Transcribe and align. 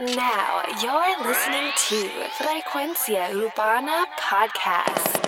Now 0.00 0.62
you're 0.82 1.22
listening 1.22 1.70
to 1.86 2.10
Frecuencia 2.34 3.30
Urbana 3.30 4.06
Podcast. 4.18 5.20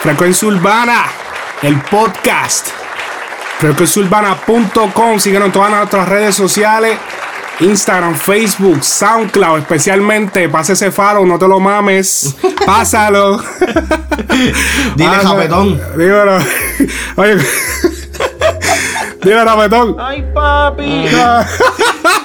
Frecuencia 0.00 0.48
Urbana, 0.48 1.04
el 1.62 1.80
podcast. 1.82 2.68
Frecuenciaurbana.com. 3.58 5.18
Síguenos 5.18 5.46
en 5.46 5.52
todas 5.52 5.70
nuestras 5.70 6.08
redes 6.08 6.34
sociales: 6.34 6.98
Instagram, 7.60 8.14
Facebook, 8.14 8.82
Soundcloud. 8.82 9.58
Especialmente, 9.58 10.48
pase 10.48 10.72
ese 10.72 10.90
faro, 10.90 11.24
no 11.24 11.38
te 11.38 11.46
lo 11.46 11.60
mames. 11.60 12.34
Pásalo. 12.66 13.38
Dile, 14.96 15.10
Pasa- 15.10 15.28
Japetón. 15.28 15.80
Dímelo. 15.96 16.38
Oye. 17.16 17.36
Dile, 19.22 19.44
Japetón. 19.44 19.96
Ay, 20.00 20.24
papi. 20.34 21.06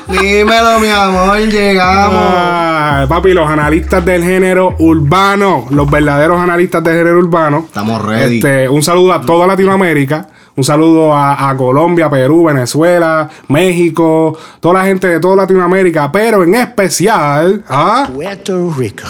Dímelo, 0.08 0.80
mi 0.80 0.90
amor, 0.90 1.38
llegamos. 1.40 2.24
Ah, 2.36 2.67
papi, 3.06 3.34
los 3.34 3.48
analistas 3.50 4.04
del 4.06 4.24
género 4.24 4.76
urbano, 4.80 5.66
los 5.70 5.90
verdaderos 5.92 6.40
analistas 6.40 6.84
del 6.84 6.96
género 6.98 7.20
urbano. 7.20 7.66
Estamos 7.68 8.02
ready. 8.04 8.38
Este, 8.38 8.70
un 8.70 8.82
saludo 8.82 9.14
a 9.14 9.22
toda 9.22 9.46
Latinoamérica. 9.46 10.28
Un 10.56 10.64
saludo 10.64 11.14
a, 11.14 11.50
a 11.50 11.56
Colombia, 11.56 12.10
Perú, 12.10 12.46
Venezuela, 12.46 13.30
México, 13.50 14.36
toda 14.60 14.80
la 14.82 14.86
gente 14.86 15.08
de 15.08 15.20
toda 15.20 15.36
Latinoamérica, 15.36 16.12
pero 16.12 16.44
en 16.44 16.56
especial. 16.56 17.64
¿ah? 17.70 18.08
Puerto 18.12 18.74
Rico. 18.76 19.04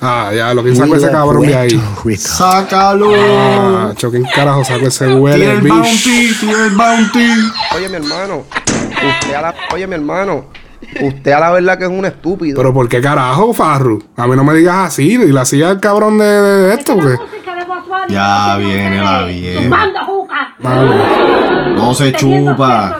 Ah, 0.00 0.30
ya, 0.32 0.54
lo 0.54 0.62
que 0.62 0.76
sacó 0.76 0.94
ese 0.94 1.10
cabrón 1.10 1.46
de 1.46 1.56
ahí. 1.56 1.82
Rico. 2.04 2.20
Sácalo. 2.20 3.10
Ah, 3.16 3.92
cho, 3.96 4.10
¿quién 4.10 4.24
carajo 4.32 4.62
sacó 4.62 4.86
ese 4.86 5.12
huele, 5.12 5.38
Tiene 5.38 5.52
el 5.54 5.60
bicho? 5.62 5.74
bounty, 5.74 6.34
tiene 6.38 6.66
el 6.66 6.74
bounty. 6.76 7.28
Oye, 7.74 7.88
mi 7.88 7.96
hermano, 7.96 8.42
usted 9.20 9.34
a 9.34 9.40
la, 9.42 9.54
oye, 9.74 9.86
mi 9.88 9.94
hermano, 9.94 10.44
usted 11.02 11.32
a 11.32 11.40
la 11.40 11.50
verdad 11.52 11.78
que 11.78 11.84
es 11.84 11.90
un 11.90 12.04
estúpido. 12.04 12.56
Pero 12.56 12.72
¿por 12.74 12.88
qué 12.88 13.00
carajo, 13.00 13.52
Farru? 13.52 14.02
A 14.16 14.26
mí 14.26 14.36
no 14.36 14.44
me 14.44 14.54
digas 14.54 14.76
así. 14.88 15.12
Y 15.14 15.32
la 15.32 15.42
hacía 15.42 15.70
el 15.70 15.80
cabrón 15.80 16.18
de, 16.18 16.24
de- 16.24 16.74
esto, 16.74 16.94
porque. 16.94 17.16
Ya 18.08 18.56
viene 18.58 19.02
la 19.02 19.24
vieja. 19.24 19.68
Manda 19.68 20.04
juca. 20.04 20.54
Mami, 20.60 20.90
No 21.76 21.94
se 21.94 22.12
chupa. 22.12 22.96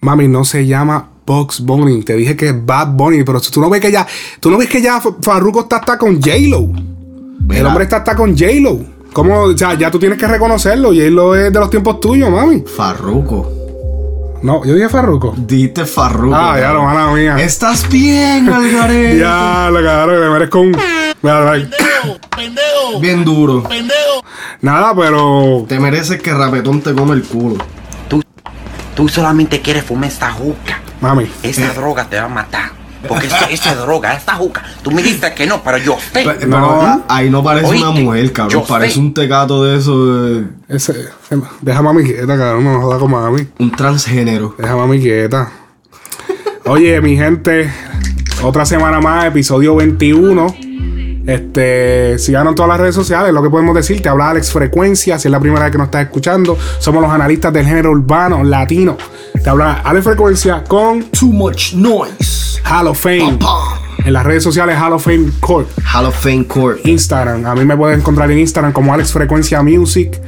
Mami, 0.00 0.28
no 0.28 0.44
se 0.44 0.66
llama 0.66 1.08
Box 1.26 1.60
Bunny. 1.60 2.02
Te 2.02 2.14
dije 2.14 2.36
que 2.36 2.48
es 2.50 2.66
Bad 2.66 2.88
Bunny, 2.88 3.24
pero 3.24 3.40
tú 3.40 3.60
no 3.60 3.70
ves 3.70 3.80
que 3.80 3.90
ya. 3.90 4.06
Tú 4.40 4.50
no 4.50 4.58
ves 4.58 4.68
que 4.68 4.82
ya 4.82 5.00
Farruko 5.22 5.60
está 5.60 5.76
hasta 5.76 5.96
con 5.98 6.16
J-Lo. 6.20 6.70
El 7.54 7.66
hombre 7.66 7.84
está 7.84 7.98
hasta 7.98 8.14
con 8.14 8.36
J-Lo. 8.36 8.78
¿Cómo? 9.12 9.42
O 9.44 9.56
sea, 9.56 9.74
ya 9.74 9.90
tú 9.90 9.98
tienes 9.98 10.18
que 10.18 10.26
reconocerlo. 10.26 10.88
J-Lo 10.88 11.34
es 11.36 11.52
de 11.52 11.58
los 11.60 11.70
tiempos 11.70 12.00
tuyos, 12.00 12.30
mami. 12.30 12.62
Farruco. 12.62 13.50
No, 14.44 14.62
yo 14.62 14.74
dije 14.74 14.90
Farruko. 14.90 15.32
Dite 15.38 15.86
Farruco. 15.86 16.36
Ah, 16.36 16.60
ya 16.60 16.70
lo 16.74 16.82
mala 16.82 17.10
mía. 17.12 17.36
Estás 17.38 17.88
bien, 17.88 18.46
Algarete. 18.52 19.18
Ya, 19.18 19.70
lo 19.72 19.82
cabrón, 19.82 20.20
me 20.20 20.28
merezco 20.28 20.60
un. 20.60 20.76
Mira, 21.22 21.50
mira. 21.50 21.68
Bien 23.00 23.24
duro. 23.24 23.64
Nada, 24.60 24.94
pero. 24.94 25.64
Te 25.66 25.80
mereces 25.80 26.20
que 26.20 26.34
Rapetón 26.34 26.82
te 26.82 26.92
come 26.92 27.14
el 27.14 27.22
culo. 27.22 27.56
Tú 28.94 29.08
solamente 29.08 29.62
quieres 29.62 29.82
fumar 29.82 30.10
esta 30.10 30.30
juca. 30.30 30.78
Mami. 31.00 31.26
Esa 31.42 31.72
droga 31.72 32.04
te 32.04 32.18
va 32.20 32.26
a 32.26 32.28
matar. 32.28 32.83
Porque 33.08 33.26
esa, 33.26 33.44
esa 33.46 33.74
droga, 33.74 34.14
esta 34.14 34.34
juca. 34.34 34.62
Tú 34.82 34.90
me 34.90 35.02
dices 35.02 35.30
que 35.32 35.46
no, 35.46 35.62
pero 35.62 35.78
yo 35.78 35.96
sé. 36.12 36.24
Pe- 36.24 36.46
No. 36.46 36.78
Pero 36.80 37.02
ahí 37.08 37.30
no 37.30 37.42
parece 37.42 37.66
una 37.76 37.90
mujer, 37.90 38.32
cabrón. 38.32 38.52
yo 38.62 38.64
Parece 38.66 38.94
sé. 38.94 39.00
un 39.00 39.14
tecato 39.14 39.64
de 39.64 39.78
eso. 39.78 40.22
de- 40.24 40.44
Ese, 40.68 40.94
deja 41.60 41.78
a 41.78 41.82
mami 41.82 42.04
quieta, 42.04 42.36
cabrón. 42.38 42.64
No 42.64 42.70
me 42.78 42.82
jodas 42.84 42.98
con 42.98 43.10
mami. 43.10 43.46
un 43.58 43.70
transgénero. 43.72 44.54
Deja 44.58 44.72
a 44.72 44.76
mami 44.76 45.00
quieta. 45.00 45.50
Oye, 46.66 47.00
mi 47.02 47.16
gente, 47.16 47.70
otra 48.42 48.64
semana 48.64 49.00
más, 49.00 49.26
episodio 49.26 49.76
21. 49.76 50.46
Este, 51.26 52.18
síganos 52.18 52.50
en 52.50 52.54
todas 52.54 52.68
las 52.68 52.80
redes 52.80 52.94
sociales, 52.94 53.32
lo 53.32 53.42
que 53.42 53.48
podemos 53.48 53.74
decir, 53.74 54.02
te 54.02 54.10
habla 54.10 54.28
Alex 54.30 54.52
Frecuencia, 54.52 55.18
si 55.18 55.28
es 55.28 55.32
la 55.32 55.40
primera 55.40 55.62
vez 55.64 55.72
que 55.72 55.78
nos 55.78 55.86
estás 55.86 56.02
escuchando, 56.02 56.56
somos 56.78 57.00
los 57.02 57.10
analistas 57.10 57.50
del 57.52 57.64
género 57.66 57.92
urbano 57.92 58.44
latino. 58.44 58.98
Te 59.42 59.48
habla 59.48 59.80
Alex 59.84 60.04
Frecuencia 60.04 60.62
con 60.68 61.04
Too 61.04 61.28
much 61.32 61.72
noise. 61.74 62.43
Hall 62.64 62.86
of 62.88 62.98
Fame. 63.00 63.38
En 64.04 64.12
las 64.12 64.24
redes 64.24 64.42
sociales 64.42 64.76
Hall 64.78 64.92
of 64.92 65.04
Fame 65.04 65.30
Corp. 65.40 65.68
Hall 65.94 66.06
of 66.06 66.14
Fame 66.16 66.46
Court. 66.46 66.84
Instagram. 66.86 67.46
A 67.46 67.54
mí 67.54 67.64
me 67.64 67.76
pueden 67.76 68.00
encontrar 68.00 68.30
en 68.30 68.38
Instagram 68.38 68.72
como 68.72 68.92
Alex 68.92 69.12
Frecuencia 69.12 69.62
Music. 69.62 70.20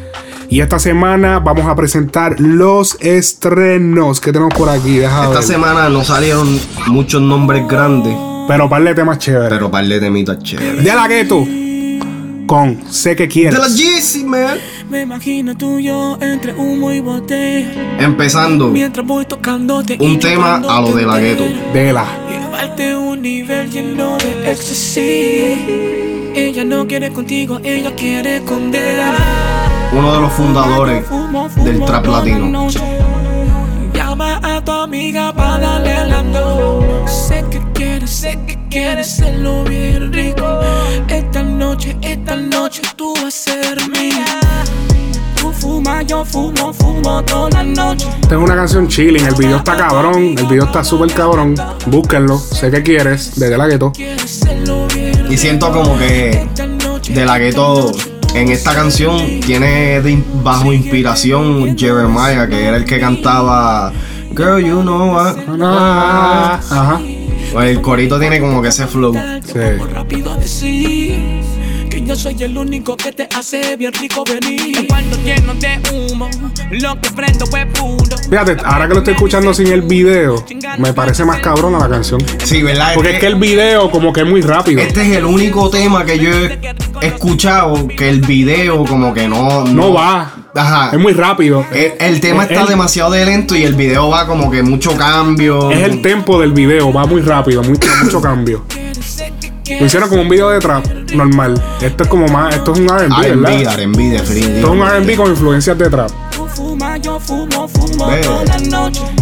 Y 0.49 0.61
esta 0.61 0.79
semana 0.79 1.41
vamos 1.41 1.67
a 1.67 1.75
presentar 1.75 2.39
los 2.39 2.97
estrenos 3.01 4.21
que 4.21 4.33
tenemos 4.33 4.55
por 4.55 4.69
aquí. 4.69 4.99
Deja 4.99 5.25
Esta 5.25 5.35
ver. 5.39 5.43
semana 5.43 5.89
no 5.89 6.05
salieron 6.05 6.59
muchos 6.87 7.21
nombres 7.21 7.67
grandes, 7.69 8.15
Pero 8.47 8.69
par 8.69 8.85
de 8.85 8.95
temas 8.95 9.19
chéveres. 9.19 9.49
pero 9.51 9.71
par 9.71 9.85
de 9.85 9.99
temitas 9.99 10.39
chéveres. 10.43 10.85
De 10.85 10.95
la 10.95 11.09
gueto. 11.09 11.45
Con 12.47 12.81
Sé 12.89 13.17
que 13.17 13.27
quieres. 13.27 13.55
De 13.55 13.59
la 13.59 13.67
Yeezy, 13.67 14.23
man. 14.25 14.57
Me 14.89 15.01
imagino 15.01 15.57
tú 15.57 15.81
y 15.81 15.87
yo 15.87 16.17
entre 16.21 16.55
humo 16.55 16.93
y 16.93 17.01
botella. 17.01 17.97
Empezando, 17.99 18.69
Mientras 18.69 19.05
voy 19.05 19.25
tocándote 19.25 19.99
un 20.01 20.17
tema 20.21 20.55
a 20.69 20.81
lo 20.81 20.93
de 20.93 21.05
la 21.05 21.19
gueto. 21.19 21.43
De 21.75 21.93
la. 21.93 22.05
Llevarte 22.57 22.93
a 22.93 22.99
un 22.99 23.21
nivel 23.21 23.71
lleno 23.71 24.17
de 24.17 24.51
éxtasis. 24.51 25.59
Ella 26.35 26.65
no 26.65 26.87
quiere 26.87 27.13
contigo, 27.13 27.61
ella 27.63 27.95
quiere 27.95 28.43
con 28.45 28.75
él. 28.75 28.99
Uno 29.93 30.15
de 30.15 30.21
los 30.23 30.33
fundadores 30.33 31.05
del 31.57 31.85
trap 31.85 32.07
latino. 32.07 32.69
Llama 33.93 34.41
a 34.43 34.65
tu 34.65 34.73
amiga 34.73 35.35
para 35.35 35.59
darle 35.59 36.07
la 36.07 36.23
no. 36.23 37.07
Sé 37.07 37.45
que 37.51 37.61
quieres, 37.75 38.11
sé 38.11 38.39
que 38.47 38.59
quieres 38.71 39.13
hacerlo 39.13 39.63
bien 39.65 40.11
rico. 40.11 40.61
Esta 41.09 41.43
noche, 41.43 41.95
esta 42.01 42.37
noche 42.37 42.81
tú 42.97 43.13
vas 43.17 43.25
a 43.25 43.31
ser 43.31 43.89
mía. 43.91 44.25
Tú 45.47 45.53
fumas, 45.53 46.05
yo 46.07 46.25
fumo, 46.25 46.73
fumo 46.73 47.23
toda 47.23 47.49
la 47.51 47.63
noche. 47.63 48.09
Esta 48.21 48.35
es 48.35 48.41
una 48.43 48.57
canción 48.57 48.89
chilling. 48.89 49.25
El 49.25 49.35
video 49.37 49.59
está 49.59 49.77
cabrón. 49.77 50.35
El 50.37 50.45
video 50.47 50.65
está 50.65 50.83
súper 50.83 51.13
cabrón. 51.13 51.55
Búsquenlo. 51.87 52.37
Sé 52.37 52.69
que 52.73 52.83
quieres. 52.83 53.39
De, 53.39 53.49
de 53.49 53.57
la 53.57 53.69
gueto. 53.69 53.93
Y 55.31 55.37
siento 55.37 55.71
como 55.71 55.97
que 55.99 56.49
de 57.09 57.25
la 57.25 57.39
gueto 57.39 57.93
en 58.35 58.49
esta 58.51 58.75
canción 58.75 59.39
tiene 59.47 60.01
de 60.01 60.11
in- 60.11 60.25
bajo 60.43 60.73
inspiración 60.73 61.79
Jeremiah, 61.79 62.49
que 62.49 62.65
era 62.65 62.77
el 62.79 62.85
que 62.85 62.99
cantaba 62.99 63.93
Girl, 64.37 64.59
you 64.65 64.83
know 64.83 65.15
what. 65.15 65.37
Ah, 65.63 66.59
Ajá. 66.69 67.01
Pues 67.53 67.69
el 67.71 67.81
corito 67.83 68.19
tiene 68.19 68.41
como 68.41 68.61
que 68.61 68.69
ese 68.71 68.89
flow. 68.89 69.15
Sí. 69.45 69.61
Yo 72.05 72.17
soy 72.17 72.37
el 72.43 72.57
único 72.59 72.97
que 72.97 73.13
te 73.13 73.29
hace 73.35 73.77
bien 73.77 73.93
rico 73.93 74.25
venir. 74.25 74.79
El 74.79 74.87
cuarto 74.87 75.17
lleno 75.25 75.55
de 75.55 75.81
humo, 76.13 76.29
lo 76.71 77.01
que 77.01 77.11
prendo 77.11 77.47
fue 77.47 77.67
puro. 77.67 78.17
Fíjate, 78.29 78.57
ahora 78.65 78.89
que 78.89 78.95
lo 78.95 78.99
estoy 79.01 79.15
escuchando 79.15 79.55
sin 79.55 79.69
el 79.69 79.83
video, 79.83 80.45
me 80.79 80.93
parece 80.93 81.25
más 81.25 81.41
cabrón 81.41 81.75
a 81.75 81.79
la 81.79 81.89
canción. 81.89 82.21
Sí, 82.45 82.63
¿verdad? 82.63 82.93
Porque 82.95 83.13
es 83.13 83.19
que 83.21 83.27
el 83.27 83.37
video 83.37 83.91
como 83.91 84.13
que 84.13 84.21
es 84.23 84.27
muy 84.27 84.41
rápido. 84.43 84.81
Este 84.81 85.03
es 85.03 85.17
el 85.17 85.25
único 85.25 85.71
tema 85.71 86.05
que 86.05 86.19
yo 86.19 86.31
he 86.31 87.07
escuchado 87.07 87.87
que 87.89 88.09
el 88.09 88.21
video 88.21 88.85
como 88.85 89.13
que 89.15 89.29
no... 89.29 89.65
No 89.65 89.93
va. 89.93 90.33
Ajá. 90.55 90.91
Es 90.93 90.99
muy 90.99 91.13
rápido. 91.13 91.65
El, 91.73 91.93
el 92.01 92.21
tema 92.21 92.45
Es 92.45 92.51
está 92.51 92.63
el- 92.63 92.69
demasiado 92.69 93.11
de 93.11 93.25
lento 93.27 93.55
y 93.55 93.65
el 93.65 93.75
video 93.75 94.09
va 94.09 94.27
como 94.27 94.51
que 94.51 94.63
mucho 94.63 94.97
cambio. 94.97 95.71
Es 95.71 95.81
el 95.83 96.01
tempo 96.03 96.41
del 96.41 96.53
video, 96.53 96.93
va 96.93 97.05
muy 97.07 97.21
rápido, 97.21 97.63
muy- 97.63 97.79
mucho 98.05 98.21
cambio. 98.21 98.65
Lo 99.81 99.87
hicieron 99.87 100.09
como 100.09 100.23
un 100.23 100.29
video 100.29 100.51
de 100.51 100.59
trap 100.61 100.85
normal. 101.15 101.61
Esto 101.81 102.05
es 102.05 102.09
como 102.09 102.27
más, 102.29 102.55
esto 102.55 102.73
es 102.73 102.79
un 102.81 102.89
RB, 102.89 103.13
R&B, 103.25 103.37
¿verdad? 103.37 103.75
R&B, 103.81 104.03
definitivamente. 104.11 104.57
Esto 104.61 104.75
es 104.75 104.81
un 104.81 105.05
RB 105.05 105.17
con 105.17 105.31
influencias 105.31 105.79
de 105.79 105.91
trap. 105.91 106.11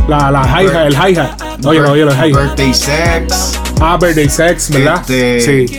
La. 0.09 0.31
La, 0.31 0.43
hi-hat, 0.63 0.87
el 0.87 0.95
hi-hat. 0.95 1.65
Oye, 1.65 1.81
oye, 1.81 2.03
el 2.03 2.09
hi-hat. 2.11 2.41
Birthday 2.43 2.75
Sex. 2.75 3.59
Ah, 3.81 3.97
Birthday 4.01 4.29
Sex, 4.29 4.71
¿verdad? 4.71 5.01
Este- 5.11 5.67
Sí. 5.67 5.79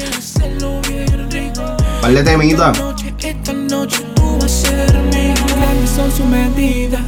Par 2.02 2.12
de 2.14 2.24
temitas. 2.24 2.78
Esta 3.20 3.54
noche 3.54 4.04
tú 4.16 4.38
vas 4.40 4.46
a 4.46 4.48
ser 4.50 4.98
mía. 5.14 5.34
Grandes 5.48 5.90
son 5.96 6.12
sus 6.12 6.26
medidas 6.26 7.02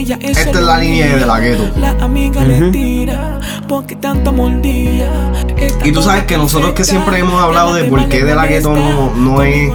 Ella 0.00 0.18
es 0.22 0.38
Esta 0.38 0.58
es 0.60 0.64
la 0.64 0.78
línea 0.78 1.06
de 1.08 1.16
De 1.20 1.26
La 1.26 1.40
Ghetto. 1.40 1.70
La 1.78 1.90
amiga 2.02 2.42
le 2.42 2.70
tira 2.70 3.38
porque 3.68 3.96
tanto 3.96 4.32
mordía. 4.32 5.10
Y 5.84 5.92
tú 5.92 6.00
sabes 6.02 6.24
que 6.24 6.38
nosotros 6.38 6.72
que 6.72 6.84
siempre 6.84 7.18
hemos 7.18 7.40
hablado 7.42 7.74
de 7.74 7.84
por 7.84 8.08
qué 8.08 8.24
De 8.24 8.34
La 8.34 8.46
Ghetto 8.46 8.74
no, 8.74 9.14
no 9.14 9.42
es 9.42 9.70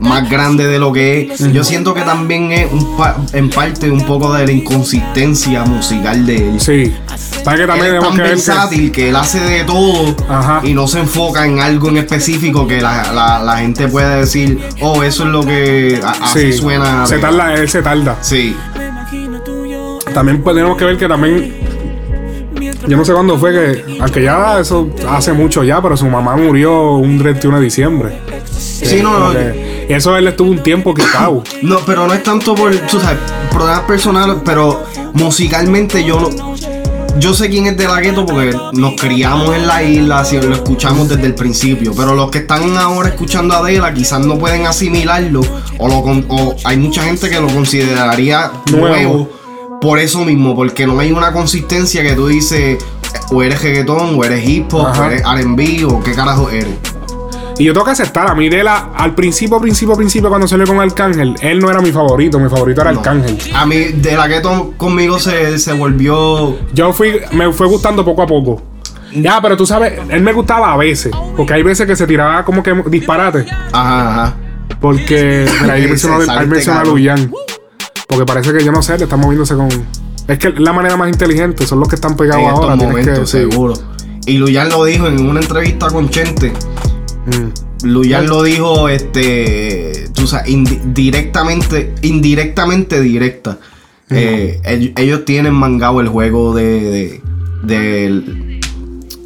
más 0.00 0.28
grande 0.28 0.66
de 0.66 0.80
lo 0.80 0.92
que 0.92 1.30
es. 1.32 1.52
Yo 1.52 1.62
siento 1.62 1.94
que 1.94 2.02
también 2.02 2.50
es 2.50 2.66
un 2.72 2.96
pa- 2.96 3.16
en 3.32 3.48
parte 3.48 3.88
un 3.90 4.00
poco 4.04 4.32
de 4.34 4.44
la 4.46 4.50
inconsistencia 4.52 5.62
musical 5.64 6.26
de 6.26 6.36
él. 6.50 6.60
Sí. 6.60 6.92
¿Sabes 7.44 7.60
que 7.60 7.62
Él 7.62 7.68
también 7.68 7.86
es 7.86 7.92
tenemos 7.92 8.08
tan 8.08 8.16
que 8.16 8.22
ver 8.22 8.30
que- 8.30 8.36
versátil 8.36 8.92
que 8.92 9.08
él 9.10 9.16
hace 9.16 9.38
de 9.40 9.64
todo 9.64 10.16
Ajá. 10.28 10.60
y 10.64 10.74
no 10.74 10.88
se 10.88 10.98
enfoca 10.98 11.46
en 11.46 11.60
algo 11.60 11.88
en 11.90 11.98
específico 11.98 12.66
que 12.66 12.80
la, 12.80 13.12
la- 13.12 13.38
la 13.38 13.56
gente 13.58 13.86
pueda 13.88 14.16
decir, 14.16 14.58
oh, 14.80 15.02
eso 15.04 15.22
es 15.22 15.28
lo 15.30 15.44
que 15.44 16.00
a- 16.04 16.24
así 16.26 16.52
Sí, 16.52 16.58
suena. 16.58 17.06
se 17.06 17.18
tarda, 17.18 17.54
él 17.54 17.68
se 17.68 17.82
tarda. 17.82 18.16
Sí. 18.20 18.56
También 20.12 20.42
pues, 20.42 20.54
tenemos 20.56 20.76
que 20.76 20.84
ver 20.84 20.96
que 20.96 21.08
también, 21.08 21.54
yo 22.86 22.96
no 22.96 23.04
sé 23.04 23.12
cuándo 23.12 23.38
fue 23.38 23.52
que, 23.52 23.98
aunque 24.00 24.22
ya 24.22 24.58
eso 24.60 24.88
hace 25.08 25.32
mucho 25.32 25.62
ya, 25.64 25.80
pero 25.80 25.96
su 25.96 26.06
mamá 26.06 26.36
murió 26.36 26.94
un 26.94 27.18
31 27.18 27.58
de 27.58 27.64
diciembre. 27.64 28.18
Sí, 28.56 29.00
no, 29.02 29.18
no. 29.18 29.32
Que- 29.32 29.86
y 29.88 29.92
eso 29.92 30.16
él 30.16 30.28
estuvo 30.28 30.50
un 30.50 30.62
tiempo 30.62 30.92
quitado. 30.94 31.42
No, 31.62 31.78
pero 31.86 32.06
no 32.06 32.14
es 32.14 32.22
tanto 32.22 32.54
por, 32.54 32.74
tú 32.76 33.00
sabes, 33.00 33.18
problemas 33.50 33.80
personales, 33.80 34.36
pero 34.44 34.84
musicalmente 35.14 36.04
yo 36.04 36.20
no. 36.36 36.54
Yo 37.18 37.34
sé 37.34 37.48
quién 37.48 37.66
es 37.66 37.76
de 37.76 37.88
la 37.88 38.00
gueto 38.00 38.24
porque 38.24 38.56
nos 38.74 38.94
criamos 38.94 39.52
en 39.56 39.66
la 39.66 39.82
isla, 39.82 40.20
así 40.20 40.40
lo 40.40 40.54
escuchamos 40.54 41.08
desde 41.08 41.26
el 41.26 41.34
principio. 41.34 41.92
Pero 41.96 42.14
los 42.14 42.30
que 42.30 42.38
están 42.38 42.76
ahora 42.76 43.08
escuchando 43.08 43.54
a 43.54 43.58
Adela 43.58 43.92
quizás 43.92 44.24
no 44.24 44.38
pueden 44.38 44.66
asimilarlo. 44.68 45.40
O, 45.78 45.88
lo 45.88 45.96
o 45.96 46.54
hay 46.62 46.76
mucha 46.76 47.02
gente 47.02 47.28
que 47.28 47.40
lo 47.40 47.48
consideraría 47.48 48.52
Nuevo. 48.70 49.28
Por 49.80 49.98
eso 49.98 50.24
mismo, 50.24 50.56
porque 50.56 50.86
no 50.86 50.98
hay 50.98 51.12
una 51.12 51.32
consistencia 51.32 52.02
que 52.02 52.14
tú 52.14 52.26
dices, 52.26 52.84
o 53.30 53.42
eres 53.42 53.62
reggaetón, 53.62 54.18
o 54.18 54.24
eres 54.24 54.46
hip 54.48 54.72
hop, 54.74 54.86
Ajá. 54.88 55.02
o 55.02 55.10
eres 55.10 55.22
RB, 55.22 55.86
o 55.92 56.02
qué 56.02 56.12
carajo 56.12 56.50
eres. 56.50 56.74
Y 57.58 57.64
yo 57.64 57.72
tengo 57.72 57.84
que 57.86 57.92
aceptar, 57.92 58.28
a 58.28 58.34
mí 58.34 58.48
de 58.48 58.62
la, 58.62 58.90
al 58.94 59.14
principio, 59.14 59.60
principio, 59.60 59.96
principio, 59.96 60.28
cuando 60.28 60.46
salió 60.46 60.66
con 60.66 60.80
Arcángel, 60.80 61.34
él 61.40 61.58
no 61.58 61.70
era 61.70 61.80
mi 61.80 61.90
favorito, 61.90 62.38
mi 62.38 62.48
favorito 62.48 62.80
era 62.80 62.92
No. 62.92 62.98
Arcángel. 63.00 63.36
A 63.54 63.66
mí, 63.66 63.76
de 63.76 64.16
la 64.16 64.28
gueto 64.28 64.74
conmigo 64.76 65.18
se, 65.18 65.58
se 65.58 65.72
volvió 65.72 66.56
Yo 66.72 66.92
fui, 66.92 67.20
me 67.32 67.52
fue 67.52 67.66
gustando 67.66 68.04
poco 68.04 68.22
a 68.22 68.26
poco. 68.26 68.62
Ya, 69.12 69.40
pero 69.40 69.56
tú 69.56 69.66
sabes, 69.66 69.94
él 70.10 70.22
me 70.22 70.32
gustaba 70.32 70.72
a 70.72 70.76
veces, 70.76 71.12
porque 71.36 71.54
hay 71.54 71.62
veces 71.62 71.86
que 71.86 71.96
se 71.96 72.06
tiraba 72.06 72.44
como 72.44 72.62
que 72.62 72.74
disparate. 72.88 73.46
Ajá, 73.72 74.10
ajá. 74.10 74.36
Porque 74.80 75.46
mira, 75.62 75.74
ahí 75.74 75.88
mencionó 75.88 76.80
a. 76.80 76.84
Luyan. 76.84 77.32
Porque 78.08 78.24
parece 78.24 78.52
que 78.52 78.64
yo 78.64 78.72
no 78.72 78.82
sé, 78.82 78.98
le 78.98 79.04
está 79.04 79.16
moviéndose 79.16 79.54
con. 79.54 79.68
Es 80.26 80.38
que 80.38 80.50
la 80.50 80.72
manera 80.72 80.96
más 80.96 81.08
inteligente, 81.08 81.66
son 81.66 81.78
los 81.78 81.88
que 81.88 81.94
están 81.94 82.16
pegados 82.16 82.42
en 82.42 82.48
estos 82.48 82.60
ahora. 82.64 82.76
tienes 82.76 82.92
momentos, 82.96 83.18
que, 83.20 83.26
sí. 83.38 83.50
seguro. 83.50 83.74
Y 84.26 84.38
Luyan 84.38 84.68
lo 84.68 84.84
dijo 84.84 85.06
en 85.06 85.26
una 85.28 85.40
entrevista 85.40 85.88
con 85.88 86.08
Chente. 86.10 86.52
Mm. 87.26 87.86
Luyan 87.86 88.26
lo 88.26 88.42
dijo, 88.42 88.88
este, 88.88 90.08
tú 90.14 90.26
sabes, 90.26 90.48
indi- 90.52 90.80
directamente, 90.92 91.94
indirectamente 92.02 93.00
directa. 93.00 93.58
Eh, 94.10 94.58
ell- 94.64 94.92
ellos 94.98 95.24
tienen 95.26 95.52
mangado 95.54 96.00
el 96.00 96.08
juego 96.08 96.54
de, 96.54 96.80
de, 96.80 97.20
del- 97.62 98.47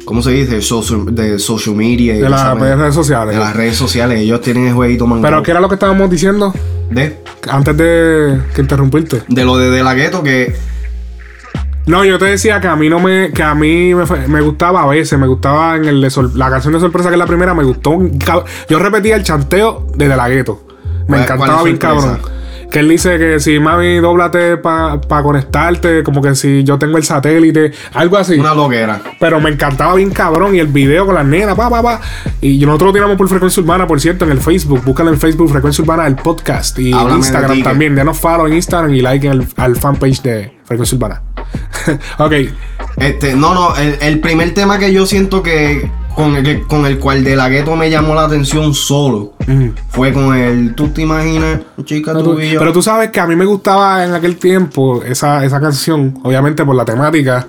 ¿cómo 0.05 0.21
se 0.21 0.31
dice? 0.31 0.61
Social, 0.61 1.05
de 1.15 1.39
social 1.39 1.75
media. 1.75 2.15
y 2.15 2.19
De 2.19 2.29
las 2.29 2.57
redes 2.59 2.93
sociales. 2.95 3.33
De 3.35 3.39
las 3.41 3.55
redes 3.55 3.75
sociales. 3.75 4.19
Ellos 4.19 4.41
tienen 4.41 4.67
el 4.67 4.73
jueguito 4.73 5.05
mangado. 5.07 5.31
Pero 5.31 5.43
¿qué 5.43 5.51
era 5.51 5.59
lo 5.61 5.67
que 5.69 5.75
estábamos 5.75 6.09
diciendo? 6.09 6.53
de, 6.89 7.17
Antes 7.49 7.75
de 7.77 8.39
que 8.53 8.61
interrumpirte. 8.61 9.23
de 9.27 9.45
lo 9.45 9.57
de 9.57 9.69
De 9.71 9.83
La 9.83 9.93
Ghetto 9.95 10.21
que 10.21 10.55
No, 11.87 12.05
yo 12.05 12.17
te 12.19 12.25
decía 12.25 12.61
que 12.61 12.67
a 12.67 12.75
mí 12.75 12.89
no 12.89 12.99
me. 12.99 13.31
Que 13.31 13.43
a 13.43 13.55
mí 13.55 13.93
me, 14.27 14.41
gustaba 14.41 14.83
a 14.83 14.87
veces. 14.87 15.17
Me 15.19 15.27
gustaba 15.27 15.75
en 15.75 15.85
el 15.85 16.01
de 16.01 16.09
sor- 16.09 16.35
la 16.35 16.49
canción 16.49 16.73
de 16.73 16.79
sorpresa 16.79 17.09
que 17.09 17.15
es 17.15 17.19
la 17.19 17.25
primera. 17.25 17.53
Me 17.53 17.63
gustó. 17.63 17.97
Yo 18.69 18.79
repetía 18.79 19.15
el 19.15 19.23
chanteo 19.23 19.87
de 19.95 20.07
De 20.07 20.15
La 20.15 20.29
Gueto. 20.29 20.65
Me 21.07 21.17
¿Cuál- 21.17 21.21
encantaba 21.23 21.63
bien 21.63 21.77
cabrón. 21.77 22.19
Que 22.73 22.79
él 22.79 22.89
dice 22.89 23.19
que 23.19 23.39
si 23.39 23.59
mami, 23.59 23.97
dóblate 23.97 24.57
para 24.57 24.99
conectarte. 25.21 26.01
Como 26.01 26.23
que 26.23 26.33
si 26.33 26.63
yo 26.63 26.79
tengo 26.79 26.97
el 26.97 27.03
satélite. 27.03 27.71
Algo 27.93 28.17
así. 28.17 28.39
una 28.39 28.55
loquera. 28.55 28.99
Pero 29.19 29.39
me 29.39 29.51
encantaba 29.51 29.93
bien 29.93 30.09
cabrón. 30.09 30.55
Y 30.55 30.59
el 30.59 30.65
video 30.65 31.05
con 31.05 31.13
las 31.13 31.23
nenas, 31.23 31.55
pa, 31.55 31.69
pa, 31.69 31.83
pa. 31.83 32.01
Y 32.41 32.57
nosotros 32.65 32.87
lo 32.87 32.93
tiramos 32.93 33.15
por 33.15 33.29
Frecuencia 33.29 33.61
Urbana, 33.61 33.85
por 33.85 34.01
cierto, 34.01 34.25
en 34.25 34.31
el 34.31 34.39
Facebook. 34.39 34.83
Búscalo 34.83 35.11
en 35.11 35.19
Facebook, 35.19 35.51
Frecuencia 35.51 35.83
Urbana, 35.83 36.07
el 36.07 36.15
podcast. 36.15 36.79
Y 36.79 36.91
Háblame 36.93 37.19
Instagram 37.19 37.61
también. 37.61 37.93
Denos 37.93 38.17
follow 38.17 38.47
en 38.47 38.53
Instagram 38.53 38.91
y 38.91 39.01
like 39.01 39.27
en 39.27 39.33
el, 39.33 39.47
al 39.57 39.75
fanpage 39.75 40.23
de 40.23 40.57
Frecuencia 40.63 40.95
Urbana. 40.95 41.21
ok. 42.17 42.33
Este, 42.97 43.35
no, 43.35 43.53
no, 43.53 43.75
el, 43.75 43.97
el 44.01 44.19
primer 44.19 44.51
tema 44.55 44.79
que 44.79 44.91
yo 44.91 45.05
siento 45.05 45.43
que 45.43 45.91
con 46.15 46.35
el, 46.35 46.67
con 46.67 46.85
el 46.85 46.99
cual 46.99 47.23
de 47.23 47.35
la 47.35 47.49
gueto 47.49 47.75
me 47.75 47.89
llamó 47.89 48.13
la 48.15 48.25
atención 48.25 48.73
solo 48.73 49.33
fue 49.89 50.13
con 50.13 50.35
el 50.35 50.73
¿Tú 50.75 50.89
te 50.89 51.01
imaginas, 51.01 51.59
chica, 51.85 52.13
No, 52.13 52.23
tú 52.23 52.35
tú- 52.35 52.41
y 52.41 52.51
yo? 52.51 52.59
pero 52.59 52.71
tú 52.73 52.81
sabes 52.81 53.09
que 53.11 53.19
a 53.19 53.27
mí 53.27 53.35
me 53.35 53.45
gustaba 53.45 54.03
en 54.05 54.13
aquel 54.13 54.37
tiempo 54.37 55.03
esa, 55.03 55.43
esa 55.45 55.59
canción, 55.59 56.19
obviamente 56.23 56.63
por 56.65 56.75
la 56.75 56.85
temática. 56.85 57.47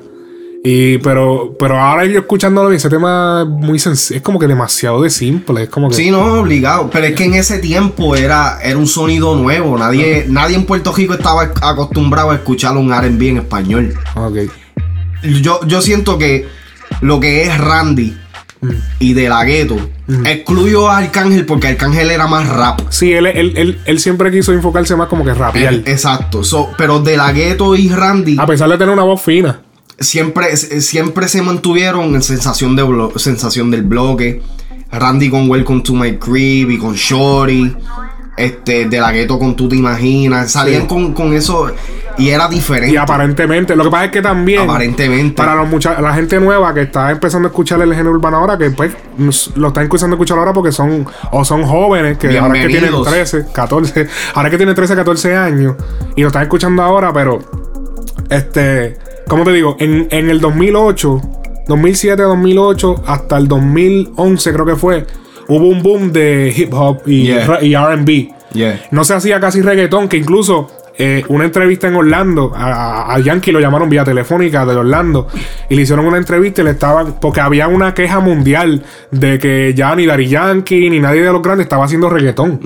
Y, 0.67 0.97
pero, 0.99 1.55
pero 1.59 1.79
ahora 1.79 2.07
yo 2.07 2.21
escuchándolo, 2.21 2.73
ese 2.73 2.89
tema 2.89 3.43
es 3.43 3.49
muy 3.49 3.79
sencillo, 3.79 4.17
es 4.17 4.23
como 4.23 4.39
que 4.39 4.47
demasiado 4.47 5.03
de 5.03 5.11
simple. 5.11 5.65
Es 5.65 5.69
como 5.69 5.91
que. 5.91 5.95
Sí, 5.95 6.11
no, 6.11 6.41
obligado. 6.41 6.89
Pero 6.91 7.05
es 7.05 7.15
que 7.15 7.25
en 7.25 7.35
ese 7.35 7.59
tiempo 7.59 8.17
era, 8.17 8.59
era 8.63 8.79
un 8.79 8.87
sonido 8.87 9.37
nuevo. 9.37 9.77
Nadie, 9.77 10.25
nadie 10.27 10.57
en 10.57 10.65
Puerto 10.65 10.91
Rico 10.95 11.13
estaba 11.13 11.51
acostumbrado 11.61 12.31
a 12.31 12.37
escuchar 12.37 12.79
un 12.79 12.91
RB 12.91 13.23
en 13.29 13.37
español. 13.37 13.93
Ok. 14.15 14.37
Yo, 15.43 15.61
yo 15.67 15.83
siento 15.83 16.17
que 16.17 16.47
lo 17.03 17.21
que 17.21 17.43
es 17.43 17.59
Randy 17.59 18.17
Mm. 18.65 18.71
y 19.01 19.13
de 19.15 19.29
la 19.29 19.45
gueto, 19.45 19.77
excluyo 20.25 20.89
a 20.89 20.99
Arcángel 20.99 21.45
porque 21.47 21.69
Arcángel 21.69 22.11
era 22.11 22.27
más 22.27 22.49
rap. 22.49 22.81
Sí, 22.89 23.13
él, 23.13 23.27
él, 23.27 23.53
él, 23.57 23.79
él 23.85 24.01
siempre 24.01 24.31
quiso 24.31 24.53
enfocarse 24.53 24.97
más 24.97 25.09
como 25.09 25.25
que 25.25 25.35
rapear. 25.35 25.75
Eh, 25.75 25.83
Exacto. 25.87 26.43
So, 26.45 26.71
pero 26.79 27.01
de 27.01 27.17
la 27.17 27.33
gueto 27.33 27.77
y 27.77 27.89
Randy. 27.89 28.37
A 28.39 28.47
pesar 28.47 28.69
de 28.71 28.79
tener 28.79 28.93
una 28.93 29.03
voz 29.03 29.21
fina. 29.23 29.61
siempre, 29.99 30.57
siempre 30.57 31.29
se 31.29 31.43
mantuvieron 31.43 32.15
en 32.15 32.23
sensación, 32.23 32.77
de 32.77 32.85
sensación 33.17 33.71
del 33.71 33.83
bloque. 33.83 34.43
Randy 34.91 35.29
con 35.29 35.51
Welcome 35.51 35.83
to 35.83 35.95
My 35.95 36.17
Crib 36.19 36.71
y 36.71 36.79
con 36.79 36.95
Shorty. 36.95 37.75
Este, 38.37 38.87
de 38.89 39.01
la 39.01 39.13
gueto 39.13 39.39
con 39.39 39.55
Tú 39.55 39.69
Te 39.69 39.77
Imaginas. 39.77 40.51
Salían 40.53 40.83
Sí. 40.83 40.89
con, 40.89 41.13
con 41.15 41.33
eso 41.35 41.71
y 42.19 42.31
era 42.31 42.49
diferente. 42.49 42.93
Y 42.93 42.97
aparentemente, 42.97 43.77
lo 43.77 43.85
que 43.85 43.91
pasa 43.91 44.05
es 44.07 44.11
que 44.11 44.23
también. 44.23 44.63
Aparentemente. 44.63 45.35
Para 45.37 45.55
los 45.55 45.69
mucha- 45.69 46.01
la 46.01 46.13
gente 46.15 46.41
nueva 46.41 46.75
que 46.75 46.83
está 46.83 47.11
empezando 47.13 47.47
a 47.47 47.51
escuchar 47.51 47.81
el 47.83 47.91
género 47.95 48.11
urbano 48.11 48.39
ahora, 48.39 48.59
que 48.59 48.71
pues 48.71 48.93
lo 49.55 49.69
están 49.69 49.85
empezando 49.85 50.15
a 50.15 50.17
escuchar 50.17 50.39
ahora 50.39 50.53
porque 50.53 50.73
son. 50.73 51.07
O 51.31 51.45
son 51.45 51.63
jóvenes, 51.65 52.19
que 52.19 52.37
ahora 52.39 52.57
es 52.59 52.63
que 52.65 52.69
tienen 52.71 52.91
Bienvenidos. 52.91 53.09
13, 53.09 53.47
14. 53.53 54.09
Ahora 54.35 54.49
es 54.49 54.51
que 54.51 54.57
tienen 54.57 54.75
13, 54.75 54.97
14 54.97 55.37
años. 55.37 55.75
Y 56.17 56.23
lo 56.23 56.27
están 56.29 56.43
escuchando 56.43 56.83
ahora, 56.83 57.13
pero. 57.13 57.39
Este. 58.31 58.97
¿Cómo 59.29 59.45
te 59.45 59.53
digo? 59.53 59.77
En, 59.79 60.09
en 60.11 60.29
el 60.29 60.41
2008, 60.41 61.21
2007, 61.69 62.23
2008, 62.23 63.05
hasta 63.07 63.37
el 63.39 63.49
2011, 63.49 64.53
creo 64.53 64.67
que 64.67 64.77
fue. 64.77 65.07
Hubo 65.49 65.69
un 65.69 65.83
boom 65.83 66.13
de 66.13 66.53
hip 66.57 66.73
hop 66.73 67.03
y, 67.07 67.25
Yeah. 67.25 67.59
y 67.63 67.75
RB. 67.75 68.29
Yeah. 68.53 68.81
No 68.91 69.05
se 69.05 69.15
hacía 69.15 69.41
casi 69.41 69.63
reggaetón, 69.63 70.09
que 70.09 70.17
incluso 70.17 70.69
eh, 70.97 71.25
una 71.27 71.45
entrevista 71.45 71.89
en 71.89 71.97
Orlando, 71.97 72.53
a, 72.55 73.19
Yankee 73.19 73.51
lo 73.51 73.59
llamaron 73.59 73.89
vía 73.91 74.05
telefónica 74.05 74.65
de 74.65 74.77
Orlando, 74.77 75.27
y 75.69 75.75
le 75.75 75.83
hicieron 75.83 76.07
una 76.07 76.19
entrevista 76.19 76.61
y 76.63 76.65
le 76.65 76.71
estaban, 76.71 77.15
porque 77.21 77.41
había 77.41 77.67
una 77.67 77.95
queja 77.95 78.21
mundial 78.21 78.85
de 79.11 79.41
que 79.41 79.75
ya 79.75 79.93
ni 79.97 80.07
Dari 80.07 80.29
Yankee 80.29 80.89
ni 80.89 81.01
nadie 81.01 81.23
de 81.23 81.33
los 81.33 81.43
grandes 81.43 81.65
estaba 81.65 81.85
haciendo 81.87 82.09
reggaetón. 82.09 82.61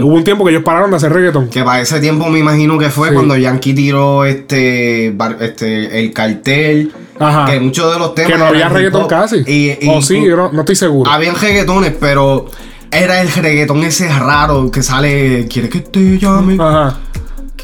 Hubo 0.00 0.14
un 0.14 0.22
tiempo 0.22 0.44
que 0.44 0.52
ellos 0.52 0.62
pararon 0.62 0.90
de 0.90 0.96
hacer 0.98 1.12
reggaetón. 1.12 1.48
Que 1.48 1.64
para 1.64 1.80
ese 1.80 1.98
tiempo 2.00 2.28
me 2.28 2.38
imagino 2.38 2.78
que 2.78 2.90
fue 2.90 3.08
Sí. 3.08 3.14
cuando 3.14 3.36
Yankee 3.36 3.74
tiró 3.74 4.24
este, 4.24 5.12
este 5.40 5.98
el 5.98 6.12
cartel. 6.12 6.92
Ajá. 7.18 7.46
Que 7.46 7.60
muchos 7.60 7.92
de 7.92 7.98
los 7.98 8.14
temas. 8.14 8.32
Que 8.32 8.38
no 8.38 8.46
había 8.46 8.68
reggaetón 8.68 9.06
casi. 9.06 9.36
Y, 9.46 9.78
y- 9.80 9.88
o 9.88 10.02
sí, 10.02 10.22
yo 10.24 10.36
no, 10.36 10.50
no 10.52 10.60
estoy 10.60 10.76
seguro. 10.76 11.10
Habían 11.10 11.36
reggaetones, 11.36 11.94
pero 11.98 12.46
era 12.90 13.20
el 13.20 13.30
reggaetón 13.32 13.82
ese 13.84 14.08
raro 14.08 14.70
que 14.70 14.82
sale. 14.82 15.46
¿Quieres 15.48 15.70
que 15.70 15.80
te 15.80 16.18
llame? 16.18 16.56
Ajá. 16.60 16.98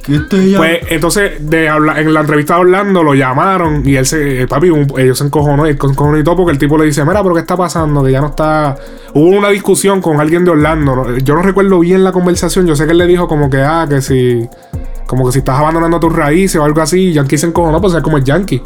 Que 0.03 0.19
te 0.21 0.37
llame. 0.51 0.57
Pues 0.81 0.93
entonces 0.93 1.33
de 1.51 1.69
habla- 1.69 2.01
en 2.01 2.15
la 2.15 2.21
entrevista 2.21 2.55
de 2.55 2.61
Orlando 2.61 3.03
lo 3.03 3.15
llamaron 3.15 3.83
y 3.87 3.97
él 3.97 4.07
se, 4.07 4.43
eh, 4.43 4.47
papi, 4.47 4.71
un- 4.71 4.87
ellos 4.97 5.19
se 5.19 5.25
encojonó, 5.25 5.67
él 5.67 5.79
se 5.79 6.23
todo 6.25 6.37
porque 6.37 6.53
el 6.53 6.59
tipo 6.59 6.79
le 6.79 6.87
dice, 6.87 7.05
mira, 7.05 7.23
pero 7.23 7.35
¿qué 7.35 7.41
está 7.43 7.57
pasando? 7.57 8.03
Que 8.03 8.13
ya 8.13 8.21
no 8.21 8.29
está... 8.29 8.77
Hubo 9.13 9.27
una 9.37 9.51
discusión 9.51 10.01
con 10.01 10.19
alguien 10.21 10.45
de 10.45 10.53
Orlando, 10.53 11.19
yo 11.19 11.35
no 11.35 11.43
recuerdo 11.43 11.81
bien 11.81 12.03
la 12.03 12.13
conversación, 12.13 12.67
yo 12.67 12.75
sé 12.77 12.87
que 12.87 12.93
él 12.93 12.99
le 12.99 13.07
dijo 13.07 13.29
como 13.29 13.51
que, 13.51 13.59
ah, 13.61 13.87
que 13.89 14.01
si... 14.01 14.49
Como 15.07 15.27
que 15.27 15.33
si 15.33 15.41
estás 15.41 15.59
abandonando 15.59 15.99
tus 15.99 16.13
raíces 16.15 16.55
o 16.61 16.65
algo 16.65 16.81
así, 16.81 17.09
y 17.09 17.13
Yankee 17.15 17.37
se 17.37 17.47
encojonó, 17.49 17.81
pues 17.81 17.93
es 17.95 18.01
como 18.03 18.17
el 18.17 18.23
Yankee. 18.25 18.63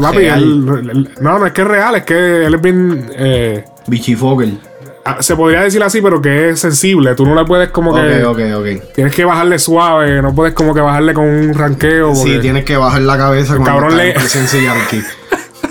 Papi, 0.00 0.18
él- 0.18 0.66
él- 0.90 1.10
no, 1.20 1.38
no 1.38 1.46
es 1.46 1.52
que 1.52 1.62
es 1.62 1.68
real, 1.68 1.94
es 1.96 2.04
que 2.04 2.44
él 2.46 2.54
es 2.54 2.60
bien... 2.60 3.10
Eh, 3.16 3.64
Bichi 3.86 4.14
Fogel. 4.16 4.58
ah, 5.04 5.18
se 5.20 5.36
podría 5.36 5.60
decir 5.62 5.82
así, 5.82 6.00
pero 6.00 6.20
que 6.22 6.50
es 6.50 6.60
sensible. 6.60 7.14
Tú 7.14 7.26
no 7.26 7.34
le 7.34 7.44
puedes 7.44 7.68
como 7.70 7.94
que. 7.94 8.24
Ok, 8.24 8.30
ok, 8.30 8.40
ok. 8.58 8.92
Tienes 8.94 9.14
que 9.14 9.24
bajarle 9.24 9.58
suave, 9.58 10.22
no 10.22 10.34
puedes 10.34 10.54
como 10.54 10.72
que 10.74 10.80
bajarle 10.80 11.12
con 11.14 11.24
un 11.26 11.52
ranqueo. 11.54 12.14
Sí, 12.14 12.38
tienes 12.40 12.64
que 12.64 12.76
bajar 12.76 13.02
la 13.02 13.16
cabeza 13.18 13.56
con 13.56 13.64
cabrón 13.64 13.96
le- 13.96 14.12
presencia 14.12 14.60
yankee. 14.62 15.02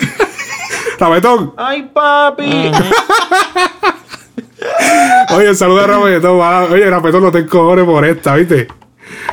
Rabetón. 1.00 1.54
Ay, 1.58 1.90
papi. 1.94 2.72
Oye, 5.36 5.56
saluda 5.56 5.84
a 5.86 5.88
Rabetón. 5.88 6.40
va. 6.40 6.64
Oye, 6.66 6.90
Rabetón, 6.90 7.24
no 7.24 7.32
te 7.32 7.46
cojones 7.46 7.86
por 7.86 8.06
esta, 8.06 8.36
¿viste? 8.36 8.68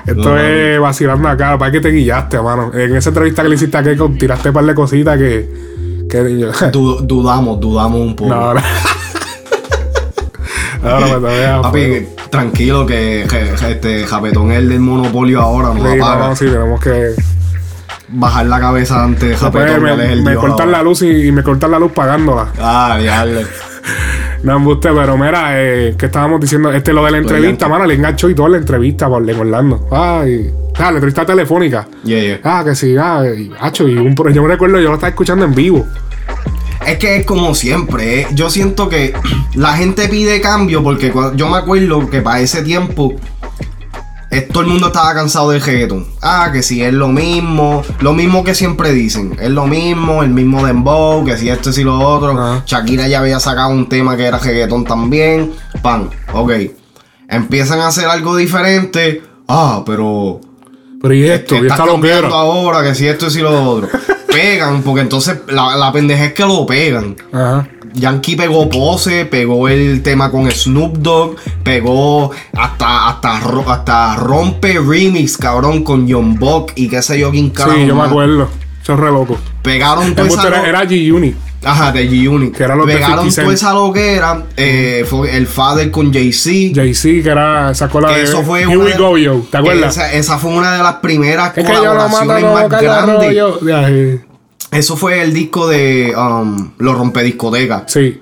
Esto 0.06 0.30
No, 0.30 0.38
es 0.38 0.80
vacilando 0.80 1.28
acá. 1.28 1.56
Para 1.58 1.70
que 1.72 1.80
te 1.80 1.90
guillaste, 1.90 2.40
mano. 2.40 2.72
En 2.74 2.96
esa 2.96 3.10
entrevista 3.10 3.42
que 3.42 3.48
le 3.48 3.54
hiciste 3.56 3.76
a 3.76 3.82
Keiko, 3.82 4.10
tiraste 4.18 4.48
un 4.48 4.54
par 4.54 4.64
de 4.64 4.74
cositas 4.74 5.18
que. 5.18 5.48
que 6.08 6.18
Du- 6.72 7.00
dudamos, 7.02 7.60
dudamos 7.60 8.00
un 8.00 8.16
poco. 8.16 8.30
no, 8.34 8.54
no. 8.54 8.60
No, 10.82 10.98
Rabetón, 10.98 11.30
ya, 11.38 11.60
Papi, 11.60 12.06
tranquilo 12.30 12.86
que, 12.86 13.24
este 13.68 14.06
Japetón 14.06 14.50
es 14.50 14.58
el 14.58 14.68
del 14.70 14.80
monopolio 14.80 15.42
ahora, 15.42 15.68
no 15.68 15.74
Sí, 15.92 15.98
no, 15.98 16.16
no, 16.18 16.36
sí, 16.36 16.46
tenemos 16.46 16.80
que. 16.80 17.10
Bajar 18.08 18.46
la 18.46 18.58
cabeza 18.58 19.04
antes 19.04 19.20
de 19.20 19.28
Después 19.28 19.52
Japetón, 19.52 19.82
me, 19.84 20.16
me 20.22 20.34
cortan 20.36 20.68
ahora. 20.68 20.78
la 20.78 20.82
luz 20.82 21.02
y, 21.02 21.26
y 21.28 21.32
me 21.32 21.42
cortan 21.42 21.70
la 21.70 21.78
luz 21.78 21.92
pagándola. 21.92 22.46
Ah, 22.58 22.96
diablo. 22.98 23.40
No 24.42 24.56
embuste, 24.56 24.90
pero 24.92 25.18
mira, 25.18 25.50
eh, 25.52 25.94
que 25.98 26.06
estábamos 26.06 26.40
diciendo, 26.40 26.72
este 26.72 26.92
lo 26.92 27.04
de 27.04 27.10
la 27.10 27.18
entrevista, 27.18 27.68
mano, 27.68 27.84
le 27.84 27.94
enganchó 27.94 28.28
y 28.30 28.34
toda 28.34 28.48
la 28.48 28.56
entrevista 28.56 29.08
por 29.08 29.28
en 29.28 29.38
Orlando. 29.38 29.86
Ay, 29.90 30.50
ah, 30.76 30.84
la 30.90 30.96
entrevista 30.96 31.26
telefónica. 31.26 31.86
Yeah, 32.04 32.22
yeah. 32.22 32.40
Ah, 32.42 32.62
que 32.64 32.74
sí, 32.74 32.96
ah, 32.98 33.22
y, 33.36 33.50
hacho, 33.60 33.86
y 33.86 33.96
un, 33.96 34.14
yo 34.32 34.42
me 34.42 34.48
recuerdo, 34.48 34.80
yo 34.80 34.88
lo 34.88 34.94
estaba 34.94 35.10
escuchando 35.10 35.44
en 35.44 35.54
vivo. 35.54 35.86
Es 36.86 36.96
que 36.98 37.16
es 37.16 37.26
como 37.26 37.54
siempre. 37.54 38.22
¿eh? 38.22 38.26
Yo 38.32 38.48
siento 38.48 38.88
que 38.88 39.12
la 39.54 39.74
gente 39.74 40.08
pide 40.08 40.40
cambio 40.40 40.82
porque 40.82 41.12
yo 41.36 41.48
me 41.48 41.58
acuerdo 41.58 42.08
que 42.08 42.22
para 42.22 42.40
ese 42.40 42.62
tiempo 42.62 43.16
todo 44.52 44.62
el 44.62 44.68
mundo 44.68 44.86
estaba 44.88 45.12
cansado 45.14 45.50
del 45.50 45.60
reggaeton. 45.60 46.06
Ah, 46.22 46.50
que 46.52 46.62
si 46.62 46.82
es 46.82 46.92
lo 46.92 47.08
mismo, 47.08 47.82
lo 48.00 48.12
mismo 48.12 48.44
que 48.44 48.54
siempre 48.54 48.92
dicen. 48.92 49.36
Es 49.40 49.50
lo 49.50 49.66
mismo, 49.66 50.22
el 50.22 50.30
mismo 50.30 50.64
dembow, 50.64 51.24
que 51.24 51.36
si 51.36 51.48
esto 51.48 51.70
y 51.70 51.72
si 51.72 51.82
lo 51.84 51.98
otro. 51.98 52.32
Ajá. 52.32 52.62
Shakira 52.64 53.08
ya 53.08 53.18
había 53.20 53.40
sacado 53.40 53.70
un 53.70 53.88
tema 53.88 54.16
que 54.16 54.24
era 54.24 54.38
reggaeton 54.38 54.84
también. 54.84 55.52
Pan, 55.82 56.10
ok. 56.32 56.52
Empiezan 57.28 57.80
a 57.80 57.88
hacer 57.88 58.06
algo 58.06 58.36
diferente. 58.36 59.22
Ah, 59.48 59.82
pero 59.84 60.40
Pero 61.02 61.14
y 61.14 61.24
esto, 61.28 61.56
y 61.56 61.66
esta 61.66 61.76
cambiando 61.76 62.22
loquera. 62.22 62.28
ahora 62.28 62.82
que 62.84 62.94
si 62.94 63.06
esto 63.08 63.26
y 63.26 63.30
si 63.30 63.40
lo 63.40 63.62
otro. 63.68 63.88
Pegan, 64.28 64.82
porque 64.82 65.00
entonces 65.00 65.40
la, 65.48 65.74
la 65.76 65.92
pendeja 65.92 66.26
es 66.26 66.32
que 66.34 66.44
lo 66.44 66.64
pegan. 66.66 67.16
Ajá. 67.32 67.68
Yankee 67.94 68.36
pegó 68.36 68.68
pose, 68.68 69.24
pegó 69.26 69.68
el 69.68 70.02
tema 70.02 70.30
con 70.30 70.50
Snoop 70.50 70.98
Dogg, 70.98 71.36
pegó 71.64 72.30
hasta, 72.56 73.08
hasta, 73.08 73.38
hasta 73.72 74.16
rompe 74.16 74.78
remix, 74.78 75.36
cabrón, 75.36 75.82
con 75.82 76.10
John 76.10 76.36
Buck 76.38 76.72
y 76.76 76.88
qué 76.88 77.02
sé 77.02 77.18
yo 77.18 77.30
quién 77.30 77.50
carajo 77.50 77.78
Sí, 77.78 77.86
yo 77.86 77.94
me 77.94 78.02
acuerdo. 78.02 78.48
Eso 78.82 78.94
es 78.94 78.98
re 79.00 79.10
loco. 79.10 79.36
Pegaron 79.62 80.14
toda 80.14 80.22
Embuste 80.28 80.46
esa 80.48 80.48
era, 80.48 80.62
lo- 80.62 80.68
era 80.68 80.84
G-Unit. 80.88 81.36
Ajá, 81.62 81.92
de 81.92 82.08
G-Unit. 82.08 82.56
Que 82.56 82.62
era 82.62 82.74
de 82.74 82.86
Pegaron 82.86 83.30
50 83.30 83.34
Cent. 83.34 83.44
toda 83.44 83.54
esa 83.54 83.74
loquera. 83.74 84.42
eh, 84.56 85.04
fue 85.06 85.36
el 85.36 85.46
Father 85.46 85.90
con 85.90 86.10
Jay-Z. 86.10 86.72
Jay-Z, 86.74 87.22
que 87.22 87.28
era, 87.28 87.74
sacó 87.74 88.00
la 88.00 88.08
que 88.08 88.14
de 88.14 88.22
eso 88.22 88.42
fue 88.42 88.60
Here 88.62 88.76
We 88.78 88.94
Go 88.96 89.18
Yo. 89.18 89.42
¿Te 89.50 89.58
acuerdas? 89.58 89.94
Esa, 89.98 90.12
esa 90.14 90.38
fue 90.38 90.52
una 90.52 90.76
de 90.78 90.82
las 90.82 90.94
primeras 90.94 91.48
es 91.48 91.54
que 91.54 91.62
yo 91.62 91.68
lo 91.94 92.08
colaboraciones 92.08 92.42
más 92.44 92.68
grandes. 92.80 94.20
Eso 94.70 94.96
fue 94.96 95.22
el 95.22 95.32
disco 95.32 95.66
de 95.68 96.14
um, 96.16 96.72
Los 96.78 96.96
Rompediscotecas. 96.96 97.84
Sí. 97.92 98.20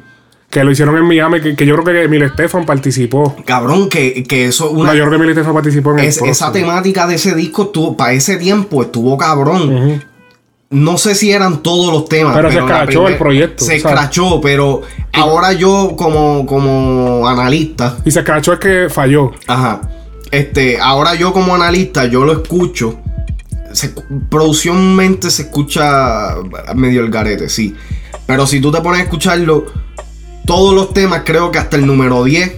Que 0.48 0.64
lo 0.64 0.70
hicieron 0.70 0.96
en 0.96 1.04
Miami, 1.04 1.42
que, 1.42 1.54
que 1.54 1.66
yo 1.66 1.74
creo 1.74 1.84
que 1.84 2.04
Emil 2.04 2.22
Estefan 2.22 2.64
participó. 2.64 3.36
Cabrón, 3.44 3.90
que, 3.90 4.22
que 4.24 4.46
eso 4.46 4.70
una, 4.70 4.90
No, 4.90 4.94
yo 4.94 5.00
creo 5.04 5.10
que 5.10 5.16
Emil 5.16 5.28
Estefan 5.30 5.52
participó 5.52 5.92
en 5.92 5.98
el 5.98 6.04
es- 6.06 6.16
esa 6.22 6.46
próximo. 6.46 6.52
temática 6.52 7.06
de 7.06 7.16
ese 7.16 7.34
disco 7.34 7.64
estuvo, 7.64 7.96
para 7.98 8.14
ese 8.14 8.36
tiempo 8.38 8.80
estuvo 8.82 9.18
cabrón. 9.18 10.02
No 10.70 10.96
sé 10.98 11.14
si 11.14 11.32
eran 11.32 11.62
todos 11.62 11.92
los 11.92 12.08
temas. 12.08 12.34
Pero 12.34 12.50
se 12.50 12.58
escrachó 12.58 13.08
el 13.08 13.16
proyecto, 13.18 13.64
Se 13.64 13.76
escrachó, 13.76 14.40
pero 14.40 14.82
ahora 15.12 15.52
yo 15.52 15.94
como, 15.98 16.46
como 16.46 17.28
analista, 17.28 17.98
Y 18.06 18.10
se 18.10 18.20
escrachó 18.20 18.54
es 18.54 18.58
que 18.58 18.86
falló. 18.90 19.32
ajá, 19.46 19.82
este, 20.30 20.78
ahora 20.80 21.14
yo 21.14 21.32
como 21.34 21.54
analista, 21.54 22.06
yo 22.06 22.24
lo 22.24 22.32
escucho. 22.32 22.98
Se, 23.72 23.92
producciónmente 24.28 25.30
se 25.30 25.42
escucha 25.42 26.36
medio 26.74 27.02
el 27.02 27.10
garete, 27.10 27.48
sí. 27.48 27.74
Pero 28.26 28.46
si 28.46 28.60
tú 28.60 28.70
te 28.70 28.80
pones 28.80 29.00
a 29.00 29.04
escucharlo, 29.04 29.66
todos 30.46 30.74
los 30.74 30.92
temas, 30.94 31.22
creo 31.24 31.50
que 31.50 31.58
hasta 31.58 31.76
el 31.76 31.86
número 31.86 32.24
10 32.24 32.52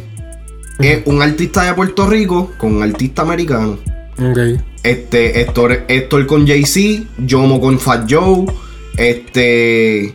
es 0.80 1.02
un 1.06 1.22
artista 1.22 1.64
de 1.64 1.74
Puerto 1.74 2.06
Rico 2.06 2.52
con 2.56 2.76
un 2.76 2.82
artista 2.82 3.22
americano. 3.22 3.78
Ok. 4.18 4.60
Este, 4.82 5.40
Héctor, 5.40 5.84
Héctor 5.88 6.26
con 6.26 6.46
Jay-Z, 6.46 7.04
Yomo 7.18 7.60
con 7.60 7.78
Fat 7.78 8.10
Joe, 8.10 8.46
este, 8.96 10.14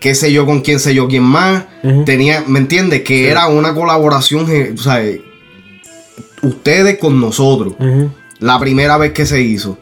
qué 0.00 0.14
sé 0.14 0.32
yo 0.32 0.44
con 0.44 0.60
quién 0.60 0.80
sé 0.80 0.94
yo 0.94 1.06
quién 1.08 1.22
más. 1.22 1.64
Tenía, 2.04 2.44
¿me 2.46 2.58
entiendes? 2.58 3.02
Que 3.02 3.28
era 3.28 3.46
una 3.46 3.74
colaboración, 3.74 4.50
eh, 4.50 4.72
o 4.74 4.78
sea, 4.78 5.02
ustedes 6.42 6.98
con 6.98 7.20
nosotros. 7.20 7.74
La 8.40 8.58
primera 8.58 8.96
vez 8.96 9.12
que 9.12 9.24
se 9.24 9.40
hizo. 9.40 9.78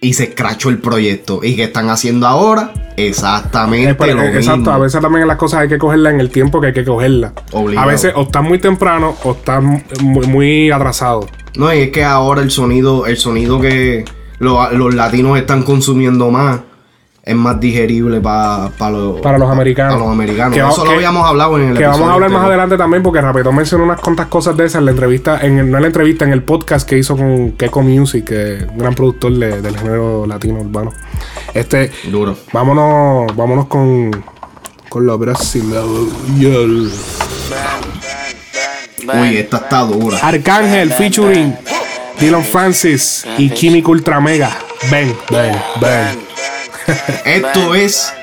Y 0.00 0.12
se 0.12 0.24
escrachó 0.24 0.68
el 0.68 0.78
proyecto. 0.78 1.40
¿Y 1.42 1.56
qué 1.56 1.64
están 1.64 1.90
haciendo 1.90 2.26
ahora? 2.26 2.72
Exactamente 2.96 3.94
pero, 3.94 4.14
lo 4.16 4.22
exacto, 4.22 4.56
mismo. 4.58 4.72
a 4.72 4.78
veces 4.78 5.00
también 5.00 5.26
las 5.26 5.36
cosas 5.36 5.60
hay 5.60 5.68
que 5.68 5.78
cogerlas 5.78 6.14
en 6.14 6.20
el 6.20 6.30
tiempo 6.30 6.60
que 6.60 6.68
hay 6.68 6.72
que 6.72 6.84
cogerlas. 6.84 7.32
A 7.76 7.86
veces 7.86 8.12
o 8.14 8.22
están 8.22 8.44
muy 8.44 8.58
temprano 8.58 9.16
o 9.24 9.32
están 9.32 9.82
muy, 10.02 10.26
muy 10.26 10.70
atrasados. 10.70 11.26
No, 11.56 11.72
y 11.74 11.78
es 11.78 11.90
que 11.90 12.04
ahora 12.04 12.42
el 12.42 12.50
sonido, 12.50 13.06
el 13.06 13.16
sonido 13.16 13.60
que 13.60 14.04
lo- 14.38 14.70
los 14.72 14.94
latinos 14.94 15.36
están 15.38 15.62
consumiendo 15.64 16.30
más 16.30 16.60
es 17.28 17.36
más 17.36 17.60
digerible 17.60 18.20
pa- 18.22 18.70
pa 18.78 18.88
los, 18.88 19.20
Para 19.20 19.36
los 19.36 19.50
americanos. 19.50 19.92
Para 19.94 20.04
los 20.06 20.12
americanos. 20.14 20.54
Que 20.54 20.60
Eso 20.60 20.82
lo 20.82 20.90
que- 20.90 20.96
habíamos 20.96 21.26
hablado 21.26 21.58
en 21.58 21.68
el 21.68 21.76
Que 21.76 21.84
vamos 21.86 22.08
a 22.08 22.14
hablar 22.14 22.30
más 22.30 22.44
adelante 22.46 22.78
también 22.78 23.02
porque 23.02 23.20
Rapetón 23.20 23.54
mencionó 23.54 23.84
unas 23.84 24.00
cuantas 24.00 24.28
cosas 24.28 24.56
de 24.56 24.64
esas 24.64 24.78
en 24.78 24.86
la 24.86 24.90
entrevista, 24.92 25.38
en 25.42 25.58
el- 25.58 25.70
no 25.70 25.76
en 25.76 25.82
la 25.82 25.88
entrevista, 25.88 26.24
en 26.24 26.32
el 26.32 26.42
podcast 26.42 26.88
que 26.88 26.96
hizo 26.96 27.16
con 27.18 27.52
Keiko 27.52 27.82
Music, 27.82 28.24
que 28.24 28.54
es 28.56 28.62
un 28.68 28.78
gran 28.78 28.94
productor 28.94 29.30
de- 29.32 29.60
del 29.60 29.76
género 29.78 30.26
latino 30.26 30.60
urbano. 30.60 30.90
Este, 31.52 31.90
Duro. 32.10 32.34
vámonos, 32.52 33.36
vámonos 33.36 33.66
con, 33.66 34.10
con 34.88 35.06
la 35.06 35.14
brasileña. 35.16 35.82
Uy, 39.20 39.36
esta 39.36 39.56
está 39.58 39.80
dura. 39.82 40.18
Arcángel 40.22 40.90
featuring 40.92 41.54
Dylan 42.18 42.42
Francis 42.42 43.26
y 43.36 43.50
Químico 43.50 43.90
Ultra 43.92 44.18
Mega. 44.20 44.50
Ven, 44.90 45.14
ven, 45.30 45.56
ven. 45.80 46.27
Esto 47.24 47.74
es. 47.74 48.14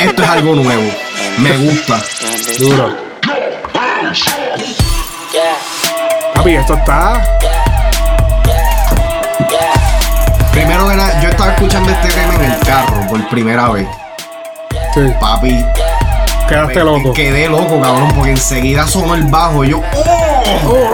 Esto 0.00 0.22
es 0.22 0.28
algo 0.28 0.54
nuevo. 0.54 0.90
Me 1.38 1.56
gusta. 1.56 2.00
Duro. 2.58 2.96
Papi, 6.34 6.54
esto 6.54 6.74
está. 6.74 7.22
Primero 10.52 10.88
que 10.88 10.96
nada, 10.96 11.20
yo 11.22 11.28
estaba 11.28 11.52
escuchando 11.52 11.90
este 11.90 12.08
tema 12.08 12.34
en 12.36 12.52
el 12.52 12.58
carro 12.60 13.06
por 13.08 13.28
primera 13.28 13.68
vez. 13.70 13.88
Sí, 14.94 15.00
Papi, 15.20 15.64
quedaste 16.48 16.84
loco. 16.84 17.12
quedé 17.12 17.48
loco, 17.48 17.80
cabrón, 17.80 18.12
porque 18.14 18.32
enseguida 18.32 18.86
sonó 18.86 19.14
el 19.14 19.24
bajo. 19.24 19.64
Y 19.64 19.70
yo, 19.70 19.82
¡oh! 19.94 20.30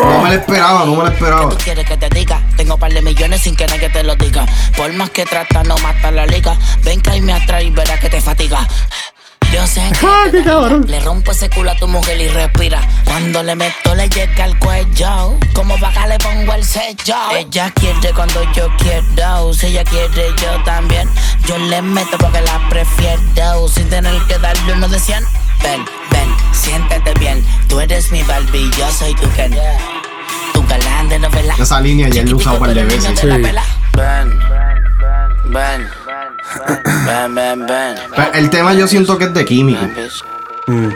No 0.04 0.20
me 0.22 0.28
lo 0.30 0.34
esperaba, 0.34 0.84
no 0.84 0.94
me 0.96 1.02
lo 1.04 1.08
esperaba. 1.08 1.48
Tú 1.50 1.56
quieres 1.64 1.86
que 1.86 1.96
te 1.96 2.08
diga, 2.10 2.40
tengo 2.56 2.76
par 2.76 2.92
de 2.92 3.02
millones 3.02 3.40
sin 3.40 3.56
que 3.56 3.66
nadie 3.66 3.88
te 3.88 4.02
lo 4.02 4.14
diga. 4.16 4.46
Por 4.76 4.92
más 4.92 5.11
que 5.11 5.25
trata, 5.25 5.62
no 5.64 5.76
mata 5.78 6.11
la 6.11 6.26
liga. 6.26 6.56
Ven 6.83 7.00
que 7.00 7.11
ahí 7.11 7.21
me 7.21 7.33
atrae 7.33 7.64
y 7.64 7.71
verás 7.71 7.99
que 8.00 8.09
te 8.11 8.21
fatiga. 8.21 8.66
Yo 9.52 9.64
sé 9.66 9.80
que 10.00 10.06
¡Ah, 10.06 10.25
qué 10.30 10.38
da- 10.38 10.45
cabrón! 10.45 10.85
le 10.88 11.00
rompo 11.00 11.30
ese 11.33 11.49
culo 11.49 11.71
a 11.71 11.76
tu 11.76 11.87
mujer 11.88 12.21
y 12.21 12.28
respira. 12.28 12.80
Cuando 13.04 13.42
le 13.42 13.54
meto 13.54 13.95
le 13.95 14.09
llega 14.09 14.45
al 14.45 14.59
cuello. 14.59 15.38
Como 15.54 15.78
vaca 15.78 16.06
le 16.09 16.18
pongo 16.18 16.52
el 16.52 16.64
sello. 16.64 17.14
Ella 17.37 17.71
quiere 17.71 18.12
cuando 18.14 18.42
yo 18.52 18.68
quiero. 18.78 19.54
Si 19.54 19.66
ella 19.68 19.85
quiere 19.85 20.28
yo 20.37 20.62
también. 20.64 21.09
Yo 21.47 21.56
le 21.59 21.80
meto 21.80 22.18
porque 22.18 22.40
la 22.42 22.68
prefiero. 22.68 23.68
Sin 23.68 23.88
tener 23.88 24.21
que 24.23 24.38
darle 24.38 24.73
uno 24.73 24.88
de 24.88 24.99
100. 24.99 25.25
Ven, 25.62 25.85
ven, 26.11 26.28
siéntete 26.52 27.14
bien. 27.14 27.45
Tú 27.68 27.80
eres 27.80 28.11
mi 28.12 28.23
Barbie, 28.25 28.71
yo 28.76 28.90
soy 28.92 29.14
tu 29.14 29.30
Ken. 29.33 29.56
Tu 30.52 30.66
galán 30.66 31.09
de 31.09 31.18
novela. 31.18 31.54
Esa 31.59 31.80
línea 31.80 32.09
ya 32.09 32.25
la 32.25 32.30
he 32.30 32.35
usado 32.35 32.56
un 32.56 32.61
par 32.61 32.75
de 32.75 32.85
veces. 32.85 33.18
Sí. 33.18 33.26
Ven, 33.26 34.38
ven, 35.48 35.88
ven, 36.06 37.04
ven, 37.06 37.34
ven, 37.34 37.66
ven. 37.66 37.94
Pero 38.14 38.32
El 38.34 38.50
tema 38.50 38.74
yo 38.74 38.86
siento 38.86 39.16
que 39.18 39.24
es 39.24 39.34
de 39.34 39.44
químico. 39.44 39.84
Mm. 40.66 40.88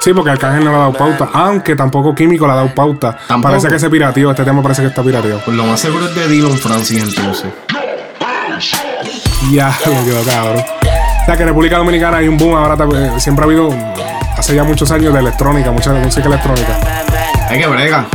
Sí, 0.00 0.12
porque 0.12 0.30
Arcángel 0.30 0.64
no 0.64 0.70
le 0.70 0.76
ha 0.76 0.80
dado 0.80 0.92
pauta. 0.92 1.28
Aunque 1.32 1.74
tampoco 1.74 2.14
Químico 2.14 2.46
le 2.46 2.52
ha 2.52 2.56
dado 2.56 2.74
pauta. 2.74 3.18
Tampoco. 3.26 3.52
Parece 3.52 3.68
que 3.68 3.78
se 3.78 3.90
pirateó. 3.90 4.30
Este 4.30 4.44
tema 4.44 4.62
parece 4.62 4.82
que 4.82 4.88
está 4.88 5.02
pirateado. 5.02 5.40
Pues 5.44 5.56
lo 5.56 5.64
más 5.64 5.80
seguro 5.80 6.06
es 6.06 6.14
de 6.14 6.28
Dylan 6.28 6.56
Francis 6.56 7.02
entonces. 7.02 7.52
Ya, 9.50 9.76
me 9.86 10.04
quedó 10.04 10.24
cabrón. 10.24 10.64
sea, 11.26 11.36
que 11.36 11.42
en 11.42 11.48
República 11.48 11.78
Dominicana 11.78 12.18
hay 12.18 12.28
un 12.28 12.36
boom 12.38 12.54
ahora 12.54 12.76
también. 12.76 13.20
Siempre 13.20 13.44
ha 13.44 13.46
habido, 13.46 13.70
hace 14.36 14.54
ya 14.54 14.64
muchos 14.64 14.90
años, 14.90 15.12
de 15.12 15.20
electrónica, 15.20 15.70
mucha 15.70 15.92
música 15.92 16.28
electrónica. 16.28 16.78
Hay 17.48 17.58
que 17.58 17.66
brega. 17.66 18.06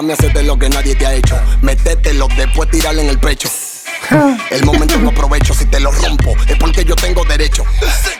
Déjame 0.00 0.12
hacerte 0.14 0.42
lo 0.44 0.58
que 0.58 0.70
nadie 0.70 0.94
te 0.94 1.06
ha 1.06 1.12
hecho. 1.12 1.38
Métetelo, 1.60 2.26
después 2.34 2.70
tirarle 2.70 3.02
en 3.02 3.08
el 3.10 3.18
pecho. 3.18 3.50
El 4.50 4.64
momento 4.64 4.96
no 4.96 5.10
aprovecho, 5.10 5.52
si 5.52 5.66
te 5.66 5.78
lo 5.78 5.92
rompo, 5.92 6.34
es 6.48 6.56
porque 6.56 6.84
yo 6.84 6.96
tengo 6.96 7.22
derecho. 7.24 7.64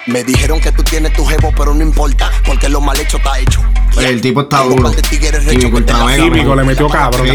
Me 0.07 0.23
dijeron 0.23 0.61
que 0.61 0.73
tú 0.73 0.83
tienes 0.83 1.15
tu 1.15 1.25
jevo, 1.25 1.53
pero 1.57 1.73
no 1.75 1.83
importa, 1.83 2.31
porque 2.45 2.69
lo 2.69 2.83
mal 2.83 3.01
hecho 3.01 3.17
está 3.17 3.39
hecho. 3.39 3.63
El 3.99 4.21
tipo 4.21 4.43
está 4.43 4.61
duro. 4.63 4.91
Mega, 4.91 6.17
Químico, 6.17 6.51
mano. 6.51 6.57
le 6.57 6.65
metió 6.65 6.87
cabrón. 6.89 7.27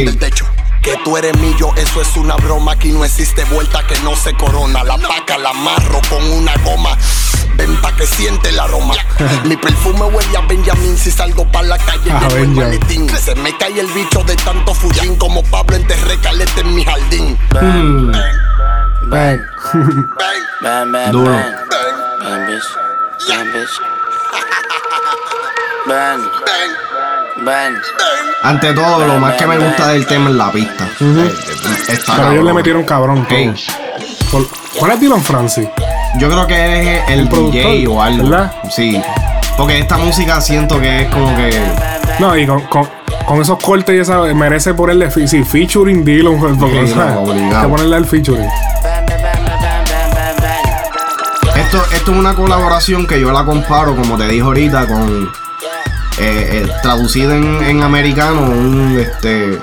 Que 0.83 0.95
tú 1.03 1.17
eres 1.17 1.35
mío, 1.39 1.71
eso 1.75 1.99
es 1.99 2.15
una 2.15 2.35
broma. 2.35 2.73
Aquí 2.73 2.91
no 2.91 3.03
existe 3.03 3.43
vuelta 3.45 3.85
que 3.87 3.97
no 4.01 4.15
se 4.15 4.33
corona. 4.35 4.83
La 4.83 4.97
paca 4.99 5.39
la 5.39 5.49
amarro 5.49 5.99
con 6.07 6.23
una 6.23 6.53
goma. 6.63 6.95
Ven 7.57 7.75
pa' 7.81 7.91
que 7.95 8.05
siente 8.05 8.49
el 8.49 8.59
aroma. 8.59 8.95
Mi 9.45 9.55
perfume 9.57 10.03
huele 10.05 10.37
a 10.37 10.41
Benjamin. 10.41 10.97
Si 10.97 11.09
salgo 11.11 11.49
pa' 11.51 11.63
la 11.63 11.77
calle, 11.77 12.11
Ah, 12.11 12.27
el 12.35 12.47
maletín. 12.49 13.09
Se 13.09 13.33
me 13.35 13.55
cae 13.57 13.79
el 13.79 13.87
bicho 13.87 14.23
de 14.23 14.35
tanto 14.37 14.73
fullín. 14.73 15.15
Como 15.17 15.43
Pablo 15.43 15.75
enterré 15.75 16.17
caleta 16.19 16.61
en 16.61 16.75
mi 16.75 16.83
jardín. 16.85 17.37
Bang. 17.51 18.11
Bang, 19.07 19.39
Bang, 20.61 20.91
bang, 20.91 21.11
Duro. 21.11 21.31
bang. 21.31 21.53
Bang, 22.23 22.47
bitch. 22.47 22.63
Bang, 23.29 23.53
bitch. 23.53 23.69
Bang, 25.87 26.19
bang, 26.45 27.45
bang. 27.45 27.45
bang. 27.45 27.75
Ante 28.43 28.73
todo, 28.73 29.05
lo 29.07 29.19
más 29.19 29.35
que 29.35 29.45
me 29.47 29.57
gusta 29.57 29.89
del 29.89 30.05
tema 30.07 30.29
es 30.29 30.35
la 30.35 30.51
pista. 30.51 30.87
Eh, 30.99 31.33
Está 31.87 32.15
Pero 32.17 32.31
ellos 32.31 32.43
le 32.45 32.53
metieron 32.53 32.83
cabrón 32.83 33.25
todo. 33.27 33.37
Ey, 33.37 33.53
Por- 34.31 34.47
¿Cuál 34.79 34.91
es 34.93 34.99
Dylan 34.99 35.23
Francis? 35.23 35.67
Yo 36.17 36.29
creo 36.29 36.47
que 36.47 36.97
es 36.97 37.09
el, 37.09 37.29
DJ 37.29 37.87
o 37.87 38.01
algo. 38.01 38.29
¿verdad? 38.29 38.53
Sí. 38.69 39.01
Porque 39.57 39.79
esta 39.79 39.97
música 39.97 40.41
siento 40.41 40.79
que 40.79 41.03
es 41.03 41.07
como 41.09 41.35
que. 41.35 41.51
No, 42.19 42.37
y 42.37 42.45
con, 42.45 42.61
con, 42.61 42.87
con 43.25 43.41
esos 43.41 43.57
cortes 43.59 43.95
y 43.95 43.99
esa, 43.99 44.21
merece 44.33 44.73
ponerle 44.73 45.09
sí, 45.27 45.43
featuring 45.43 46.03
Dylan. 46.03 46.39
Porque, 46.57 46.87
Sí, 46.87 46.93
no, 46.95 47.61
que 47.61 47.67
ponerle 47.67 47.97
el 47.97 48.05
featuring. 48.05 48.47
Esto, 51.55 51.83
esto 51.93 52.11
es 52.11 52.17
una 52.17 52.35
colaboración 52.35 53.07
que 53.07 53.19
yo 53.19 53.31
la 53.31 53.45
comparo, 53.45 53.95
como 53.95 54.17
te 54.17 54.27
dije 54.27 54.41
ahorita, 54.41 54.87
con. 54.87 55.31
Eh, 56.17 56.63
eh, 56.63 56.67
traducido 56.81 57.33
en, 57.33 57.61
en 57.61 57.83
americano, 57.83 58.41
un 58.43 58.97
este. 58.97 59.59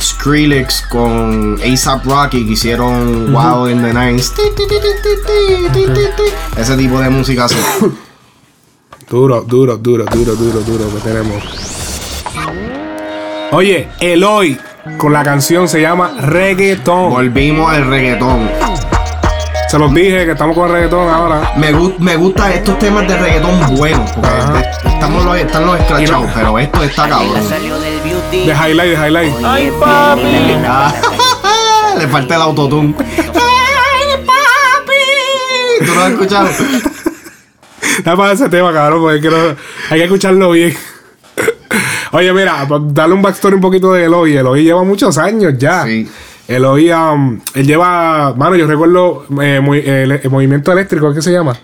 Skrillex 0.00 0.82
con 0.88 1.58
ASAP 1.62 2.04
Rocky 2.04 2.44
que 2.46 2.52
hicieron 2.52 3.32
Wow 3.32 3.68
in 3.68 3.82
the 3.82 3.92
ti. 6.16 6.22
Ese 6.56 6.76
tipo 6.76 7.00
de 7.00 7.10
música 7.10 7.44
así. 7.44 7.56
Duro, 9.08 9.42
duro, 9.42 9.76
duro, 9.76 10.04
duro, 10.06 10.34
duro, 10.34 10.60
duro 10.60 10.84
que 10.94 11.00
tenemos. 11.00 11.40
Oye, 13.52 13.88
Eloy 14.00 14.58
con 14.98 15.12
la 15.12 15.22
canción 15.22 15.68
se 15.68 15.80
llama 15.80 16.10
Reggaeton. 16.20 17.10
Volvimos 17.10 17.70
al 17.72 17.86
reggaetón. 17.86 18.50
Se 19.70 19.78
los 19.78 19.94
dije 19.94 20.24
que 20.24 20.32
estamos 20.32 20.56
con 20.56 20.70
reggaetón 20.72 21.08
ahora. 21.08 21.52
Me, 21.56 21.72
gu- 21.72 21.96
me 21.98 22.16
gustan 22.16 22.50
estos 22.52 22.78
temas 22.80 23.06
de 23.06 23.16
reggaetón 23.16 23.76
buenos. 23.76 24.10
Porque 24.10 24.28
Ajá. 24.28 24.60
estamos 24.86 25.24
los, 25.24 25.36
están 25.36 25.66
los 25.66 25.78
escrachados, 25.80 26.30
pero 26.34 26.58
esto 26.58 26.82
está 26.82 27.08
cabrón. 27.08 27.42
De 28.30 28.52
highlight, 28.52 28.90
de 28.90 28.96
highlight. 28.96 29.34
Ay, 29.44 29.72
papi. 29.80 30.22
Le 31.98 32.08
falta 32.08 32.34
el 32.36 32.42
autotune. 32.42 32.94
¡Ay, 32.98 34.24
papi! 34.26 35.86
¿Tú 35.86 35.94
lo 35.94 36.00
has 36.02 36.12
escuchado? 36.12 36.48
Dame 38.04 38.16
para 38.16 38.32
ese 38.32 38.48
tema, 38.48 38.72
cabrón, 38.72 39.00
porque 39.00 39.20
quiero- 39.20 39.56
hay 39.90 39.98
que 39.98 40.04
escucharlo 40.04 40.50
bien. 40.50 40.76
Oye, 42.12 42.32
mira, 42.32 42.66
pa- 42.68 42.80
darle 42.82 43.14
un 43.14 43.22
backstory 43.22 43.54
un 43.54 43.60
poquito 43.60 43.92
de 43.92 44.04
Eloy. 44.04 44.36
Eloy 44.36 44.62
lleva 44.64 44.82
muchos 44.84 45.16
años 45.18 45.54
ya. 45.58 45.84
Sí. 45.84 46.08
Eloy, 46.48 46.92
um, 46.92 47.40
él 47.54 47.66
lleva, 47.66 48.32
mano, 48.34 48.54
yo 48.56 48.66
recuerdo 48.66 49.26
eh, 49.42 49.60
muy- 49.60 49.80
el, 49.80 50.12
el 50.12 50.30
movimiento 50.30 50.70
eléctrico, 50.72 51.12
¿qué 51.14 51.22
se 51.22 51.32
llama? 51.32 51.56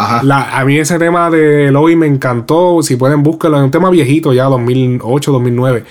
Ajá. 0.00 0.22
La- 0.22 0.58
a 0.58 0.64
mí 0.64 0.78
ese 0.78 0.98
tema 0.98 1.30
de 1.30 1.66
Eloy 1.68 1.96
me 1.96 2.06
encantó. 2.06 2.82
Si 2.82 2.96
pueden 2.96 3.22
búsquenlo. 3.22 3.58
Es 3.58 3.64
un 3.64 3.70
tema 3.70 3.90
viejito 3.90 4.32
ya, 4.32 4.44
2008, 4.44 5.32
2009. 5.32 5.84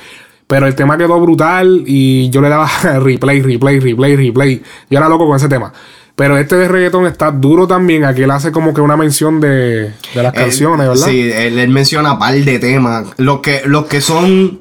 Pero 0.48 0.66
el 0.66 0.74
tema 0.76 0.98
quedó 0.98 1.20
brutal 1.20 1.84
y 1.86 2.30
yo 2.32 2.42
le 2.42 2.50
daba 2.50 2.68
replay, 3.00 3.42
replay, 3.42 3.80
replay, 3.80 4.16
replay. 4.16 4.64
Yo 4.90 4.98
era 4.98 5.08
loco 5.10 5.28
con 5.28 5.36
ese 5.36 5.48
tema. 5.48 5.72
Pero 6.16 6.38
este 6.38 6.56
de 6.58 6.68
reggaetón 6.68 7.06
está 7.06 7.32
duro 7.32 7.66
también. 7.68 8.04
Aquí 8.04 8.24
él 8.24 8.32
hace 8.32 8.52
como 8.52 8.74
que 8.74 8.82
una 8.82 8.98
mención 8.98 9.40
de, 9.40 9.94
de 10.14 10.24
las 10.24 10.34
Él- 10.34 10.42
canciones, 10.42 10.88
¿verdad? 10.88 11.06
Sí, 11.08 11.32
él, 11.32 11.58
él 11.60 11.70
menciona 11.70 12.20
par 12.20 12.34
de 12.36 12.60
temas. 12.60 13.06
Los 13.18 13.40
que, 13.40 13.62
los 13.66 13.86
que 13.86 14.02
son. 14.02 14.60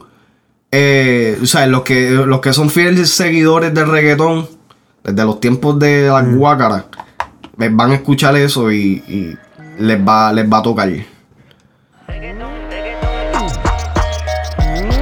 eh, 0.70 1.38
o 1.42 1.46
sea, 1.46 1.66
los 1.66 1.83
que, 1.83 2.11
los 2.11 2.40
que 2.40 2.53
son 2.53 2.70
fieles 2.70 3.11
seguidores 3.11 3.72
del 3.75 3.88
reggaetón, 3.88 4.46
desde 5.03 5.25
los 5.25 5.40
tiempos 5.40 5.79
de 5.79 6.09
las 6.09 6.25
Mm. 6.25 6.37
guácaras, 6.37 6.85
eh, 7.59 7.68
van 7.72 7.90
a 7.92 7.94
escuchar 7.94 8.37
eso 8.37 8.70
y, 8.70 9.03
y 9.09 9.37
les, 9.79 9.99
va, 9.99 10.33
les 10.33 10.45
va 10.45 10.59
a 10.59 10.62
tocar. 10.62 10.88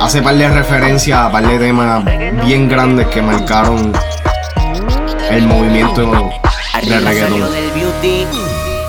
Hace 0.01 0.23
par 0.23 0.35
de 0.37 0.49
referencias 0.49 1.19
a 1.19 1.31
par 1.31 1.47
de 1.47 1.59
temas 1.59 2.05
bien 2.45 2.69
grandes 2.69 3.07
que 3.09 3.23
marcaron 3.23 3.93
el 5.31 5.47
movimiento 5.47 6.03
del 6.83 7.05
reggaetón. 7.05 7.43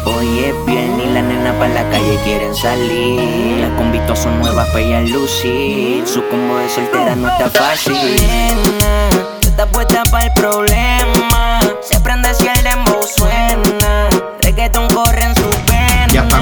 Hoy 0.06 0.40
es 0.46 0.66
bien 0.66 1.00
y 1.02 1.14
la 1.14 1.22
nena 1.22 1.54
para 1.54 1.74
la 1.74 1.90
calle 1.90 2.20
quieren 2.24 2.56
salir. 2.56 3.62
Las 3.62 3.72
convitos 3.72 4.20
son 4.20 4.40
nuevas 4.40 4.68
para 4.68 4.80
ella 4.80 5.02
lucir. 5.02 6.06
Su 6.08 6.24
combo 6.28 6.58
de 6.58 6.70
soltera 6.70 7.16
no 7.16 7.30
está 7.30 7.50
fácil. 7.50 7.94
Nena, 7.94 9.10
tú 9.42 9.48
estás 9.50 9.68
puesta 9.68 10.04
para 10.12 10.26
el 10.28 10.34
problema. 10.34 11.60
Se 11.82 12.00
prende 12.00 12.34
si 12.34 12.48
el 12.48 12.64
dembow 12.64 13.06
suena. 13.06 14.10
Reggaeton 14.42 14.87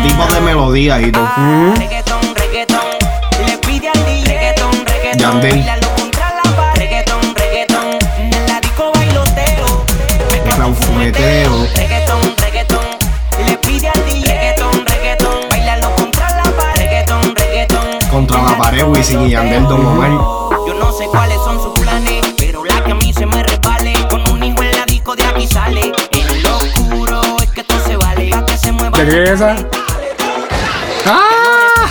tipos 0.08 0.34
de 0.34 0.42
melodías 0.42 1.02
y 1.02 1.12
todo. 1.12 1.28
Reggaeton, 1.78 2.22
reggaeton. 2.36 2.80
Le 3.46 3.58
pide 3.58 3.90
al 3.90 4.06
DJ. 4.06 4.26
Reggaeton, 4.26 4.86
reggaeton. 4.86 5.20
Yandel. 5.20 5.52
Bailalo 5.52 5.88
contra 5.96 6.34
la 6.36 6.56
pared. 6.56 6.80
Reggaeton, 6.82 7.36
reggaeton. 7.36 7.88
En 8.18 8.48
la 8.48 8.62
disco 8.62 8.92
bailoteo. 8.94 9.86
Mezcla 10.46 10.66
fumeteo. 10.74 11.68
Reggaeton, 11.76 12.22
reggaeton. 12.38 12.86
Le 13.46 13.58
pide 13.58 13.88
al 13.90 14.06
DJ. 14.06 14.28
Reggaeton, 14.28 14.86
reggaeton. 14.86 15.50
Bailalo 15.50 15.96
contra 15.96 16.30
la 16.36 16.44
pared. 16.44 16.82
Reggaeton, 16.84 17.36
reggaeton. 17.36 18.10
Contra 18.12 18.42
la 18.44 18.58
pared, 18.58 18.84
Wisin 18.84 19.22
y 19.24 19.32
Yandel, 19.32 19.68
Don 19.68 19.86
Omar. 19.86 20.12
Yo 20.68 20.74
no 20.76 20.92
sé 20.92 21.06
cuáles 21.08 21.38
son 21.38 21.62
sus 21.62 21.74
planes, 21.80 22.24
pero 22.38 22.64
la 22.64 22.84
que 22.84 22.92
a 22.92 22.96
mí 22.96 23.12
se 23.12 23.26
me 23.26 23.42
resbale. 23.44 23.94
Con 24.10 24.30
un 24.30 24.44
hijo 24.44 24.62
en 24.62 24.72
la 24.72 24.86
disco 24.86 25.16
de 25.16 25.26
aquí 25.26 25.48
sale. 25.48 25.92
En 26.12 26.44
lo 26.44 26.58
oscuro 26.58 27.22
es 27.42 27.50
que 27.50 27.62
esto 27.62 27.76
se 27.86 27.98
vale. 27.98 28.30
Pa' 28.30 28.46
que 28.46 28.58
se 28.58 28.72
mueva. 28.72 28.98
¿De 28.98 29.08
qué 29.08 29.24
es 29.24 29.30
esa? 29.32 29.56
¡Ah! 31.06 31.88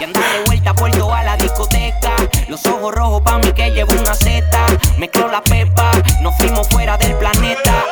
Y 0.00 0.04
anda 0.04 0.20
de 0.20 0.44
vuelta 0.46 0.74
por 0.74 0.90
toda 0.90 1.22
la 1.22 1.36
discoteca. 1.36 2.16
Los 2.48 2.64
ojos 2.66 2.94
rojos 2.94 3.22
pa' 3.22 3.38
mí 3.38 3.52
que 3.52 3.70
llevo 3.70 3.92
una 3.92 4.14
seta. 4.14 4.66
Mezcló 4.98 5.28
la 5.28 5.42
pepa, 5.42 5.92
nos 6.20 6.36
fuimos 6.36 6.68
fuera 6.68 6.96
del 6.98 7.14
planeta. 7.14 7.84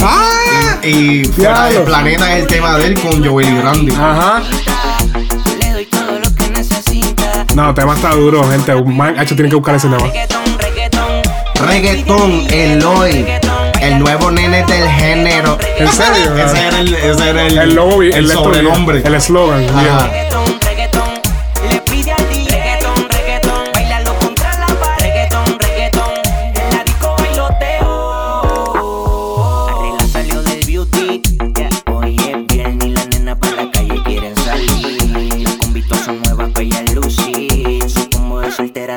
¡Ah! 0.00 0.78
Y 0.82 1.24
fuera 1.26 1.66
del 1.66 1.82
planeta 1.82 2.36
es 2.36 2.42
el 2.42 2.46
tema 2.48 2.78
de 2.78 2.86
él 2.86 3.00
con 3.00 3.24
Joel 3.24 3.48
y 3.48 3.60
Randy. 3.60 3.92
Ajá. 3.92 4.42
Le 5.60 5.72
doy 5.72 5.86
todo 5.86 6.18
lo 6.18 6.34
que 6.34 6.50
necesita. 6.50 7.46
No, 7.54 7.70
el 7.70 7.74
tema 7.74 7.94
está 7.94 8.10
duro, 8.10 8.48
gente. 8.50 8.74
Un 8.74 8.96
man, 8.96 9.18
hecho, 9.18 9.34
tienen 9.34 9.50
que 9.50 9.56
buscar 9.56 9.74
ese 9.74 9.88
tema. 9.88 10.02
Reggaeton, 10.02 10.58
reggaeton. 10.58 11.22
Reggaetón, 11.66 12.46
Eloy, 12.50 13.26
el 13.98 14.04
nuevo 14.04 14.30
nene 14.30 14.64
del 14.64 14.88
género. 14.88 15.58
¿En 15.76 15.88
serio? 15.88 16.36
Ese 16.36 16.66
era 16.68 16.80
el, 16.80 16.94
ese 16.94 17.30
era 17.30 17.46
el, 17.46 17.58
El 17.58 17.74
logo, 17.74 18.02
el, 18.02 18.12
el, 18.12 18.28
sobrenombre. 18.28 19.02
El 19.04 19.14
eslogan. 19.14 19.66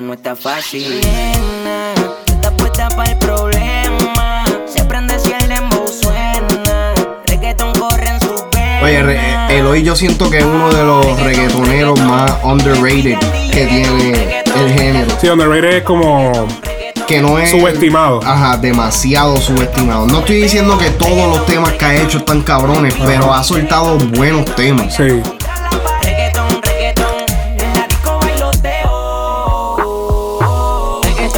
No 0.01 0.15
está 0.15 0.35
fácil. 0.35 0.99
Nena, 0.99 1.93
tú 1.95 2.33
estás 2.33 2.51
puesta 2.53 2.89
para 2.89 3.11
el 3.11 3.17
problema. 3.19 3.80
Oye, 8.83 9.03
re- 9.03 9.57
Eloy 9.57 9.83
yo 9.83 9.95
siento 9.95 10.29
que 10.29 10.39
es 10.39 10.45
uno 10.45 10.69
de 10.71 10.83
los 10.83 11.19
reggaetoneros 11.21 11.99
más 12.01 12.31
underrated 12.43 13.17
que 13.51 13.65
tiene 13.67 14.41
el 14.55 14.73
género. 14.73 15.11
Sí, 15.19 15.29
Underrated 15.29 15.77
es 15.77 15.83
como 15.83 16.31
Que 17.07 17.21
no 17.21 17.37
es. 17.37 17.51
subestimado. 17.51 18.21
Ajá, 18.25 18.57
demasiado 18.57 19.37
subestimado. 19.37 20.07
No 20.07 20.19
estoy 20.19 20.41
diciendo 20.41 20.77
que 20.77 20.89
todos 20.91 21.27
los 21.37 21.45
temas 21.45 21.73
que 21.73 21.85
ha 21.85 21.95
hecho 22.01 22.19
están 22.19 22.41
cabrones, 22.41 22.95
pero 23.05 23.31
ha 23.33 23.43
soltado 23.43 23.97
buenos 23.97 24.45
temas. 24.55 24.95
Sí. 24.95 25.21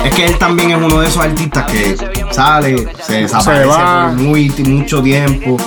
Es 0.05 0.13
que 0.13 0.25
él 0.25 0.37
también 0.37 0.71
es 0.71 0.77
uno 0.77 0.99
de 0.99 1.07
esos 1.07 1.23
artistas 1.23 1.71
que 1.71 1.95
sale, 2.31 2.87
se 3.01 3.21
desaparece 3.21 3.65
va. 3.65 4.07
por 4.09 4.13
muy, 4.21 4.49
mucho 4.49 5.01
tiempo. 5.01 5.57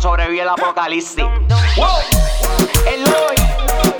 Sobrevive 0.00 0.42
el 0.42 0.48
apocalipsis. 0.48 1.24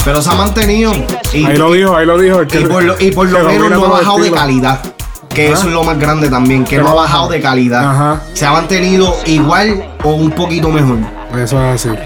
Pero 0.04 0.22
se 0.22 0.30
ha 0.30 0.34
mantenido. 0.34 0.92
Y, 1.32 1.44
Ahí 1.44 1.56
lo 1.56 1.72
dijo, 1.72 1.96
ahí 1.96 2.06
lo 2.06 2.18
dijo. 2.18 2.42
y 2.42 2.64
por 2.64 2.82
lo, 2.82 2.94
y 2.98 3.10
por 3.12 3.28
lo 3.28 3.44
menos 3.44 3.70
no 3.70 3.84
ha 3.86 3.88
bajado 4.00 4.18
de 4.18 4.30
calidad. 4.32 4.80
Que 5.28 5.48
Ajá. 5.48 5.58
eso 5.58 5.68
es 5.68 5.74
lo 5.74 5.84
más 5.84 5.98
grande 5.98 6.28
también, 6.28 6.64
que 6.64 6.78
no 6.78 6.88
ha 6.88 6.94
bajado 6.94 7.24
baja. 7.24 7.34
de 7.34 7.40
calidad. 7.40 7.84
Ajá. 7.84 8.22
Se 8.34 8.46
ha 8.46 8.52
mantenido 8.52 9.14
igual 9.26 9.84
o 10.02 10.10
un 10.10 10.30
poquito 10.32 10.70
mejor. 10.70 10.98
Eso 11.38 11.62
es 11.72 11.86
así. 11.86 11.96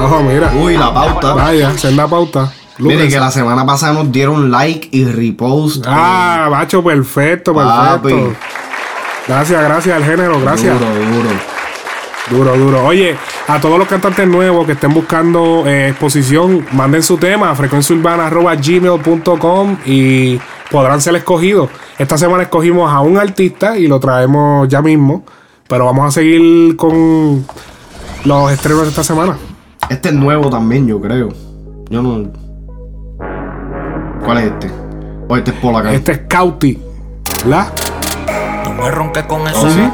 Ojo, 0.00 0.20
mira. 0.22 0.52
Uy, 0.54 0.76
la 0.76 0.94
pauta. 0.94 1.34
Vaya, 1.34 1.76
senda 1.76 2.06
pauta. 2.06 2.52
Mire 2.78 2.94
Lúquense. 2.94 3.16
que 3.16 3.20
la 3.20 3.30
semana 3.32 3.66
pasada 3.66 3.94
nos 3.94 4.12
dieron 4.12 4.52
like 4.52 4.88
y 4.92 5.04
repost. 5.04 5.84
Ah, 5.88 6.46
macho, 6.48 6.84
perfecto, 6.84 7.52
Papi. 7.52 8.14
Gracias, 9.28 9.62
gracias 9.62 9.94
al 9.94 10.04
género, 10.04 10.40
gracias. 10.40 10.80
Duro, 10.80 10.94
duro. 10.94 11.28
Duro, 12.30 12.56
duro. 12.56 12.86
Oye, 12.86 13.14
a 13.46 13.60
todos 13.60 13.78
los 13.78 13.86
cantantes 13.86 14.26
nuevos 14.26 14.64
que 14.66 14.72
estén 14.72 14.92
buscando 14.92 15.62
eh, 15.66 15.88
exposición, 15.88 16.66
manden 16.72 17.02
su 17.02 17.18
tema 17.18 17.50
a 17.50 17.54
frecuenciaurbana.gmail.com 17.54 19.76
y 19.86 20.40
podrán 20.70 21.00
ser 21.00 21.14
escogidos. 21.16 21.70
Esta 21.98 22.18
semana 22.18 22.42
escogimos 22.44 22.92
a 22.92 23.00
un 23.00 23.18
artista 23.18 23.78
y 23.78 23.86
lo 23.86 24.00
traemos 24.00 24.68
ya 24.68 24.82
mismo, 24.82 25.24
pero 25.68 25.84
vamos 25.84 26.06
a 26.06 26.10
seguir 26.10 26.76
con 26.76 27.46
los 28.24 28.52
estrenos 28.52 28.82
de 28.82 28.88
esta 28.88 29.04
semana. 29.04 29.36
Este 29.88 30.08
es 30.10 30.14
nuevo 30.14 30.50
también, 30.50 30.86
yo 30.86 31.00
creo. 31.00 31.30
Yo 31.90 32.02
no. 32.02 32.30
¿Cuál 34.24 34.38
es 34.38 34.44
este? 34.44 34.70
O 35.28 35.36
este 35.36 35.50
es 35.50 35.56
Pola 35.58 35.92
Este 35.92 36.12
es 36.12 36.20
Cauti, 36.28 36.78
¿verdad? 37.44 37.68
Me 38.78 38.90
ronques 38.90 39.24
con 39.24 39.46
eso. 39.46 39.66
¿Oh, 39.66 39.70
sí? 39.70 39.90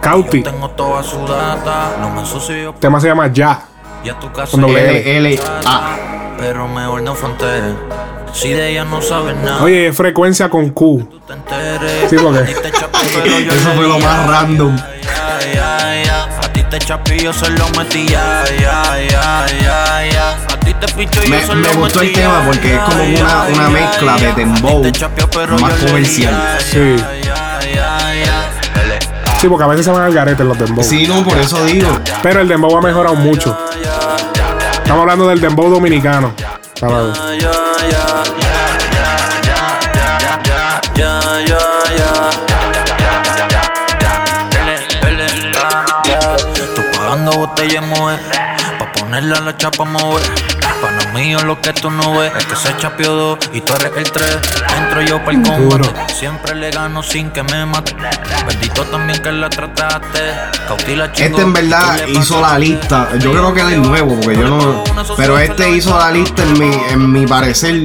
Cauti. 0.00 0.42
Tengo 0.42 0.70
toda 0.70 1.02
su 1.02 1.26
data. 1.26 1.96
No 2.00 2.10
me 2.10 2.20
ensucio 2.20 2.70
El 2.70 2.74
tema 2.76 3.00
se 3.00 3.08
llama 3.08 3.28
Ya. 3.32 3.60
y 4.04 4.08
a 4.08 4.18
tu 4.18 4.30
casa. 4.32 4.56
L. 4.56 5.16
L, 5.16 5.40
A. 5.66 5.96
Pero 6.38 6.68
mejor 6.68 7.02
no 7.02 7.14
fronteres. 7.14 7.74
Si 8.32 8.48
de 8.50 8.70
ella 8.70 8.84
no 8.84 9.00
sabes 9.00 9.36
nada. 9.36 9.62
Oye, 9.62 9.92
frecuencia 9.92 10.50
con 10.50 10.70
Q. 10.70 11.08
Sí, 12.10 12.16
porque- 12.20 12.50
Eso 12.52 13.70
fue 13.76 13.86
lo 13.86 13.98
más 14.00 14.26
random. 14.26 14.76
ya, 14.76 15.38
ya, 15.54 16.02
ya. 16.04 16.24
A 16.42 16.52
ti 16.52 16.62
te 16.64 16.80
se 16.80 17.50
lo 17.50 17.68
metí. 17.78 18.08
Ya, 18.08 18.44
ya, 18.60 18.82
ya, 19.08 19.46
ya, 19.60 20.04
ya. 20.10 20.36
Me, 21.28 21.54
me 21.54 21.68
gustó 21.74 22.00
el 22.02 22.12
tema 22.12 22.40
ya, 22.40 22.46
porque 22.46 22.68
es 22.68 22.74
ya, 22.74 22.84
como 22.84 23.04
ya, 23.04 23.22
una, 23.24 23.42
una 23.44 23.62
ya, 23.64 23.68
mezcla 23.68 24.16
ya. 24.16 24.26
de 24.28 24.32
dembow 24.34 24.82
más 25.60 25.74
comercial. 25.74 26.32
ya, 26.34 26.60
Sí. 26.60 26.96
Sí, 29.40 29.48
porque 29.48 29.64
a 29.64 29.66
veces 29.66 29.84
se 29.84 29.92
van 29.92 30.02
al 30.02 30.14
garete 30.14 30.42
los 30.42 30.58
dembow. 30.58 30.82
Sí, 30.82 31.06
no, 31.06 31.22
por 31.22 31.36
eso 31.36 31.62
digo. 31.66 31.88
Pero 32.22 32.40
el 32.40 32.48
dembow 32.48 32.76
ha 32.78 32.80
mejorado 32.80 33.14
mucho. 33.14 33.56
Estamos 34.78 35.02
hablando 35.02 35.28
del 35.28 35.40
dembow 35.40 35.68
dominicano. 35.68 36.32
Ya. 36.36 36.58
Tú 46.74 46.82
pagando 46.96 47.32
botella 47.32 47.80
pa' 48.78 48.92
ponerla 48.92 49.38
a 49.38 49.40
la 49.40 49.56
chapa 49.56 49.84
mover. 49.84 50.53
Pana 50.84 51.12
mío, 51.14 51.38
lo 51.44 51.60
que 51.60 51.72
tú 51.72 51.90
no 51.90 52.18
ves 52.18 52.32
es 52.36 52.44
que 52.46 52.56
se 52.56 52.76
chapeó 52.76 53.12
dos 53.14 53.38
y 53.52 53.60
tú 53.60 53.72
eres 53.74 53.92
el 53.96 54.10
tres. 54.12 54.38
Entro 54.76 55.00
yo 55.02 55.18
para 55.24 55.32
el 55.38 55.42
combate, 55.42 56.14
siempre 56.14 56.54
le 56.54 56.70
gano 56.70 57.02
sin 57.02 57.30
que 57.30 57.42
me 57.42 57.64
mate. 57.64 57.94
Bendito 58.46 58.82
también 58.84 59.22
que 59.22 59.32
la 59.32 59.48
trataste. 59.48 60.20
Cautila 60.68 61.06
Este 61.06 61.40
en 61.40 61.52
verdad 61.52 62.06
hizo 62.08 62.40
la 62.40 62.58
lista. 62.58 63.08
Yo 63.18 63.30
creo 63.32 63.54
que 63.54 63.60
él 63.62 63.72
es 63.72 63.78
nuevo, 63.78 64.14
porque 64.20 64.36
yo 64.38 64.48
no. 64.48 64.84
Pero 65.16 65.38
este 65.38 65.70
hizo 65.70 65.98
la 65.98 66.10
lista 66.10 66.42
en 66.42 66.58
mi, 66.58 66.74
en 66.90 67.12
mi 67.12 67.26
parecer. 67.26 67.84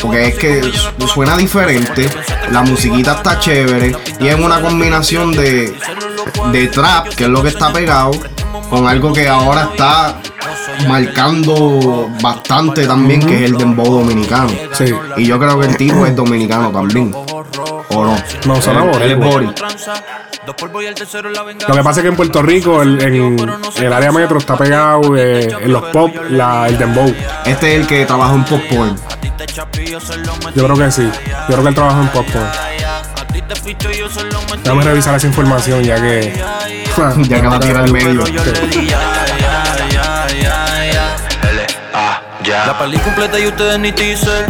Porque 0.00 0.28
es 0.28 0.38
que 0.38 0.62
su- 0.98 1.08
suena 1.08 1.36
diferente. 1.36 2.08
La 2.50 2.62
musiquita 2.62 3.12
está 3.12 3.38
chévere. 3.38 3.94
Y 4.20 4.28
es 4.28 4.36
una 4.38 4.60
combinación 4.60 5.32
de, 5.32 5.74
de 6.52 6.68
trap, 6.68 7.08
que 7.08 7.24
es 7.24 7.30
lo 7.30 7.42
que 7.42 7.48
está 7.50 7.72
pegado, 7.72 8.12
con 8.70 8.86
algo 8.86 9.12
que 9.12 9.28
ahora 9.28 9.68
está 9.72 10.16
marcando 10.88 12.08
bastante 12.22 12.86
también, 12.86 13.20
que 13.26 13.36
es 13.44 13.50
el 13.50 13.56
dembow 13.56 13.98
dominicano. 14.00 14.50
Sí. 14.72 14.92
Y 15.16 15.26
yo 15.26 15.38
creo 15.38 15.58
que 15.60 15.66
el 15.66 15.76
tipo 15.76 16.06
es 16.06 16.14
dominicano 16.16 16.70
también. 16.70 17.12
¿O 17.14 18.04
no? 18.04 18.16
No, 18.46 18.86
boricua. 18.86 19.26
bori. 19.26 19.48
Lo 20.46 21.74
que 21.74 21.82
pasa 21.82 22.00
es 22.00 22.02
que 22.02 22.08
en 22.08 22.16
Puerto 22.16 22.42
Rico, 22.42 22.82
el- 22.82 23.00
en 23.02 23.58
el 23.84 23.92
área 23.92 24.12
metro, 24.12 24.38
está 24.38 24.56
pegado 24.56 25.16
eh, 25.16 25.48
en 25.60 25.72
los 25.72 25.82
pop, 25.86 26.14
la, 26.30 26.68
el 26.68 26.78
dembow. 26.78 27.12
Este 27.44 27.74
es 27.74 27.80
el 27.80 27.86
que 27.86 28.04
trabaja 28.06 28.34
en 28.34 28.44
pop 28.44 28.60
porn. 28.70 28.96
Yo 30.54 30.64
creo 30.64 30.76
que 30.76 30.90
sí. 30.92 31.02
Yo 31.02 31.46
creo 31.46 31.62
que 31.62 31.68
él 31.68 31.74
trabaja 31.74 32.00
en 32.02 32.08
pop. 32.08 32.26
porn. 32.32 32.46
Déjame 34.62 34.82
revisar 34.84 35.14
esa 35.16 35.26
información 35.26 35.82
ya 35.82 35.96
que. 36.00 36.32
Ya 37.28 37.40
que 37.42 37.48
la 37.48 37.60
tira 37.60 37.80
al 37.80 37.92
medio. 37.92 38.24
La 42.48 42.78
peli 42.78 42.96
completa 42.98 43.40
y 43.40 43.46
ustedes 43.48 43.78
ni 43.80 43.90
teaser. 43.90 44.46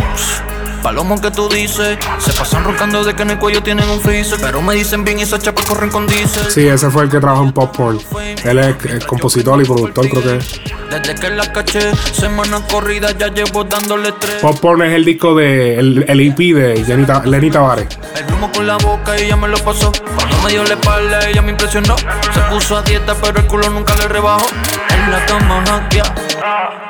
Palomo 0.82 1.20
que 1.20 1.30
tú 1.30 1.48
dices, 1.48 1.98
se 2.18 2.32
pasan 2.34 2.62
roncando 2.62 3.02
de 3.02 3.14
que 3.14 3.22
en 3.22 3.30
el 3.30 3.38
cuello 3.38 3.62
tienen 3.62 3.88
un 3.88 4.00
freezer. 4.00 4.38
Pero 4.40 4.60
me 4.60 4.74
dicen 4.74 5.02
bien 5.02 5.18
y 5.18 5.22
esas 5.22 5.40
chapas 5.40 5.64
corren 5.64 5.90
con 5.90 6.06
diésel. 6.06 6.44
Sí, 6.50 6.68
ese 6.68 6.90
fue 6.90 7.04
el 7.04 7.10
que 7.10 7.18
trabajó 7.18 7.42
en 7.42 7.52
pop 7.52 7.74
porn. 7.74 7.98
Él 8.44 8.58
es 8.58 9.04
compositor 9.06 9.60
y 9.62 9.64
productor, 9.64 10.08
creo 10.10 10.22
que 10.22 10.36
es. 10.36 10.60
Desde 10.90 11.14
que 11.14 11.30
la 11.30 11.50
caché, 11.52 11.92
semana 12.12 12.60
corrida 12.70 13.10
ya 13.18 13.28
llevo 13.28 13.64
dándole 13.64 14.12
tres. 14.12 14.36
Pop 14.42 14.58
porn 14.60 14.82
es 14.82 14.92
el 14.92 15.04
disco 15.04 15.34
de. 15.34 15.78
El, 15.78 16.04
el 16.06 16.20
EP 16.20 16.36
de 16.36 16.84
Jenny 16.86 17.06
Lenny 17.24 17.50
Tavares. 17.50 17.88
El 18.14 18.34
humo 18.34 18.52
con 18.52 18.66
la 18.66 18.76
boca 18.76 19.18
y 19.18 19.24
ella 19.24 19.36
me 19.36 19.48
lo 19.48 19.58
pasó. 19.58 19.90
Cuando 19.90 20.38
me 20.44 20.50
dio 20.50 20.62
la 20.62 20.74
espalda, 20.74 21.28
ella 21.28 21.42
me 21.42 21.50
impresionó. 21.50 21.96
Se 21.96 22.40
puso 22.50 22.76
a 22.76 22.82
dieta, 22.82 23.16
pero 23.20 23.40
el 23.40 23.46
culo 23.46 23.70
nunca 23.70 23.96
le 23.96 24.06
rebajó. 24.06 24.46
En 24.90 25.10
la 25.10 25.26
cama 25.26 25.64
hackea, 25.66 26.14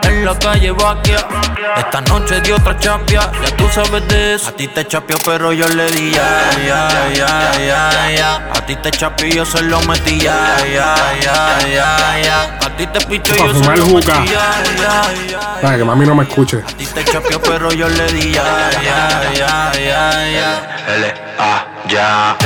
en 0.03 0.06
la 0.26 0.38
calle 0.38 0.72
vaquea. 0.72 1.28
Esta 1.76 2.00
noche 2.00 2.40
dio 2.40 2.56
otra 2.56 2.76
chapia, 2.78 3.30
ya 3.42 3.56
tú 3.56 3.68
sabes 3.72 4.06
de 4.08 4.34
eso. 4.34 4.48
A 4.48 4.52
ti 4.52 4.66
te 4.66 4.84
chapeó, 4.86 5.16
pero 5.24 5.52
yo 5.52 5.68
le 5.68 5.90
di 5.90 6.10
ya, 6.10 6.50
ya, 6.66 7.12
ya, 7.14 7.52
ya, 7.58 8.10
ya. 8.10 8.50
A 8.52 8.66
ti 8.66 8.74
te 8.76 8.90
chapeó, 8.90 9.28
yo 9.28 9.44
se 9.44 9.62
lo 9.62 9.80
metí 9.82 10.18
ya, 10.18 10.56
ya, 10.74 10.94
ya, 11.22 11.58
ya, 11.68 12.20
ya. 12.24 12.58
A 12.66 12.76
ti 12.76 12.86
te 12.86 13.00
picho, 13.06 13.34
yo 13.36 13.54
se 13.54 13.76
lo 13.76 13.86
metí 13.86 14.10
ya, 14.10 14.46
ya, 14.82 15.02
ya. 15.30 15.60
Para 15.62 15.76
que 15.76 15.84
mami 15.84 16.06
no 16.06 16.14
me 16.14 16.24
escuche. 16.24 16.58
A 16.58 16.72
ti 16.72 16.86
te 16.86 17.04
chapeó, 17.04 17.40
pero 17.40 17.72
yo 17.72 17.88
le 17.88 18.06
di 18.12 18.32
ya, 18.32 18.70
ya, 18.72 19.32
ya, 19.32 19.72
ya, 19.74 20.28
ya. 20.36 20.48
L, 20.96 21.14
A, 21.38 21.64
ya. 21.88 22.36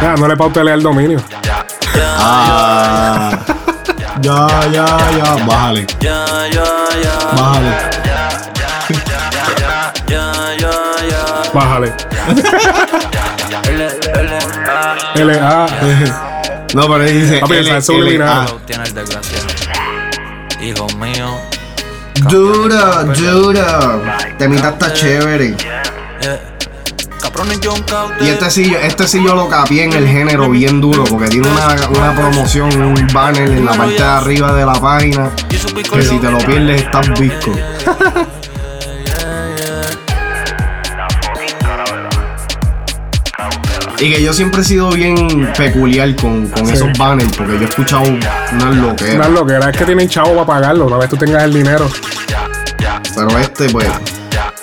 Ah, 0.00 0.14
no 0.16 0.28
le 0.28 0.36
pautele 0.36 0.72
al 0.72 0.82
dominio. 0.82 1.20
Ah. 1.98 3.55
Ya, 4.22 4.48
ya, 4.72 4.86
ya. 5.18 5.28
Bájale. 5.44 5.86
Ya, 6.00 6.48
ya, 6.48 6.68
ya. 7.04 7.14
Bájale. 7.36 7.70
Ya, 10.08 10.24
ya, 10.56 10.72
ya. 11.10 11.22
Bájale. 11.52 11.92
L, 13.68 13.82
L, 14.14 14.32
A. 14.68 15.18
L 15.20 15.30
A. 15.38 15.66
No, 16.74 16.82
pero 16.88 17.04
él 17.04 17.20
dice. 17.20 17.40
Papi, 17.40 17.54
L, 17.56 17.76
es 17.76 17.86
subliminal. 17.86 18.46
Hijo 20.62 20.86
mío. 20.98 21.38
Dura, 22.30 23.02
dura. 23.04 24.16
Temita 24.38 24.70
está 24.70 24.92
chévere. 24.94 25.54
Y 28.20 28.28
este 28.28 28.50
sí, 28.50 28.74
este 28.82 29.06
sí 29.06 29.22
yo 29.24 29.34
lo 29.34 29.48
capié 29.48 29.84
en 29.84 29.92
el 29.92 30.06
género 30.08 30.48
bien 30.50 30.80
duro, 30.80 31.04
porque 31.04 31.28
tiene 31.28 31.48
una, 31.48 31.88
una 31.88 32.14
promoción, 32.14 32.80
un 32.80 33.06
banner 33.12 33.48
en 33.48 33.64
la 33.64 33.72
parte 33.72 33.94
de 33.94 34.02
arriba 34.02 34.52
de 34.52 34.66
la 34.66 34.74
página, 34.74 35.30
que 35.48 36.02
si 36.02 36.18
te 36.18 36.30
lo 36.30 36.38
pierdes 36.38 36.82
estás 36.82 37.08
visco. 37.18 37.52
Y 43.98 44.12
que 44.12 44.22
yo 44.22 44.32
siempre 44.32 44.60
he 44.60 44.64
sido 44.64 44.90
bien 44.90 45.50
peculiar 45.56 46.14
con, 46.16 46.46
con 46.48 46.66
Sí. 46.66 46.74
esos 46.74 46.88
banners, 46.98 47.34
porque 47.36 47.54
yo 47.54 47.62
he 47.62 47.64
escuchado 47.64 48.02
unas 48.02 48.76
loqueras. 48.76 49.14
Una 49.14 49.28
loquera 49.28 49.70
es 49.70 49.76
que 49.76 49.84
tienen 49.86 50.08
chavo 50.08 50.34
para 50.34 50.46
pagarlo, 50.46 50.86
una 50.86 50.98
vez 50.98 51.08
tú 51.08 51.16
tengas 51.16 51.44
el 51.44 51.54
dinero. 51.54 51.88
Pero 53.14 53.38
este, 53.38 53.70
pues, 53.70 53.88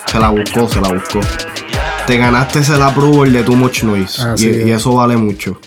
se 0.06 0.18
la 0.20 0.28
buscó, 0.28 0.68
se 0.68 0.80
la 0.80 0.88
buscó. 0.92 1.20
Te 2.06 2.18
ganaste 2.18 2.60
el 2.60 2.82
approval 2.82 3.32
de 3.32 3.42
Too 3.42 3.56
Much 3.56 3.82
Noise. 3.84 4.22
Así 4.22 4.46
y, 4.46 4.50
es. 4.50 4.66
y 4.66 4.70
eso 4.72 4.94
vale 4.94 5.16
mucho. 5.16 5.58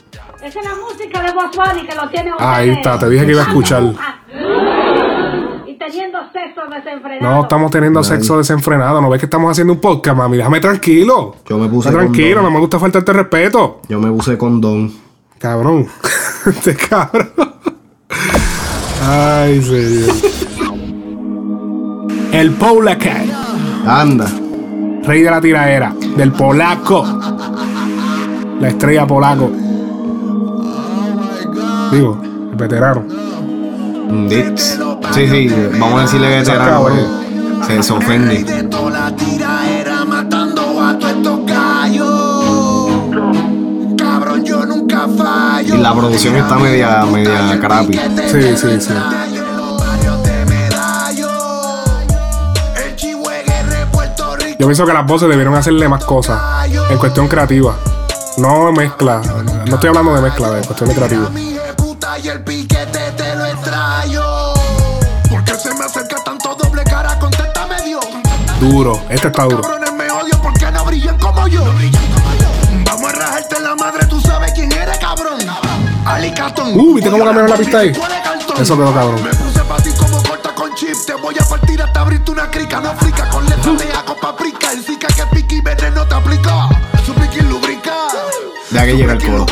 Esa 0.43 0.60
es 0.60 0.65
la 0.65 0.76
música 0.76 1.21
de 1.23 1.32
Bunny 1.32 1.88
que 1.88 1.95
lo 1.95 2.10
tiene 2.10 2.32
Ahí 2.39 2.69
ustedes. 2.69 2.78
está, 2.78 3.00
te 3.00 3.10
dije 3.10 3.26
que 3.26 3.32
iba 3.32 3.41
a 3.41 3.45
escuchar. 3.47 3.84
Y 5.65 5.73
teniendo 5.80 6.19
sexo 6.32 6.62
desenfrenado. 6.71 7.36
No 7.36 7.41
estamos 7.41 7.71
teniendo 7.71 8.04
sexo 8.04 8.38
desenfrenado, 8.38 9.02
no 9.02 9.10
ves 9.10 9.19
que 9.19 9.26
estamos 9.26 9.50
haciendo 9.52 9.73
un 9.73 9.82
podcast, 9.82 10.15
mami. 10.15 10.38
Déjame 10.38 10.60
tranquilo. 10.60 11.36
Yo 11.50 11.58
me 11.58 11.67
puse 11.67 11.89
Está 11.89 12.00
tranquilo, 12.02 12.36
condón. 12.36 12.43
no 12.45 12.52
me 12.52 12.60
gusta 12.60 12.80
faltarte 12.80 13.13
respeto. 13.13 13.82
Yo 13.89 14.00
me 14.00 14.12
puse 14.12 14.38
condón. 14.38 14.93
Cabrón. 15.39 15.88
Este 16.45 16.76
cabrón. 16.78 17.30
Ay, 19.04 19.62
señor. 19.62 20.15
El 22.32 22.52
Polacat. 22.52 23.26
Anda. 23.86 24.28
Rey 25.04 25.23
de 25.23 25.32
la 25.32 25.41
tiraera. 25.41 25.93
Del 26.17 26.32
polaco. 26.32 27.06
La 28.60 28.69
estrella 28.69 29.06
polaco. 29.06 29.51
Digo, 31.91 32.19
el 32.51 32.58
veterano. 32.58 33.03
Sí, 35.12 35.27
sí, 35.27 35.49
vamos 35.80 35.99
a 35.99 36.01
decirle 36.03 36.27
veterano, 36.39 36.89
se, 37.67 37.84
se 37.84 37.93
ofende. 37.93 38.45
Y 45.65 45.77
la 45.77 45.93
producción 45.93 46.36
está 46.36 46.58
media, 46.58 47.06
media 47.06 47.60
crappy. 47.60 47.93
Sí, 47.93 48.58
sí, 48.58 48.82
sí. 48.82 48.93
Yo 54.67 54.69
pienso 54.71 54.86
que 54.86 54.91
las 54.91 55.06
voces 55.06 55.30
debieron 55.30 55.56
hacerle 55.56 55.88
más 55.88 56.03
cosas 56.03 56.67
en 56.89 56.97
cuestión 56.97 57.30
creativa. 57.30 57.77
No 58.36 58.69
mezcla. 58.73 59.21
No 59.65 59.75
estoy 59.75 59.88
hablando 59.88 60.13
de 60.13 60.19
mezcla, 60.19 60.49
de 60.49 60.65
cuestión 60.65 60.89
de 60.89 60.95
creativa. 60.95 61.30
y 62.21 62.27
el 62.27 62.43
piquete 62.43 63.12
te 63.15 63.36
lo 63.38 63.45
extraño. 63.45 64.21
¿Por 65.30 65.41
qué 65.45 65.56
se 65.56 65.73
me 65.73 65.86
acerca 65.86 66.17
tanto 66.21 66.53
doble 66.56 66.84
cara? 66.84 67.17
Contéstame, 67.17 67.82
Dios. 67.84 68.06
Duro. 68.60 68.99
Este 69.10 69.27
está 69.27 69.43
duro. 69.45 69.62
Cabrones 69.62 69.93
me 69.93 70.12
odian 70.12 70.41
porque 70.41 70.69
no 70.69 70.84
brillan 70.84 71.17
como 71.17 71.47
yo. 71.47 71.63
Vamos 72.84 73.13
a 73.13 73.15
rajarte 73.15 73.62
la 73.62 73.73
madre, 73.73 74.06
tú 74.08 74.19
sabes 74.19 74.51
quién 74.51 74.69
eres, 74.73 74.97
cabrón. 74.97 75.39
Alicatón. 76.06 76.77
Uh, 76.77 76.95
¿viste 76.95 77.10
cómo 77.10 77.23
cambiaron 77.23 77.51
la 77.51 77.56
pista 77.56 77.80
ahí? 77.80 77.93
Eso 78.60 78.75
quedó 78.75 78.93
cabrón. 78.93 79.23
Me 79.23 79.30
puse 79.30 79.62
pa' 79.62 79.77
ti 79.77 79.91
como 79.97 80.21
corta 80.23 80.53
con 80.53 80.75
chip. 80.75 80.97
Te 81.06 81.13
voy 81.13 81.36
a 81.39 81.45
partir 81.47 81.82
hasta 81.82 82.01
abrirte 82.01 82.32
una 82.32 82.51
crica. 82.51 82.82
No 82.82 82.93
frica 82.95 83.30
con 83.30 83.45
letras 83.45 83.77
de 83.77 83.93
ajo 83.93 84.17
paprika. 84.19 84.57
Aplica. 86.17 86.67
Su 87.06 87.13
piqui 87.13 87.41
lubrica. 87.41 87.93
De 88.69 88.80
aquí 88.80 88.93
llega 88.93 89.13
el 89.13 89.23
coro. 89.23 89.45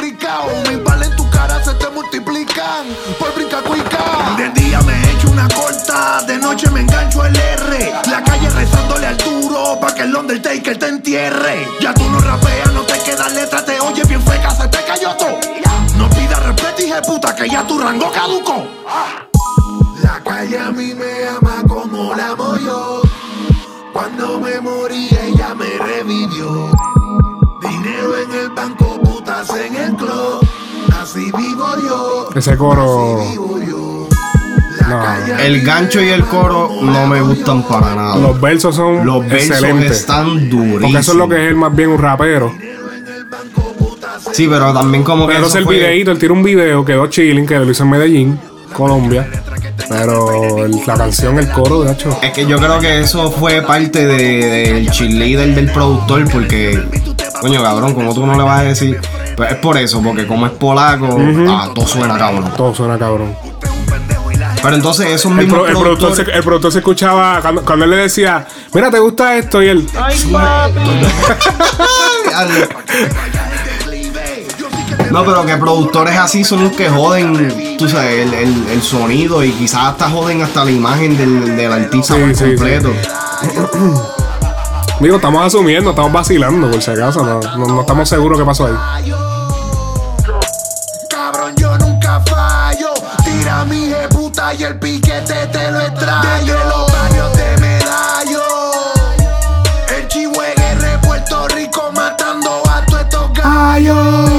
Mis 0.70 0.84
balas 0.84 1.10
en 1.10 1.16
tu 1.16 1.30
cara 1.30 1.64
se 1.64 1.74
te 1.76 1.90
multiplican 1.90 2.86
por 3.20 3.34
brinca 3.36 3.62
cuica. 3.62 4.36
De 4.38 4.50
día 4.50 4.82
me 4.82 5.12
echo 5.12 5.30
una 5.30 5.48
corta, 5.48 6.22
de 6.28 6.38
noche 6.38 6.70
me 6.72 6.82
engancho 6.82 7.26
el 7.26 7.36
R. 7.36 7.94
La 8.10 8.24
calle 8.24 8.50
rezándole 8.50 9.08
al 9.08 9.18
duro 9.18 9.80
pa' 9.80 9.94
que 9.96 10.02
el 10.02 10.16
Undertaker 10.16 10.78
te 10.78 10.88
entierre. 10.88 11.68
Ya 11.80 11.94
tú 11.94 12.10
no 12.10 12.20
rapeas, 12.20 12.74
no 12.74 12.82
te 12.82 13.00
quedan 13.00 13.34
letras, 13.36 13.66
te 13.66 13.80
oyes 13.80 14.08
bien 14.08 14.22
feca, 14.22 14.52
se 14.52 14.68
te 14.68 14.84
cayó 14.84 15.16
todo. 15.16 15.40
No 15.98 16.10
pidas 16.10 16.44
respeto, 16.44 16.82
hija 16.82 16.96
de 16.96 17.08
puta, 17.08 17.36
que 17.36 17.48
ya 17.48 17.66
tu 17.66 17.80
rango 17.80 18.12
caduco. 18.12 18.68
La 20.04 20.22
calle 20.24 20.60
a 20.60 20.72
mí 20.72 20.94
me 20.94 21.28
ama 21.28 21.64
como 21.68 22.14
la 22.16 22.30
amo 22.30 22.58
yo. 22.58 23.02
Cuando 23.94 24.40
me 24.42 24.60
morí 24.60 25.08
ella 25.46 25.56
me 25.56 25.66
revivió. 25.86 26.70
Dinero 27.62 28.18
en 28.18 28.40
el 28.40 28.50
banco, 28.50 29.00
putas 29.02 29.50
en 29.56 29.76
el 29.76 29.96
club. 29.96 30.48
Así 31.02 31.32
vivo 31.38 31.68
yo. 31.84 32.30
Ese 32.36 32.58
coro. 32.58 33.22
No. 34.88 35.04
El 35.40 35.62
gancho 35.64 36.00
y 36.02 36.10
el 36.10 36.24
coro 36.26 36.70
no 36.82 37.08
me 37.08 37.22
gustan 37.22 37.64
para 37.64 37.96
nada. 37.96 38.18
Los 38.18 38.40
versos 38.40 38.76
son 38.76 39.06
Los 39.06 39.22
versos 39.28 39.50
excelentes. 39.52 39.92
están 40.00 40.50
durísimos. 40.50 40.82
Porque 40.82 40.98
eso 41.00 41.12
es 41.14 41.18
lo 41.18 41.28
que 41.30 41.36
es 41.44 41.50
él 41.50 41.56
más 41.56 41.76
bien 41.76 41.90
un 41.90 41.98
rapero. 41.98 42.54
Sí, 44.32 44.48
pero 44.50 44.74
también 44.74 45.04
como 45.04 45.28
que. 45.28 45.34
Pero 45.34 45.48
eso 45.48 45.58
entonces 45.58 45.60
el 45.60 45.66
fue- 45.66 45.76
videíto, 45.76 46.12
él 46.12 46.20
tira 46.20 46.34
un 46.34 46.44
video, 46.44 46.84
quedó 46.86 47.08
chilling, 47.08 47.46
que 47.46 47.58
lo 47.58 47.70
hizo 47.70 47.84
en 47.84 47.90
Medellín, 47.90 48.40
Colombia. 48.74 49.28
Pero 49.90 50.66
el- 50.66 50.82
la 50.88 50.94
canción, 50.96 51.38
el 51.40 51.50
coro, 51.52 51.84
de 51.84 51.92
hecho. 51.94 52.18
Es 52.22 52.32
que 52.32 52.46
yo 52.46 52.58
creo 52.58 52.80
que 52.80 53.02
eso 53.02 53.30
fue 53.32 53.62
parte 53.62 54.06
de- 54.06 54.74
del 54.74 54.90
cheerleader 54.90 55.54
del 55.54 55.70
productor, 55.72 56.30
porque, 56.32 56.82
coño, 57.42 57.62
cabrón, 57.62 57.94
como 57.94 58.14
tú 58.14 58.26
no 58.26 58.36
le 58.36 58.44
vas 58.44 58.62
a 58.62 58.64
decir. 58.64 59.00
Pues 59.36 59.52
es 59.52 59.58
por 59.58 59.78
eso, 59.78 60.02
porque 60.02 60.26
como 60.26 60.46
es 60.46 60.54
polaco, 60.54 61.18
ah, 61.50 61.70
todo 61.76 61.86
suena 61.86 62.18
cabrón. 62.18 62.52
Todo 62.56 62.74
suena 62.74 62.98
cabrón. 62.98 63.36
Pero 64.64 64.76
entonces 64.78 65.08
esos 65.08 65.38
El, 65.38 65.48
pro- 65.48 65.68
el 65.68 65.74
productor 65.78 66.16
se, 66.16 66.22
el 66.24 66.42
productor 66.42 66.72
se 66.72 66.80
escuchaba 66.80 67.40
cuando, 67.42 67.62
cuando 67.64 67.86
él 67.86 67.92
le 67.92 67.98
decía, 67.98 68.48
mira, 68.74 68.90
¿te 68.90 68.98
gusta 69.00 69.38
esto? 69.38 69.62
Y 69.62 69.68
él, 69.68 69.88
No, 75.12 75.24
pero 75.26 75.46
que 75.46 75.56
productores 75.58 76.18
así 76.18 76.44
son 76.44 76.64
los 76.64 76.72
que 76.76 76.90
joden, 76.90 77.78
tú 77.78 77.88
sabes, 77.90 78.26
el, 78.28 78.34
el- 78.34 78.68
el 78.70 78.82
sonido 78.82 79.44
y 79.44 79.52
quizás 79.52 79.90
hasta 79.92 80.10
joden 80.10 80.42
hasta 80.42 80.66
la 80.66 80.72
imagen 80.72 81.16
del, 81.18 81.56
del 81.56 81.72
artista 81.72 82.16
Sí, 82.16 82.22
por 82.22 82.36
sí, 82.36 82.44
completo. 82.46 82.92
digo, 85.00 85.16
estamos 85.18 85.46
asumiendo, 85.46 85.92
estamos 85.92 86.12
vacilando, 86.12 86.72
por 86.72 86.82
si 86.82 86.92
acaso, 86.92 87.24
no, 87.24 87.40
no, 87.58 87.66
no 87.68 87.82
estamos 87.82 88.10
seguros 88.10 88.40
qué 88.40 88.46
pasó 88.46 88.66
ahí. 88.68 88.74
Cabrón, 91.10 91.54
yo 91.58 91.78
nunca 91.78 92.22
fallo. 92.30 92.90
Tira 93.24 93.66
mi 93.66 93.92
puta 94.10 94.54
y 94.54 94.64
el 94.64 94.80
piquete 94.80 95.48
te 95.52 95.72
lo 95.72 95.80
extraño. 95.82 96.54
Desde 96.54 96.70
los 96.70 96.92
barrios 96.92 97.38
de 97.38 97.58
Medallo. 97.62 98.42
El 99.98 100.08
Chihuahua 100.08 101.02
Puerto 101.02 101.48
Rico 101.50 101.92
matando 101.94 102.62
a 102.70 102.86
todos 102.86 103.02
estos 103.02 103.34
gallos. 103.34 104.30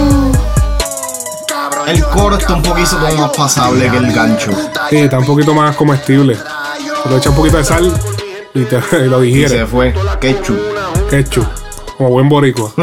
El 1.86 2.02
coro 2.04 2.36
está 2.36 2.54
un 2.54 2.62
poquito 2.62 2.98
más 2.98 3.30
pasable 3.36 3.88
que 3.90 3.96
el 3.96 4.12
gancho. 4.12 4.50
Sí, 4.90 4.96
está 4.96 5.18
un 5.18 5.24
poquito 5.26 5.54
más 5.54 5.76
comestible. 5.76 6.36
Se 6.36 7.08
le 7.08 7.16
echa 7.16 7.30
un 7.30 7.36
poquito 7.36 7.56
de 7.58 7.64
sal 7.64 7.92
y, 8.54 8.64
te, 8.64 8.76
y 9.04 9.08
lo 9.08 9.22
Y 9.22 9.28
digiere. 9.28 9.58
se 9.60 9.66
fue. 9.66 9.94
Ketchup. 10.20 10.58
Ketchup, 11.10 11.46
como 11.96 12.10
buen 12.10 12.28
boricua. 12.28 12.72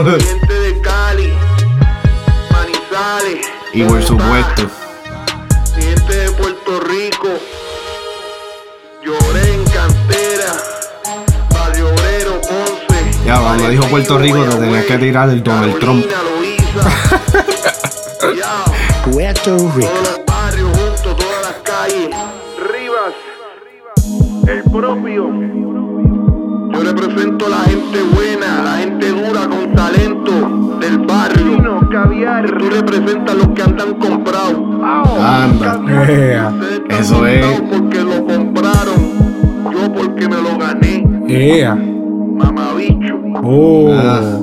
y 3.74 3.84
por 3.84 4.02
supuesto. 4.04 4.70
Gente 5.76 6.16
de 6.16 6.32
Puerto 6.32 6.80
Rico. 6.82 7.28
Lloré 9.04 9.54
en 9.54 9.64
cantera. 9.66 10.54
Barrio 11.50 11.88
Obrero, 11.90 12.40
Ponce. 12.42 13.26
Ya, 13.26 13.40
cuando 13.40 13.70
dijo 13.70 13.86
Puerto 13.88 14.18
Rico 14.18 14.44
te 14.44 14.56
tenías 14.56 14.86
que 14.86 14.98
tirar 14.98 15.30
el 15.30 15.44
Donald 15.44 15.80
Trump. 15.80 16.06
Puerto 19.12 19.58
Rico. 19.76 19.88
Todos 19.92 20.08
los 20.08 20.22
barrios 20.26 20.70
juntos, 20.78 21.16
todas 21.18 21.42
las 21.42 21.56
calles. 21.64 22.10
Rivas. 22.72 23.14
El 24.48 24.64
propio. 24.72 25.30
Yo 26.74 26.82
represento 26.84 27.46
a 27.46 27.50
la 27.50 27.58
gente 27.60 28.00
buena, 28.16 28.62
la 28.64 28.78
gente 28.78 29.10
dura 29.10 29.48
con 29.48 29.74
talento 29.74 30.78
del 30.80 31.00
barrio. 31.00 31.80
caviar. 31.92 32.58
Tú 32.58 32.70
representas 32.70 33.36
a 33.36 33.38
los 33.38 33.48
que 33.50 33.62
andan 33.62 33.94
comprados. 33.96 34.56
Anda. 35.22 35.82
Ea, 36.10 36.54
Eso 36.90 37.28
es. 37.28 37.62
Porque 37.62 38.02
lo 38.02 38.26
compraron. 38.26 39.14
Yo 39.72 39.94
porque 39.94 40.28
me 40.30 40.38
lo 40.42 40.58
gané. 40.58 41.06
ea. 41.28 41.76
Mamabicho. 41.76 43.16
Oh, 43.44 43.92
Ah, 43.94 44.40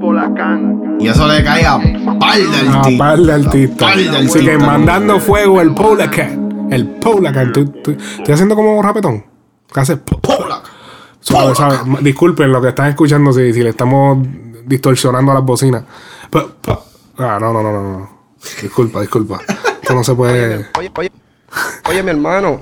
Polacán. 0.00 0.75
Y 0.98 1.08
eso 1.08 1.26
le 1.26 1.42
cae 1.44 1.64
a 1.66 1.78
par 2.18 2.38
de 2.38 2.68
a 2.68 2.74
artistas. 2.74 2.98
par 2.98 3.18
de 3.18 3.32
artistas. 3.32 3.96
Así 4.26 4.40
que 4.44 4.58
mandando 4.58 5.20
fuego 5.20 5.60
el 5.60 5.74
Polacan. 5.74 6.68
El 6.70 6.98
tú- 7.00 7.72
Estoy 8.18 8.34
haciendo 8.34 8.54
como 8.56 8.82
rapetón. 8.82 9.24
¿Qué 9.72 9.80
haces? 9.80 9.98
Suave. 11.20 11.54
Disculpen 12.02 12.52
lo 12.52 12.60
que 12.62 12.68
están 12.68 12.88
escuchando 12.88 13.32
si, 13.32 13.52
si 13.52 13.62
le 13.62 13.70
estamos 13.70 14.18
distorsionando 14.64 15.32
a 15.32 15.34
las 15.36 15.44
bocinas. 15.44 15.82
Ah, 17.18 17.38
no, 17.40 17.52
no, 17.52 17.62
no, 17.62 17.72
no, 17.72 17.82
no. 17.82 18.10
Disculpa, 18.62 19.00
disculpa. 19.00 19.40
Esto 19.80 19.94
no 19.94 20.04
se 20.04 20.14
puede. 20.14 20.66
Oye, 20.78 20.90
oye, 20.96 21.12
oye, 21.88 22.02
mi 22.02 22.10
hermano, 22.10 22.60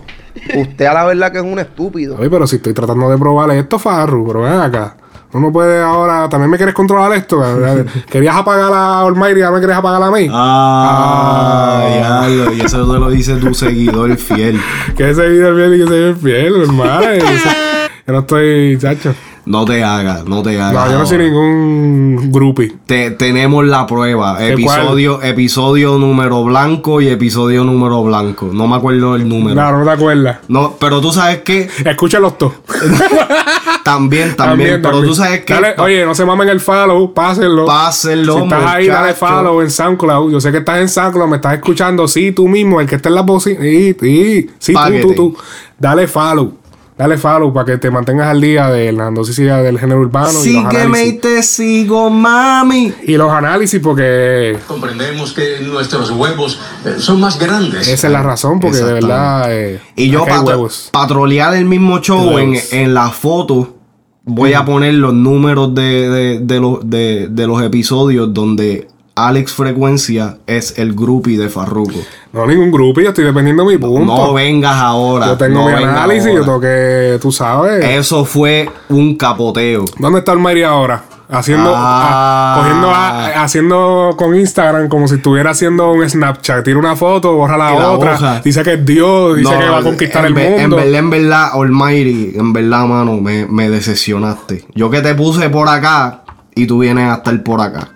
usted 0.54 0.86
a 0.86 0.94
la 0.94 1.04
verdad 1.04 1.32
que 1.32 1.38
es 1.38 1.44
un 1.44 1.58
estúpido. 1.58 2.16
Oye, 2.18 2.30
pero 2.30 2.46
si 2.46 2.56
estoy 2.56 2.72
tratando 2.74 3.08
de 3.10 3.18
probar 3.18 3.50
esto, 3.50 3.78
Farru, 3.78 4.26
pero 4.26 4.42
ven 4.42 4.52
acá. 4.60 4.96
Uno 5.34 5.50
puede 5.50 5.82
ahora, 5.82 6.28
también 6.28 6.48
me 6.48 6.56
quieres 6.56 6.76
controlar 6.76 7.12
esto. 7.12 7.42
Querías 8.10 8.36
apagar 8.36 8.72
a 8.72 9.02
Olmairi 9.02 9.40
y 9.40 9.42
ahora 9.42 9.56
me 9.56 9.60
quieres 9.60 9.76
apagar 9.76 10.00
a 10.00 10.10
mí. 10.12 10.28
Ah, 10.30 11.88
diablo, 11.92 12.52
y 12.54 12.60
eso 12.60 12.92
te 12.92 12.98
lo 13.00 13.10
dice 13.10 13.34
tu 13.36 13.52
seguidor 13.52 14.16
fiel. 14.16 14.60
Que 14.96 15.12
seguidor 15.12 15.56
fiel 15.56 15.74
y 15.74 15.78
que 15.78 15.88
seguidor 15.88 16.16
fiel, 16.18 16.62
hermano. 16.62 17.00
Yo 18.06 18.12
no 18.12 18.20
estoy, 18.20 18.78
chacho. 18.78 19.12
No 19.46 19.64
te 19.66 19.84
hagas, 19.84 20.24
no 20.24 20.42
te 20.42 20.60
hagas. 20.60 20.72
No, 20.72 20.90
yo 20.92 20.98
no 20.98 21.06
soy 21.06 21.18
ningún 21.18 22.30
groupie. 22.32 22.72
Te- 22.86 23.10
tenemos 23.10 23.64
la 23.66 23.86
prueba. 23.86 24.38
¿De 24.38 24.52
Episodio, 24.52 25.22
episodio 25.22 25.98
número 25.98 26.42
blanco 26.44 27.00
y 27.02 27.08
episodio 27.08 27.62
número 27.64 28.02
blanco. 28.02 28.48
No 28.52 28.66
me 28.66 28.76
acuerdo 28.76 29.16
el 29.16 29.28
número. 29.28 29.54
No, 29.54 29.78
no 29.78 29.84
te 29.84 29.90
acuerdas. 29.90 30.38
No, 30.48 30.76
pero 30.80 31.00
tú 31.00 31.12
sabes 31.12 31.38
que 31.42 31.68
Escúchalos 31.84 32.38
todos. 32.38 32.54
también, 33.84 34.34
también, 34.34 34.80
pero 34.80 35.02
tú 35.02 35.14
sabes 35.14 35.44
que 35.44 35.52
Dale, 35.52 35.74
oye, 35.78 36.04
no 36.06 36.14
se 36.14 36.24
mamen 36.24 36.48
el 36.48 36.60
follow, 36.60 37.12
pásenlo. 37.12 37.66
Pásenlo, 37.66 38.36
Si 38.36 38.42
estás 38.44 38.64
ahí, 38.64 38.86
dale 38.86 39.12
follow 39.14 39.60
en 39.60 39.70
SoundCloud. 39.70 40.32
Yo 40.32 40.40
sé 40.40 40.52
que 40.52 40.58
estás 40.58 40.78
en 40.78 40.88
SoundCloud, 40.88 41.28
me 41.28 41.36
estás 41.36 41.54
escuchando. 41.54 42.08
Sí, 42.08 42.32
tú 42.32 42.48
mismo, 42.48 42.80
el 42.80 42.86
que 42.86 42.96
está 42.96 43.10
en 43.10 43.14
la 43.16 43.22
bocina. 43.22 43.60
Sí, 43.60 43.94
sí, 44.00 44.50
sí, 44.58 44.72
tú, 44.72 45.08
tú, 45.08 45.14
tú. 45.14 45.36
Dale 45.78 46.06
follow. 46.08 46.54
Dale 46.96 47.18
follow 47.18 47.52
para 47.52 47.66
que 47.66 47.78
te 47.78 47.90
mantengas 47.90 48.28
al 48.28 48.40
día 48.40 48.68
de 48.68 48.92
la 48.92 49.10
noticia 49.10 49.56
del 49.56 49.80
género 49.80 50.00
urbano. 50.02 50.28
y 50.30 50.32
los 50.34 50.42
sígueme 50.42 50.68
y 50.68 50.76
análisis. 51.08 51.20
te 51.20 51.42
sigo, 51.42 52.08
mami. 52.08 52.92
Y 53.02 53.16
los 53.16 53.32
análisis, 53.32 53.80
porque 53.80 54.56
Comprendemos 54.68 55.32
que 55.32 55.58
nuestros 55.62 56.10
huevos 56.12 56.60
eh, 56.84 56.94
son 56.98 57.18
más 57.20 57.36
grandes. 57.38 57.88
esa 57.88 58.06
es 58.06 58.12
la 58.12 58.22
razón, 58.22 58.60
porque 58.60 58.78
de 58.78 58.92
verdad. 58.92 59.46
eh, 59.52 59.80
Y 59.96 60.08
yo 60.08 60.22
huevos. 60.22 60.90
patrolear 60.92 61.56
el 61.56 61.64
mismo 61.64 61.98
show 62.00 62.38
en, 62.38 62.54
en 62.70 62.94
la 62.94 63.10
foto 63.10 63.74
voy 64.22 64.52
a 64.54 64.64
poner 64.64 64.94
los 64.94 65.12
números 65.12 65.74
de, 65.74 66.08
de- 66.08 66.38
de 66.40 66.60
los, 66.60 66.78
de, 66.88 67.26
de 67.28 67.46
los 67.48 67.60
episodios 67.60 68.32
donde 68.32 68.86
Alex 69.16 69.52
Frecuencia 69.52 70.38
es 70.46 70.76
el 70.78 70.92
groupie 70.94 71.38
de 71.38 71.48
Farruko. 71.48 72.00
No, 72.32 72.46
ningún 72.46 72.72
grupo, 72.72 73.00
yo 73.00 73.10
estoy 73.10 73.24
dependiendo 73.24 73.64
de 73.64 73.72
mi 73.76 73.78
punto. 73.78 74.04
No 74.16 74.32
vengas 74.32 74.74
ahora. 74.76 75.26
Yo 75.26 75.36
tengo 75.36 75.60
no 75.70 75.76
mi 75.76 75.84
análisis, 75.84 76.24
yo 76.24 76.30
ahora. 76.38 76.44
tengo 76.44 76.60
que, 76.60 77.18
tú 77.22 77.30
sabes. 77.30 77.84
Eso 77.84 78.24
fue 78.24 78.68
un 78.88 79.16
capoteo. 79.16 79.84
¿Dónde 79.98 80.18
está 80.18 80.32
el 80.32 80.40
Mayri 80.40 80.64
ahora? 80.64 81.04
Haciendo, 81.30 81.72
Ah. 81.74 82.54
a- 82.54 82.58
cogiendo, 82.60 82.90
a- 82.90 83.42
haciendo 83.44 84.14
con 84.18 84.34
Instagram 84.36 84.88
como 84.88 85.06
si 85.08 85.14
estuviera 85.14 85.50
haciendo 85.52 85.90
un 85.92 86.08
Snapchat. 86.08 86.64
Tira 86.64 86.78
una 86.78 86.96
foto, 86.96 87.32
borra 87.34 87.56
la 87.56 87.72
otra. 87.72 88.14
hoja. 88.14 88.40
Dice 88.44 88.62
que 88.64 88.74
es 88.74 88.84
Dios, 88.84 89.36
dice 89.36 89.52
No, 89.54 89.58
que 89.60 89.68
va 89.68 89.78
a 89.78 89.82
conquistar 89.82 90.26
el 90.26 90.34
mundo. 90.34 90.58
En 90.58 90.70
verdad, 90.70 90.94
en 90.98 91.10
verdad, 91.10 91.50
Almighty, 91.54 92.32
en 92.36 92.52
verdad, 92.52 92.84
mano, 92.86 93.20
me, 93.20 93.46
me 93.46 93.70
decepcionaste. 93.70 94.66
Yo 94.74 94.90
que 94.90 95.00
te 95.00 95.14
puse 95.14 95.48
por 95.50 95.68
acá 95.68 96.24
y 96.54 96.66
tú 96.66 96.80
vienes 96.80 97.08
a 97.08 97.14
estar 97.14 97.42
por 97.44 97.60
acá. 97.60 97.88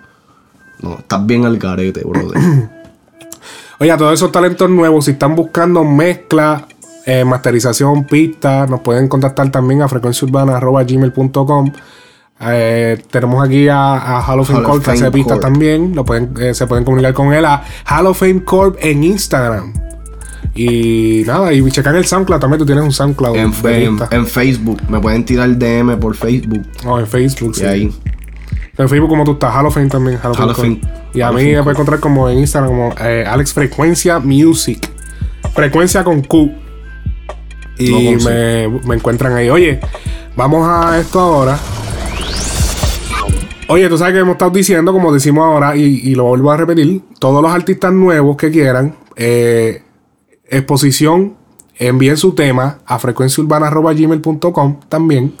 No, 0.81 0.97
estás 0.99 1.25
bien 1.25 1.45
al 1.45 1.57
carete, 1.57 2.01
brother. 2.05 2.37
Oye, 3.79 3.91
a 3.91 3.97
todos 3.97 4.13
esos 4.13 4.31
talentos 4.31 4.69
nuevos, 4.69 5.05
si 5.05 5.11
están 5.11 5.35
buscando 5.35 5.83
mezcla, 5.85 6.65
eh, 7.05 7.23
masterización, 7.23 8.03
pistas, 8.05 8.69
nos 8.69 8.81
pueden 8.81 9.07
contactar 9.07 9.49
también 9.51 9.81
a 9.81 9.87
frecuenciaurbana.gmail.com. 9.87 11.71
Eh, 12.41 13.01
tenemos 13.11 13.43
aquí 13.45 13.67
a, 13.67 14.17
a 14.17 14.21
Hall 14.21 14.39
of 14.39 14.47
Fame 14.49 14.63
Corp 14.63 14.83
que 14.83 14.91
hace 14.91 15.11
pistas 15.11 15.39
también. 15.41 15.93
Lo 15.95 16.05
pueden, 16.05 16.33
eh, 16.39 16.53
se 16.53 16.67
pueden 16.67 16.85
comunicar 16.85 17.13
con 17.13 17.33
él 17.33 17.43
a 17.45 17.63
Hall 17.89 18.07
of 18.07 18.17
Fame 18.19 18.43
Corp 18.43 18.77
en 18.79 19.03
Instagram. 19.03 19.73
Y 20.55 21.23
nada, 21.25 21.53
y 21.53 21.61
checar 21.71 21.95
el 21.95 22.05
SoundCloud 22.05 22.39
también. 22.39 22.59
Tú 22.59 22.65
tienes 22.65 22.83
un 22.83 22.91
SoundCloud. 22.91 23.35
en, 23.35 23.53
en- 23.65 23.99
en 24.11 24.25
Facebook, 24.27 24.81
me 24.89 24.99
pueden 24.99 25.23
tirar 25.25 25.57
DM 25.57 25.97
por 25.99 26.15
Facebook. 26.15 26.63
O 26.85 26.99
en 26.99 27.07
Facebook, 27.07 27.51
Y 27.55 27.59
sí. 27.59 27.65
ahí. 27.65 27.91
En 28.79 28.87
Facebook 28.87 29.09
como 29.09 29.25
tú 29.25 29.33
estás, 29.33 29.53
Hall 29.53 29.65
of 29.65 29.73
Fame 29.73 29.89
también. 29.89 30.17
Hall 30.23 30.31
of 30.31 30.39
Hall 30.39 30.55
Fame 30.55 30.71
of 30.71 30.79
Corp. 30.79 30.81
Fame. 30.81 31.09
Y 31.13 31.21
a 31.21 31.31
mí 31.31 31.43
me 31.43 31.63
puedes 31.63 31.75
encontrar 31.75 31.99
como 31.99 32.29
en 32.29 32.39
Instagram 32.39 32.69
como 32.69 32.95
eh, 33.01 33.25
Alex 33.27 33.53
Frecuencia 33.53 34.19
Music. 34.19 34.89
Frecuencia 35.53 36.01
con 36.05 36.21
Q. 36.21 36.49
Y 37.77 37.89
No 37.89 37.97
con 37.97 38.31
me, 38.31 38.67
me 38.87 38.95
encuentran 38.95 39.33
ahí. 39.33 39.49
Oye, 39.49 39.81
vamos 40.37 40.65
a 40.65 40.97
esto 40.97 41.19
ahora. 41.19 41.59
Oye, 43.67 43.89
tú 43.89 43.97
sabes 43.97 44.13
que 44.13 44.19
hemos 44.21 44.33
estado 44.33 44.51
diciendo, 44.51 44.93
como 44.93 45.13
decimos 45.13 45.43
ahora, 45.43 45.75
y, 45.75 45.83
y 45.83 46.15
lo 46.15 46.23
vuelvo 46.23 46.49
a 46.49 46.57
repetir, 46.57 47.01
todos 47.19 47.43
los 47.43 47.51
artistas 47.51 47.91
nuevos 47.91 48.37
que 48.37 48.49
quieran, 48.49 48.95
eh, 49.17 49.83
exposición, 50.49 51.35
envíen 51.77 52.15
su 52.15 52.33
tema 52.33 52.79
a 52.85 52.97
frecuenciaurbana.gmail.com 52.97 54.79
también. 54.87 55.33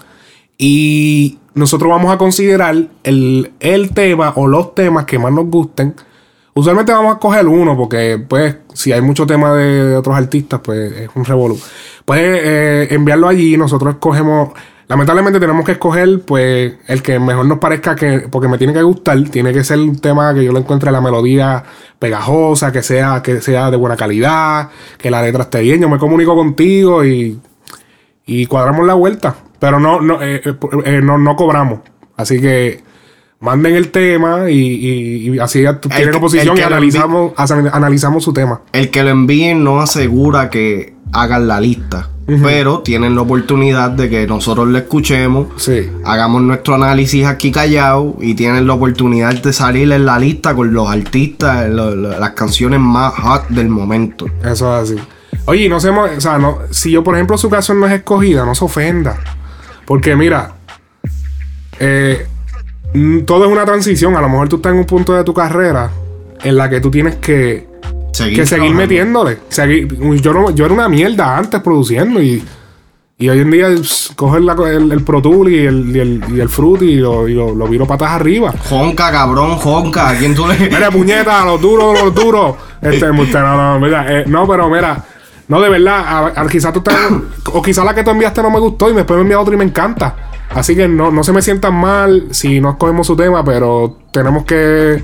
Y 0.57 1.39
nosotros 1.53 1.89
vamos 1.89 2.13
a 2.13 2.17
considerar 2.17 2.75
el, 3.03 3.51
el 3.59 3.93
tema 3.93 4.33
o 4.35 4.47
los 4.47 4.75
temas 4.75 5.05
que 5.05 5.19
más 5.19 5.31
nos 5.31 5.45
gusten. 5.47 5.95
Usualmente 6.53 6.91
vamos 6.91 7.15
a 7.15 7.19
coger 7.19 7.47
uno 7.47 7.77
porque, 7.77 8.23
pues, 8.27 8.57
si 8.73 8.91
hay 8.91 9.01
muchos 9.01 9.27
temas 9.27 9.55
de, 9.55 9.85
de 9.85 9.95
otros 9.95 10.15
artistas, 10.15 10.59
pues 10.63 10.91
es 10.91 11.09
un 11.15 11.23
revolú. 11.23 11.59
Puedes 12.05 12.41
eh, 12.43 12.93
enviarlo 12.93 13.27
allí. 13.27 13.55
Nosotros 13.55 13.93
escogemos. 13.93 14.49
Lamentablemente 14.87 15.39
tenemos 15.39 15.63
que 15.63 15.73
escoger, 15.73 16.21
pues, 16.21 16.73
el 16.87 17.01
que 17.01 17.19
mejor 17.19 17.45
nos 17.45 17.59
parezca 17.59 17.95
que. 17.95 18.27
Porque 18.31 18.47
me 18.47 18.57
tiene 18.57 18.73
que 18.73 18.81
gustar. 18.81 19.21
Tiene 19.29 19.53
que 19.53 19.63
ser 19.63 19.79
un 19.79 19.99
tema 19.99 20.33
que 20.33 20.43
yo 20.43 20.51
le 20.51 20.59
encuentre 20.59 20.91
la 20.91 20.99
melodía 20.99 21.63
pegajosa, 21.97 22.71
que 22.71 22.83
sea, 22.83 23.21
que 23.21 23.41
sea 23.41 23.71
de 23.71 23.77
buena 23.77 23.95
calidad, 23.95 24.69
que 24.97 25.11
la 25.11 25.21
letra 25.21 25.43
esté 25.43 25.61
bien. 25.61 25.79
Yo 25.79 25.87
me 25.87 25.99
comunico 25.99 26.35
contigo 26.35 27.05
y 27.05 27.39
y 28.29 28.45
cuadramos 28.45 28.85
la 28.85 28.93
vuelta. 28.93 29.35
Pero 29.59 29.79
no, 29.79 30.01
no, 30.01 30.21
eh, 30.21 30.41
eh, 30.45 30.53
eh, 30.85 31.01
no, 31.03 31.17
no 31.17 31.35
cobramos. 31.35 31.79
Así 32.17 32.39
que 32.41 32.81
manden 33.41 33.75
el 33.75 33.89
tema 33.89 34.49
y, 34.49 34.57
y- 34.57 35.29
y 35.35 35.39
así 35.39 35.61
que- 35.61 36.09
oposición 36.17 36.57
y 36.57 36.61
analizamos, 36.61 37.33
analizamos 37.37 38.23
su 38.23 38.33
tema. 38.33 38.61
El 38.73 38.89
que 38.89 39.03
lo 39.03 39.09
envíen 39.09 39.63
no 39.63 39.79
asegura 39.81 40.49
que 40.49 40.93
hagan 41.11 41.47
la 41.47 41.59
lista. 41.59 42.09
Pero 42.43 42.81
tienen 42.81 43.15
la 43.15 43.21
oportunidad 43.21 43.89
de 43.89 44.07
que 44.07 44.27
nosotros 44.27 44.67
lo 44.67 44.77
escuchemos, 44.77 45.47
Sí. 45.55 45.89
hagamos 46.05 46.43
nuestro 46.43 46.75
análisis 46.75 47.25
aquí 47.25 47.51
callado 47.51 48.17
y 48.21 48.35
tienen 48.35 48.67
la 48.67 48.73
oportunidad 48.73 49.33
de 49.33 49.51
salir 49.51 49.91
en 49.91 50.05
la 50.05 50.19
lista 50.19 50.53
con 50.53 50.71
los 50.71 50.87
artistas, 50.91 51.67
lo- 51.69 51.95
lo- 51.95 52.19
las 52.19 52.29
canciones 52.33 52.79
más 52.79 53.15
hot 53.15 53.47
del 53.49 53.69
momento. 53.69 54.27
Eso 54.45 54.77
es 54.77 54.91
así. 54.91 55.01
Oye, 55.45 55.67
no 55.69 55.79
se 55.79 55.89
o 55.89 56.21
sea, 56.21 56.37
no, 56.37 56.59
si 56.69 56.91
yo, 56.91 57.03
por 57.03 57.15
ejemplo, 57.15 57.35
su 57.35 57.49
canción 57.49 57.79
no 57.79 57.87
es 57.87 57.93
escogida, 57.93 58.45
no 58.45 58.53
se 58.53 58.63
ofenda. 58.63 59.17
Porque 59.89 60.15
mira, 60.15 60.51
eh, 61.79 62.27
todo 63.25 63.45
es 63.45 63.51
una 63.51 63.65
transición. 63.65 64.15
A 64.15 64.21
lo 64.21 64.29
mejor 64.29 64.47
tú 64.49 64.57
estás 64.57 64.71
en 64.73 64.79
un 64.79 64.85
punto 64.85 65.13
de 65.13 65.23
tu 65.23 65.33
carrera 65.33 65.89
en 66.43 66.55
la 66.55 66.69
que 66.69 66.79
tú 66.79 66.91
tienes 66.91 67.15
que 67.15 67.67
Seguir 68.11 68.39
que 68.39 68.45
seguir 68.45 68.73
metiéndole. 68.73 69.39
Seguir- 69.49 69.87
yo, 70.21 70.31
no- 70.33 70.51
yo 70.51 70.65
era 70.65 70.73
una 70.73 70.87
mierda 70.89 71.37
antes 71.37 71.59
produciendo 71.61 72.21
y, 72.21 72.43
y 73.17 73.29
hoy 73.29 73.39
en 73.39 73.49
día 73.51 73.67
pss, 73.69 74.11
coger 74.15 74.41
la- 74.41 74.53
el, 74.71 74.91
el 74.91 75.03
Pro 75.03 75.21
Tool 75.21 75.49
y 75.51 75.65
el, 75.65 75.95
y 75.95 75.99
el, 75.99 76.23
y 76.35 76.39
el 76.39 76.49
Fruit 76.49 76.81
y 76.83 76.95
lo, 76.97 77.27
y 77.27 77.33
lo, 77.33 77.53
lo 77.55 77.67
viro 77.67 77.85
patas 77.87 78.11
arriba. 78.11 78.53
Jonca, 78.69 79.11
cabrón, 79.11 79.55
jonca. 79.57 80.09
¿A 80.09 80.15
quién 80.17 80.35
tú 80.35 80.47
le.? 80.47 80.55
Mira, 80.69 80.91
puñeta, 80.91 81.43
los 81.45 81.59
duros, 81.61 81.99
los 81.99 82.13
duros. 82.13 82.55
Este, 82.81 83.07
no, 83.07 83.57
no, 83.57 83.79
mira, 83.79 84.05
eh, 84.07 84.23
no, 84.27 84.47
pero 84.47 84.69
mira, 84.69 85.03
no, 85.49 85.59
de 85.59 85.67
verdad, 85.69 85.99
a- 86.35 86.71
tú 86.71 86.81
te, 86.81 86.91
o 87.53 87.61
quizás 87.61 87.83
la 87.83 87.93
que 87.93 88.03
tú 88.03 88.11
enviaste 88.11 88.41
no 88.41 88.49
me 88.49 88.59
gustó 88.59 88.89
y 88.89 88.93
después 88.93 89.17
me 89.17 89.23
envía 89.23 89.39
otra 89.39 89.53
y 89.55 89.57
me 89.57 89.65
encanta. 89.65 90.15
Así 90.51 90.75
que 90.75 90.87
no, 90.87 91.11
no 91.11 91.23
se 91.23 91.33
me 91.33 91.41
sientan 91.41 91.75
mal 91.75 92.27
si 92.31 92.59
no 92.61 92.71
escogemos 92.71 93.05
su 93.05 93.15
tema, 93.15 93.43
pero 93.43 93.97
tenemos 94.11 94.45
que 94.45 95.03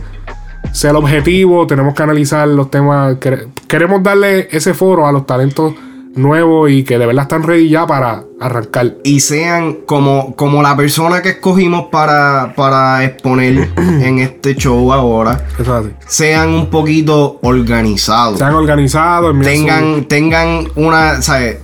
ser 0.71 0.95
objetivo, 0.95 1.67
tenemos 1.67 1.93
que 1.93 2.03
analizar 2.03 2.47
los 2.47 2.71
temas. 2.71 3.15
quere- 3.19 3.47
Queremos 3.67 4.01
darle 4.01 4.47
ese 4.51 4.73
foro 4.73 5.05
a 5.05 5.11
los 5.11 5.25
talentos 5.25 5.73
nuevos 6.15 6.69
y 6.71 6.83
que 6.83 6.97
de 6.97 7.05
verdad 7.05 7.23
están 7.23 7.43
ready 7.43 7.69
ya 7.69 7.85
para 7.85 8.23
arrancar. 8.39 8.95
y 9.03 9.19
sean 9.19 9.79
como, 9.85 10.35
como 10.35 10.61
la 10.61 10.75
persona 10.75 11.21
que 11.21 11.29
escogimos 11.29 11.87
para, 11.91 12.53
para 12.55 13.03
exponer 13.03 13.69
en 13.77 14.19
este 14.19 14.55
show 14.55 14.91
ahora, 14.93 15.45
así. 15.59 15.89
sean 16.07 16.49
un 16.49 16.69
poquito 16.69 17.39
organizados. 17.43 18.39
Sean 18.39 18.53
organizados, 18.53 19.35
su- 19.35 19.41
tengan, 19.43 20.05
tengan 20.05 20.67
una, 20.75 21.21
¿sabes? 21.21 21.57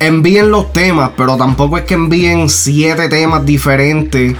Envíen 0.00 0.50
los 0.50 0.72
temas, 0.72 1.10
pero 1.16 1.36
tampoco 1.36 1.76
es 1.78 1.84
que 1.84 1.94
envíen 1.94 2.48
siete 2.48 3.08
temas 3.08 3.44
diferentes. 3.44 4.34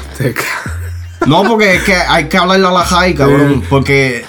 No, 1.26 1.44
porque 1.44 1.74
es 1.74 1.82
que 1.82 1.94
hay 1.94 2.24
que 2.24 2.36
hablarle 2.38 2.66
a 2.66 2.70
la 2.72 2.84
high, 2.84 3.14
cabrón. 3.14 3.62
Porque 3.68 4.24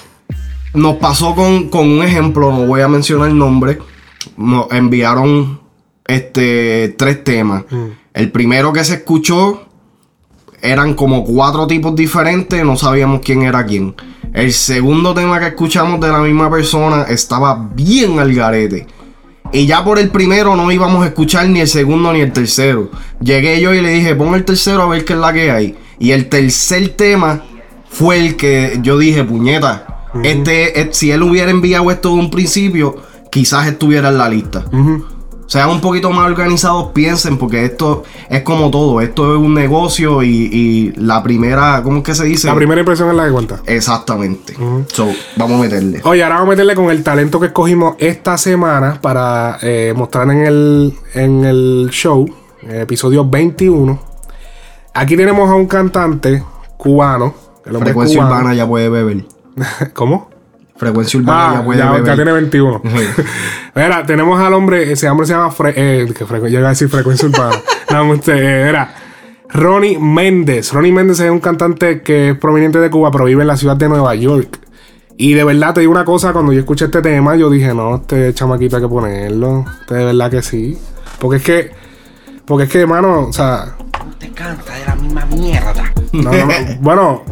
nos 0.74 0.98
pasó 0.98 1.34
con, 1.34 1.70
con 1.70 1.88
un 1.90 2.04
ejemplo, 2.04 2.52
no 2.52 2.66
voy 2.68 2.82
a 2.82 2.88
mencionar 2.88 3.30
el 3.30 3.38
nombre. 3.38 3.80
Nos 4.38 4.72
enviaron 4.72 5.60
este 6.06 6.96
tres 6.98 7.24
temas. 7.24 7.64
El 8.14 8.32
primero 8.32 8.74
que 8.74 8.84
se 8.84 8.96
escuchó 8.96 9.68
eran 10.62 10.94
como 10.94 11.26
cuatro 11.26 11.68
tipos 11.68 11.94
diferentes, 11.96 12.64
no 12.64 12.78
sabíamos 12.78 13.22
quién 13.22 13.44
era 13.44 13.66
quién. 13.66 13.96
El 14.34 14.54
segundo 14.54 15.14
tema 15.14 15.40
que 15.40 15.48
escuchamos 15.48 16.00
de 16.00 16.08
la 16.08 16.20
misma 16.20 16.50
persona 16.50 17.04
estaba 17.04 17.70
bien 17.76 18.20
al 18.20 18.34
garete. 18.34 18.88
Y 19.52 19.68
ya 19.68 19.84
por 19.84 20.00
el 20.00 20.10
primero 20.10 20.56
no 20.56 20.72
íbamos 20.72 21.04
a 21.04 21.08
escuchar 21.08 21.48
ni 21.48 21.60
el 21.60 21.68
segundo 21.68 22.12
ni 22.12 22.22
el 22.22 22.34
tercero. 22.34 22.90
Llegué 23.22 23.62
yo 23.62 23.74
y 23.74 23.82
le 23.82 23.90
dije, 23.90 24.16
pon 24.16 24.34
el 24.34 24.46
tercero 24.46 24.82
a 24.82 24.88
ver 24.88 25.06
qué 25.06 25.14
es 25.14 25.20
la 25.20 25.32
que 25.32 25.52
hay. 25.52 25.76
Y 26.00 26.12
el 26.12 26.28
tercer 26.30 26.90
tema 26.90 27.44
fue 27.90 28.20
el 28.20 28.36
que 28.36 28.80
yo 28.82 28.98
dije, 28.98 29.24
puñeta. 29.24 30.08
Este, 30.24 30.90
si 30.92 31.12
él 31.12 31.22
hubiera 31.24 31.52
enviado 31.52 31.92
esto 31.92 32.10
de 32.10 32.16
un 32.16 32.32
principio, 32.32 32.96
quizás 33.34 33.66
estuviera 33.66 34.10
en 34.10 34.18
la 34.20 34.30
lista. 34.30 34.64
Sean 35.48 35.70
un 35.72 35.82
poquito 35.82 36.12
más 36.12 36.28
organizados, 36.30 36.92
piensen, 36.94 37.40
porque 37.40 37.66
esto 37.66 38.04
es 38.30 38.44
como 38.44 38.70
todo. 38.70 39.02
Esto 39.02 39.34
es 39.34 39.40
un 39.40 39.56
negocio 39.56 40.22
y, 40.22 40.30
y 40.30 40.92
la 40.98 41.24
primera, 41.24 41.82
¿cómo 41.84 41.98
es 41.98 42.04
que 42.04 42.14
se 42.14 42.26
dice? 42.26 42.46
La 42.48 42.54
primera 42.56 42.80
impresión 42.82 43.10
es 43.10 43.16
la 43.16 43.26
que 43.26 43.32
cuenta. 43.32 43.60
Exactamente. 43.66 44.56
So, 44.94 45.10
vamos 45.36 45.60
a 45.60 45.64
meterle. 45.64 46.00
Oye, 46.04 46.24
ahora 46.24 46.36
vamos 46.36 46.50
a 46.50 46.52
meterle 46.52 46.76
con 46.76 46.92
el 46.92 47.02
talento 47.04 47.40
que 47.40 47.48
escogimos 47.48 47.96
esta 47.98 48.38
semana 48.38 49.00
para 49.02 49.58
eh, 49.64 49.94
mostrar 49.96 50.30
en 50.30 50.46
el, 50.46 50.94
en 51.16 51.44
el 51.44 51.90
show, 51.92 52.28
episodio 52.62 53.28
21. 53.28 54.00
Aquí 54.94 55.18
tenemos 55.18 55.50
a 55.50 55.56
un 55.56 55.66
cantante 55.66 56.44
cubano. 56.78 57.34
el 57.66 57.78
Frecuencia 57.80 58.20
cubano. 58.20 58.36
urbana 58.36 58.54
ya 58.54 58.68
puede 58.68 58.90
beber. 58.90 59.26
¿Cómo? 59.94 60.30
Frecuencia 60.76 61.20
urbana 61.20 61.50
Ah, 61.50 61.54
ya 61.60 61.64
puede 61.66 61.80
ya, 61.80 61.92
beber. 61.92 62.06
ya 62.08 62.16
tiene 62.16 62.32
21. 62.32 62.82
Mira, 63.76 64.06
tenemos 64.06 64.40
al 64.40 64.54
hombre, 64.54 64.92
ese 64.92 65.10
hombre 65.10 65.28
se 65.28 65.34
llama 65.34 65.52
Fre 65.52 65.74
eh, 65.76 66.12
que 66.18 66.26
frecu- 66.26 66.50
yo 66.50 66.60
iba 66.60 66.68
a 66.68 66.72
decir 66.72 66.90
frecuencia 66.90 67.28
urbana. 67.30 67.56
no, 67.92 68.10
usted, 68.12 68.34
eh, 68.36 68.70
era 68.70 68.94
Ronnie 69.50 70.00
Méndez. 70.00 70.74
Ronnie 70.74 70.92
Méndez 70.92 71.20
es 71.20 71.30
un 71.30 71.40
cantante 71.40 72.02
que 72.02 72.32
es 72.32 72.38
proveniente 72.38 72.80
de 72.80 72.90
Cuba, 72.90 73.12
pero 73.12 73.26
vive 73.26 73.42
en 73.42 73.48
la 73.48 73.58
ciudad 73.58 73.78
de 73.78 73.88
Nueva 73.88 74.16
York. 74.16 74.60
Y 75.16 75.34
de 75.36 75.44
verdad 75.44 75.76
te 75.76 75.82
digo 75.82 75.92
una 75.92 76.06
cosa, 76.06 76.34
cuando 76.34 76.54
yo 76.54 76.60
escuché 76.60 76.86
este 76.86 77.02
tema, 77.04 77.36
yo 77.36 77.50
dije, 77.52 77.74
no, 77.74 77.98
este 77.98 78.34
chamaquito 78.34 78.78
hay 78.78 78.82
que 78.82 78.90
ponerlo. 78.90 79.64
Este 79.82 79.94
de 79.94 80.06
verdad 80.06 80.32
que 80.32 80.42
sí. 80.42 80.78
Porque 81.20 81.38
es 81.38 81.44
que, 81.44 81.72
porque 82.46 82.64
es 82.66 82.70
que, 82.72 82.82
hermano, 82.82 83.28
o 83.28 83.32
sea, 83.34 83.76
Te 84.18 84.30
canta 84.32 84.74
de 84.74 84.86
la 84.88 84.96
misma 84.96 85.24
mierda. 85.28 85.94
no, 86.14 86.32
no, 86.32 86.46
no. 86.46 86.54
Bueno, 86.82 87.24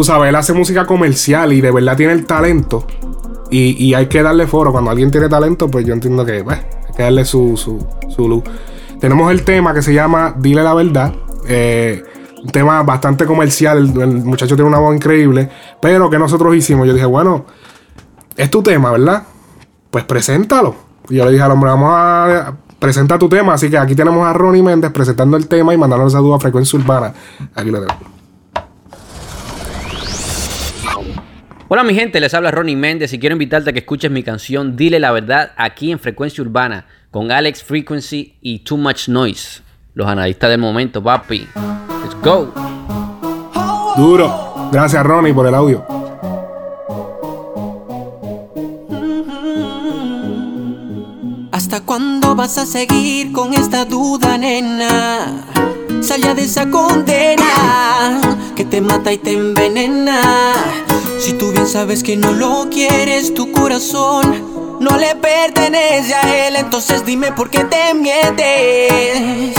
tú 0.00 0.04
sabes, 0.04 0.30
él 0.30 0.34
hace 0.34 0.54
música 0.54 0.86
comercial 0.86 1.52
y 1.52 1.60
de 1.60 1.70
verdad 1.70 1.94
tiene 1.94 2.14
el 2.14 2.24
talento. 2.24 2.86
Y, 3.50 3.84
y 3.84 3.92
hay 3.92 4.06
que 4.06 4.22
darle 4.22 4.46
foro. 4.46 4.72
Cuando 4.72 4.90
alguien 4.90 5.10
tiene 5.10 5.28
talento, 5.28 5.70
pues 5.70 5.84
yo 5.84 5.92
entiendo 5.92 6.24
que 6.24 6.42
pues, 6.42 6.56
hay 6.56 6.94
que 6.96 7.02
darle 7.02 7.26
su, 7.26 7.54
su, 7.58 7.86
su 8.08 8.26
luz. 8.26 8.42
Tenemos 8.98 9.30
el 9.30 9.42
tema 9.42 9.74
que 9.74 9.82
se 9.82 9.92
llama 9.92 10.34
Dile 10.38 10.62
la 10.62 10.72
verdad. 10.72 11.12
Eh, 11.46 12.02
un 12.42 12.48
tema 12.48 12.82
bastante 12.82 13.26
comercial. 13.26 13.76
El, 13.76 14.00
el 14.00 14.24
muchacho 14.24 14.56
tiene 14.56 14.70
una 14.70 14.78
voz 14.78 14.96
increíble. 14.96 15.50
Pero 15.82 16.08
que 16.08 16.18
nosotros 16.18 16.56
hicimos, 16.56 16.86
yo 16.86 16.94
dije, 16.94 17.04
bueno, 17.04 17.44
es 18.38 18.50
tu 18.50 18.62
tema, 18.62 18.92
¿verdad? 18.92 19.24
Pues 19.90 20.04
preséntalo. 20.04 20.76
Y 21.10 21.16
yo 21.16 21.26
le 21.26 21.32
dije 21.32 21.42
al 21.42 21.50
hombre, 21.50 21.68
vamos 21.68 21.90
a 21.92 22.54
presentar 22.78 23.18
tu 23.18 23.28
tema. 23.28 23.52
Así 23.52 23.68
que 23.68 23.76
aquí 23.76 23.94
tenemos 23.94 24.26
a 24.26 24.32
Ronnie 24.32 24.62
Méndez 24.62 24.92
presentando 24.92 25.36
el 25.36 25.46
tema 25.46 25.74
y 25.74 25.76
mandando 25.76 26.08
saludos 26.08 26.36
a 26.36 26.40
Frecuencia 26.40 26.78
Urbana. 26.78 27.12
Aquí 27.54 27.70
lo 27.70 27.82
tenemos. 27.82 28.19
Hola 31.72 31.84
mi 31.84 31.94
gente, 31.94 32.18
les 32.18 32.34
habla 32.34 32.50
Ronnie 32.50 32.74
Méndez 32.74 33.12
y 33.12 33.20
quiero 33.20 33.34
invitarte 33.34 33.70
a 33.70 33.72
que 33.72 33.78
escuches 33.78 34.10
mi 34.10 34.24
canción 34.24 34.74
Dile 34.74 34.98
la 34.98 35.12
verdad 35.12 35.52
aquí 35.56 35.92
en 35.92 36.00
Frecuencia 36.00 36.42
Urbana 36.42 36.84
con 37.12 37.30
Alex 37.30 37.62
Frequency 37.62 38.34
y 38.40 38.58
Too 38.64 38.76
Much 38.76 39.06
Noise. 39.06 39.62
Los 39.94 40.08
analistas 40.08 40.50
del 40.50 40.58
momento, 40.58 41.00
papi. 41.00 41.46
Let's 42.02 42.16
go. 42.24 42.52
Duro. 43.96 44.68
Gracias, 44.72 45.06
Ronnie, 45.06 45.32
por 45.32 45.46
el 45.46 45.54
audio. 45.54 45.86
¿Hasta 51.52 51.82
cuándo 51.82 52.34
vas 52.34 52.58
a 52.58 52.66
seguir 52.66 53.30
con 53.30 53.54
esta 53.54 53.84
duda, 53.84 54.36
nena? 54.38 55.44
Sal 56.00 56.20
ya 56.20 56.34
de 56.34 56.42
esa 56.42 56.68
condena 56.68 58.20
que 58.56 58.64
te 58.64 58.80
mata 58.80 59.12
y 59.12 59.18
te 59.18 59.34
envenena. 59.34 60.89
Si 61.20 61.34
tú 61.34 61.52
bien 61.52 61.68
sabes 61.68 62.02
que 62.02 62.16
no 62.16 62.32
lo 62.32 62.70
quieres, 62.70 63.34
tu 63.34 63.52
corazón 63.52 64.78
no 64.80 64.96
le 64.96 65.14
pertenece 65.16 66.14
a 66.14 66.46
él, 66.46 66.56
entonces 66.56 67.04
dime 67.04 67.30
por 67.32 67.50
qué 67.50 67.64
te 67.64 67.92
mientes. 67.92 69.54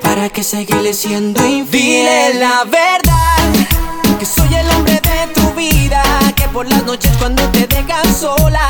¿Para 0.00 0.28
qué 0.28 0.44
seguirle 0.44 0.94
siendo 0.94 1.44
infiel? 1.44 2.06
Dile 2.06 2.34
la 2.34 2.62
verdad, 2.62 4.16
que 4.20 4.24
soy 4.24 4.54
el 4.54 4.70
hombre 4.70 4.94
de 4.94 5.26
tu 5.34 5.50
vida, 5.54 6.04
que 6.36 6.48
por 6.50 6.68
las 6.68 6.84
noches 6.84 7.10
cuando 7.18 7.42
te 7.48 7.66
dejas 7.66 8.16
sola, 8.16 8.68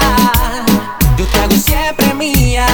yo 1.19 1.27
te 1.27 1.39
hago 1.39 1.57
siempre 1.57 2.15
mía. 2.15 2.67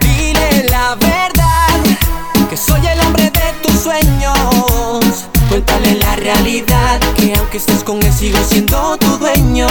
Dile 0.00 0.66
la 0.68 0.96
verdad, 0.96 2.48
que 2.50 2.56
soy 2.56 2.84
el 2.84 3.00
hombre 3.06 3.30
de 3.30 3.52
tus 3.62 3.80
sueños. 3.80 5.35
Cuéntale 5.56 5.94
la 5.94 6.16
realidad, 6.16 7.00
que 7.16 7.32
aunque 7.34 7.56
estés 7.56 7.82
con 7.82 8.02
él 8.02 8.12
sigo 8.12 8.36
siendo 8.46 8.94
tu 8.98 9.06
dueño. 9.16 9.66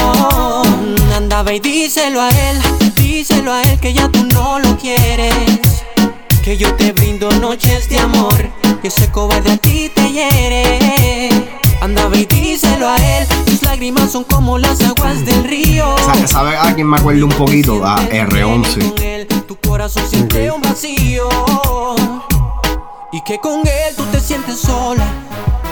Anda, 1.15 1.43
ve 1.43 1.57
y 1.57 1.59
díselo 1.59 2.21
a 2.21 2.29
él, 2.29 2.57
díselo 2.95 3.53
a 3.53 3.61
él 3.61 3.79
que 3.79 3.93
ya 3.93 4.09
tú 4.09 4.23
no 4.33 4.57
lo 4.57 4.75
quieres. 4.79 5.83
Que 6.43 6.57
yo 6.57 6.73
te 6.73 6.91
brindo 6.91 7.29
noches 7.33 7.88
de 7.88 7.99
amor, 7.99 8.49
que 8.81 8.88
ese 8.88 9.11
cobarde 9.11 9.51
a 9.51 9.57
ti 9.57 9.91
te 9.93 10.11
hiere. 10.11 11.29
Anda, 11.81 12.07
ve 12.07 12.21
y 12.21 12.25
díselo 12.25 12.89
a 12.89 12.95
él, 12.95 13.27
tus 13.45 13.61
lágrimas 13.61 14.11
son 14.11 14.23
como 14.23 14.57
las 14.57 14.81
aguas 14.81 15.23
del 15.23 15.43
río. 15.43 15.95
Sa- 16.03 16.25
¿Sabes 16.27 16.57
a 16.59 16.73
quién 16.73 16.88
me 16.89 16.97
acuerdo 16.97 17.27
un 17.27 17.31
poquito? 17.33 17.86
A 17.86 17.97
R11. 18.09 19.27
Tu 19.45 19.55
corazón 19.57 20.03
siente 20.09 20.49
un 20.49 20.61
vacío 20.61 21.29
Y 23.11 23.21
que 23.23 23.38
con 23.38 23.59
él 23.59 23.95
tú 23.95 24.03
te 24.05 24.19
sientes 24.19 24.59
sola 24.61 25.05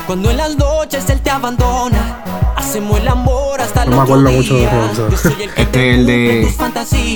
Cuando 0.06 0.30
en 0.32 0.38
las 0.38 0.56
noches 0.58 1.10
él 1.10 1.22
te 1.22 1.30
abandona 1.30 2.24
Hacemos 2.56 2.99
el 2.99 3.08
amor 3.08 3.62
hasta 3.62 3.84
el 3.84 3.89
No 3.89 3.97
me 3.97 4.01
acuerdo 4.04 4.32
mucho 4.32 4.56
de 4.56 4.64
eso. 4.64 5.08
Este 5.56 5.91
es 5.93 5.99
el 5.99 6.06
de. 6.06 6.54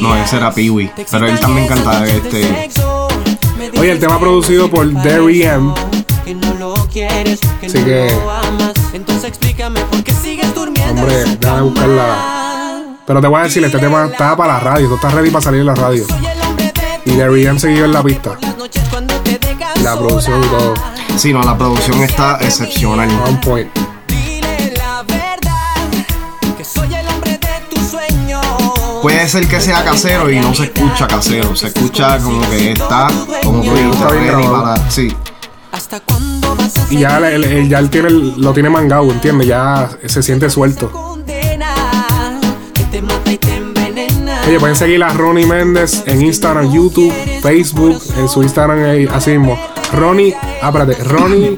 No, 0.02 0.16
ese 0.16 0.38
era 0.38 0.52
Peewee. 0.52 0.92
Pero 1.10 1.28
él 1.28 1.40
también 1.40 1.68
cantaba 1.68 2.06
este. 2.06 2.70
Oye, 3.80 3.92
el 3.92 4.00
tema 4.00 4.20
producido 4.20 4.70
por 4.70 4.88
Derry 4.88 5.44
M. 5.44 5.74
que 6.26 6.36
no 6.36 6.54
lo 6.56 6.74
quieres, 6.92 7.40
que 7.62 7.68
Así 7.68 7.80
no 7.80 7.86
que- 7.86 8.12
lo 8.12 8.32
amas 8.32 8.74
Entonces 8.94 9.24
explícame 9.26 9.80
por 9.82 10.04
qué 10.04 10.14
sigues 10.14 10.54
durmiendo 10.54 11.02
Hombre, 11.02 11.24
déjame 11.40 11.62
buscarla. 11.62 12.84
Pero 13.06 13.22
te 13.22 13.28
voy 13.28 13.40
a 13.40 13.44
decir, 13.44 13.64
este 13.64 13.80
tema 13.80 14.06
está 14.12 14.36
para 14.36 14.54
la 14.54 14.60
radio. 14.60 14.90
Tú 14.90 14.96
estás 14.96 15.14
ready 15.14 15.30
para 15.30 15.42
salir 15.42 15.62
en 15.62 15.68
la 15.68 15.76
radio. 15.76 16.06
Y 17.06 17.12
Derry 17.12 17.46
M 17.46 17.60
seguido 17.60 17.86
en 17.86 17.94
la 17.94 18.04
pista. 18.04 18.38
La 19.84 19.98
producción 19.98 20.44
y 20.44 20.48
todo. 20.48 20.74
Sí, 21.16 21.34
no, 21.34 21.42
la 21.42 21.58
producción 21.58 22.04
está 22.04 22.38
excepcional. 22.42 23.10
On 23.28 23.42
point. 23.42 23.70
Que 24.08 24.40
el 24.40 24.78
Puede 29.02 29.28
ser 29.28 29.48
que 29.48 29.60
sea 29.62 29.84
casero 29.84 30.30
y 30.30 30.40
no 30.40 30.54
se 30.54 30.66
escucha 30.66 31.08
casero. 31.08 31.56
Se 31.56 31.68
escucha 31.68 32.20
como 32.20 32.42
que 32.50 32.72
está, 32.74 33.08
como 33.44 33.62
dijiste, 33.62 33.90
Está 33.92 34.12
bien 34.12 34.26
ready 34.34 34.48
para. 34.48 34.90
Sí. 34.92 35.16
Y 36.90 37.00
ya, 37.00 37.18
él, 37.18 37.44
él- 37.44 37.70
ya 37.70 37.80
él 37.80 37.90
tiene, 37.90 38.08
el- 38.10 38.42
lo 38.42 38.54
tiene 38.54 38.70
mangado, 38.70 39.12
¿entiendes? 39.12 39.48
Ya 39.48 39.90
se 40.06 40.22
siente 40.24 40.50
suelto. 40.50 40.92
que 41.26 41.58
Oye, 44.50 44.60
pueden 44.60 44.76
seguir 44.76 45.04
a 45.04 45.10
Ronnie 45.10 45.46
Méndez 45.46 46.04
en 46.06 46.22
Instagram, 46.22 46.72
YouTube, 46.74 47.14
Facebook, 47.42 48.02
en 48.18 48.30
su 48.30 48.44
Instagram 48.44 48.84
ahí, 48.86 49.08
así 49.14 49.32
mismo. 49.32 49.58
Ronnie, 49.94 50.36
ah, 50.62 50.72
Ronnie. 50.72 51.58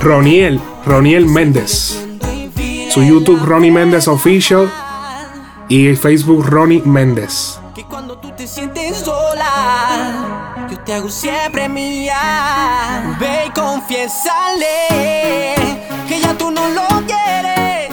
Roniel, 0.00 0.60
Roniel 0.84 1.26
Méndez. 1.26 2.04
Su 2.90 3.02
YouTube, 3.02 3.40
Ronnie 3.44 3.70
Méndez 3.70 4.08
Official. 4.08 4.70
Y 5.68 5.94
Facebook, 5.94 6.44
Ronnie 6.44 6.82
Méndez. 6.84 7.58
te 8.36 8.46
sientes 8.46 8.98
sola, 8.98 10.66
yo 10.70 10.78
te 10.80 10.94
hago 10.94 11.08
siempre 11.08 11.68
mía. 11.68 13.16
Ve 13.18 13.46
y 13.46 13.50
confiésale 13.50 15.54
que 16.08 16.20
ya 16.20 16.36
tú 16.36 16.50
no 16.50 16.68
lo 16.68 16.86
quieres. 17.06 17.90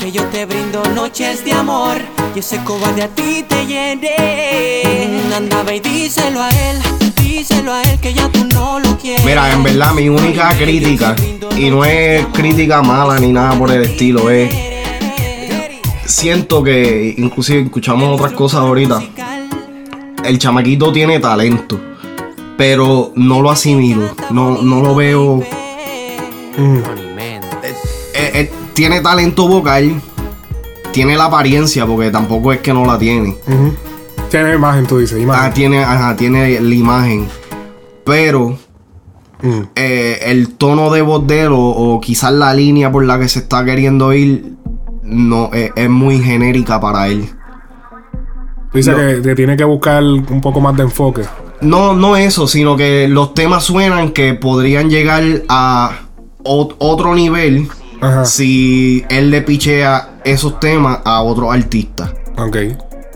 Que 0.00 0.12
yo 0.12 0.24
te 0.26 0.44
brindo 0.44 0.82
noches 0.94 1.44
de 1.44 1.52
amor 1.52 1.96
y 2.34 2.40
ese 2.40 2.62
cobarde 2.64 3.04
a 3.04 3.08
ti 3.08 3.44
te 3.48 3.66
llene. 3.66 5.22
Anda, 5.34 5.74
y 5.74 5.80
díselo 5.80 6.42
a 6.42 6.48
él, 6.50 7.11
díselo 7.32 7.72
a 7.72 7.82
él 7.82 7.98
que 8.00 8.12
ya 8.12 8.28
tú 8.28 8.44
no 8.52 8.78
lo 8.78 8.98
quieres. 8.98 9.24
Mira, 9.24 9.52
en 9.52 9.62
verdad, 9.62 9.94
mi 9.94 10.08
única 10.08 10.50
crítica, 10.56 11.16
y 11.56 11.70
no 11.70 11.84
es 11.84 12.26
crítica 12.26 12.82
mala 12.82 13.18
ni 13.18 13.32
nada 13.32 13.58
por 13.58 13.70
el 13.70 13.82
estilo, 13.82 14.30
es. 14.30 14.54
Siento 16.04 16.62
que, 16.62 17.14
inclusive 17.16 17.62
escuchamos 17.62 18.14
otras 18.14 18.32
cosas 18.32 18.60
ahorita. 18.60 19.02
El 20.24 20.38
chamaquito 20.38 20.92
tiene 20.92 21.18
talento, 21.20 21.80
pero 22.56 23.12
no 23.16 23.40
lo 23.40 23.50
asimilo, 23.50 24.14
no, 24.30 24.62
no 24.62 24.82
lo 24.82 24.94
veo. 24.94 25.42
Eh, 28.14 28.30
eh, 28.34 28.50
tiene 28.74 29.00
talento 29.00 29.48
vocal, 29.48 30.00
tiene 30.92 31.16
la 31.16 31.24
apariencia, 31.24 31.86
porque 31.86 32.10
tampoco 32.10 32.52
es 32.52 32.60
que 32.60 32.74
no 32.74 32.84
la 32.84 32.98
tiene. 32.98 33.36
Tiene 34.32 34.54
imagen, 34.54 34.86
tú 34.86 34.98
dices, 34.98 35.20
imagen. 35.20 35.44
Ah, 35.44 35.52
tiene, 35.54 35.84
ajá, 35.84 36.16
tiene 36.16 36.58
la 36.60 36.74
imagen. 36.74 37.28
Pero 38.04 38.56
Mm. 39.42 39.60
eh, 39.74 40.20
el 40.26 40.54
tono 40.54 40.90
de 40.92 41.02
voz 41.02 41.26
de 41.26 41.42
él 41.42 41.52
o, 41.52 41.58
o 41.58 42.00
quizás 42.00 42.32
la 42.32 42.54
línea 42.54 42.90
por 42.92 43.04
la 43.04 43.18
que 43.18 43.28
se 43.28 43.40
está 43.40 43.64
queriendo 43.64 44.12
ir 44.12 44.54
no 45.02 45.50
eh, 45.52 45.72
es 45.74 45.90
muy 45.90 46.20
genérica 46.20 46.80
para 46.80 47.08
él. 47.08 47.28
Dice 48.72 48.92
no. 48.92 48.96
que, 48.98 49.20
que 49.22 49.34
tiene 49.34 49.56
que 49.56 49.64
buscar 49.64 50.02
un 50.02 50.40
poco 50.40 50.60
más 50.60 50.76
de 50.76 50.84
enfoque. 50.84 51.22
No, 51.60 51.92
no 51.94 52.16
eso, 52.16 52.46
sino 52.46 52.76
que 52.76 53.06
los 53.08 53.34
temas 53.34 53.64
suenan 53.64 54.12
que 54.12 54.32
podrían 54.34 54.88
llegar 54.88 55.22
a 55.48 55.90
ot- 56.44 56.76
otro 56.78 57.14
nivel 57.14 57.68
Ajá. 58.00 58.24
si 58.24 59.04
él 59.10 59.30
le 59.30 59.42
pichea 59.42 60.20
esos 60.24 60.58
temas 60.60 61.00
a 61.04 61.20
otros 61.22 61.52
artistas. 61.52 62.12
Ok. 62.38 62.56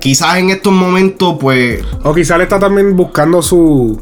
Quizás 0.06 0.36
en 0.36 0.50
estos 0.50 0.72
momentos, 0.72 1.36
pues, 1.40 1.82
O 2.04 2.14
quizá 2.14 2.38
le 2.38 2.44
está 2.44 2.58
también 2.60 2.94
buscando 2.94 3.42
su. 3.42 4.00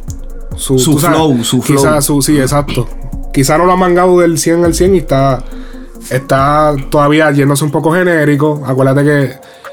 Su, 0.54 0.78
Su 0.78 0.92
tú 0.92 1.00
sabes, 1.00 1.16
flow, 1.16 1.42
su 1.44 1.62
flow. 1.62 1.78
Quizá 1.78 2.00
su. 2.02 2.20
Sí, 2.20 2.38
exacto. 2.38 2.86
Quizá 3.32 3.56
no 3.56 3.64
lo 3.64 3.72
ha 3.72 3.76
mangado 3.76 4.20
del 4.20 4.36
100 4.38 4.64
al 4.66 4.74
100 4.74 4.94
y 4.94 4.98
está. 4.98 5.42
Está 6.10 6.74
todavía 6.90 7.30
yéndose 7.30 7.64
un 7.64 7.70
poco 7.70 7.90
genérico. 7.92 8.62
Acuérdate 8.66 9.02
que 9.02 9.32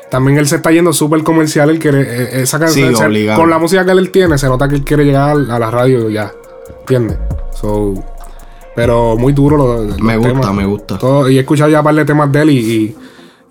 también 0.09 0.37
él 0.37 0.47
se 0.47 0.55
está 0.55 0.71
yendo 0.71 0.93
súper 0.93 1.21
comercial. 1.23 1.69
Él 1.69 1.79
quiere. 1.79 2.01
eh, 2.01 2.41
Esa 2.43 2.59
canción. 2.59 2.95
Sí, 2.95 3.27
con 3.35 3.49
la 3.49 3.57
música 3.57 3.83
que 3.85 3.91
él 3.91 4.09
tiene, 4.09 4.37
se 4.37 4.47
nota 4.47 4.69
que 4.69 4.75
él 4.75 4.83
quiere 4.85 5.03
llegar 5.03 5.31
a 5.49 5.59
la 5.59 5.69
radio 5.69 6.09
ya. 6.09 6.31
¿Entiendes? 6.79 7.17
So, 7.59 7.93
pero 8.75 9.17
muy 9.17 9.33
duro 9.33 9.57
los 9.57 9.99
Me 9.99 10.15
gusta, 10.15 10.31
temas. 10.33 10.53
me 10.53 10.65
gusta. 10.65 10.97
Todo- 10.97 11.29
y 11.29 11.37
he 11.37 11.41
escuchado 11.41 11.69
ya 11.69 11.79
un 11.79 11.83
par 11.83 11.95
de 11.95 12.05
temas 12.05 12.31
de 12.31 12.41
él 12.41 12.49
y, 12.51 12.57
y- 12.57 12.95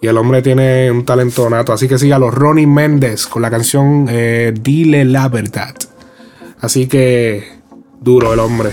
y 0.01 0.07
el 0.07 0.17
hombre 0.17 0.43
tiene 0.43 0.91
un 0.91 1.05
talento 1.05 1.49
nato. 1.51 1.73
Así 1.73 1.89
que 1.89 1.99
siga 1.99 2.19
los 2.19 2.35
Ronnie 2.35 2.67
Méndez 2.67 3.27
con 3.27 3.43
la 3.43 3.51
canción 3.51 4.07
eh, 4.09 4.53
Dile 4.59 5.05
la 5.05 5.29
verdad. 5.29 5.75
Así 6.61 6.87
que 6.87 7.59
duro 8.01 8.33
el 8.33 8.41
hombre. 8.41 8.71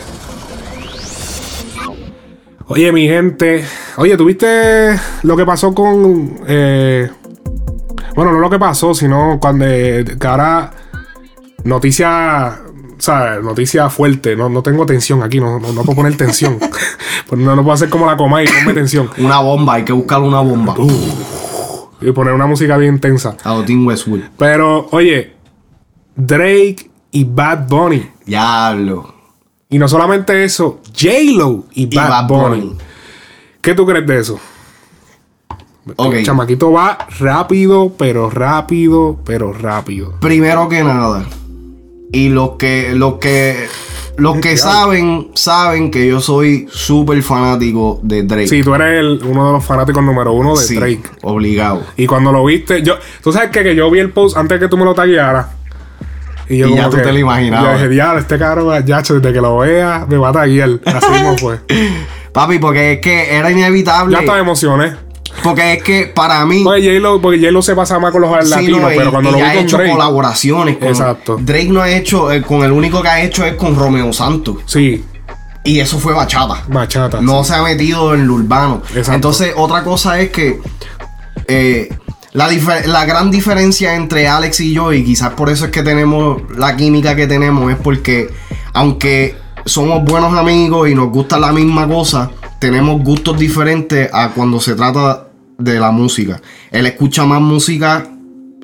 Oye, 2.67 2.91
mi 2.91 3.07
gente. 3.07 3.63
Oye, 3.97 4.17
¿tuviste 4.17 4.99
lo 5.23 5.37
que 5.37 5.45
pasó 5.45 5.73
con... 5.73 6.41
eh, 6.47 7.09
bueno, 8.15 8.31
no 8.33 8.39
lo 8.39 8.49
que 8.49 8.59
pasó, 8.59 8.93
sino 8.93 9.37
cuando... 9.39 9.65
eh, 9.65 10.03
ahora... 10.25 10.71
Noticia... 11.63 12.61
¿Sabes? 12.97 13.43
Noticia 13.43 13.89
fuerte. 13.89 14.35
No, 14.35 14.49
no 14.49 14.61
tengo 14.63 14.85
tensión 14.85 15.23
aquí. 15.23 15.39
No, 15.39 15.59
no, 15.59 15.71
no 15.71 15.83
puedo 15.83 15.95
poner 15.95 16.17
tensión. 16.17 16.57
pues 17.27 17.41
no, 17.41 17.55
no 17.55 17.63
puedo 17.63 17.73
hacer 17.73 17.89
como 17.89 18.05
la 18.05 18.17
coma 18.17 18.43
y 18.43 18.47
ponme 18.47 18.73
tensión. 18.73 19.09
una 19.17 19.39
bomba, 19.39 19.75
hay 19.75 19.83
que 19.83 19.93
buscar 19.93 20.21
una 20.21 20.39
bomba. 20.41 20.75
Y 22.01 22.11
poner 22.11 22.33
una 22.33 22.45
música 22.45 22.77
bien 22.77 22.99
tensa. 22.99 23.37
A 23.43 23.59
Westwood. 23.59 24.21
Pero, 24.37 24.87
oye, 24.91 25.35
Drake 26.15 26.89
y 27.11 27.23
Bad 27.23 27.67
Bunny. 27.67 28.09
Diablo. 28.25 29.13
Y 29.69 29.79
no 29.79 29.87
solamente 29.87 30.43
eso, 30.43 30.81
J-Lo 30.97 31.65
y 31.73 31.93
Bad, 31.93 32.09
Bad 32.09 32.27
Bunny. 32.27 32.61
Bunny. 32.61 32.77
¿Qué 33.61 33.73
tú 33.73 33.85
crees 33.85 34.07
de 34.07 34.19
eso? 34.19 34.39
Ok. 35.95 36.13
El 36.13 36.25
chamaquito 36.25 36.71
va 36.71 36.97
rápido, 37.19 37.93
pero 37.97 38.29
rápido, 38.29 39.19
pero 39.25 39.53
rápido. 39.53 40.13
Primero 40.19 40.67
que 40.69 40.83
nada. 40.83 41.25
Y 42.11 42.29
los 42.29 42.51
que, 42.51 42.93
los 42.93 43.15
que, 43.15 43.67
los 44.17 44.37
que 44.37 44.57
saben, 44.57 45.29
saben 45.35 45.91
que 45.91 46.07
yo 46.07 46.21
soy 46.21 46.67
súper 46.71 47.21
fanático 47.21 47.99
de 48.01 48.23
Drake. 48.23 48.47
Sí, 48.47 48.63
tú 48.63 48.73
eres 48.73 48.99
el- 48.99 49.19
uno 49.23 49.47
de 49.47 49.51
los 49.53 49.65
fanáticos 49.65 50.01
número 50.03 50.31
uno 50.31 50.55
de 50.55 50.63
Sí, 50.65 50.75
Drake. 50.75 51.03
Obligado. 51.23 51.83
Y 51.97 52.07
cuando 52.07 52.31
lo 52.31 52.45
viste, 52.45 52.81
yo, 52.81 52.95
tú 53.21 53.31
sabes 53.33 53.49
que, 53.51 53.61
que 53.63 53.75
yo 53.75 53.91
vi 53.91 53.99
el 53.99 54.11
post 54.11 54.37
antes 54.37 54.59
que 54.59 54.67
tú 54.67 54.77
me 54.77 54.85
lo 54.85 54.93
taguearas. 54.93 55.47
Y 56.49 56.57
yo 56.59 56.69
ya 56.69 56.75
como 56.77 56.89
tú 56.91 56.97
que- 56.97 57.03
te 57.03 57.11
lo 57.11 57.19
imaginabas. 57.19 57.65
Yo 57.67 57.73
dije, 57.77 57.89
diablo, 57.89 58.19
este 58.21 58.37
cabrón, 58.39 58.85
ya, 58.85 59.01
desde 59.01 59.21
que 59.33 59.41
lo 59.41 59.57
vea, 59.57 60.05
me 60.09 60.15
va 60.17 60.29
a 60.29 60.33
taguear. 60.33 60.69
Así 60.85 61.11
mismo 61.11 61.37
fue. 61.37 61.59
Papi, 62.31 62.59
porque 62.59 62.93
es 62.93 62.99
que 63.01 63.35
era 63.35 63.51
inevitable. 63.51 64.13
Ya 64.13 64.19
hasta 64.19 64.33
me 64.35 64.39
emocioné. 64.39 64.93
Porque 65.43 65.73
es 65.73 65.83
que 65.83 66.05
para 66.07 66.45
mí. 66.45 66.63
Porque 66.63 66.81
J-Lo, 66.81 67.21
porque 67.21 67.37
J-Lo 67.39 67.61
se 67.61 67.75
pasa 67.75 67.99
más 67.99 68.11
con 68.11 68.21
los 68.21 68.31
Sí, 68.45 68.49
latinos, 68.49 68.81
no, 68.81 68.87
pero 68.89 69.11
cuando 69.11 69.29
y 69.29 69.31
lo 69.33 69.37
vi 69.37 69.43
ha 69.43 69.53
con 69.53 69.63
hecho 69.63 69.77
Drake. 69.77 69.91
colaboraciones 69.91 70.77
con 70.77 70.87
Exacto. 70.87 71.37
Drake 71.39 71.69
no 71.69 71.81
ha 71.81 71.89
hecho, 71.89 72.31
eh, 72.31 72.41
con 72.41 72.63
el 72.63 72.71
único 72.71 73.01
que 73.01 73.07
ha 73.07 73.21
hecho 73.21 73.45
es 73.45 73.55
con 73.55 73.75
Romeo 73.75 74.11
Santos. 74.13 74.57
Sí, 74.65 75.03
Y 75.63 75.79
eso 75.79 75.99
fue 75.99 76.13
bachata. 76.13 76.63
bachata. 76.67 77.21
No 77.21 77.43
sí. 77.43 77.49
se 77.49 77.55
ha 77.55 77.61
metido 77.63 78.13
en 78.13 78.27
lo 78.27 78.35
urbano. 78.35 78.81
Exacto. 78.89 79.13
Entonces, 79.13 79.53
otra 79.55 79.83
cosa 79.83 80.19
es 80.19 80.29
que 80.31 80.59
eh, 81.47 81.89
la, 82.33 82.49
la 82.85 83.05
gran 83.05 83.31
diferencia 83.31 83.95
entre 83.95 84.27
Alex 84.27 84.59
y 84.61 84.73
yo, 84.73 84.93
y 84.93 85.03
quizás 85.03 85.31
por 85.31 85.49
eso 85.49 85.65
es 85.65 85.71
que 85.71 85.83
tenemos 85.83 86.41
la 86.55 86.75
química 86.75 87.15
que 87.15 87.27
tenemos, 87.27 87.71
es 87.71 87.77
porque 87.77 88.29
aunque 88.73 89.35
somos 89.65 90.03
buenos 90.03 90.33
amigos 90.37 90.89
y 90.89 90.95
nos 90.95 91.09
gusta 91.09 91.37
la 91.39 91.51
misma 91.51 91.87
cosa, 91.87 92.31
tenemos 92.59 93.01
gustos 93.03 93.37
diferentes 93.37 94.09
a 94.13 94.29
cuando 94.29 94.59
se 94.59 94.75
trata 94.75 95.26
de 95.57 95.79
la 95.79 95.91
música. 95.91 96.41
Él 96.71 96.85
escucha 96.85 97.25
más 97.25 97.41
música 97.41 98.07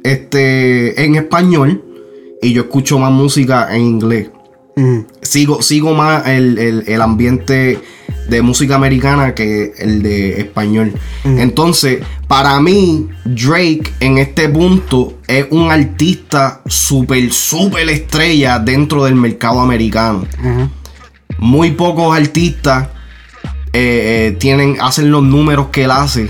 este, 0.03 1.03
en 1.03 1.15
español 1.15 1.83
y 2.41 2.53
yo 2.53 2.63
escucho 2.63 2.99
más 2.99 3.11
música 3.11 3.73
en 3.75 3.81
inglés 3.81 4.29
Mm. 4.75 5.01
sigo, 5.21 5.61
sigo 5.61 5.93
más 5.93 6.27
el, 6.27 6.57
el- 6.57 6.83
el 6.87 7.01
ambiente 7.03 7.79
de 8.27 8.41
música 8.41 8.73
americana 8.73 9.35
que 9.35 9.71
el 9.77 10.01
de 10.01 10.39
español. 10.41 10.93
Entonces, 11.23 12.01
para 12.27 12.59
mí, 12.59 13.07
Drake 13.23 13.83
en 13.99 14.17
este 14.17 14.49
punto 14.49 15.19
es 15.27 15.45
un 15.51 15.69
artista 15.71 16.61
súper, 16.65 17.31
súper 17.31 17.87
estrella 17.87 18.57
dentro 18.57 19.03
del 19.05 19.13
mercado 19.13 19.59
americano. 19.61 20.25
Muy 21.37 21.69
pocos 21.71 22.17
artistas 22.17 22.87
eh, 23.73 24.29
eh, 24.33 24.37
tienen, 24.39 24.77
hacen 24.81 25.11
los 25.11 25.21
números 25.21 25.67
que 25.71 25.83
él 25.83 25.91
hace. 25.91 26.29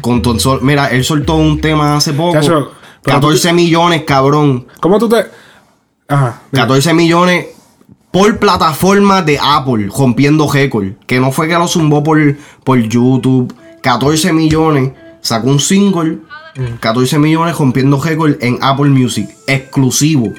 Con 0.00 0.22
tan 0.22 0.40
sol- 0.40 0.60
Mira, 0.62 0.86
él 0.88 1.04
soltó 1.04 1.34
un 1.36 1.60
tema 1.60 1.96
hace 1.96 2.12
poco. 2.12 2.32
Chacho, 2.34 2.72
pero 3.02 3.20
tú- 3.20 3.26
14 3.28 3.52
millones, 3.52 4.02
cabrón. 4.04 4.66
¿Cómo 4.80 4.98
tú 4.98 5.08
te.? 5.08 5.24
Ajá. 6.08 6.42
14 6.52 6.94
millones 6.94 7.46
por 8.10 8.38
plataforma 8.38 9.22
de 9.22 9.38
Apple, 9.42 9.88
rompiendo 9.96 10.50
récord. 10.50 10.92
Que 11.06 11.20
no 11.20 11.32
fue 11.32 11.48
que 11.48 11.54
lo 11.54 11.68
zumbó 11.68 12.02
por, 12.02 12.18
por 12.64 12.78
YouTube. 12.78 13.52
14 13.82 14.32
millones, 14.32 14.92
sacó 15.20 15.48
un 15.48 15.60
single. 15.60 16.18
14 16.80 17.18
millones 17.18 17.56
rompiendo 17.58 18.00
récord 18.00 18.36
en 18.40 18.58
Apple 18.62 18.88
Music. 18.88 19.28
Exclusivo. 19.46 20.32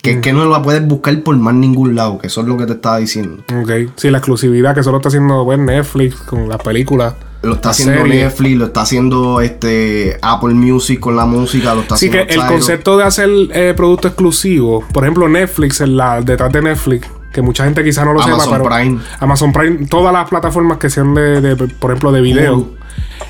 Que 0.00 0.12
es 0.12 0.20
que 0.20 0.32
no 0.34 0.44
la 0.44 0.62
puedes 0.62 0.86
buscar 0.86 1.18
por 1.22 1.34
más 1.36 1.54
ningún 1.54 1.94
lado. 1.96 2.18
Que 2.18 2.26
eso 2.28 2.42
es 2.42 2.46
lo 2.46 2.56
que 2.56 2.66
te 2.66 2.74
estaba 2.74 2.98
diciendo. 2.98 3.42
Ok. 3.60 3.90
Sí, 3.96 4.10
la 4.10 4.18
exclusividad 4.18 4.74
que 4.74 4.82
solo 4.82 4.98
está 4.98 5.08
haciendo 5.08 5.44
pues, 5.44 5.58
Netflix 5.58 6.14
con 6.16 6.48
las 6.48 6.58
películas. 6.58 7.14
Lo 7.44 7.54
está 7.54 7.70
haciendo. 7.70 8.04
Netflix, 8.04 8.56
lo 8.56 8.64
está 8.66 8.82
haciendo 8.82 9.40
este 9.40 10.18
Apple 10.22 10.54
Music 10.54 11.00
con 11.00 11.16
la 11.16 11.26
música, 11.26 11.74
lo 11.74 11.82
está 11.82 11.94
Así 11.94 12.10
que 12.10 12.20
haciendo 12.20 12.44
el 12.44 12.48
concepto 12.50 12.96
de 12.96 13.04
hacer 13.04 13.28
eh, 13.52 13.74
producto 13.76 14.08
exclusivo, 14.08 14.84
por 14.92 15.04
ejemplo, 15.04 15.28
Netflix, 15.28 15.80
en 15.80 15.96
la, 15.96 16.20
detrás 16.20 16.52
de 16.52 16.62
Netflix, 16.62 17.08
que 17.32 17.42
mucha 17.42 17.64
gente 17.64 17.82
quizá 17.82 18.04
no 18.04 18.12
lo 18.12 18.22
Amazon 18.22 18.40
sepa, 18.40 18.62
pero 18.62 18.74
Prime. 18.74 19.00
Amazon 19.20 19.52
Prime, 19.52 19.86
todas 19.86 20.12
las 20.12 20.28
plataformas 20.28 20.78
que 20.78 20.88
sean 20.88 21.14
de, 21.14 21.40
de, 21.40 21.56
por 21.56 21.90
ejemplo, 21.90 22.12
de 22.12 22.20
video, 22.20 22.68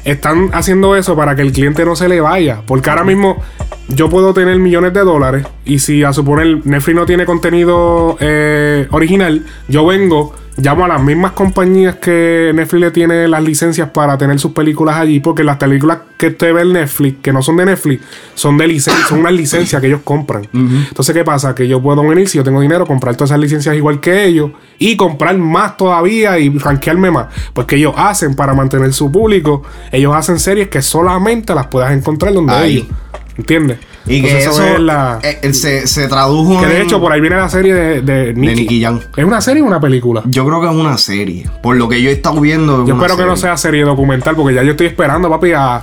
están 0.04 0.50
haciendo 0.52 0.94
eso 0.96 1.16
para 1.16 1.34
que 1.34 1.42
el 1.42 1.52
cliente 1.52 1.84
no 1.84 1.96
se 1.96 2.08
le 2.08 2.20
vaya. 2.20 2.62
Porque 2.66 2.90
ahora 2.90 3.04
mismo 3.04 3.42
yo 3.88 4.08
puedo 4.08 4.34
tener 4.34 4.58
millones 4.58 4.92
de 4.92 5.00
dólares 5.00 5.46
y 5.64 5.78
si 5.78 6.04
a 6.04 6.12
suponer 6.12 6.66
Netflix 6.66 6.96
no 6.96 7.06
tiene 7.06 7.24
contenido 7.24 8.16
eh, 8.20 8.86
original, 8.90 9.44
yo 9.68 9.86
vengo, 9.86 10.34
llamo 10.56 10.84
a 10.84 10.88
las 10.88 11.02
mismas 11.02 11.32
compañías 11.32 11.96
que 11.96 12.52
Netflix 12.54 12.80
le 12.80 12.90
tiene 12.90 13.28
las 13.28 13.42
licencias 13.42 13.90
para 13.90 14.16
tener 14.16 14.38
sus 14.38 14.52
películas 14.52 14.96
allí, 14.96 15.20
porque 15.20 15.42
las 15.42 15.56
películas 15.56 15.98
que 16.16 16.28
usted 16.28 16.54
ve 16.54 16.62
en 16.62 16.72
Netflix, 16.72 17.18
que 17.22 17.32
no 17.32 17.42
son 17.42 17.56
de 17.56 17.66
Netflix, 17.66 18.02
son 18.34 18.56
de 18.56 18.66
licencia, 18.68 19.04
son 19.06 19.20
unas 19.20 19.32
licencias 19.32 19.80
que 19.80 19.88
ellos 19.88 20.00
compran. 20.04 20.46
Entonces, 20.52 21.14
¿qué 21.14 21.24
pasa? 21.24 21.54
Que 21.54 21.66
yo 21.66 21.82
puedo 21.82 22.06
venir, 22.06 22.28
si 22.28 22.38
yo 22.38 22.44
tengo 22.44 22.60
dinero, 22.60 22.86
comprar 22.86 23.16
todas 23.16 23.30
esas 23.30 23.40
licencias 23.40 23.74
igual 23.74 24.00
que 24.00 24.24
ellos 24.24 24.50
y 24.78 24.96
comprar 24.96 25.36
más 25.38 25.76
todavía 25.76 26.38
y 26.38 26.56
rankearme 26.56 27.10
más. 27.10 27.26
Pues 27.52 27.66
que 27.66 27.76
ellos 27.76 27.94
hacen 27.96 28.34
para 28.34 28.54
mantener 28.54 28.92
su 28.92 29.10
público, 29.10 29.62
ellos 29.90 30.14
hacen 30.14 30.38
series 30.38 30.68
que 30.68 30.82
solamente 30.82 31.54
las 31.54 31.66
puedas 31.66 31.92
encontrar 31.92 32.32
donde 32.32 32.54
Ahí. 32.54 32.76
ellos. 32.76 32.88
¿Entiendes? 33.36 33.78
Y 34.06 34.20
que 34.22 34.38
eso, 34.38 34.62
es 34.62 34.80
la- 34.80 35.18
eh, 35.22 35.38
eh, 35.42 35.54
se, 35.54 35.86
se 35.86 36.08
tradujo 36.08 36.60
que 36.60 36.66
de 36.66 36.76
en- 36.76 36.82
hecho 36.82 37.00
por 37.00 37.10
ahí 37.12 37.20
viene 37.20 37.36
la 37.36 37.48
serie 37.48 37.72
de, 37.74 38.02
de 38.02 38.34
Nicky. 38.34 38.54
Nicky 38.62 38.82
Jam. 38.82 39.00
¿Es 39.16 39.24
una 39.24 39.40
serie 39.40 39.62
o 39.62 39.66
una 39.66 39.80
película? 39.80 40.22
Yo 40.26 40.44
creo 40.46 40.60
que 40.60 40.66
es 40.66 40.72
una 40.74 40.98
serie. 40.98 41.48
Por 41.62 41.76
lo 41.76 41.88
que 41.88 42.02
yo 42.02 42.10
he 42.10 42.12
estado 42.12 42.40
viendo. 42.40 42.82
es 42.82 42.88
Yo 42.88 42.94
espero 42.94 43.16
que 43.16 43.24
no 43.24 43.36
sea 43.36 43.56
serie 43.56 43.82
documental 43.84 44.36
porque 44.36 44.54
ya 44.54 44.62
yo 44.62 44.72
estoy 44.72 44.88
esperando, 44.88 45.30
papi, 45.30 45.52
a... 45.52 45.80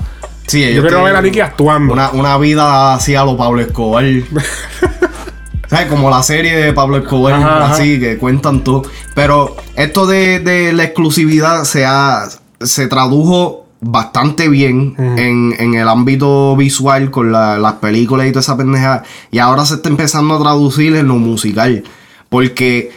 Sí, 0.47 0.61
yo 0.61 0.67
ellos 0.67 0.85
quiero 0.85 1.03
ver 1.03 1.15
a 1.15 1.21
Nicky 1.21 1.39
actuando. 1.39 1.93
Una, 1.93 2.09
una 2.11 2.37
vida 2.37 2.93
así 2.95 3.15
a 3.15 3.23
lo 3.23 3.37
Pablo 3.37 3.61
Escobar. 3.61 4.03
¿Sabes? 5.67 5.87
Como 5.87 6.09
la 6.09 6.21
serie 6.21 6.55
de 6.55 6.73
Pablo 6.73 6.97
Escobar, 6.97 7.33
Ajá, 7.35 7.63
ajá. 7.65 7.73
así, 7.75 7.99
que 7.99 8.17
cuentan 8.17 8.61
todo. 8.63 8.83
Pero 9.15 9.55
esto 9.75 10.05
de, 10.05 10.39
de 10.39 10.73
la 10.73 10.83
exclusividad 10.83 11.63
se, 11.63 11.85
ha, 11.85 12.25
se 12.59 12.87
tradujo 12.87 13.65
bastante 13.83 14.47
bien 14.47 14.93
en, 14.97 15.55
en 15.57 15.73
el 15.73 15.87
ámbito 15.87 16.55
visual 16.55 17.09
con 17.09 17.31
la- 17.31 17.57
las 17.57 17.73
películas 17.73 18.27
y 18.27 18.31
toda 18.31 18.41
esa 18.41 18.55
pendeja. 18.57 19.03
Y 19.31 19.39
ahora 19.39 19.65
se 19.65 19.75
está 19.75 19.89
empezando 19.89 20.35
a 20.35 20.39
traducir 20.39 20.95
en 20.95 21.07
lo 21.07 21.15
musical. 21.15 21.83
Porque 22.29 22.91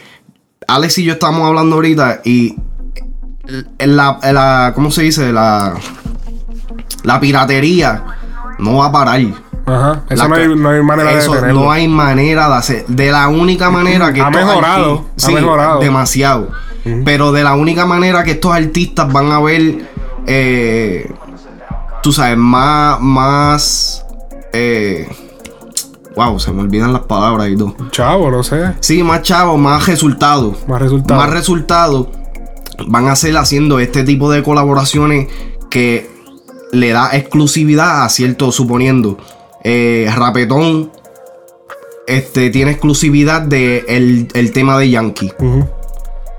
Alex 0.67 0.99
y 0.99 1.03
yo 1.03 1.13
estamos 1.13 1.41
hablando 1.47 1.75
ahorita 1.75 2.21
y 2.23 2.55
en 3.79 3.95
la, 3.97 4.19
la- 4.31 4.71
¿cómo 4.75 4.91
se 4.91 5.03
dice? 5.03 5.31
La, 5.33 5.73
la 7.03 7.19
piratería 7.19 8.03
no 8.59 8.77
va 8.77 8.85
a 8.87 8.91
parar. 8.91 9.21
Ajá. 9.67 10.03
Eso 10.09 10.27
no 10.27 10.35
hay, 10.35 10.47
ca- 10.47 10.55
no 10.55 10.69
hay 10.69 10.83
manera 10.83 11.11
eso 11.13 11.31
de 11.31 11.35
detenerlo. 11.37 11.61
no 11.63 11.71
hay 11.71 11.87
manera 11.87 12.47
de 12.49 12.53
hacer. 12.55 12.85
De 12.87 13.11
la 13.11 13.27
única 13.27 13.69
manera 13.71 14.13
que 14.13 14.21
Ha 14.21 14.29
mejorado, 14.29 15.05
ha 15.15 15.19
sí, 15.19 15.33
mejorado. 15.33 15.79
demasiado. 15.79 16.49
Pero 17.03 17.31
de 17.31 17.43
la 17.43 17.55
única 17.55 17.87
manera 17.87 18.23
que 18.23 18.31
estos 18.31 18.51
artistas 18.53 19.11
van 19.11 19.31
a 19.31 19.39
ver, 19.39 19.89
eh, 20.27 21.11
tú 22.01 22.11
sabes, 22.11 22.37
más, 22.37 22.99
más, 23.01 24.05
eh, 24.53 25.07
wow, 26.15 26.39
se 26.39 26.51
me 26.51 26.61
olvidan 26.61 26.93
las 26.93 27.03
palabras 27.03 27.49
y 27.49 27.55
todo. 27.55 27.75
Chavo, 27.91 28.31
no 28.31 28.43
sé. 28.43 28.73
Sí, 28.79 29.03
más 29.03 29.21
chavo, 29.21 29.57
más 29.57 29.87
resultados. 29.87 30.67
Más 30.67 30.81
resultados. 30.81 31.23
Más 31.23 31.33
resultados 31.33 32.07
van 32.87 33.07
a 33.07 33.15
ser 33.15 33.37
haciendo 33.37 33.79
este 33.79 34.03
tipo 34.03 34.29
de 34.31 34.43
colaboraciones 34.43 35.27
que 35.69 36.09
le 36.71 36.91
da 36.91 37.15
exclusividad 37.15 38.03
a 38.03 38.09
cierto, 38.09 38.51
suponiendo, 38.51 39.17
eh, 39.63 40.11
Rapetón 40.15 40.91
este, 42.07 42.49
tiene 42.49 42.71
exclusividad 42.71 43.41
de 43.41 43.85
el, 43.87 44.27
el 44.33 44.51
tema 44.51 44.77
de 44.77 44.89
Yankee. 44.89 45.31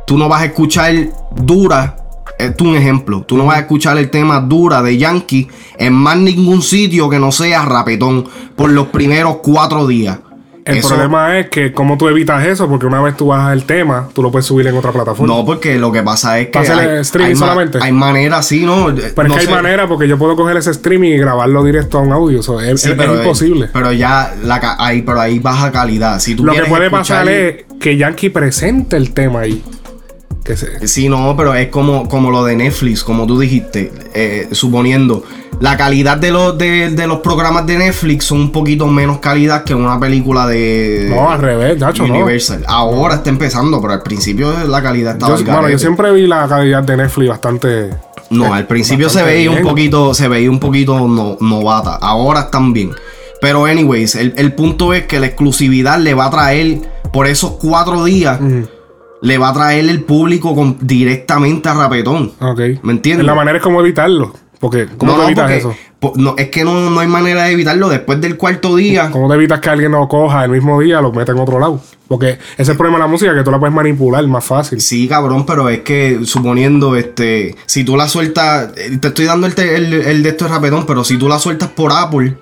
Tú 0.06 0.16
no 0.18 0.28
vas 0.28 0.42
a 0.42 0.44
escuchar 0.46 0.94
Dura, 1.34 1.96
esto 2.38 2.64
es 2.64 2.70
un 2.70 2.76
ejemplo, 2.76 3.22
tú 3.26 3.36
no 3.36 3.46
vas 3.46 3.56
a 3.56 3.60
escuchar 3.60 3.96
el 3.98 4.10
tema 4.10 4.40
Dura 4.40 4.82
de 4.82 4.96
Yankee 4.98 5.48
en 5.78 5.92
más 5.94 6.16
ningún 6.18 6.62
sitio 6.62 7.08
que 7.08 7.18
no 7.18 7.32
sea 7.32 7.64
Rapetón 7.64 8.26
por 8.54 8.70
los 8.70 8.88
primeros 8.88 9.36
cuatro 9.42 9.86
días. 9.86 10.18
El 10.64 10.78
Eso- 10.78 10.88
problema 10.88 11.38
es 11.38 11.48
que 11.48 11.72
cómo 11.72 11.96
tú 11.96 12.08
evitas 12.08 12.44
eso, 12.44 12.68
porque 12.68 12.86
una 12.86 13.00
vez 13.00 13.16
tú 13.16 13.26
bajas 13.28 13.52
el 13.52 13.62
tema, 13.62 14.08
tú 14.12 14.20
lo 14.20 14.32
puedes 14.32 14.46
subir 14.46 14.66
en 14.66 14.76
otra 14.76 14.90
plataforma. 14.90 15.32
No, 15.32 15.44
porque 15.44 15.78
lo 15.78 15.92
que 15.92 16.02
pasa 16.02 16.40
es 16.40 16.48
que 16.48 16.58
¿Va 16.58 16.62
a 16.62 16.64
ser 16.66 16.78
hay, 16.78 17.00
streaming 17.02 17.28
hay 17.28 17.34
ma- 17.34 17.46
solamente? 17.46 17.78
hay 17.80 17.92
maneras, 17.92 18.46
sí, 18.48 18.66
¿no? 18.66 18.86
Pero 18.86 19.28
es 19.28 19.32
que 19.34 19.40
hay 19.42 19.54
manera 19.54 19.86
porque 19.86 20.08
yo 20.08 20.18
puedo 20.18 20.34
coger 20.34 20.56
ese 20.56 20.72
streaming 20.72 21.10
y 21.10 21.18
grabarlo 21.18 21.62
directo 21.62 21.98
a 21.98 22.00
un 22.00 22.10
audio. 22.12 22.42
so, 22.42 22.60
es, 22.60 22.80
Sí, 22.80 22.88
es- 22.90 22.94
pero, 22.96 23.12
es 23.14 23.20
imposible. 23.20 23.68
Pero 23.72 23.92
ya 23.92 24.34
la, 24.42 24.74
ahí, 24.80 25.02
pero 25.02 25.20
ahí 25.20 25.38
baja 25.38 25.70
calidad. 25.70 26.18
Si 26.18 26.34
tú 26.34 26.44
Lo 26.44 26.52
que 26.52 26.62
puede 26.64 26.90
pasar 26.90 27.28
es 27.28 27.64
que 27.78 27.96
Yankee 27.96 28.30
presente 28.30 28.96
el 28.96 29.12
tema 29.14 29.42
ahí. 29.42 29.62
Que 30.46 30.56
se- 30.56 30.86
Sí, 30.86 31.08
no, 31.08 31.34
pero 31.36 31.54
es 31.54 31.68
como, 31.68 32.08
como 32.08 32.30
lo 32.30 32.44
de 32.44 32.54
Netflix, 32.56 33.02
como 33.02 33.26
tú 33.26 33.38
dijiste, 33.38 33.92
eh, 34.14 34.48
suponiendo. 34.52 35.24
La 35.58 35.76
calidad 35.76 36.18
de 36.18 36.30
los, 36.30 36.56
de, 36.58 36.90
de 36.90 37.06
los 37.06 37.20
programas 37.20 37.66
de 37.66 37.78
Netflix 37.78 38.26
son 38.26 38.40
un 38.42 38.52
poquito 38.52 38.86
menos 38.86 39.18
calidad 39.20 39.64
que 39.64 39.74
una 39.74 39.98
película 39.98 40.46
de 40.46 41.06
No, 41.08 41.30
al 41.30 41.40
revés, 41.40 41.78
Nacho, 41.78 42.06
no. 42.06 42.12
Universal. 42.14 42.62
Ahora 42.68 43.14
está 43.16 43.30
empezando, 43.30 43.80
pero 43.80 43.94
al 43.94 44.02
principio 44.02 44.52
la 44.68 44.82
calidad 44.82 45.14
estaba 45.14 45.36
Yo, 45.36 45.44
bueno, 45.46 45.68
yo 45.70 45.78
siempre 45.78 46.12
vi 46.12 46.26
la 46.26 46.46
calidad 46.46 46.82
de 46.84 46.96
Netflix 46.98 47.28
bastante. 47.30 47.90
No, 48.28 48.52
al 48.52 48.66
principio 48.66 49.08
se 49.08 49.22
veía 49.22 49.50
un 49.50 49.62
poquito, 49.62 50.12
se 50.14 50.28
veía 50.28 50.50
un 50.50 50.60
poquito 50.60 51.08
no- 51.08 51.38
novata. 51.40 51.96
Ahora 51.96 52.40
están 52.40 52.72
bien. 52.72 52.90
Pero 53.40 53.64
anyways, 53.64 54.14
el, 54.14 54.34
el 54.36 54.52
punto 54.52 54.92
es 54.94 55.06
que 55.06 55.20
la 55.20 55.26
exclusividad 55.26 55.98
le 55.98 56.12
va 56.14 56.26
a 56.26 56.30
traer 56.30 56.78
por 57.12 57.26
esos 57.26 57.52
cuatro 57.52 58.04
días. 58.04 58.38
Le 59.22 59.38
va 59.38 59.48
a 59.48 59.52
traer 59.54 59.88
el 59.88 60.02
público 60.02 60.54
con- 60.54 60.76
directamente 60.80 61.68
a 61.68 61.74
Rapetón. 61.74 62.32
Ok. 62.40 62.60
¿Me 62.82 62.92
entiendes? 62.92 63.26
La 63.26 63.34
manera 63.34 63.58
es 63.58 63.62
como 63.64 63.80
evitarlo. 63.80 64.32
Porque, 64.60 64.86
¿cómo 64.96 65.12
No, 65.12 65.18
te 65.18 65.24
evitas 65.26 65.42
porque- 65.44 65.56
eso? 65.58 65.74
po- 66.00 66.12
no, 66.16 66.34
es 66.38 66.48
que 66.48 66.64
no, 66.64 66.88
no 66.90 67.00
hay 67.00 67.06
manera 67.08 67.44
de 67.44 67.52
evitarlo. 67.52 67.88
Después 67.88 68.20
del 68.20 68.36
cuarto 68.36 68.76
día. 68.76 69.10
¿Cómo 69.10 69.28
te 69.28 69.34
evitas 69.34 69.60
que 69.60 69.68
alguien 69.70 69.92
lo 69.92 70.08
coja 70.08 70.44
el 70.44 70.50
mismo 70.50 70.80
día 70.80 71.00
lo 71.00 71.12
meta 71.12 71.32
en 71.32 71.38
otro 71.38 71.58
lado? 71.58 71.80
Porque 72.08 72.30
ese 72.30 72.62
es 72.62 72.68
el 72.68 72.76
problema 72.76 72.98
de 72.98 73.04
la 73.04 73.08
música, 73.10 73.34
que 73.34 73.42
tú 73.42 73.50
la 73.50 73.58
puedes 73.58 73.74
manipular 73.74 74.26
más 74.28 74.44
fácil. 74.44 74.80
Sí, 74.80 75.08
cabrón, 75.08 75.44
pero 75.44 75.68
es 75.68 75.80
que 75.80 76.20
suponiendo, 76.24 76.94
este, 76.96 77.54
si 77.66 77.84
tú 77.84 77.96
la 77.96 78.08
sueltas, 78.08 78.70
eh, 78.76 78.96
te 78.98 79.08
estoy 79.08 79.24
dando 79.26 79.46
el, 79.46 79.58
el, 79.58 79.92
el 79.92 80.22
de 80.22 80.28
esto 80.30 80.44
de 80.46 80.50
rapetón, 80.52 80.86
pero 80.86 81.04
si 81.04 81.16
tú 81.18 81.28
la 81.28 81.38
sueltas 81.38 81.68
por 81.70 81.92
Apple, 81.92 82.36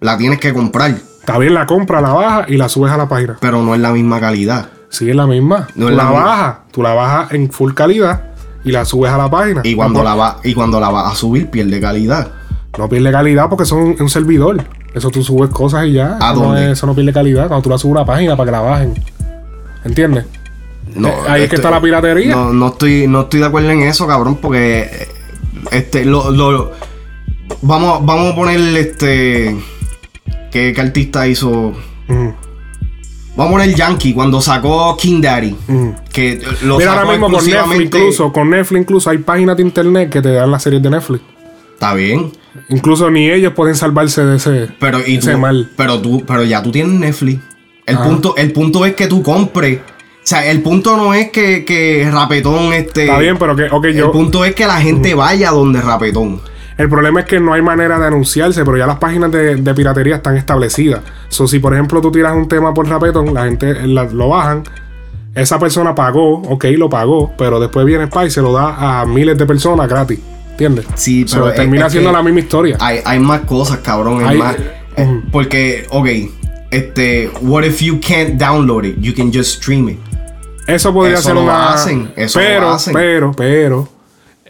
la 0.00 0.18
tienes 0.18 0.38
que 0.40 0.52
comprar, 0.52 0.94
Está 1.20 1.38
bien, 1.38 1.54
la 1.54 1.66
compra, 1.66 2.00
la 2.00 2.12
baja 2.12 2.44
y 2.48 2.56
la 2.56 2.68
subes 2.68 2.90
a 2.92 2.96
la 2.96 3.08
página. 3.08 3.36
pero 3.40 3.62
no 3.62 3.74
es 3.74 3.80
la 3.80 3.92
misma 3.92 4.18
calidad. 4.20 4.70
Sí, 4.90 5.08
es 5.08 5.16
la 5.16 5.26
misma. 5.26 5.68
No 5.74 5.86
tú 5.86 5.90
es 5.92 5.96
la 5.96 6.04
la 6.04 6.10
bajas, 6.10 6.56
tú 6.72 6.82
la 6.82 6.92
bajas 6.94 7.32
en 7.32 7.50
full 7.50 7.72
calidad 7.72 8.22
y 8.64 8.72
la 8.72 8.84
subes 8.84 9.10
a 9.10 9.16
la 9.16 9.30
página. 9.30 9.62
Y 9.64 9.74
cuando 9.74 10.00
no, 10.00 10.04
la 10.04 10.14
va, 10.14 10.36
y 10.44 10.52
cuando 10.52 10.78
la 10.80 10.90
vas 10.90 11.12
a 11.12 11.16
subir, 11.16 11.48
pierde 11.48 11.80
calidad. 11.80 12.28
no 12.76 12.88
pierde 12.88 13.10
calidad 13.10 13.48
porque 13.48 13.64
son 13.64 13.96
un 13.98 14.08
servidor. 14.10 14.62
Eso 14.92 15.08
tú 15.10 15.22
subes 15.22 15.50
cosas 15.50 15.86
y 15.86 15.92
ya. 15.92 16.18
¿A 16.20 16.32
Eso 16.32 16.40
no 16.40 16.46
dónde? 16.48 16.66
es- 16.66 16.72
eso 16.72 16.86
no 16.86 16.94
pierde 16.94 17.12
calidad. 17.12 17.46
Cuando 17.48 17.62
tú 17.62 17.70
la 17.70 17.78
subes 17.78 17.96
a 17.96 18.00
la 18.00 18.04
página 18.04 18.36
para 18.36 18.46
que 18.46 18.52
la 18.52 18.60
bajen. 18.60 18.94
¿Entiendes? 19.84 20.26
No, 20.96 21.08
Eh, 21.08 21.12
ahí 21.28 21.42
es 21.44 21.48
que 21.48 21.54
este, 21.54 21.56
está 21.56 21.70
la 21.70 21.80
piratería. 21.80 22.34
No, 22.34 22.52
no 22.52 22.66
estoy, 22.68 23.06
no 23.06 23.20
estoy 23.22 23.40
de 23.40 23.46
acuerdo 23.46 23.70
en 23.70 23.82
eso, 23.82 24.06
cabrón, 24.08 24.38
porque 24.42 24.80
eh, 24.82 25.08
este, 25.70 26.04
lo, 26.04 26.30
lo- 26.32 26.72
vamos, 27.62 28.04
vamos 28.04 28.32
a 28.32 28.34
poner 28.36 28.58
este, 28.76 29.56
¿qué, 30.50 30.72
qué 30.74 30.80
artista 30.80 31.28
hizo? 31.28 31.72
Vamos 33.36 33.52
a 33.54 33.56
poner 33.58 33.74
Yankee 33.74 34.12
cuando 34.12 34.40
sacó 34.40 34.96
King 34.96 35.20
Daddy, 35.22 35.56
ujú. 35.68 35.94
que 36.12 36.42
lo 36.62 36.76
Mira, 36.78 36.90
sacó 36.94 37.00
ahora 37.06 37.12
mismo 37.18 37.30
con 37.36 37.46
Netflix 37.46 37.84
incluso, 37.84 38.32
con 38.32 38.50
Netflix 38.50 38.80
incluso 38.82 39.10
hay 39.10 39.18
páginas 39.18 39.56
de 39.56 39.62
internet 39.62 40.10
que 40.10 40.20
te 40.20 40.32
dan 40.32 40.50
las 40.50 40.62
series 40.62 40.82
de 40.82 40.90
Netflix. 40.90 41.22
Está 41.74 41.94
bien, 41.94 42.32
Incluso 42.68 43.10
ni 43.10 43.30
ellos 43.30 43.52
pueden 43.54 43.76
salvarse 43.76 44.24
de 44.24 44.36
ese, 44.36 44.68
pero 44.80 44.98
y 45.06 45.16
ese 45.16 45.32
tú- 45.32 45.38
mal. 45.38 45.70
pero 45.76 46.00
tú, 46.00 46.24
pero 46.26 46.42
ya 46.44 46.62
tú 46.62 46.70
tienes 46.72 46.92
Netflix. 46.98 47.40
El 47.86 47.96
Ajá. 47.96 48.04
punto, 48.08 48.34
el 48.36 48.52
punto 48.52 48.84
es 48.84 48.94
que 48.94 49.06
tú 49.06 49.22
compres. 49.22 49.78
O 49.78 50.26
sea, 50.30 50.44
el 50.50 50.60
punto 50.60 50.96
no 50.96 51.14
es 51.14 51.30
que, 51.30 51.64
que 51.64 52.08
Rapetón 52.12 52.72
este. 52.72 53.04
Está 53.06 53.18
bien, 53.18 53.36
pero 53.38 53.56
que, 53.56 53.64
ok, 53.70 53.84
El 53.86 53.94
yo. 53.96 54.12
punto 54.12 54.44
es 54.44 54.54
que 54.54 54.66
la 54.66 54.80
gente 54.80 55.14
vaya 55.14 55.50
donde 55.50 55.80
Rapetón. 55.80 56.40
El 56.80 56.88
problema 56.88 57.20
es 57.20 57.26
que 57.26 57.38
no 57.40 57.52
hay 57.52 57.60
manera 57.62 57.98
de 57.98 58.06
anunciarse, 58.06 58.64
pero 58.64 58.76
ya 58.78 58.86
las 58.86 58.98
páginas 58.98 59.30
de, 59.30 59.56
de 59.56 59.74
piratería 59.74 60.16
están 60.16 60.36
establecidas. 60.36 61.00
So, 61.28 61.46
si 61.46 61.58
por 61.58 61.74
ejemplo 61.74 62.00
tú 62.00 62.10
tiras 62.10 62.32
un 62.34 62.48
tema 62.48 62.72
por 62.72 62.88
Rapetón, 62.88 63.34
la 63.34 63.44
gente 63.44 63.86
la- 63.86 64.04
lo 64.04 64.28
bajan, 64.30 64.62
esa 65.34 65.58
persona 65.58 65.94
pagó, 65.94 66.36
ok, 66.42 66.64
lo 66.78 66.88
pagó, 66.88 67.32
pero 67.36 67.60
después 67.60 67.84
viene 67.84 68.06
Spy 68.06 68.26
y 68.26 68.30
se 68.30 68.40
lo 68.40 68.52
da 68.52 69.00
a 69.00 69.04
miles 69.06 69.36
de 69.36 69.44
personas 69.46 69.88
gratis. 69.88 70.18
¿Entiendes? 70.52 70.86
Sí, 70.94 71.24
So, 71.28 71.36
pero 71.36 71.48
es- 71.50 71.54
termina 71.56 71.86
es 71.86 71.92
siendo 71.92 72.12
la 72.12 72.22
misma 72.22 72.40
historia. 72.40 72.76
Hay, 72.80 73.00
hay 73.04 73.18
más 73.18 73.40
cosas, 73.42 73.78
cabrón. 73.78 74.20
hay 74.24 74.28
Hay- 74.30 74.38
más. 74.38 74.56
eh, 74.96 75.20
porque, 75.30 75.86
ok, 75.90 76.08
este, 76.70 77.30
what 77.42 77.64
if 77.64 77.80
you 77.80 78.00
can't 78.00 78.38
download 78.40 78.84
it? 78.84 78.96
You 79.00 79.14
can 79.14 79.30
just 79.32 79.56
stream 79.62 79.88
it. 79.90 79.98
Eso 80.66 80.92
podría 80.94 81.14
Eso 81.14 81.24
ser 81.24 81.34
lo 81.34 81.42
una. 81.42 81.72
hacen, 81.74 82.12
eso 82.16 82.38
lo 82.40 82.44
pero, 82.46 82.70
hacen. 82.70 82.94
pero, 82.94 83.32
pero. 83.32 83.88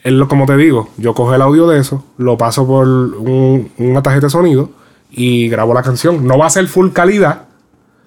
Es 0.02 0.12
lo- 0.12 0.28
como 0.28 0.46
te 0.46 0.56
digo, 0.56 0.88
yo 0.96 1.14
cojo 1.14 1.34
el 1.34 1.42
audio 1.42 1.66
de 1.68 1.78
eso, 1.80 2.04
lo 2.18 2.36
paso 2.38 2.66
por 2.66 2.86
un- 2.86 3.70
una 3.78 4.02
tarjeta 4.02 4.26
de 4.26 4.30
sonido 4.30 4.70
y 5.10 5.48
grabo 5.48 5.74
la 5.74 5.82
canción. 5.82 6.26
No 6.26 6.38
va 6.38 6.46
a 6.46 6.50
ser 6.50 6.66
full 6.68 6.90
calidad, 6.90 7.42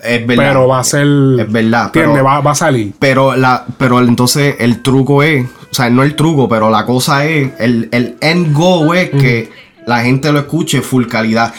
Es 0.01 0.25
verdad. 0.25 0.43
pero 0.47 0.67
va 0.67 0.79
a 0.79 0.83
ser. 0.83 1.05
Es 1.39 1.51
verdad. 1.51 1.89
Pero, 1.93 2.23
Va, 2.23 2.41
va 2.41 2.51
a 2.51 2.55
salir. 2.55 2.93
pero, 2.99 3.35
la, 3.35 3.65
pero 3.77 3.99
entonces 3.99 4.55
el 4.59 4.81
truco 4.81 5.23
es, 5.23 5.45
o 5.45 5.73
sea, 5.73 5.89
no 5.89 6.03
el 6.03 6.15
truco, 6.15 6.47
pero 6.49 6.69
la 6.69 6.85
cosa 6.85 7.25
es, 7.25 7.51
el, 7.59 7.89
el 7.91 8.15
end 8.21 8.53
goal 8.55 8.97
es 8.97 9.09
que 9.11 9.51
la 9.85 10.01
gente 10.01 10.31
lo 10.31 10.39
escuche 10.39 10.81
full 10.81 11.07
calidad. 11.07 11.53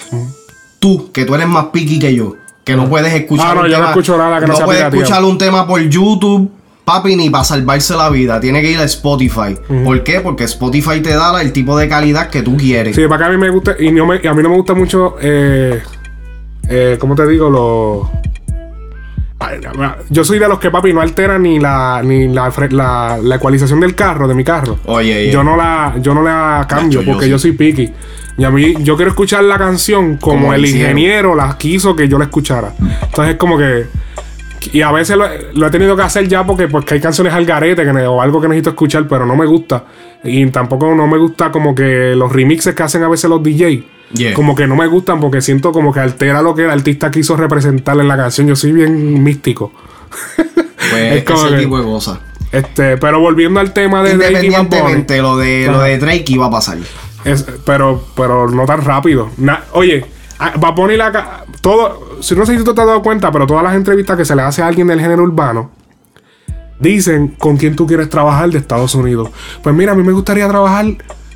Tú, 0.78 1.10
que 1.12 1.24
tú 1.24 1.34
eres 1.34 1.48
más 1.48 1.66
picky 1.66 1.98
que 1.98 2.14
yo, 2.14 2.36
que 2.64 2.76
no 2.76 2.88
puedes 2.88 3.12
escuchar 3.14 3.48
Ah, 3.52 3.54
no, 3.54 3.60
un 3.62 3.68
yo 3.68 3.78
no 3.78 3.88
escucho 3.88 4.18
nada 4.18 4.40
que 4.40 4.46
no 4.46 4.56
sea 4.56 4.64
puedes 4.66 4.82
escuchar 4.84 5.24
un 5.24 5.38
tema 5.38 5.66
por 5.66 5.80
YouTube. 5.80 6.50
Papi, 6.84 7.16
ni 7.16 7.30
para 7.30 7.44
salvarse 7.44 7.96
la 7.96 8.10
vida, 8.10 8.38
tiene 8.40 8.60
que 8.60 8.70
ir 8.70 8.78
a 8.78 8.84
Spotify. 8.84 9.56
¿Por 9.84 10.02
qué? 10.04 10.20
Porque 10.20 10.44
Spotify 10.44 11.00
te 11.00 11.14
da 11.14 11.40
el 11.40 11.52
tipo 11.52 11.78
de 11.78 11.88
calidad 11.88 12.28
que 12.28 12.42
tú 12.42 12.56
quieres. 12.58 12.94
Sí, 12.94 13.06
para 13.08 13.24
que 13.24 13.30
a 13.30 13.32
mí 13.32 13.38
me 13.38 13.48
gusta. 13.50 13.74
Y, 13.78 13.90
no 13.90 14.04
me- 14.06 14.20
y 14.22 14.26
a 14.26 14.34
mí 14.34 14.42
no 14.42 14.50
me 14.50 14.56
gusta 14.56 14.74
mucho. 14.74 15.16
Eh, 15.20 15.80
eh, 16.68 16.96
¿Cómo 17.00 17.14
te 17.14 17.26
digo? 17.26 17.48
Los. 17.48 18.24
Yo 20.08 20.24
soy 20.24 20.38
de 20.38 20.48
los 20.48 20.58
que, 20.58 20.70
papi, 20.70 20.92
no 20.92 21.00
alteran 21.02 21.42
ni 21.42 21.58
la 21.58 22.00
ni 22.02 22.28
la, 22.28 22.50
la, 22.70 23.18
la 23.22 23.34
ecualización 23.36 23.78
del 23.80 23.94
carro, 23.94 24.26
de 24.26 24.34
mi 24.34 24.42
carro. 24.44 24.78
Oye, 24.86 25.12
oye. 25.14 25.30
Yo 25.30 25.44
no 25.44 25.56
la, 25.56 25.94
yo 26.00 26.14
no 26.14 26.22
la 26.22 26.64
cambio 26.68 27.00
Nacho, 27.00 27.02
yo 27.02 27.12
porque 27.12 27.26
sí. 27.26 27.30
yo 27.30 27.38
soy 27.38 27.52
picky. 27.52 27.92
Y 28.38 28.44
a 28.44 28.50
mí, 28.50 28.74
yo 28.80 28.96
quiero 28.96 29.10
escuchar 29.10 29.44
la 29.44 29.58
canción 29.58 30.16
como, 30.16 30.40
Como 30.42 30.54
el 30.54 30.64
hicieron. 30.64 30.92
ingeniero 30.98 31.34
la 31.34 31.56
quiso 31.58 31.94
que 31.94 32.08
yo 32.08 32.18
la 32.18 32.24
escuchara. 32.24 32.72
Entonces 33.02 33.34
es 33.34 33.36
como 33.38 33.58
que. 33.58 33.86
Y 34.72 34.82
a 34.82 34.90
veces 34.92 35.16
lo, 35.16 35.26
lo 35.54 35.66
he 35.66 35.70
tenido 35.70 35.96
que 35.96 36.02
hacer 36.02 36.26
ya 36.28 36.44
porque 36.44 36.68
pues, 36.68 36.84
que 36.84 36.94
hay 36.94 37.00
canciones 37.00 37.32
al 37.32 37.44
garete 37.44 37.84
que 37.84 37.92
ne- 37.92 38.06
o 38.06 38.20
algo 38.22 38.40
que 38.40 38.48
necesito 38.48 38.70
escuchar, 38.70 39.06
pero 39.08 39.26
no 39.26 39.36
me 39.36 39.46
gusta. 39.46 39.84
Y 40.24 40.46
tampoco 40.46 40.94
no 40.94 41.06
me 41.06 41.18
gusta 41.18 41.50
como 41.50 41.74
que 41.74 42.14
los 42.16 42.32
remixes 42.32 42.74
que 42.74 42.82
hacen 42.82 43.02
a 43.02 43.08
veces 43.08 43.28
los 43.30 43.42
DJ. 43.42 43.84
Yeah. 44.12 44.34
Como 44.34 44.54
que 44.54 44.66
no 44.66 44.76
me 44.76 44.86
gustan 44.86 45.18
porque 45.20 45.40
siento 45.40 45.72
como 45.72 45.92
que 45.92 46.00
altera 46.00 46.40
lo 46.42 46.54
que 46.54 46.64
el 46.64 46.70
artista 46.70 47.10
quiso 47.10 47.36
representar 47.36 47.98
en 47.98 48.06
la 48.08 48.16
canción. 48.16 48.46
Yo 48.46 48.56
soy 48.56 48.72
bien 48.72 49.22
místico. 49.22 49.72
Pues, 50.90 51.12
es 51.16 51.24
como 51.24 51.46
ese 51.46 51.56
que- 51.56 51.62
tipo 51.62 51.78
de 51.78 51.84
cosas. 51.84 52.18
Este, 52.52 52.96
pero 52.98 53.18
volviendo 53.18 53.58
al 53.58 53.72
tema 53.72 54.02
de 54.02 54.16
Drake 54.16 54.46
y 54.46 54.50
Bad 54.50 54.64
Bunny. 54.66 54.76
Independientemente, 54.76 55.22
lo 55.22 55.36
de, 55.38 55.66
lo 55.66 55.80
de 55.80 55.98
Drake 55.98 56.24
iba 56.28 56.46
a 56.46 56.50
pasar. 56.50 56.78
Es- 57.24 57.44
pero, 57.64 58.04
pero 58.14 58.48
no 58.48 58.64
tan 58.66 58.84
rápido. 58.84 59.30
Na- 59.38 59.64
oye, 59.72 60.04
a- 60.38 60.56
Bad 60.58 60.74
Bunny 60.74 60.96
la 60.96 61.12
ca- 61.12 61.44
todo, 61.60 62.18
si 62.20 62.34
no 62.34 62.44
sé 62.46 62.56
si 62.58 62.64
tú 62.64 62.74
te 62.74 62.80
has 62.80 62.86
dado 62.86 63.02
cuenta, 63.02 63.30
pero 63.32 63.46
todas 63.46 63.62
las 63.64 63.74
entrevistas 63.74 64.16
que 64.16 64.24
se 64.24 64.34
le 64.36 64.42
hace 64.42 64.62
a 64.62 64.66
alguien 64.66 64.86
del 64.86 65.00
género 65.00 65.22
urbano 65.22 65.70
dicen 66.78 67.28
con 67.38 67.56
quién 67.56 67.76
tú 67.76 67.86
quieres 67.86 68.08
trabajar 68.10 68.50
de 68.50 68.58
Estados 68.58 68.94
Unidos. 68.94 69.30
Pues 69.62 69.74
mira, 69.74 69.92
a 69.92 69.94
mí 69.94 70.02
me 70.02 70.12
gustaría 70.12 70.48
trabajar. 70.48 70.86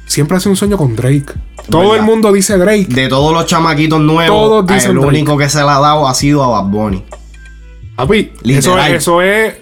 Siempre 0.07 0.37
hace 0.39 0.49
un 0.49 0.57
sueño 0.57 0.77
con 0.79 0.97
Drake. 0.97 1.27
Todo 1.71 1.83
¿Verdad? 1.91 1.97
el 1.99 2.03
mundo 2.05 2.33
dice 2.33 2.57
Drake. 2.57 2.87
De 2.89 3.09
todos 3.09 3.33
los 3.33 3.45
chamaquitos 3.47 4.01
nuevos, 4.01 4.27
Todos 4.27 4.67
dicen 4.67 4.93
el 4.93 4.99
único 4.99 5.37
que 5.37 5.49
se 5.51 5.59
le 5.59 5.65
ha 5.69 5.79
dado 5.79 6.09
ha 6.09 6.15
sido 6.15 6.43
a 6.43 6.49
Bad 6.63 6.71
Bunny. 6.71 7.05
Papi, 7.95 8.33
eso, 8.45 8.79
eso 8.79 9.21
es 9.21 9.55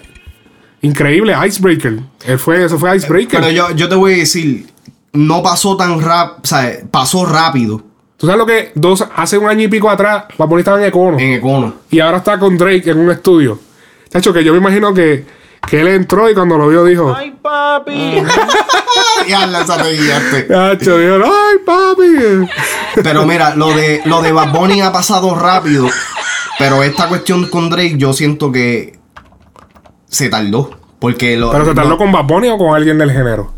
increíble. 0.81 1.35
Icebreaker. 1.45 1.99
Él 2.25 2.39
fue, 2.39 2.63
eso 2.63 2.77
fue 2.79 2.95
Icebreaker. 2.95 3.41
Pero 3.41 3.51
yo, 3.51 3.71
yo 3.75 3.89
te 3.89 3.95
voy 3.95 4.13
a 4.13 4.17
decir, 4.17 4.67
no 5.11 5.43
pasó 5.43 5.75
tan 5.75 5.99
rápido, 5.99 6.39
o 6.43 6.47
sea, 6.47 6.77
pasó 6.91 7.25
rápido 7.25 7.81
Tú 8.17 8.25
sabes 8.25 8.39
lo 8.39 8.45
que 8.47 8.71
dos, 8.75 9.05
hace 9.15 9.37
un 9.37 9.47
año 9.47 9.63
y 9.63 9.67
pico 9.67 9.89
atrás, 9.89 10.25
Bad 10.37 10.47
Bunny 10.47 10.61
estaba 10.61 10.79
en 10.79 10.85
Econo. 10.85 11.19
en 11.19 11.33
Econo. 11.33 11.73
Y 11.91 11.99
ahora 11.99 12.17
está 12.17 12.39
con 12.39 12.57
Drake 12.57 12.89
en 12.89 12.97
un 12.99 13.11
estudio. 13.11 13.59
Chacho, 14.09 14.33
que 14.33 14.43
yo 14.43 14.53
me 14.53 14.57
imagino 14.57 14.93
que, 14.93 15.25
que 15.69 15.81
él 15.81 15.87
entró 15.89 16.29
y 16.29 16.33
cuando 16.33 16.57
lo 16.57 16.67
vio 16.67 16.83
dijo. 16.83 17.13
¡Ay, 17.15 17.35
papi! 17.39 18.23
ya 19.27 19.45
la 19.45 19.61
esa 19.61 19.77
te 19.83 19.91
guiaste. 19.93 20.47
Chacho, 20.47 20.97
dijo, 20.97 21.15
¡ay, 21.25 21.57
papi! 21.65 22.49
Pero 23.03 23.25
mira, 23.25 23.53
lo 23.55 23.69
de, 23.73 24.01
lo 24.05 24.21
de 24.23 24.31
Bad 24.31 24.51
Bunny 24.51 24.81
ha 24.81 24.91
pasado 24.91 25.35
rápido. 25.35 25.87
Pero 26.57 26.81
esta 26.81 27.07
cuestión 27.09 27.47
con 27.49 27.69
Drake, 27.69 27.97
yo 27.97 28.13
siento 28.13 28.51
que 28.51 28.97
se 30.07 30.29
tardó. 30.29 30.71
Porque 30.99 31.37
lo, 31.37 31.51
¿Pero 31.51 31.65
se 31.65 31.75
tardó 31.75 31.91
lo- 31.91 31.97
con 31.99 32.11
Bad 32.11 32.23
Bunny 32.25 32.49
o 32.49 32.57
con 32.57 32.75
alguien 32.75 32.97
del 32.97 33.11
género? 33.11 33.53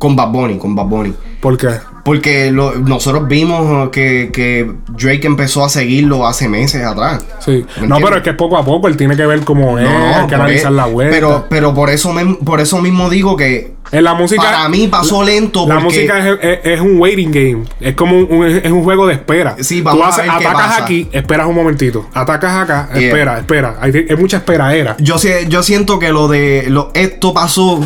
con 0.00 0.16
Bad 0.16 0.28
Bunny, 0.30 0.56
con 0.58 0.74
Bad 0.74 0.86
Bunny. 0.86 1.14
¿Por 1.42 1.58
qué? 1.58 1.68
Porque 2.04 2.50
lo- 2.50 2.74
nosotros 2.76 3.28
vimos 3.28 3.86
uh, 3.88 3.90
que, 3.90 4.30
que 4.32 4.70
Drake 4.88 5.26
empezó 5.26 5.64
a 5.64 5.68
seguirlo 5.68 6.26
hace 6.26 6.48
meses 6.48 6.84
atrás. 6.84 7.24
Sí. 7.40 7.64
¿Me 7.80 7.86
No, 7.88 7.98
pero 8.00 8.16
es 8.16 8.22
que 8.22 8.32
poco 8.32 8.56
a 8.56 8.64
poco. 8.64 8.88
Él 8.88 8.96
tiene 8.96 9.16
que 9.16 9.26
ver 9.26 9.40
cómo 9.40 9.78
es, 9.78 9.86
hay 9.88 10.26
que 10.26 10.34
analizar 10.34 10.72
e- 10.72 10.74
la 10.76 10.86
web. 10.86 11.10
Pero, 11.10 11.46
pero 11.50 11.74
por 11.74 11.90
eso 11.90 12.14
por 12.44 12.60
eso 12.60 12.80
mismo 12.80 13.10
digo 13.10 13.36
que 13.36 13.74
En 13.92 14.04
la 14.04 14.14
música. 14.14 14.42
para 14.42 14.68
mí 14.68 14.88
pasó 14.88 15.22
lento. 15.22 15.66
La 15.68 15.74
porque- 15.74 15.84
música 15.84 16.18
es, 16.26 16.38
es- 16.42 16.58
es 16.64 16.80
un 16.80 16.98
waiting 16.98 17.30
game. 17.30 17.64
Es 17.80 17.94
como 17.94 18.16
un, 18.16 18.26
un- 18.30 18.46
es 18.46 18.70
un 18.72 18.82
juego 18.82 19.06
de 19.06 19.14
espera. 19.14 19.56
Sí, 19.60 19.82
vamos 19.82 20.00
Tú 20.00 20.04
a 20.06 20.08
haces- 20.08 20.22
ver 20.26 20.38
qué 20.38 20.46
atacas 20.46 20.66
pasa. 20.68 20.82
aquí, 20.84 21.08
esperas 21.12 21.46
un 21.46 21.54
momentito. 21.54 22.06
Atacas 22.14 22.54
acá, 22.62 22.88
Yeah. 22.94 23.08
espera, 23.08 23.38
espera. 23.40 23.76
Hay, 23.80 24.06
hay 24.08 24.16
mucha 24.16 24.38
esperaera. 24.38 24.96
Yo, 25.00 25.16
yo 25.48 25.62
siento 25.62 25.98
que 25.98 26.10
lo 26.12 26.28
de 26.28 26.64
lo, 26.70 26.90
esto 26.94 27.34
pasó. 27.34 27.80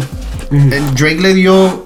eh, 0.52 0.82
Drake 0.94 1.20
le 1.20 1.34
dio 1.34 1.82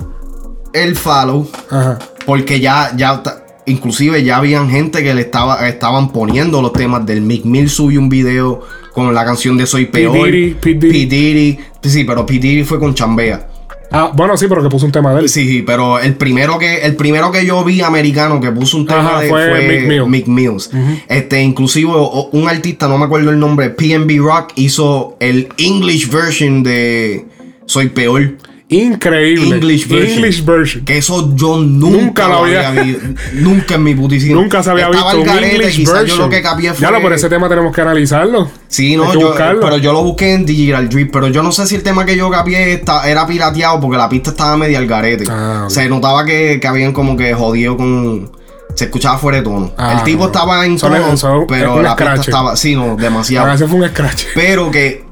el 0.74 0.94
follow. 0.94 1.48
Ajá. 1.70 1.98
Porque 2.28 2.60
ya, 2.60 2.92
ya 2.94 3.22
inclusive 3.64 4.22
ya 4.22 4.36
habían 4.36 4.68
gente 4.68 5.02
que 5.02 5.14
le 5.14 5.22
estaba, 5.22 5.66
estaban 5.66 6.12
poniendo 6.12 6.60
los 6.60 6.74
temas 6.74 7.06
del 7.06 7.22
Mick 7.22 7.46
Mill 7.46 7.70
subió 7.70 7.98
un 8.00 8.10
video 8.10 8.60
con 8.92 9.14
la 9.14 9.24
canción 9.24 9.56
de 9.56 9.64
Soy 9.64 9.86
Peor. 9.86 10.30
Diddy, 10.30 10.54
P. 10.60 10.74
Diddy. 10.74 10.90
P. 10.90 11.06
Diddy. 11.06 11.58
Sí, 11.82 12.04
pero 12.04 12.26
P. 12.26 12.34
Diddy 12.34 12.64
fue 12.64 12.78
con 12.78 12.94
Chambea. 12.94 13.48
Ah, 13.90 14.12
bueno, 14.14 14.36
sí, 14.36 14.44
pero 14.46 14.62
que 14.62 14.68
puso 14.68 14.84
un 14.84 14.92
tema 14.92 15.14
de 15.14 15.20
él. 15.22 15.28
Sí, 15.30 15.48
sí, 15.48 15.62
pero 15.62 15.98
el 15.98 16.16
primero 16.16 16.58
que, 16.58 16.82
el 16.82 16.96
primero 16.96 17.32
que 17.32 17.46
yo 17.46 17.64
vi 17.64 17.80
americano 17.80 18.42
que 18.42 18.52
puso 18.52 18.76
un 18.76 18.84
tema 18.84 19.00
Ajá, 19.00 19.20
de 19.22 19.30
fue 19.30 19.48
fue, 19.48 20.06
Meek 20.06 20.26
Mill. 20.26 20.50
Mills. 20.50 20.70
Este, 21.08 21.40
inclusive 21.42 21.90
un 22.32 22.46
artista, 22.46 22.88
no 22.88 22.98
me 22.98 23.06
acuerdo 23.06 23.30
el 23.30 23.38
nombre, 23.38 23.70
PNB 23.70 24.18
Rock, 24.18 24.52
hizo 24.56 25.16
el 25.18 25.48
English 25.56 26.10
version 26.10 26.62
de 26.62 27.24
Soy 27.64 27.88
Peor. 27.88 28.36
Increíble. 28.70 29.56
English 29.56 29.88
version. 29.88 30.12
English 30.18 30.44
version. 30.44 30.84
Que 30.84 30.98
eso 30.98 31.34
yo 31.34 31.56
nunca, 31.58 31.96
Nunca 32.02 32.28
lo 32.28 32.44
había, 32.44 32.68
había- 32.68 32.82
visto. 32.82 33.06
Nunca 33.34 33.74
en 33.76 33.82
mi 33.82 33.94
putísima. 33.94 34.34
Nunca 34.40 34.62
se 34.62 34.70
había 34.70 34.86
Estaba 34.90 35.14
visto 35.14 35.20
un 35.20 35.26
garete, 35.26 35.56
English 35.56 35.78
version. 35.86 36.06
Yo 36.06 36.16
lo 36.18 36.28
que 36.28 36.42
capié 36.42 36.74
fue. 36.74 36.80
Ya 36.82 36.90
lo, 36.90 37.00
por 37.00 37.12
ese 37.14 37.28
tema 37.30 37.48
tenemos 37.48 37.74
que 37.74 37.80
analizarlo. 37.80 38.50
Sí, 38.68 38.94
no, 38.96 39.14
yo, 39.14 39.28
buscarlo. 39.28 39.60
pero 39.62 39.78
yo 39.78 39.92
lo 39.94 40.02
busqué 40.04 40.34
en 40.34 40.44
Digital 40.44 40.88
Drip, 40.90 41.10
pero 41.10 41.28
yo 41.28 41.42
no 41.42 41.50
sé 41.50 41.66
si 41.66 41.76
el 41.76 41.82
tema 41.82 42.04
que 42.04 42.14
yo 42.16 42.30
capié 42.30 42.82
era 43.06 43.26
pirateado 43.26 43.80
porque 43.80 43.96
la 43.96 44.08
pista 44.08 44.30
estaba 44.30 44.56
media 44.58 44.78
al 44.78 44.86
garete. 44.86 45.24
Ah. 45.30 45.64
Se 45.68 45.88
notaba 45.88 46.26
que, 46.26 46.58
que 46.60 46.68
habían 46.68 46.92
como 46.92 47.16
que 47.16 47.32
jodido 47.32 47.76
con... 47.76 48.30
Se 48.74 48.84
escuchaba 48.84 49.16
fuera 49.18 49.38
de 49.38 49.44
tono. 49.44 49.72
Ah, 49.78 49.94
el 49.98 50.04
tipo 50.04 50.26
estaba 50.26 50.64
en 50.66 50.76
tono, 50.78 51.16
son- 51.16 51.46
pero 51.48 51.80
la 51.82 51.96
pista 51.96 52.14
estaba... 52.16 52.54
Sí, 52.54 52.74
no, 52.76 52.96
demasiado. 52.96 53.46
canción 53.46 53.70
fue 53.70 53.80
un 53.80 53.88
scratch. 53.88 54.24
Pero 54.34 54.70
que 54.70 55.04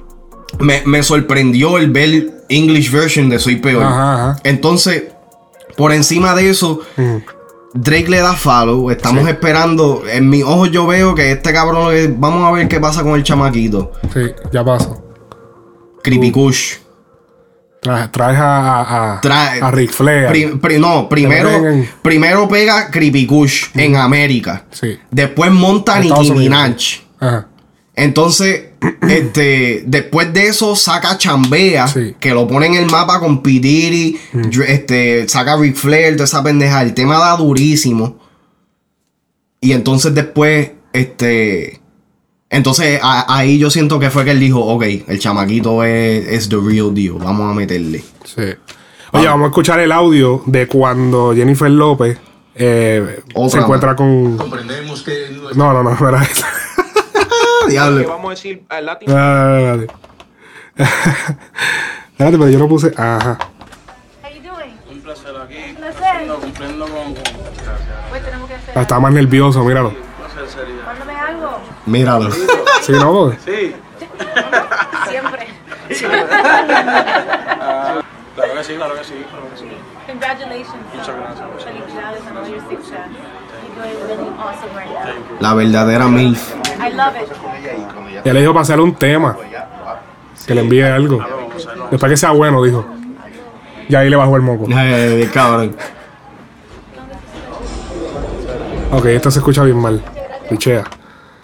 me, 0.60 0.82
me 0.84 1.02
sorprendió 1.02 1.78
el 1.78 1.90
ver 1.90 2.35
English 2.48 2.90
version 2.90 3.28
de 3.28 3.38
Soy 3.38 3.56
Peor. 3.56 3.82
Ajá, 3.82 4.14
ajá. 4.30 4.40
Entonces, 4.44 5.04
por 5.76 5.92
encima 5.92 6.34
de 6.34 6.50
eso, 6.50 6.80
Mm. 6.96 7.16
Drake 7.74 8.08
le 8.08 8.20
da 8.20 8.32
follow. 8.32 8.90
Estamos 8.90 9.24
Sí. 9.24 9.30
esperando. 9.30 10.02
En 10.10 10.30
mis 10.30 10.42
ojos 10.44 10.70
yo 10.70 10.86
veo 10.86 11.14
que 11.14 11.32
este 11.32 11.52
cabrón. 11.52 11.92
Vamos 12.18 12.48
a 12.48 12.52
ver 12.52 12.68
qué 12.68 12.80
pasa 12.80 13.02
con 13.02 13.14
el 13.16 13.22
chamaquito. 13.22 13.92
Sí, 14.14 14.20
ya 14.50 14.64
pasó. 14.64 15.02
Creepy 16.02 16.30
Kush. 16.30 16.74
Tra- 17.82 18.10
traes 18.10 18.38
a, 18.38 18.80
a, 18.80 19.12
a, 19.16 19.20
Trae- 19.20 19.60
a 19.62 19.70
Ric 19.70 19.90
Flair. 19.92 20.28
Pri- 20.28 20.58
pri- 20.58 20.78
no, 20.78 21.06
primero, 21.08 21.50
en- 21.50 21.88
primero 22.02 22.48
pega 22.48 22.90
Creepy 22.90 23.26
Kush 23.26 23.66
en 23.74 23.96
América. 23.96 24.64
Sí. 24.70 24.98
Después 25.10 25.50
monta 25.52 26.00
Estados 26.00 26.28
Nicki. 26.30 26.38
Minaj. 26.38 26.76
Ajá. 27.20 27.46
Entonces, 27.96 28.66
este, 29.08 29.82
después 29.86 30.32
de 30.32 30.48
eso 30.48 30.76
saca 30.76 31.16
Chambea, 31.18 31.88
Sí. 31.88 32.14
que 32.20 32.32
lo 32.34 32.46
pone 32.46 32.66
en 32.66 32.74
el 32.74 32.86
mapa 32.90 33.18
con 33.20 33.42
P. 33.42 33.50
Diddy, 33.52 34.18
Dr- 34.34 34.66
este, 34.68 35.26
saca 35.28 35.56
Ric 35.56 35.74
Flair, 35.76 36.12
toda 36.14 36.24
esa 36.26 36.42
pendeja. 36.42 36.82
El 36.82 36.92
tema 36.94 37.18
da 37.18 37.36
durísimo. 37.36 38.18
Y 39.60 39.72
entonces 39.72 40.14
después, 40.14 40.70
este, 40.92 41.80
entonces 42.50 43.00
a- 43.02 43.34
ahí 43.34 43.58
yo 43.58 43.70
siento 43.70 43.98
que 43.98 44.10
fue 44.10 44.24
que 44.24 44.30
él 44.32 44.40
dijo, 44.40 44.60
ok, 44.60 44.84
el 45.08 45.18
chamaquito 45.18 45.82
es, 45.82 46.28
es 46.28 46.48
the 46.50 46.56
real 46.56 46.94
deal, 46.94 47.14
vamos 47.14 47.50
a 47.50 47.54
meterle. 47.54 48.04
Sí. 48.24 48.42
Oye, 49.12 49.26
vamos 49.26 49.46
a 49.46 49.48
escuchar 49.48 49.80
el 49.80 49.90
audio 49.92 50.42
de 50.46 50.66
cuando 50.66 51.32
Jennifer 51.34 51.70
López 51.70 52.18
eh, 52.54 53.20
se 53.48 53.58
encuentra 53.58 53.96
con. 53.96 54.36
Comprendemos 54.36 55.02
que 55.02 55.28
No, 55.54 55.72
no, 55.72 55.82
no, 55.82 55.94
no 55.98 56.08
era 56.08 56.22
esa. 56.22 56.46
Ah, 57.66 57.70
diablo. 57.70 58.08
Vamos 58.08 58.26
a 58.26 58.30
decir 58.30 58.64
al 58.68 58.86
latín. 58.86 59.08
Ah, 59.12 59.76
Espérate, 60.76 62.38
pero 62.38 62.48
yo 62.48 62.58
no 62.58 62.68
puse. 62.68 62.92
Ajá. 62.96 63.38
You 64.34 64.42
doing? 64.52 64.78
Un 64.90 65.00
placer 65.00 65.34
aquí. 65.36 65.56
Un 65.70 65.76
placer. 65.76 66.26
Cumpliendo 66.40 66.86
con. 66.86 67.14
Pues 68.10 68.24
tenemos 68.24 68.48
que 68.48 68.54
hacer. 68.54 68.78
Está 68.78 69.00
más 69.00 69.12
nervioso, 69.12 69.64
míralo. 69.64 69.90
placer 69.90 70.48
sería. 70.48 70.82
Mándame 70.84 71.12
algo. 71.18 71.58
Míralo. 71.86 72.30
Sí, 72.82 72.92
no, 72.92 73.32
Sí. 73.44 73.74
Siempre. 75.08 75.46
Claro 78.36 78.52
que 78.54 78.64
sí, 78.64 78.74
claro 78.74 78.94
que 78.94 79.04
sí, 79.04 79.14
claro 79.30 79.48
que 79.50 79.56
sí. 79.56 79.64
Congratulations. 80.06 80.76
Muchas 80.94 81.16
gracias. 81.16 81.64
Felicidades 81.64 82.22
La 85.40 85.54
verdadera 85.54 86.08
MILF. 86.08 86.54
Le 88.24 88.40
dijo 88.40 88.52
para 88.52 88.62
hacer 88.62 88.80
un 88.80 88.94
tema. 88.94 89.36
Que 90.46 90.54
le 90.54 90.62
envíe 90.62 90.82
algo. 90.82 91.24
Después 91.90 92.10
que 92.10 92.16
sea 92.16 92.30
bueno, 92.30 92.62
dijo. 92.62 92.86
Y 93.88 93.94
ahí 93.94 94.10
le 94.10 94.16
bajó 94.16 94.36
el 94.36 94.42
moco. 94.42 94.66
Eh, 94.76 95.28
cabrón. 95.32 95.76
Ok, 98.92 99.06
esto 99.06 99.30
se 99.30 99.38
escucha 99.40 99.62
bien 99.64 99.78
mal. 99.78 100.02
Pichea. 100.48 100.84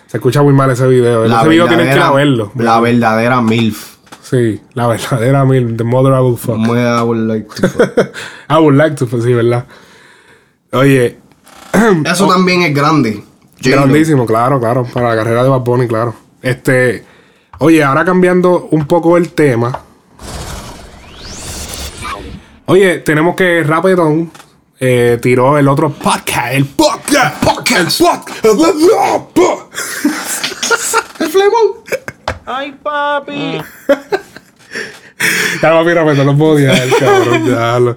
Se 0.06 0.18
escucha 0.18 0.42
muy 0.42 0.52
mal 0.52 0.70
ese 0.70 0.86
video. 0.86 1.24
ese 1.24 1.48
video 1.48 1.66
tienen 1.66 1.88
que 1.88 2.14
verlo. 2.14 2.52
La 2.56 2.80
verdadera 2.80 3.40
MILF. 3.40 3.92
Sí, 4.32 4.62
la 4.72 4.86
verdadera 4.86 5.44
mil. 5.44 5.76
The 5.76 5.84
mother 5.84 6.14
I 6.14 6.20
will 6.20 6.38
fuck. 6.38 6.56
I 6.56 7.02
would 7.02 7.28
like 7.28 7.48
to 7.54 7.68
fuck. 7.68 7.98
I 8.48 8.58
would 8.58 8.76
like 8.76 8.96
to, 8.96 9.06
pues 9.06 9.24
sí, 9.24 9.34
¿verdad? 9.34 9.66
Oye, 10.72 11.18
Eso 12.04 12.26
también 12.28 12.62
es 12.62 12.74
grande. 12.74 13.22
Grandísimo, 13.60 14.26
claro, 14.26 14.58
claro. 14.60 14.84
Para 14.84 15.10
la 15.10 15.16
carrera 15.16 15.42
de 15.44 15.48
Bad 15.48 15.60
Bunny, 15.60 15.86
claro. 15.86 16.14
Este. 16.42 17.04
Oye, 17.58 17.82
ahora 17.84 18.04
cambiando 18.04 18.68
un 18.72 18.86
poco 18.86 19.16
el 19.16 19.30
tema. 19.32 19.80
Oye, 22.66 22.98
tenemos 22.98 23.36
que 23.36 23.62
Rapetón 23.62 24.30
eh, 24.80 25.18
tiró 25.20 25.58
el 25.58 25.68
otro 25.68 25.90
podcast. 25.92 26.52
El 26.54 26.64
podcast. 26.66 27.42
Podcast. 27.44 28.02
El 28.44 28.56
podcast. 28.56 29.74
El 31.20 31.28
flemón. 31.28 31.62
Ay, 32.46 32.76
papi. 32.82 33.60
Ya 35.62 35.70
papi, 35.70 35.92
Rapetón, 35.94 36.26
no 36.26 36.36
cabrón. 36.98 37.46
Ya 37.46 37.78
lo- 37.78 37.96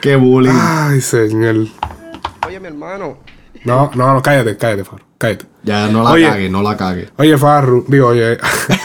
Qué 0.00 0.14
bullying. 0.16 0.52
Ay, 0.54 1.00
señor. 1.00 1.66
Oye, 2.46 2.60
mi 2.60 2.66
hermano. 2.66 3.18
No, 3.64 3.90
no, 3.94 4.14
no, 4.14 4.22
cállate, 4.22 4.56
cállate, 4.56 4.84
Farru. 4.84 5.04
Cállate. 5.18 5.46
Ya, 5.62 5.86
no 5.88 6.02
la 6.02 6.10
Oye. 6.10 6.26
cague, 6.26 6.48
no 6.50 6.62
la 6.62 6.76
cague. 6.76 7.08
Oye, 7.16 7.38
Farru, 7.38 7.84
digo, 7.86 8.08
oye, 8.08 8.38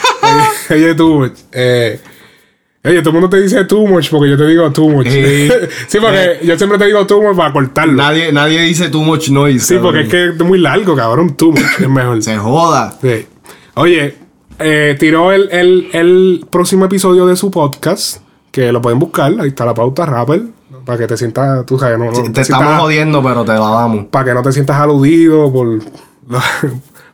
oye, 0.70 0.76
oye, 0.86 0.96
tú, 0.96 1.32
eh, 1.52 2.00
Oye, 2.84 3.00
todo 3.00 3.10
el 3.10 3.14
mundo 3.16 3.30
te 3.30 3.42
dice 3.42 3.66
too 3.66 3.86
much 3.86 4.10
porque 4.10 4.30
yo 4.30 4.38
te 4.38 4.46
digo 4.46 4.72
too 4.72 4.88
much. 4.90 5.08
Sí. 5.10 5.50
Sí, 5.88 5.98
porque 6.00 6.40
yo 6.44 6.58
siempre 6.58 6.78
te 6.78 6.86
digo 6.86 7.06
too 7.06 7.22
much 7.22 7.36
para 7.36 7.52
cortarlo. 7.52 7.94
Nadie, 7.94 8.32
nadie 8.32 8.62
dice 8.62 8.88
too 8.90 9.02
much 9.02 9.30
noise. 9.30 9.66
Sí, 9.66 9.78
porque 9.82 10.02
es 10.02 10.10
que 10.10 10.28
es 10.28 10.40
muy 10.40 10.60
largo, 10.60 10.96
cabrón. 10.96 11.36
Too 11.36 11.52
much 11.52 11.80
es 11.82 11.90
mejor. 11.90 12.22
Se 12.24 12.38
joda. 12.38 12.96
Sí. 13.02 13.26
Oye, 13.74 14.16
eh, 14.60 14.96
tiró 14.98 15.34
el, 15.34 15.50
el, 15.52 15.90
el 15.92 16.46
próximo 16.50 16.86
episodio 16.86 17.26
de 17.26 17.36
su 17.36 17.52
podcast, 17.52 18.22
que 18.52 18.72
lo 18.72 18.82
pueden 18.82 19.00
buscar. 19.00 19.34
Ahí 19.38 19.50
está 19.50 19.66
la 19.66 19.74
pauta, 19.74 20.06
rapper. 20.06 20.44
Para 20.88 20.98
que 21.00 21.06
te 21.08 21.18
sientas, 21.18 21.66
tú 21.66 21.78
sabes, 21.78 22.00
no, 22.00 22.06
no 22.06 22.12
te 22.12 22.42
estamos 22.42 22.64
sientas- 22.66 22.80
jodiendo, 22.80 23.22
pero 23.22 23.44
te 23.46 23.52
la 23.52 23.60
damos. 23.60 24.06
Para 24.06 24.26
que 24.26 24.34
no 24.34 24.42
te 24.42 24.52
sientas 24.54 24.78
aludido 24.78 25.52
por. 25.54 25.80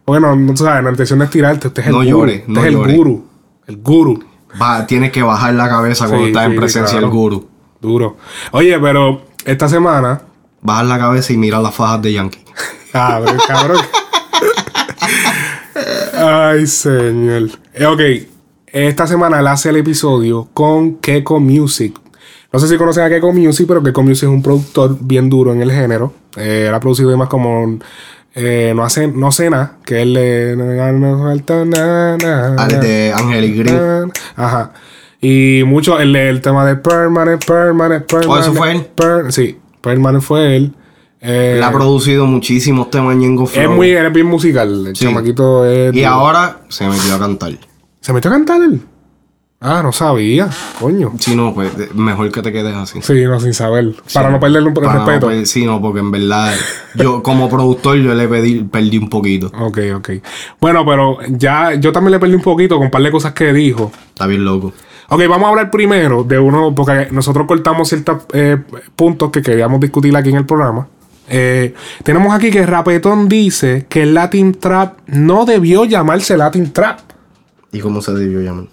Porque 0.05 0.21
no, 0.21 0.35
no, 0.35 0.53
tú 0.53 0.63
sabes, 0.63 0.83
la 0.83 0.91
intención 0.91 1.21
es 1.23 1.29
tirarte. 1.31 1.67
Usted 1.69 1.81
es 1.81 1.87
el 1.87 1.93
No 1.93 1.97
guru. 1.99 2.09
llores, 2.09 2.39
Usted 2.41 2.53
no 2.53 2.59
es 2.61 2.67
el 2.67 2.77
guru. 2.95 3.25
El 3.67 3.77
guru. 3.77 4.23
Va, 4.61 4.85
tienes 4.85 5.11
que 5.11 5.23
bajar 5.23 5.55
la 5.55 5.67
cabeza 5.67 6.05
cuando 6.05 6.25
Sí, 6.25 6.31
estás 6.31 6.45
en 6.45 6.55
presencia 6.55 6.99
claro. 6.99 7.07
del 7.07 7.15
guru. 7.17 7.47
Duro. 7.81 8.17
Oye, 8.51 8.79
pero 8.79 9.23
esta 9.43 9.67
semana. 9.67 10.21
Bajar 10.61 10.85
la 10.85 10.97
cabeza 10.99 11.33
y 11.33 11.37
mirar 11.37 11.61
las 11.63 11.73
fajas 11.73 12.01
de 12.03 12.13
Yankee. 12.13 12.39
Cabrón, 12.93 13.37
cabrón. 13.47 13.79
Ay, 16.15 16.67
señor. 16.67 17.49
Eh, 17.73 17.85
ok. 17.85 18.01
Esta 18.67 19.07
semana 19.07 19.39
él 19.39 19.47
hace 19.47 19.69
el 19.69 19.77
episodio 19.77 20.47
con 20.53 20.95
Keko 20.95 21.39
Music. 21.39 21.99
No 22.53 22.59
sé 22.59 22.67
si 22.67 22.77
conocen 22.77 23.03
a 23.03 23.09
Keko 23.09 23.33
Music, 23.33 23.65
pero 23.67 23.81
Keko 23.81 24.03
Music 24.03 24.23
es 24.23 24.29
un 24.29 24.43
productor 24.43 24.95
bien 25.01 25.27
duro 25.29 25.51
en 25.53 25.61
el 25.61 25.71
género. 25.71 26.13
Eh, 26.37 26.67
él 26.69 26.73
ha 26.73 26.79
producido 26.79 27.09
demás 27.09 27.27
como 27.27 27.79
eh, 28.35 28.73
No 28.75 28.83
hace 28.83 29.07
No 29.07 29.31
sé 29.31 29.49
nada, 29.49 29.77
que 29.83 30.03
él 30.03 30.13
le. 30.13 30.55
No 30.55 31.19
falta 31.23 31.65
nada. 31.65 32.17
De 32.67 33.11
Green. 33.55 34.11
Ajá. 34.35 34.71
Y 35.19 35.63
mucho 35.65 35.99
el, 35.99 36.15
el 36.15 36.41
tema 36.41 36.65
de 36.65 36.75
Permanent, 36.75 37.43
Permanent, 37.43 38.05
Permanent. 38.05 38.29
¿Oh, 38.29 38.37
eso 38.39 38.53
fue 38.53 38.71
él? 38.73 38.85
Per- 38.93 39.31
sí, 39.31 39.57
Permanent 39.81 40.23
fue 40.23 40.55
él. 40.57 40.73
Eh, 41.21 41.53
Él 41.55 41.63
ha 41.63 41.71
producido 41.71 42.25
muchísimos 42.25 42.89
temas 42.89 43.15
Ñengo 43.15 43.45
es 43.45 43.51
Flow. 43.51 43.71
muy, 43.71 43.91
él 43.91 44.05
es 44.05 44.11
bien 44.13 44.27
musical. 44.27 44.87
El 44.87 44.95
Sí. 44.95 45.05
chamaquito 45.05 45.65
es. 45.65 45.95
Y 45.95 46.03
ahora 46.03 46.59
se 46.67 46.85
metió 46.85 47.15
a 47.15 47.19
cantar. 47.19 47.53
¿Se 48.01 48.11
metió 48.11 48.29
a 48.29 48.33
cantar 48.33 48.61
él? 48.61 48.81
Ah, 49.65 49.81
no 49.81 49.93
sabía. 49.93 50.49
Coño. 50.77 51.13
Si 51.19 51.37
no, 51.37 51.53
pues 51.53 51.71
mejor 51.95 52.29
que 52.33 52.41
te 52.41 52.51
quedes 52.51 52.75
así. 52.75 53.01
Sí, 53.01 53.23
no, 53.23 53.39
sin 53.39 53.53
saber. 53.53 53.95
Para 54.13 54.27
Sí. 54.27 54.33
no 54.33 54.39
perderle 54.41 54.67
un 54.67 54.73
Para 54.73 54.93
no 54.93 55.05
respeto. 55.05 55.27
per- 55.27 55.47
sí, 55.47 55.65
no, 55.65 55.79
porque 55.81 56.01
en 56.01 56.11
verdad, 56.11 56.53
yo 56.95 57.23
como 57.23 57.49
productor, 57.49 57.95
yo 57.95 58.13
le 58.13 58.27
pedí, 58.27 58.63
perdí 58.65 58.97
un 58.97 59.07
poquito. 59.09 59.49
Ok, 59.57 59.79
ok. 59.95 60.09
Bueno, 60.59 60.85
pero 60.85 61.17
ya 61.29 61.75
yo 61.75 61.93
también 61.93 62.11
le 62.11 62.19
perdí 62.19 62.35
un 62.35 62.41
poquito 62.41 62.75
con 62.75 62.85
un 62.87 62.91
par 62.91 63.01
de 63.03 63.11
cosas 63.11 63.31
que 63.31 63.53
dijo. 63.53 63.89
Está 64.09 64.27
bien 64.27 64.43
loco. 64.43 64.73
Ok, 65.07 65.21
vamos 65.29 65.45
a 65.45 65.49
hablar 65.51 65.71
primero 65.71 66.23
de 66.25 66.39
uno, 66.39 66.75
porque 66.75 67.07
nosotros 67.11 67.47
cortamos 67.47 67.87
ciertos 67.87 68.23
eh, 68.33 68.57
puntos 68.97 69.31
que 69.31 69.41
queríamos 69.41 69.79
discutir 69.79 70.13
aquí 70.17 70.29
en 70.29 70.35
el 70.37 70.45
programa. 70.45 70.87
Eh, 71.29 71.73
tenemos 72.03 72.33
aquí 72.33 72.51
que 72.51 72.65
Rapetón 72.65 73.29
dice 73.29 73.85
que 73.87 74.03
el 74.03 74.13
Latin 74.13 74.53
Trap 74.59 74.97
no 75.07 75.45
debió 75.45 75.85
llamarse 75.85 76.35
Latin 76.35 76.73
Trap. 76.73 76.99
¿Y 77.71 77.79
cómo 77.79 78.01
se 78.01 78.11
debió 78.13 78.41
llamar? 78.41 78.65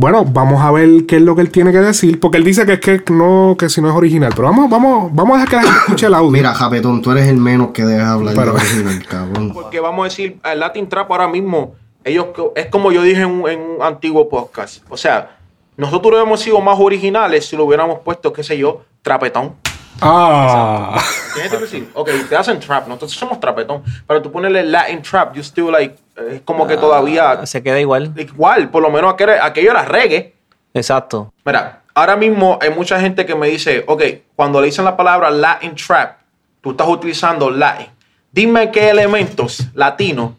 Bueno, 0.00 0.24
vamos 0.24 0.62
a 0.62 0.70
ver 0.70 1.04
qué 1.06 1.16
es 1.16 1.22
lo 1.22 1.36
que 1.36 1.42
él 1.42 1.50
tiene 1.50 1.72
que 1.72 1.78
decir, 1.78 2.18
porque 2.20 2.38
él 2.38 2.44
dice 2.44 2.64
que 2.64 2.72
es 2.72 2.80
que 3.02 3.12
no, 3.12 3.54
que 3.58 3.68
si 3.68 3.82
no 3.82 3.90
es 3.90 3.94
original. 3.94 4.32
Pero 4.34 4.48
vamos, 4.48 4.70
vamos, 4.70 5.14
vamos 5.14 5.36
a 5.36 5.40
dejar 5.42 5.48
que 5.50 5.56
la 5.56 5.62
gente 5.62 5.78
escuche 5.84 6.06
el 6.06 6.14
audio. 6.14 6.30
Mira, 6.30 6.54
Japetón, 6.54 7.02
tú 7.02 7.10
eres 7.10 7.28
el 7.28 7.36
menos 7.36 7.72
que 7.72 7.84
debes 7.84 8.06
hablar 8.06 8.34
Pero- 8.34 8.52
de 8.52 8.60
original, 8.60 9.06
cabrón. 9.06 9.52
Porque 9.52 9.78
vamos 9.78 10.00
a 10.00 10.04
decir, 10.04 10.38
el 10.42 10.58
Latin 10.58 10.88
Trap 10.88 11.10
ahora 11.12 11.28
mismo, 11.28 11.74
ellos 12.02 12.28
es 12.54 12.66
como 12.68 12.92
yo 12.92 13.02
dije 13.02 13.20
en 13.20 13.30
un, 13.30 13.50
en 13.50 13.60
un 13.60 13.82
antiguo 13.82 14.26
podcast. 14.26 14.82
O 14.88 14.96
sea, 14.96 15.36
nosotros 15.76 16.12
hubiéramos 16.12 16.40
sido 16.40 16.58
más 16.62 16.78
originales 16.80 17.44
si 17.46 17.54
lo 17.54 17.66
hubiéramos 17.66 17.98
puesto, 17.98 18.32
qué 18.32 18.42
sé 18.42 18.56
yo, 18.56 18.80
trapetón. 19.02 19.52
Ah. 20.00 20.98
Tienes 21.34 21.52
que 21.52 21.58
decir, 21.58 21.90
ok, 21.92 22.08
ustedes 22.22 22.40
hacen 22.40 22.58
trap, 22.58 22.88
nosotros 22.88 23.12
somos 23.12 23.38
trapetón. 23.38 23.82
Pero 24.06 24.22
tú 24.22 24.32
ponerle 24.32 24.62
Latin 24.64 25.02
Trap, 25.02 25.34
you 25.34 25.42
still 25.42 25.70
like, 25.70 25.94
es 26.30 26.40
como 26.42 26.66
que 26.66 26.76
todavía. 26.76 27.44
Se 27.46 27.62
queda 27.62 27.80
igual. 27.80 28.12
Igual, 28.16 28.70
por 28.70 28.82
lo 28.82 28.90
menos 28.90 29.14
aquello, 29.14 29.32
aquello 29.42 29.70
era 29.70 29.84
reggae. 29.84 30.34
Exacto. 30.74 31.32
Mira, 31.44 31.80
ahora 31.94 32.16
mismo 32.16 32.58
hay 32.60 32.70
mucha 32.70 33.00
gente 33.00 33.26
que 33.26 33.34
me 33.34 33.48
dice, 33.48 33.84
ok, 33.86 34.02
cuando 34.36 34.60
le 34.60 34.66
dicen 34.66 34.84
la 34.84 34.96
palabra 34.96 35.30
Latin 35.30 35.74
Trap, 35.74 36.18
tú 36.60 36.70
estás 36.72 36.88
utilizando 36.88 37.50
Latin. 37.50 37.86
Dime 38.32 38.70
qué 38.70 38.90
elementos 38.90 39.64
latinos 39.74 40.32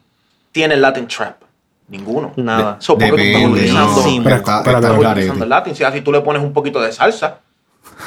tiene 0.52 0.76
el 0.76 0.82
Latin 0.82 1.08
Trap. 1.08 1.42
Ninguno. 1.90 2.32
Nada. 2.38 2.78
So, 2.80 2.98
¿por 2.98 3.04
qué 3.04 3.10
tú 3.12 3.18
estás 3.18 3.44
utilizando, 3.52 3.92
no. 3.98 4.02
Sí, 4.02 4.22
Pero 4.24 4.36
estás 4.38 4.60
está- 4.60 4.72
está 4.78 4.88
al 4.88 5.00
utilizando 5.00 5.44
el 5.44 5.50
Latin? 5.50 5.76
Si 5.76 5.84
así 5.84 6.00
tú 6.02 6.12
le 6.14 6.22
pones 6.22 6.42
un 6.42 6.54
poquito 6.54 6.80
de 6.80 6.92
salsa. 6.94 7.40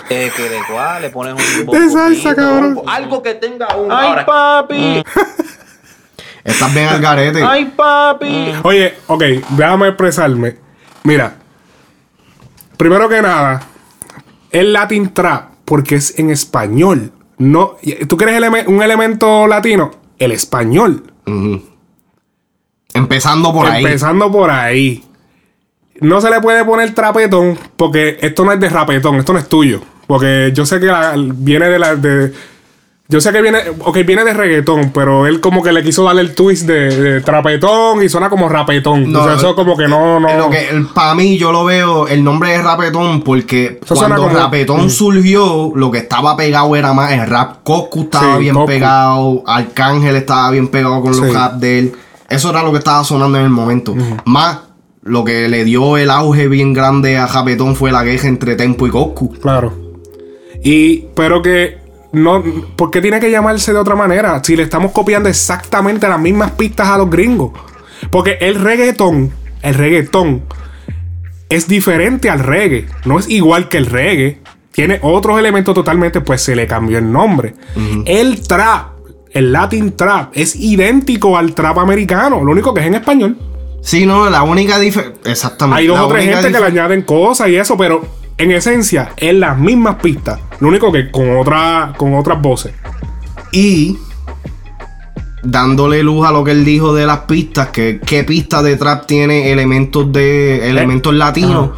Eh, 0.09 0.31
que 0.35 0.43
de 0.49 0.59
cuál 0.71 1.03
le 1.03 1.11
pones 1.11 1.35
un 1.35 1.67
De 1.71 1.91
salsa, 1.91 2.35
cabrón. 2.35 2.81
Algo 2.87 3.23
que 3.23 3.35
tenga 3.35 3.77
un... 3.77 3.93
Ay, 3.93 4.09
ahora, 4.09 4.25
papi. 4.25 5.03
Estás 6.45 6.75
bien 6.75 6.87
al 6.89 7.01
garete. 7.01 7.43
Ay, 7.43 7.73
papi. 7.75 8.53
Oye, 8.63 8.95
ok, 9.07 9.23
déjame 9.51 9.89
expresarme. 9.89 10.57
Mira, 11.05 11.37
primero 12.77 13.09
que 13.09 13.23
nada, 13.23 13.63
el 14.51 14.73
Latin 14.73 15.13
Trap, 15.15 15.51
porque 15.65 15.95
es 15.97 16.19
en 16.19 16.31
español. 16.31 17.13
No, 17.39 17.77
¿Tú 18.09 18.17
quieres 18.17 18.37
eleme- 18.41 18.67
un 18.67 18.83
elemento 18.83 19.47
latino? 19.47 19.91
El 20.19 20.33
español. 20.33 21.03
Empezando 22.93 23.53
por 23.53 23.67
ahí. 23.67 23.85
Empezando 23.85 24.31
por 24.31 24.51
ahí. 24.51 25.05
No 26.01 26.21
se 26.21 26.31
le 26.31 26.41
puede 26.41 26.65
poner 26.65 26.95
trapetón 26.95 27.59
porque 27.77 28.19
esto 28.21 28.45
no 28.45 28.53
es 28.53 28.61
de 28.61 28.69
rapetón, 28.69 29.17
esto 29.17 29.33
no 29.33 29.39
es 29.39 29.49
tuyo. 29.49 29.81
Porque 30.07 30.53
yo 30.55 30.67
sé 30.67 30.79
que 30.81 30.87
la- 30.87 31.15
viene 31.17 31.67
de 31.69 31.79
la. 31.79 31.97
De, 31.97 32.33
yo 33.15 33.21
sé 33.21 33.31
que 33.31 33.41
viene. 33.41 33.59
Ok, 33.85 33.99
viene 34.05 34.25
de 34.25 34.35
reggaetón, 34.35 34.91
pero 34.93 35.27
él 35.27 35.41
como 35.41 35.63
que 35.63 35.71
le 35.73 35.85
quiso 35.85 36.03
darle 36.03 36.23
el 36.23 36.35
twist 36.35 36.67
de, 36.67 36.89
de 36.91 37.21
trapetón 37.21 38.03
y 38.03 38.09
suena 38.09 38.29
como 38.29 38.49
rapetón. 38.49 39.13
No, 39.13 39.21
o 39.21 39.25
sea, 39.25 39.35
eso 39.35 39.55
como 39.55 39.77
que 39.77 39.87
no. 39.87 40.19
no 40.19 40.37
Lo 40.37 40.51
que, 40.51 40.67
para 40.93 41.15
mí, 41.15 41.39
yo 41.39 41.53
lo 41.53 41.65
veo, 41.65 42.09
el 42.09 42.25
nombre 42.25 42.51
de 42.51 42.61
Rapetón, 42.61 43.23
porque 43.23 43.79
Eso 43.85 43.95
cuando 43.95 44.17
como- 44.17 44.37
Rapetón 44.37 44.87
Mm. 44.87 44.91
surgió, 44.91 45.71
lo 45.77 45.93
que 45.93 45.99
estaba 45.99 46.37
pegado 46.37 46.75
era 46.75 46.93
más 46.93 47.13
el 47.13 47.25
rap. 47.29 47.63
Coscu 47.63 48.03
estaba 48.03 48.35
Sí, 48.35 48.41
bien 48.43 48.55
Coscu. 48.55 48.67
pegado, 48.67 49.43
Arcángel 49.47 50.17
estaba 50.17 50.51
bien 50.51 50.67
pegado 50.67 51.01
con 51.01 51.13
los 51.17 51.21
Sí. 51.29 51.33
rap 51.33 51.53
de 51.55 51.79
él. 51.79 51.93
Eso 52.29 52.51
era 52.51 52.65
lo 52.65 52.73
que 52.73 52.79
estaba 52.79 53.05
sonando 53.05 53.39
en 53.39 53.45
el 53.45 53.51
momento. 53.51 53.95
Más, 54.25 54.59
lo 55.03 55.23
que 55.25 55.49
le 55.49 55.63
dio 55.63 55.97
el 55.99 56.11
auge 56.11 56.49
bien 56.49 56.73
grande 56.73 57.17
a 57.17 57.27
Rapetón 57.29 57.77
fue 57.77 57.93
la 57.93 58.03
queja 58.03 58.27
entre 58.27 58.57
Tempo 58.57 58.87
y 58.89 58.91
Coscu. 58.91 59.35
Claro. 59.41 59.73
Y, 60.63 61.05
pero 61.15 61.43
que 61.43 61.84
no, 62.15 62.43
¿por 62.77 62.91
qué 62.91 63.01
tiene 63.01 63.21
que 63.21 63.31
llamarse 63.31 63.73
de 63.73 63.79
otra 63.79 63.95
manera? 63.95 64.43
Si 64.43 64.57
le 64.57 64.63
estamos 64.63 64.93
copiando 64.93 65.29
exactamente 65.29 66.09
las 66.09 66.21
mismas 66.21 66.53
pistas 66.53 66.89
a 66.89 66.99
los 66.99 67.11
gringos. 67.11 67.53
Porque 68.11 68.39
el 68.41 68.57
reggaetón, 68.57 69.33
el 69.63 69.75
reggaetón 69.75 70.43
es 71.49 71.69
diferente 71.69 72.31
al 72.31 72.41
reggae. 72.41 72.87
No 73.05 73.19
es 73.19 73.29
igual 73.29 73.69
que 73.69 73.79
el 73.79 73.87
reggae. 73.87 74.41
Tiene 74.73 74.99
otros 75.03 75.39
elementos 75.39 75.75
totalmente, 75.75 76.21
pues 76.21 76.43
se 76.43 76.57
le 76.57 76.67
cambió 76.67 76.99
el 76.99 77.11
nombre. 77.11 77.55
El 78.07 78.47
trap, 78.47 78.89
el 79.31 79.53
Latin 79.53 79.95
trap, 79.97 80.33
es 80.35 80.57
idéntico 80.57 81.39
al 81.39 81.55
trap 81.55 81.79
americano. 81.79 82.43
Lo 82.43 82.51
único 82.51 82.75
que 82.75 82.81
es 82.81 82.87
en 82.87 82.95
español. 82.95 83.39
Sí, 83.83 84.07
no, 84.07 84.29
la 84.31 84.43
única 84.43 84.79
diferencia. 84.79 85.31
Exactamente. 85.31 85.81
Hay 85.81 85.87
dos 85.87 86.01
o 86.01 86.09
tres 86.09 86.25
gente 86.25 86.51
que 86.51 86.59
le 86.59 86.67
añaden 86.67 87.03
cosas 87.03 87.49
y 87.51 87.57
eso, 87.57 87.77
pero 87.77 88.03
en 88.39 88.51
esencia 88.51 89.13
es 89.17 89.35
las 89.35 89.59
mismas 89.59 89.97
pistas. 89.97 90.41
Lo 90.61 90.69
único 90.69 90.91
que 90.93 91.11
con, 91.11 91.37
otra, 91.37 91.93
con 91.97 92.15
otras 92.15 92.41
voces. 92.41 92.75
Y 93.53 93.99
dándole 95.43 96.03
luz 96.03 96.27
a 96.27 96.33
lo 96.33 96.43
que 96.43 96.53
él 96.53 96.65
dijo 96.65 96.95
de 96.95 97.07
las 97.07 97.21
pistas, 97.21 97.69
que 97.69 98.01
qué 98.05 98.25
pista 98.25 98.63
de 98.63 98.77
trap 98.77 99.07
tiene 99.07 99.53
elementos 99.53 100.11
de 100.13 100.69
elementos 100.69 101.15
latinos. 101.15 101.71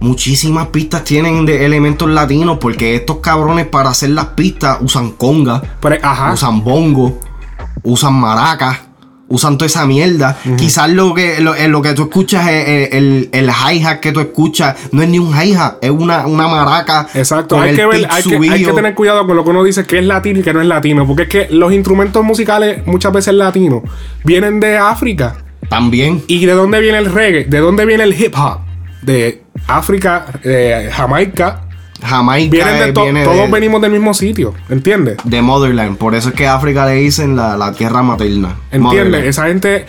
Muchísimas 0.00 0.68
pistas 0.68 1.04
tienen 1.04 1.46
de 1.46 1.64
elementos 1.64 2.08
latinos 2.08 2.58
porque 2.60 2.96
estos 2.96 3.18
cabrones 3.18 3.66
para 3.66 3.90
hacer 3.90 4.10
las 4.10 4.26
pistas 4.26 4.78
usan 4.80 5.12
conga, 5.12 5.62
usan 6.32 6.64
bongo, 6.64 7.20
usan 7.82 8.14
maracas, 8.14 8.80
usan 9.28 9.58
toda 9.58 9.66
esa 9.66 9.86
mierda. 9.86 10.36
Quizás 10.56 10.90
lo 10.90 11.14
que, 11.14 11.40
lo, 11.40 11.54
eh, 11.54 11.68
lo 11.68 11.82
que 11.82 11.94
tú 11.94 12.02
escuchas, 12.02 12.46
es, 12.48 12.68
eh, 12.68 12.88
el, 12.92 13.28
el 13.32 13.48
hi-hat 13.48 14.00
que 14.00 14.12
tú 14.12 14.20
escuchas, 14.20 14.76
no 14.92 15.02
es 15.02 15.08
ni 15.08 15.18
un 15.18 15.34
hi-hat, 15.34 15.76
es 15.80 15.90
una, 15.90 16.26
una 16.26 16.48
maraca. 16.48 17.08
Exacto, 17.14 17.60
hay 17.60 17.70
el 17.70 17.76
que, 17.76 17.86
ver, 17.86 18.08
hay, 18.10 18.22
que, 18.22 18.50
hay 18.50 18.64
que 18.64 18.72
tener 18.72 18.94
cuidado 18.94 19.26
con 19.26 19.36
lo 19.36 19.44
que 19.44 19.50
uno 19.50 19.64
dice 19.64 19.84
que 19.84 19.98
es 19.98 20.04
latino 20.04 20.40
y 20.40 20.42
que 20.42 20.52
no 20.52 20.60
es 20.60 20.66
latino. 20.66 21.06
Porque 21.06 21.22
es 21.24 21.28
que 21.28 21.48
los 21.50 21.72
instrumentos 21.72 22.22
musicales, 22.24 22.86
muchas 22.86 23.12
veces 23.12 23.34
latinos, 23.34 23.82
vienen 24.24 24.60
de 24.60 24.76
África. 24.76 25.36
También. 25.68 26.22
¿Y 26.26 26.44
de 26.44 26.52
dónde 26.52 26.80
viene 26.80 26.98
el 26.98 27.12
reggae? 27.12 27.44
¿De 27.44 27.58
dónde 27.58 27.86
viene 27.86 28.04
el 28.04 28.20
hip 28.20 28.34
hop? 28.36 28.60
De 29.02 29.42
África, 29.66 30.26
de 30.42 30.90
Jamaica, 30.92 31.63
Jamaica 32.04 32.50
Vienen 32.50 32.78
de 32.78 32.88
eh, 32.88 32.92
to- 32.92 33.02
viene 33.02 33.24
todos 33.24 33.36
de, 33.36 33.46
venimos 33.48 33.80
del 33.80 33.90
mismo 33.92 34.12
sitio, 34.14 34.54
¿entiendes? 34.68 35.16
de 35.24 35.42
Motherland. 35.42 35.96
Por 35.96 36.14
eso 36.14 36.28
es 36.28 36.34
que 36.34 36.46
África 36.46 36.86
le 36.86 36.94
dicen 36.96 37.34
la, 37.36 37.56
la 37.56 37.72
tierra 37.72 38.02
materna. 38.02 38.56
¿Entiendes? 38.70 39.24
Esa 39.24 39.46
gente, 39.46 39.86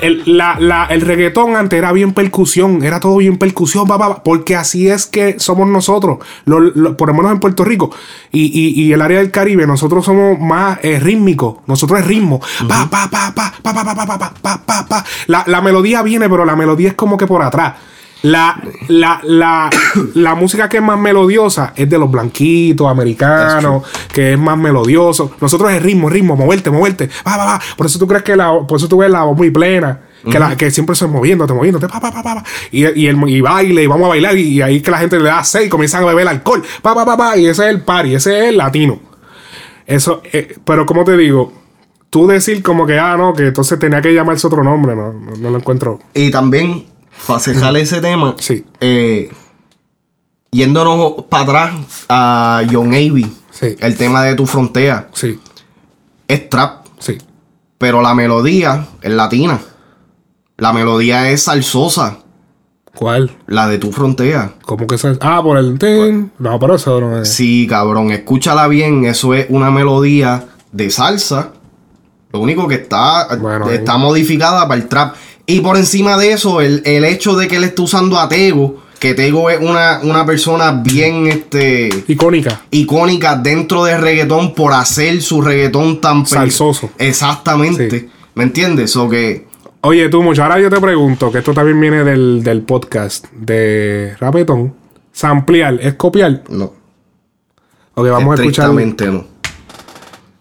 el, 0.00 0.22
la- 0.26 0.56
la- 0.58 0.86
el 0.86 1.00
reggaetón 1.02 1.56
antes 1.56 1.76
era 1.78 1.92
bien 1.92 2.12
percusión, 2.12 2.82
era 2.82 3.00
todo 3.00 3.16
bien 3.18 3.36
percusión, 3.38 3.86
pa, 3.86 3.98
pa, 3.98 4.08
pa, 4.16 4.22
porque 4.22 4.56
así 4.56 4.88
es 4.88 5.06
que 5.06 5.38
somos 5.38 5.68
nosotros, 5.68 6.18
lo- 6.46 6.60
lo- 6.60 6.96
por 6.96 7.08
lo 7.08 7.14
menos 7.14 7.32
en 7.32 7.40
Puerto 7.40 7.64
Rico 7.64 7.90
y, 8.32 8.44
y- 8.46 8.82
y 8.82 8.92
el 8.92 9.02
área 9.02 9.18
del 9.18 9.30
Caribe, 9.30 9.66
nosotros 9.66 10.04
somos 10.04 10.38
más 10.40 10.78
eh, 10.82 10.98
rítmicos, 11.00 11.56
nosotros 11.66 12.00
es 12.00 12.06
ritmo, 12.06 12.40
pa, 12.68 12.88
pa, 12.90 13.08
pa, 13.10 13.32
pa, 13.34 13.52
pa, 13.62 13.72
pa, 13.74 13.84
pa, 13.84 13.94
pa, 13.94 14.06
pa, 14.06 14.18
pa, 14.18 14.32
pa, 14.42 14.62
pa, 14.64 14.86
pa. 14.88 15.04
La, 15.26 15.44
la 15.46 15.60
melodía 15.60 16.02
viene, 16.02 16.28
pero 16.28 16.44
la 16.44 16.56
melodía 16.56 16.88
es 16.88 16.94
como 16.94 17.16
que 17.16 17.26
por 17.26 17.42
atrás. 17.42 17.74
La, 18.22 18.60
la, 18.88 19.20
la, 19.24 19.70
la 20.14 20.34
música 20.34 20.68
que 20.68 20.76
es 20.76 20.82
más 20.82 20.98
melodiosa 20.98 21.72
es 21.74 21.88
de 21.88 21.98
los 21.98 22.10
blanquitos 22.10 22.86
americanos, 22.86 23.82
que 24.12 24.34
es 24.34 24.38
más 24.38 24.58
melodioso. 24.58 25.32
Nosotros 25.40 25.72
es 25.72 25.82
ritmo, 25.82 26.10
ritmo, 26.10 26.36
moverte, 26.36 26.70
moverte. 26.70 27.08
Va, 27.26 27.36
va, 27.36 27.44
va. 27.44 27.60
Por 27.76 27.86
eso 27.86 27.98
tú 27.98 28.06
crees 28.06 28.22
que 28.22 28.36
la, 28.36 28.52
por 28.66 28.76
eso 28.76 28.88
tú 28.88 28.98
ves 28.98 29.10
la 29.10 29.22
voz 29.22 29.36
muy 29.36 29.50
plena. 29.50 30.00
Que, 30.30 30.38
la, 30.38 30.54
que 30.54 30.70
siempre 30.70 30.94
se 30.94 31.06
moviéndote, 31.06 31.54
moviéndote, 31.54 31.88
pa, 31.88 31.98
pa, 31.98 32.12
pa, 32.12 32.22
pa, 32.22 32.34
pa. 32.34 32.44
Y, 32.70 32.80
y, 33.00 33.06
el, 33.06 33.16
y 33.26 33.40
baile, 33.40 33.84
y 33.84 33.86
vamos 33.86 34.04
a 34.04 34.08
bailar, 34.10 34.36
y, 34.36 34.48
y 34.48 34.60
ahí 34.60 34.82
que 34.82 34.90
la 34.90 34.98
gente 34.98 35.18
le 35.18 35.24
da 35.24 35.42
seis 35.42 35.68
y 35.68 35.70
comienzan 35.70 36.02
a 36.02 36.08
beber 36.08 36.28
alcohol, 36.28 36.62
pa, 36.82 36.94
pa, 36.94 37.06
pa, 37.06 37.16
pa, 37.16 37.38
y 37.38 37.46
ese 37.46 37.64
es 37.64 37.70
el 37.70 37.80
party, 37.80 38.16
ese 38.16 38.38
es 38.38 38.44
el 38.50 38.58
latino. 38.58 39.00
Eso, 39.86 40.20
eh, 40.30 40.58
pero 40.62 40.84
como 40.84 41.04
te 41.04 41.16
digo, 41.16 41.54
tú 42.10 42.26
decir 42.26 42.62
como 42.62 42.86
que, 42.86 42.98
ah, 42.98 43.16
no, 43.16 43.32
que 43.32 43.46
entonces 43.46 43.78
tenía 43.78 44.02
que 44.02 44.12
llamarse 44.12 44.46
otro 44.46 44.62
nombre, 44.62 44.94
no, 44.94 45.10
no, 45.10 45.36
no 45.38 45.50
lo 45.50 45.56
encuentro. 45.56 45.98
Y 46.12 46.30
también, 46.30 46.84
para 47.26 47.40
cerrar 47.40 47.76
ese 47.76 48.00
tema, 48.00 48.34
eh, 48.80 49.30
yéndonos 50.50 51.24
para 51.28 51.42
atrás 51.44 51.74
a 52.08 52.62
John 52.70 52.88
Avey, 52.88 53.26
el 53.60 53.96
tema 53.96 54.22
de 54.24 54.34
tu 54.34 54.46
frontera, 54.46 55.08
es 56.28 56.48
trap, 56.48 56.86
pero 57.78 58.02
la 58.02 58.14
melodía 58.14 58.86
es 59.00 59.10
latina. 59.10 59.58
La 60.58 60.74
melodía 60.74 61.30
es 61.30 61.44
salsosa. 61.44 62.18
¿Cuál? 62.94 63.30
La 63.46 63.66
de 63.68 63.78
tu 63.78 63.90
frontera. 63.92 64.52
¿Cómo 64.66 64.86
que 64.86 64.98
se 64.98 65.16
Ah, 65.22 65.40
por 65.42 65.56
el 65.56 65.78
tin. 65.78 66.30
No, 66.38 66.58
pero 66.58 66.74
eso 66.74 67.00
no 67.00 67.18
es. 67.18 67.32
Sí, 67.32 67.66
cabrón, 67.66 68.10
escúchala 68.10 68.68
bien, 68.68 69.06
eso 69.06 69.32
es 69.32 69.46
una 69.48 69.70
melodía 69.70 70.44
de 70.72 70.90
salsa. 70.90 71.52
Lo 72.32 72.40
único 72.40 72.68
que 72.68 72.74
está, 72.74 73.28
está 73.72 73.96
modificada 73.96 74.68
para 74.68 74.80
el 74.80 74.88
trap. 74.88 75.16
Y 75.50 75.58
por 75.62 75.76
encima 75.76 76.16
de 76.16 76.30
eso, 76.30 76.60
el, 76.60 76.80
el 76.84 77.04
hecho 77.04 77.34
de 77.34 77.48
que 77.48 77.56
él 77.56 77.64
esté 77.64 77.82
usando 77.82 78.20
a 78.20 78.28
Tego, 78.28 78.76
que 79.00 79.14
Tego 79.14 79.50
es 79.50 79.58
una, 79.60 79.98
una 80.00 80.24
persona 80.24 80.70
bien 80.70 81.26
este 81.26 81.88
icónica. 82.06 82.60
Icónica 82.70 83.34
dentro 83.34 83.82
del 83.82 84.00
reggaetón 84.00 84.54
por 84.54 84.72
hacer 84.72 85.20
su 85.20 85.42
reggaetón 85.42 86.00
tan 86.00 86.24
Salsoso. 86.24 86.90
Exactamente. 86.98 88.08
¿Me 88.36 88.44
entiendes? 88.44 88.94
O 88.94 89.08
que. 89.08 89.48
Oye, 89.80 90.08
tú, 90.08 90.22
mucho. 90.22 90.44
Ahora 90.44 90.60
yo 90.60 90.70
te 90.70 90.78
pregunto, 90.78 91.32
que 91.32 91.38
esto 91.38 91.52
también 91.52 91.80
viene 91.80 92.04
del, 92.04 92.44
del 92.44 92.62
podcast 92.62 93.26
de 93.32 94.14
Rapetón. 94.20 94.72
Samplear, 95.10 95.80
¿es 95.80 95.94
copiar? 95.94 96.44
No. 96.48 96.72
Ok, 97.94 98.06
vamos 98.08 98.38
a 98.38 98.42
escuchar. 98.42 98.66
Estrictamente 98.66 99.06
no. 99.06 99.24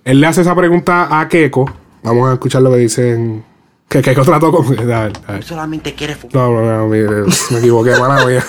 Él 0.05 0.21
le 0.21 0.27
hace 0.27 0.41
esa 0.41 0.55
pregunta 0.55 1.19
a 1.19 1.27
Keiko. 1.27 1.65
Vamos 2.03 2.29
a 2.29 2.33
escuchar 2.33 2.61
lo 2.61 2.69
que 2.69 2.77
dicen. 2.77 3.48
Que 3.89 4.01
Keiko 4.01 4.21
trató 4.21 4.51
con. 4.51 4.65
A 4.79 4.83
ver, 4.83 5.11
a 5.27 5.31
ver. 5.33 5.43
Solamente 5.43 5.95
quiere 5.95 6.15
fumar. 6.15 6.35
No, 6.35 6.61
no, 6.61 6.77
no, 6.77 6.87
mire, 6.87 7.09
me 7.51 7.57
equivoqué, 7.59 7.91
mala 7.97 8.25
mía. 8.25 8.43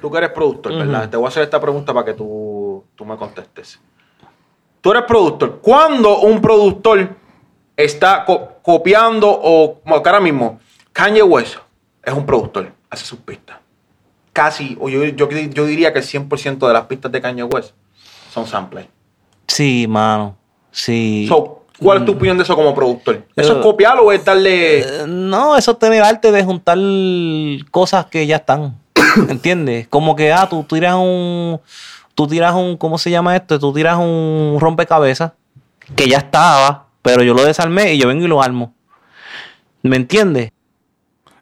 Tú 0.00 0.10
que 0.10 0.18
eres 0.18 0.30
productor, 0.30 0.72
¿verdad? 0.76 1.08
Te 1.08 1.16
voy 1.16 1.26
a 1.26 1.28
hacer 1.28 1.42
esta 1.42 1.60
pregunta 1.60 1.92
para 1.94 2.06
que 2.06 2.14
tú, 2.14 2.84
tú 2.96 3.04
me 3.04 3.16
contestes. 3.16 3.78
Tú 4.80 4.90
eres 4.92 5.04
productor. 5.04 5.60
¿Cuándo 5.60 6.20
un 6.20 6.40
productor 6.40 7.10
está 7.76 8.24
co- 8.24 8.54
copiando 8.62 9.28
o, 9.30 9.80
como 9.82 10.02
que 10.02 10.08
ahora 10.08 10.20
mismo, 10.20 10.58
Kanye 10.92 11.22
West 11.22 11.56
es 12.02 12.14
un 12.14 12.24
productor, 12.26 12.72
hace 12.88 13.04
sus 13.04 13.18
pistas? 13.20 13.58
Casi, 14.32 14.76
o 14.80 14.88
yo, 14.88 15.04
yo, 15.04 15.28
yo 15.28 15.64
diría 15.66 15.92
que 15.92 15.98
el 15.98 16.04
100% 16.04 16.66
de 16.66 16.72
las 16.72 16.86
pistas 16.86 17.12
de 17.12 17.20
Kanye 17.20 17.42
West 17.44 17.72
son 18.32 18.46
samples. 18.46 18.86
Sí, 19.46 19.86
mano. 19.86 20.34
Sí. 20.70 21.26
So, 21.28 21.59
¿Cuál 21.80 21.98
es 21.98 22.04
tu 22.04 22.12
opinión 22.12 22.36
de 22.36 22.42
eso 22.42 22.54
como 22.54 22.74
productor? 22.74 23.24
¿Eso 23.34 23.56
es 23.56 23.62
copiarlo 23.62 24.04
o 24.04 24.12
es 24.12 24.24
darle...? 24.24 24.80
Eh, 24.80 25.04
No, 25.06 25.56
eso 25.56 25.72
es 25.72 25.78
tener 25.78 26.02
arte 26.02 26.30
de 26.30 26.44
juntar 26.44 26.78
cosas 27.70 28.06
que 28.06 28.26
ya 28.26 28.36
están. 28.36 28.76
¿Entiendes? 29.28 29.88
Como 29.88 30.14
que, 30.14 30.32
ah, 30.32 30.46
tú 30.48 30.62
tiras 30.64 30.94
un. 30.96 31.60
Tú 32.14 32.26
tiras 32.26 32.54
un. 32.54 32.76
¿Cómo 32.76 32.98
se 32.98 33.10
llama 33.10 33.34
esto? 33.36 33.58
Tú 33.58 33.72
tiras 33.72 33.96
un 33.96 34.58
rompecabezas 34.60 35.32
que 35.96 36.08
ya 36.08 36.18
estaba, 36.18 36.86
pero 37.02 37.22
yo 37.22 37.34
lo 37.34 37.44
desarmé 37.44 37.94
y 37.94 37.98
yo 37.98 38.08
vengo 38.08 38.24
y 38.24 38.28
lo 38.28 38.42
armo. 38.42 38.74
¿Me 39.82 39.96
entiendes? 39.96 40.52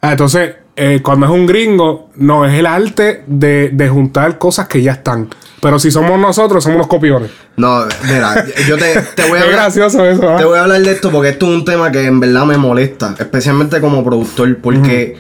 Ah, 0.01 0.13
entonces, 0.13 0.57
eh, 0.79 1.03
cuando 1.03 1.27
es 1.27 1.33
un 1.33 1.47
gringo, 1.47 2.11
no, 2.17 2.47
es 2.47 2.59
el 2.59 2.67
arte 2.67 3.25
de, 3.27 3.71
de 3.71 3.89
juntar 3.89 4.39
cosas 4.39 4.69
que 4.69 4.81
ya 4.81 4.93
están. 4.93 5.29
Pero 5.61 5.79
si 5.79 5.91
somos 5.91 6.19
nosotros, 6.21 6.63
somos 6.63 6.79
los 6.79 6.87
copiones. 6.87 7.31
No, 7.57 7.85
mira, 8.05 8.47
yo 8.69 8.79
te, 8.79 9.01
te 9.17 9.29
voy 9.29 9.39
a 9.39 9.43
hablar. 9.43 9.57
gracioso 9.57 10.05
eso, 10.05 10.31
¿ah? 10.31 10.37
Te 10.37 10.45
voy 10.45 10.57
a 10.57 10.63
hablar 10.63 10.81
de 10.81 10.93
esto 10.93 11.11
porque 11.11 11.31
esto 11.31 11.47
es 11.47 11.53
un 11.53 11.65
tema 11.65 11.91
que 11.91 12.05
en 12.05 12.21
verdad 12.21 12.45
me 12.45 12.57
molesta, 12.57 13.17
especialmente 13.19 13.81
como 13.81 14.05
productor, 14.05 14.57
porque 14.59 15.17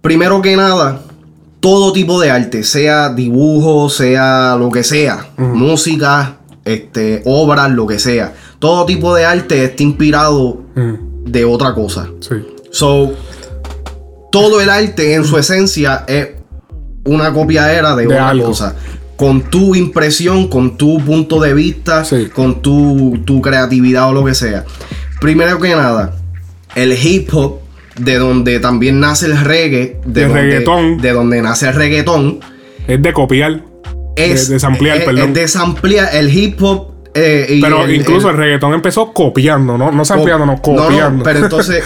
primero 0.00 0.42
que 0.42 0.56
nada, 0.56 1.02
todo 1.60 1.92
tipo 1.92 2.20
de 2.20 2.30
arte, 2.30 2.64
sea 2.64 3.10
dibujo, 3.10 3.88
sea 3.88 4.56
lo 4.58 4.70
que 4.70 4.82
sea, 4.82 5.28
música, 5.36 6.38
este, 6.64 7.22
obras, 7.24 7.70
lo 7.70 7.86
que 7.86 8.00
sea, 8.00 8.34
todo 8.58 8.84
tipo 8.84 9.14
de 9.14 9.24
arte 9.24 9.62
está 9.62 9.82
inspirado 9.84 10.62
de 11.24 11.44
otra 11.44 11.72
cosa. 11.74 12.08
Sí. 12.20 12.34
So, 12.70 13.12
todo 14.30 14.60
el 14.60 14.68
arte 14.70 15.14
en 15.14 15.24
su 15.24 15.38
esencia 15.38 16.04
es 16.06 16.28
una 17.04 17.32
copiadera 17.32 17.96
de, 17.96 18.02
De 18.02 18.08
otra 18.08 18.28
algo. 18.30 18.46
cosa. 18.48 18.74
Con 19.16 19.42
tu 19.42 19.74
impresión, 19.74 20.48
con 20.48 20.76
tu 20.76 20.98
punto 21.04 21.40
de 21.40 21.52
vista, 21.54 22.04
con 22.34 22.62
tu, 22.62 23.18
tu 23.24 23.40
creatividad 23.40 24.08
o 24.10 24.12
lo 24.12 24.24
que 24.24 24.34
sea. 24.34 24.64
Primero 25.20 25.58
que 25.58 25.70
nada, 25.70 26.14
el 26.76 26.92
hip 26.92 27.28
hop, 27.34 27.60
de 27.98 28.16
donde 28.18 28.60
también 28.60 29.00
nace 29.00 29.26
el 29.26 29.40
reggae, 29.40 30.00
de, 30.06 30.22
El 30.22 30.28
donde, 30.28 30.42
reggaetón. 30.42 30.98
de 31.00 31.12
donde 31.12 31.42
nace 31.42 31.66
el 31.68 31.74
reggaetón, 31.74 32.38
Es 32.86 33.02
de 33.02 33.12
copiar. 33.12 33.64
es 34.14 34.46
de, 34.48 34.54
de 34.54 34.60
samplear, 34.60 34.98
es- 34.98 35.04
perdón. 35.04 35.28
es 35.30 35.34
de 35.34 35.48
samplear 35.48 36.08
el 36.14 36.32
hip 36.36 36.62
hop. 36.62 36.92
Eh, 37.14 37.46
y 37.48 37.60
Pero 37.60 37.84
el- 37.84 37.94
incluso 37.94 38.28
el, 38.28 38.34
el- 38.36 38.40
reggaetón 38.40 38.74
empezó 38.74 39.12
copiando, 39.12 39.76
no, 39.78 39.90
no 39.90 40.04
sampleando, 40.04 40.46
no, 40.46 40.60
copiando. 40.60 41.18
no, 41.18 41.22
pero 41.22 41.38
entonces, 41.44 41.82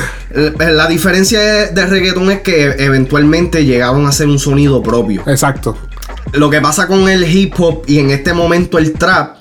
la, 0.58 0.70
la 0.70 0.86
diferencia 0.88 1.40
de, 1.40 1.66
de 1.68 1.86
reggaetón 1.86 2.30
es 2.30 2.40
que 2.40 2.64
eventualmente 2.78 3.64
llegaron 3.64 4.06
a 4.06 4.10
hacer 4.10 4.26
un 4.28 4.38
sonido 4.38 4.82
propio. 4.82 5.22
Exacto. 5.26 5.76
Lo 6.32 6.50
que 6.50 6.60
pasa 6.60 6.86
con 6.86 7.08
el 7.08 7.24
hip 7.24 7.54
hop 7.58 7.82
y 7.86 7.98
en 7.98 8.10
este 8.10 8.32
momento 8.32 8.78
el 8.78 8.92
trap, 8.92 9.36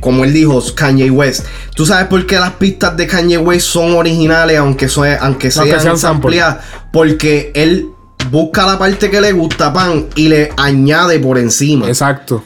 como 0.00 0.24
él 0.24 0.32
dijo, 0.32 0.62
Kanye 0.74 1.10
West. 1.10 1.46
¿Tú 1.76 1.86
sabes 1.86 2.06
por 2.08 2.26
qué 2.26 2.36
las 2.38 2.52
pistas 2.52 2.96
de 2.96 3.06
Kanye 3.06 3.38
West 3.38 3.66
son 3.68 3.94
originales, 3.94 4.58
aunque, 4.58 4.88
so- 4.88 5.04
aunque 5.20 5.50
sean, 5.50 5.66
Aunque 5.68 5.80
sean 5.80 5.96
sample. 5.98 6.38
sampleadas? 6.38 6.64
Porque 6.92 7.52
él 7.54 7.86
busca 8.30 8.66
la 8.66 8.78
parte 8.78 9.10
que 9.10 9.20
le 9.20 9.32
gusta, 9.32 9.72
pan, 9.72 10.06
y 10.16 10.28
le 10.28 10.50
añade 10.56 11.18
por 11.20 11.38
encima. 11.38 11.86
Exacto. 11.88 12.42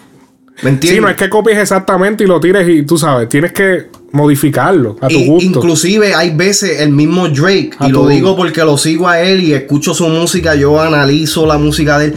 ¿Me 0.62 0.70
entiendes? 0.70 0.96
Sí, 0.96 1.00
no 1.00 1.08
es 1.08 1.16
que 1.16 1.28
copies 1.28 1.58
exactamente 1.58 2.24
y 2.24 2.26
lo 2.26 2.40
tires 2.40 2.68
y 2.68 2.82
tú 2.82 2.98
sabes, 2.98 3.28
tienes 3.28 3.52
que 3.52 3.86
modificarlo 4.12 4.96
a 5.00 5.06
tu 5.08 5.14
Y- 5.14 5.26
gusto. 5.26 5.46
Inclusive 5.60 6.14
hay 6.14 6.34
veces 6.34 6.80
el 6.80 6.90
mismo 6.90 7.28
Drake, 7.28 7.70
A 7.78 7.88
y 7.88 7.92
lo 7.92 8.08
digo 8.08 8.36
porque 8.36 8.64
lo 8.64 8.76
sigo 8.76 9.08
a 9.08 9.20
él 9.20 9.40
y 9.42 9.52
escucho 9.54 9.94
su 9.94 10.08
música, 10.08 10.54
yo 10.56 10.80
analizo 10.80 11.46
la 11.46 11.58
música 11.58 11.98
de 11.98 12.06
él. 12.06 12.14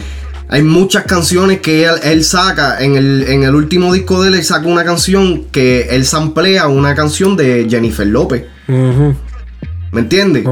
Hay 0.48 0.62
muchas 0.62 1.04
canciones 1.04 1.60
que 1.60 1.84
él, 1.84 1.94
él 2.02 2.24
saca, 2.24 2.82
en 2.82 2.96
el, 2.96 3.24
en 3.28 3.42
el 3.44 3.54
último 3.54 3.92
disco 3.94 4.20
de 4.22 4.28
él, 4.28 4.34
él 4.34 4.44
saca 4.44 4.66
una 4.66 4.84
canción 4.84 5.44
que 5.52 5.88
él 5.90 6.04
samplea 6.04 6.66
una 6.68 6.94
canción 6.94 7.36
de 7.36 7.66
Jennifer 7.70 8.06
López. 8.06 8.44
¿Me 8.66 10.00
entiendes? 10.00 10.44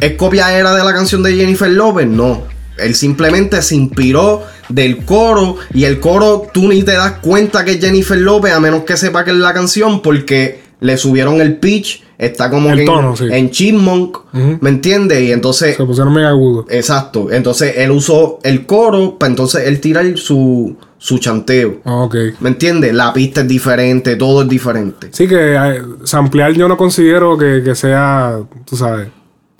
¿Es 0.00 0.12
copiadera 0.14 0.74
de 0.74 0.84
la 0.84 0.92
canción 0.92 1.22
de 1.22 1.34
Jennifer 1.34 1.70
López? 1.70 2.06
No. 2.06 2.44
Él 2.78 2.94
simplemente 2.94 3.60
se 3.62 3.76
inspiró 3.76 4.42
del 4.68 5.04
coro 5.04 5.56
y 5.74 5.84
el 5.84 6.00
coro 6.00 6.46
tú 6.52 6.68
ni 6.68 6.82
te 6.82 6.92
das 6.92 7.14
cuenta 7.20 7.64
que 7.64 7.72
es 7.72 7.80
Jennifer 7.80 8.16
López 8.18 8.52
a 8.52 8.60
menos 8.60 8.84
que 8.84 8.96
sepa 8.96 9.24
que 9.24 9.32
es 9.32 9.36
la 9.36 9.52
canción 9.52 10.00
porque 10.00 10.60
le 10.80 10.96
subieron 10.96 11.42
el 11.42 11.56
pitch, 11.56 12.02
está 12.16 12.48
como 12.48 12.70
El 12.70 12.76
que 12.76 12.80
en- 12.82 12.86
tono, 12.86 13.14
sí. 13.16 13.24
en, 13.30 13.50
Chipmunk, 13.50 14.16
¿me 14.32 14.70
entiendes? 14.70 15.20
Y 15.22 15.32
entonces... 15.32 15.76
Se 15.76 15.84
pusieron 15.84 16.14
mega 16.14 16.30
agudo. 16.30 16.64
Exacto. 16.70 17.30
Entonces 17.30 17.74
él 17.76 17.90
usó 17.90 18.38
el 18.44 18.64
coro 18.64 19.18
para 19.18 19.28
entonces 19.30 19.66
él 19.66 19.78
tirar 19.80 20.16
su, 20.16 20.76
su 20.96 21.18
chanteo. 21.18 21.80
Ok. 21.84 22.14
¿Me 22.40 22.48
entiendes? 22.48 22.94
La 22.94 23.12
pista 23.12 23.42
es 23.42 23.48
diferente, 23.48 24.16
todo 24.16 24.40
es 24.42 24.48
diferente. 24.48 25.08
Sí, 25.12 25.28
que 25.28 25.54
eh, 25.54 25.82
samplear 26.04 26.52
yo 26.54 26.66
no 26.66 26.78
considero 26.78 27.36
que, 27.36 27.60
que 27.62 27.74
sea, 27.74 28.38
tú 28.64 28.74
sabes, 28.76 29.08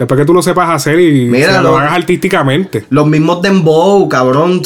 Después 0.00 0.18
que 0.18 0.24
tú 0.24 0.32
lo 0.32 0.40
sepas 0.40 0.70
hacer 0.70 0.98
y 0.98 1.26
Mira, 1.26 1.56
se 1.58 1.62
lo 1.62 1.72
lo- 1.72 1.78
hagas 1.78 1.92
artísticamente. 1.92 2.86
Los 2.88 3.06
mismos 3.06 3.42
Dembow, 3.42 4.08
cabrón. 4.08 4.62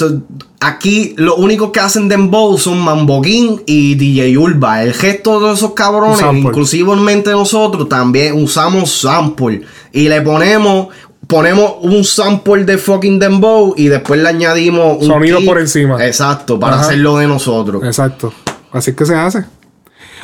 Aquí 0.60 1.12
los 1.18 1.36
únicos 1.38 1.72
que 1.72 1.80
hacen 1.80 2.08
Dembow 2.08 2.56
son 2.56 2.78
Mamboguín 2.78 3.60
y 3.66 3.96
DJ 3.96 4.38
Urba. 4.38 4.82
El 4.84 4.94
gesto 4.94 5.40
de 5.40 5.52
esos 5.54 5.72
cabrones, 5.72 6.20
inclusivamente 6.32 7.32
nosotros, 7.32 7.88
también 7.88 8.40
usamos 8.42 8.92
sample. 9.00 9.62
Y 9.92 10.08
le 10.08 10.22
ponemos, 10.22 10.86
ponemos 11.26 11.74
un 11.82 12.04
sample 12.04 12.64
de 12.64 12.78
fucking 12.78 13.18
Dembow 13.18 13.74
y 13.76 13.88
después 13.88 14.20
le 14.22 14.28
añadimos 14.28 14.98
un 15.02 15.08
Sonido 15.08 15.40
por 15.44 15.58
encima. 15.58 16.06
Exacto, 16.06 16.60
para 16.60 16.76
Ajá. 16.76 16.84
hacerlo 16.86 17.16
de 17.18 17.26
nosotros. 17.26 17.82
Exacto. 17.84 18.32
Así 18.70 18.92
es 18.92 18.96
que 18.96 19.04
se 19.04 19.16
hace. 19.16 19.44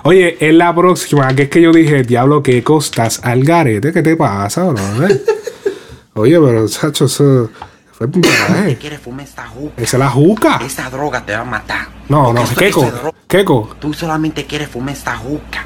Oye, 0.05 0.37
en 0.41 0.59
la 0.59 0.75
próxima, 0.75 1.35
que 1.35 1.43
es 1.45 1.49
que 1.51 1.61
yo 1.61 1.73
dije, 1.73 2.03
diablo, 2.03 2.43
¿qué 2.43 2.63
costas 2.63 3.21
al 3.23 3.45
garete? 3.45 3.93
¿Qué 3.93 4.03
te 4.03 4.17
pasa, 4.17 4.65
bro? 4.65 4.83
Oye, 6.15 6.39
pero, 6.41 6.69
chacho, 6.69 7.05
eso 7.05 7.51
fue 7.93 8.07
un 8.07 8.21
viaje. 8.21 8.77
¿Quieres 8.81 9.01
fumar 9.01 9.25
esta 9.27 9.47
juca? 9.47 9.75
Esa 9.77 9.97
es 9.97 9.99
la 10.01 10.09
juca. 10.11 10.61
Esa 10.65 10.91
droga 10.91 11.25
te 11.25 11.33
va 11.35 11.41
a 11.41 11.45
matar. 11.45 11.87
No, 12.09 12.33
no, 12.33 12.43
esa 12.43 12.55
dro- 12.55 13.15
Keiko, 13.29 13.77
Tú 13.79 13.95
solamente 13.95 14.45
quieres 14.47 14.69
fumar 14.69 14.95
esta 14.95 15.17
juca. 15.17 15.65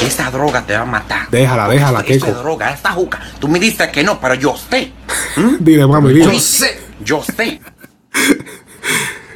Esa 0.00 0.30
droga 0.30 0.62
te 0.66 0.74
va 0.74 0.82
a 0.82 0.86
matar. 0.86 1.28
déjala, 1.30 1.68
déjala, 1.68 2.00
Esto- 2.00 2.12
esto 2.12 2.26
es 2.26 2.32
Keiko. 2.32 2.42
droga, 2.42 2.70
esta 2.72 2.92
juca. 2.92 3.20
Tú 3.38 3.48
me 3.48 3.58
dices 3.58 3.88
que 3.88 4.02
no, 4.04 4.20
pero 4.20 4.34
yo 4.34 4.54
sé. 4.56 4.92
Dile, 5.60 5.86
mami, 5.86 6.12
dile. 6.12 6.24
Yo 6.32 6.38
sé. 6.40 6.78
Yo 7.04 7.22
sé. 7.22 7.60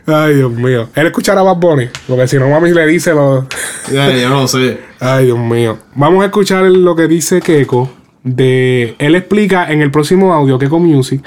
Ay, 0.06 0.36
Dios 0.36 0.52
mío. 0.52 0.88
Él 0.94 1.06
escuchará 1.06 1.40
a 1.40 1.44
Bad 1.44 1.56
Bunny, 1.56 1.88
porque 2.06 2.28
si 2.28 2.38
no, 2.38 2.48
mami 2.48 2.70
le 2.70 2.86
dice 2.86 3.12
lo. 3.12 3.46
Ya, 3.90 4.10
yo 4.16 4.28
no 4.28 4.46
sé. 4.46 4.78
Ay, 5.00 5.26
Dios 5.26 5.38
mío. 5.38 5.78
Vamos 5.94 6.22
a 6.22 6.26
escuchar 6.26 6.64
lo 6.64 6.94
que 6.94 7.08
dice 7.08 7.40
Keiko. 7.40 7.90
De. 8.22 8.94
Él 8.98 9.14
explica 9.16 9.70
en 9.70 9.82
el 9.82 9.90
próximo 9.90 10.32
audio, 10.32 10.58
Keiko 10.58 10.78
Music, 10.78 11.24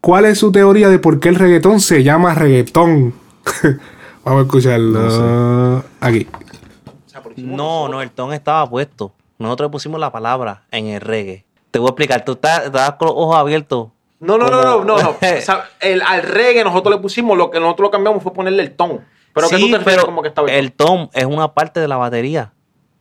cuál 0.00 0.26
es 0.26 0.38
su 0.38 0.52
teoría 0.52 0.88
de 0.88 0.98
por 0.98 1.18
qué 1.18 1.30
el 1.30 1.36
reggaetón 1.36 1.80
se 1.80 2.02
llama 2.02 2.34
reggaetón. 2.34 3.14
Vamos 4.24 4.42
a 4.42 4.44
escucharlo. 4.44 5.84
Aquí. 6.00 6.26
No, 7.36 7.88
no, 7.88 8.02
el 8.02 8.10
ton 8.10 8.32
estaba 8.34 8.68
puesto. 8.68 9.12
Nosotros 9.38 9.68
le 9.68 9.72
pusimos 9.72 9.98
la 9.98 10.12
palabra 10.12 10.64
en 10.70 10.86
el 10.86 11.00
reggae. 11.00 11.46
Te 11.70 11.78
voy 11.78 11.88
a 11.88 11.90
explicar. 11.90 12.24
Tú 12.24 12.32
estás, 12.32 12.66
estás 12.66 12.92
con 12.92 13.08
los 13.08 13.16
ojos 13.16 13.36
abiertos. 13.36 13.88
No, 14.20 14.36
no, 14.38 14.48
no, 14.48 14.62
no, 14.62 14.84
no, 14.84 14.98
no. 14.98 15.10
O 15.10 15.18
sea, 15.40 15.70
el, 15.80 16.02
al 16.02 16.22
reggae 16.22 16.62
nosotros 16.62 16.94
le 16.94 17.00
pusimos, 17.00 17.36
lo 17.38 17.50
que 17.50 17.58
nosotros 17.58 17.86
lo 17.86 17.90
cambiamos 17.90 18.22
fue 18.22 18.32
ponerle 18.32 18.62
el 18.62 18.72
ton. 18.72 19.00
Pero 19.32 19.48
que 19.48 19.56
Sí, 19.56 19.62
tú 19.62 19.70
te 19.70 19.78
refieres 19.78 20.04
como 20.04 20.22
que 20.22 20.28
estaba 20.28 20.48
el 20.50 20.72
tom 20.72 21.08
es 21.14 21.24
una 21.24 21.52
parte 21.54 21.80
de 21.80 21.88
la 21.88 21.96
batería. 21.96 22.52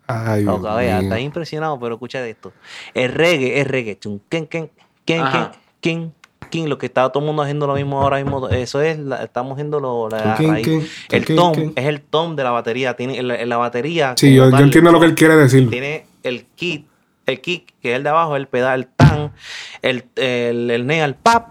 Ay, 0.07 0.43
No, 0.43 0.57
mío. 0.59 0.79
estás 0.79 1.19
impresionado, 1.19 1.79
pero 1.79 1.95
escucha 1.95 2.21
de 2.21 2.31
esto. 2.31 2.51
El 2.93 3.11
reggae 3.13 3.59
es 3.59 3.67
reggae. 3.67 3.97
Chun, 3.99 4.21
ken, 4.29 4.47
ken, 4.47 4.69
ken, 5.05 5.23
ken, 5.31 5.49
ken, 5.81 6.13
ken. 6.49 6.69
Lo 6.69 6.77
que 6.79 6.87
está 6.87 7.09
todo 7.09 7.19
el 7.21 7.27
mundo 7.27 7.43
haciendo 7.43 7.67
lo 7.67 7.75
mismo 7.75 8.01
ahora 8.01 8.17
mismo. 8.17 8.47
Eso 8.49 8.81
es, 8.81 8.97
la- 8.97 9.23
estamos 9.23 9.53
haciendo 9.53 9.79
lo, 9.79 10.09
la 10.09 10.35
Ken, 10.35 10.49
raíz. 10.51 10.65
ken, 10.65 10.87
El 11.11 11.25
ken, 11.25 11.35
tom 11.35 11.53
ken. 11.53 11.73
es 11.75 11.85
el 11.85 12.01
tom 12.01 12.35
de 12.35 12.43
la 12.43 12.51
batería. 12.51 12.95
Tiene 12.95 13.19
en 13.19 13.27
la, 13.27 13.45
la 13.45 13.57
batería. 13.57 14.13
Sí, 14.17 14.33
yo, 14.33 14.49
yo 14.49 14.57
entiendo 14.57 14.91
lo 14.91 14.99
que 14.99 15.05
él 15.07 15.15
quiere 15.15 15.35
decir. 15.35 15.69
Tiene 15.69 16.05
el 16.23 16.45
kick, 16.55 16.85
el 17.29 17.41
kick 17.41 17.73
que 17.81 17.91
es 17.91 17.95
el 17.97 18.03
de 18.03 18.09
abajo, 18.09 18.35
el 18.35 18.47
pedal, 18.47 18.79
el 18.81 18.87
tan, 18.87 19.31
el, 19.81 20.05
el, 20.15 20.69
el 20.71 20.85
neal 20.87 21.15
pap, 21.15 21.47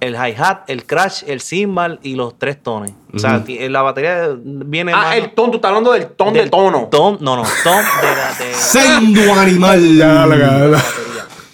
el 0.00 0.14
hi-hat, 0.14 0.68
el 0.68 0.86
crash, 0.86 1.24
el 1.26 1.40
cymbal 1.40 2.00
y 2.02 2.14
los 2.14 2.38
tres 2.38 2.62
tones. 2.62 2.92
O 3.14 3.18
sea, 3.18 3.44
ti- 3.44 3.68
la 3.68 3.82
batería 3.82 4.28
viene 4.42 4.92
Ah, 4.94 5.16
el 5.16 5.30
ton, 5.32 5.50
tú 5.50 5.56
estás 5.56 5.68
hablando 5.68 5.92
del 5.92 6.06
ton 6.08 6.32
del 6.32 6.44
de 6.44 6.50
tono. 6.50 6.88
tom, 6.90 7.18
no, 7.20 7.36
no, 7.36 7.42
tom 7.62 7.76
de 7.76 8.16
la 8.16 8.32
de 8.38 8.54
Sendo 8.54 9.34
animal. 9.34 10.00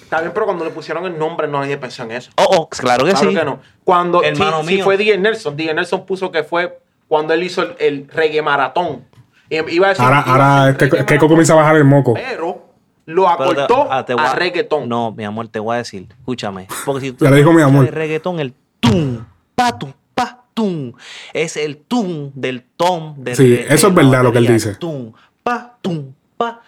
Está 0.03 0.21
bien, 0.21 0.31
pero 0.33 0.47
cuando 0.47 0.65
le 0.65 0.71
pusieron 0.71 1.05
el 1.07 1.19
nombre 1.19 1.49
no 1.49 1.59
nadie 1.61 1.77
pensó 1.77 2.05
en 2.05 2.13
eso. 2.13 2.31
Oh, 2.37 2.47
oh, 2.59 2.69
claro 2.69 3.05
que 3.05 3.11
Claro 3.13 3.31
sí. 3.31 3.37
que 3.37 3.45
no. 3.45 3.59
Cuando 3.83 4.23
Hermano 4.23 4.61
si, 4.63 4.69
si 4.69 4.75
mío. 4.77 4.85
fue 4.85 4.97
DJ 4.97 5.19
Nelson, 5.19 5.57
DJ 5.57 5.75
Nelson 5.75 6.07
puso 6.07 6.31
que 6.31 6.45
fue 6.45 6.79
cuando 7.09 7.35
él 7.35 7.43
hizo 7.43 7.63
el, 7.63 7.75
el 7.81 8.09
reggae 8.09 8.41
maratón. 8.43 9.05
Y 9.51 9.57
iba 9.75 9.87
a 9.87 9.91
decir, 9.91 10.05
Ahora, 10.05 10.23
iba 10.25 10.31
a 10.31 10.33
ahora 10.33 10.67
decir 10.67 10.83
este, 10.85 10.97
reggae 10.99 11.07
Keiko 11.07 11.29
comienza 11.29 11.53
a 11.55 11.57
bajar 11.57 11.77
el 11.77 11.85
moco. 11.85 12.15
pero 12.15 12.66
lo 13.07 13.23
Pero 13.23 13.29
acortó 13.51 13.89
ah, 13.91 14.05
te 14.05 14.15
voy 14.15 14.25
a 14.25 14.35
reggaetón. 14.35 14.89
No, 14.89 15.13
mi 15.13 15.25
amor, 15.25 15.49
te 15.49 15.59
voy 15.59 15.75
a 15.75 15.79
decir. 15.79 16.07
Escúchame. 16.11 16.67
Porque 16.85 17.07
si 17.07 17.13
tú 17.13 17.25
Ya 17.25 17.31
le 17.31 17.39
dijo 17.39 17.53
mi 17.53 17.63
amor. 17.63 17.87
El 17.87 17.93
reggaetón, 17.93 18.41
el 18.41 18.53
tum, 18.81 19.25
pa, 19.55 19.79
tum, 19.79 19.93
pa, 20.15 20.45
tum. 20.55 20.93
Es 21.33 21.57
el 21.57 21.77
tum 21.79 22.31
del 22.35 22.63
tom. 22.77 23.15
De, 23.17 23.35
Sí, 23.37 23.49
de- 23.49 23.67
eso 23.75 23.89
de 23.91 23.93
es 23.93 23.95
verdad 24.09 24.23
lo 24.25 24.33
que 24.33 24.39
él 24.39 24.47
dice. 24.47 24.75
Tum, 24.75 25.13
pa, 25.43 25.77
tum, 25.81 26.13
pa, 26.37 26.61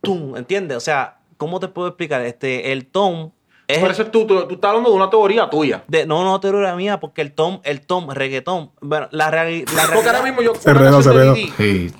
tum. 0.00 0.36
¿Entiendes? 0.36 0.76
O 0.76 0.80
sea, 0.80 1.16
¿cómo 1.36 1.58
te 1.60 1.68
puedo 1.68 1.88
explicar? 1.88 2.20
Este, 2.22 2.70
el 2.72 2.86
tom 2.86 3.30
es 3.66 3.78
Por 3.78 3.88
el- 3.88 3.92
eso 3.94 4.06
tú, 4.06 4.26
tú, 4.26 4.46
tú 4.46 4.54
estás 4.54 4.68
hablando 4.70 4.90
de 4.90 4.96
una 4.96 5.10
teoría 5.10 5.48
tuya. 5.50 5.82
de, 5.88 6.06
no, 6.06 6.22
no, 6.24 6.38
teoría 6.40 6.74
mía, 6.76 7.00
porque 7.00 7.20
el 7.22 7.32
tom, 7.32 7.60
el 7.64 7.80
tom, 7.80 8.10
reggaetón. 8.10 8.70
Bueno, 8.80 9.08
la, 9.10 9.30
reali- 9.30 9.64
la 9.74 9.82
Porque 9.92 10.08
ahora 10.08 10.20
realidad. 10.20 10.24
mismo 10.24 10.42
yo. 10.42 10.54
Se 10.54 10.72
redó, 10.74 11.02
se 11.02 11.12
redó. 11.12 11.34
Sí. 11.34 11.92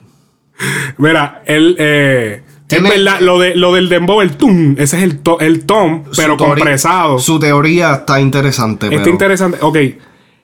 Mira, 0.99 1.43
él. 1.47 1.77
Eh, 1.79 2.45
es 2.77 2.83
verdad, 2.83 3.21
lo, 3.21 3.39
de, 3.39 3.55
lo 3.57 3.73
del 3.75 3.89
dembow, 3.89 4.21
el 4.21 4.33
tum, 4.37 4.73
ese 4.79 4.99
es 4.99 5.03
el, 5.03 5.19
to- 5.21 5.41
el 5.41 5.65
tom, 5.65 6.05
pero 6.17 6.37
teoría- 6.37 6.55
compresado. 6.55 7.19
Su 7.19 7.39
teoría 7.39 7.95
está 7.95 8.21
interesante. 8.21 8.87
Está 8.87 8.99
pero- 8.99 9.11
interesante. 9.11 9.59
Ok. 9.61 9.77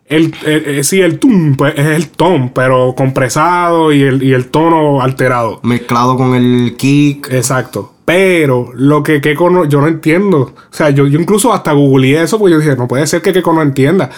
El, 0.09 0.27
eh, 0.47 0.63
eh, 0.79 0.85
sí, 0.85 1.01
el 1.01 1.19
tum, 1.19 1.57
pues 1.57 1.75
es 1.77 1.87
el 1.87 2.09
tom, 2.11 2.51
pero 2.55 2.95
compresado 2.97 3.93
y 3.93 4.03
el, 4.03 4.23
y 4.23 4.35
el 4.35 4.47
tono 4.47 5.03
alterado. 5.03 5.59
Mezclado 5.65 6.17
con 6.17 6.35
el 6.37 6.77
kick. 6.79 7.29
Exacto. 7.33 7.93
Pero 8.05 8.71
lo 8.75 9.03
que 9.03 9.21
Keiko 9.21 9.51
no, 9.51 9.65
yo 9.65 9.81
no 9.81 9.89
entiendo. 9.89 10.39
O 10.43 10.55
sea, 10.71 10.91
yo, 10.91 11.09
yo 11.09 11.19
incluso 11.19 11.53
hasta 11.53 11.73
googleé 11.73 12.23
eso 12.23 12.39
porque 12.39 12.53
yo 12.53 12.61
dije, 12.61 12.77
no 12.77 12.87
puede 12.87 13.05
ser 13.09 13.21
que 13.21 13.33
Keiko 13.33 13.53
no 13.53 13.63
entienda. 13.63 14.11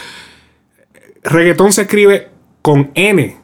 Reggaetón 1.25 1.73
se 1.73 1.83
escribe 1.83 2.29
con 2.63 2.91
N. 2.95 3.37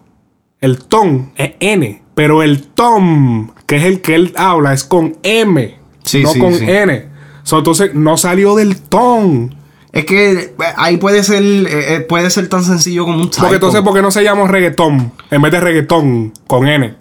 El 0.60 0.78
ton 0.84 1.32
es 1.36 1.52
N. 1.60 2.02
Pero 2.14 2.42
el 2.42 2.62
tom, 2.68 3.50
que 3.66 3.76
es 3.76 3.84
el 3.84 4.00
que 4.00 4.14
él 4.14 4.32
habla, 4.36 4.72
es 4.72 4.84
con 4.84 5.16
M. 5.22 5.78
Sí, 6.04 6.22
no 6.22 6.30
sí, 6.30 6.38
con 6.38 6.54
sí. 6.54 6.64
N. 6.68 7.08
So, 7.42 7.58
entonces 7.58 7.94
no 7.94 8.16
salió 8.16 8.54
del 8.54 8.80
ton. 8.80 9.54
Es 9.92 10.04
que 10.06 10.32
eh, 10.32 10.54
ahí 10.76 10.96
puede 10.96 11.22
ser, 11.22 11.42
eh, 11.42 11.94
eh, 11.94 12.00
puede 12.00 12.28
ser 12.30 12.48
tan 12.48 12.64
sencillo 12.64 13.04
como 13.04 13.18
un 13.18 13.30
typo. 13.30 13.42
Porque 13.42 13.56
entonces, 13.56 13.82
¿por 13.82 13.94
qué 13.94 14.02
no 14.02 14.10
se 14.10 14.24
llama 14.24 14.46
reggaetón? 14.48 15.12
En 15.30 15.42
vez 15.42 15.52
de 15.52 15.60
reggaetón 15.60 16.32
con 16.46 16.66
N. 16.66 16.94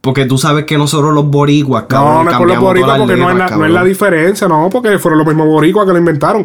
Porque 0.00 0.24
tú 0.24 0.38
sabes 0.38 0.64
que 0.64 0.78
nosotros 0.78 1.12
los 1.12 1.26
boricuas, 1.26 1.82
No, 1.82 1.88
cabrón, 1.88 2.24
no 2.24 2.30
es 2.30 2.36
por 2.36 2.48
los 2.48 2.60
boricuas 2.60 2.98
porque 2.98 3.16
no 3.16 3.30
es, 3.30 3.36
la, 3.36 3.44
letras, 3.44 3.58
no 3.58 3.64
es 3.66 3.70
la 3.72 3.78
cabrón. 3.80 3.88
diferencia, 3.92 4.48
no, 4.48 4.68
porque 4.70 4.98
fueron 4.98 5.18
los 5.18 5.26
mismos 5.26 5.46
boricuas 5.48 5.86
que 5.86 5.92
lo 5.92 5.98
inventaron. 5.98 6.44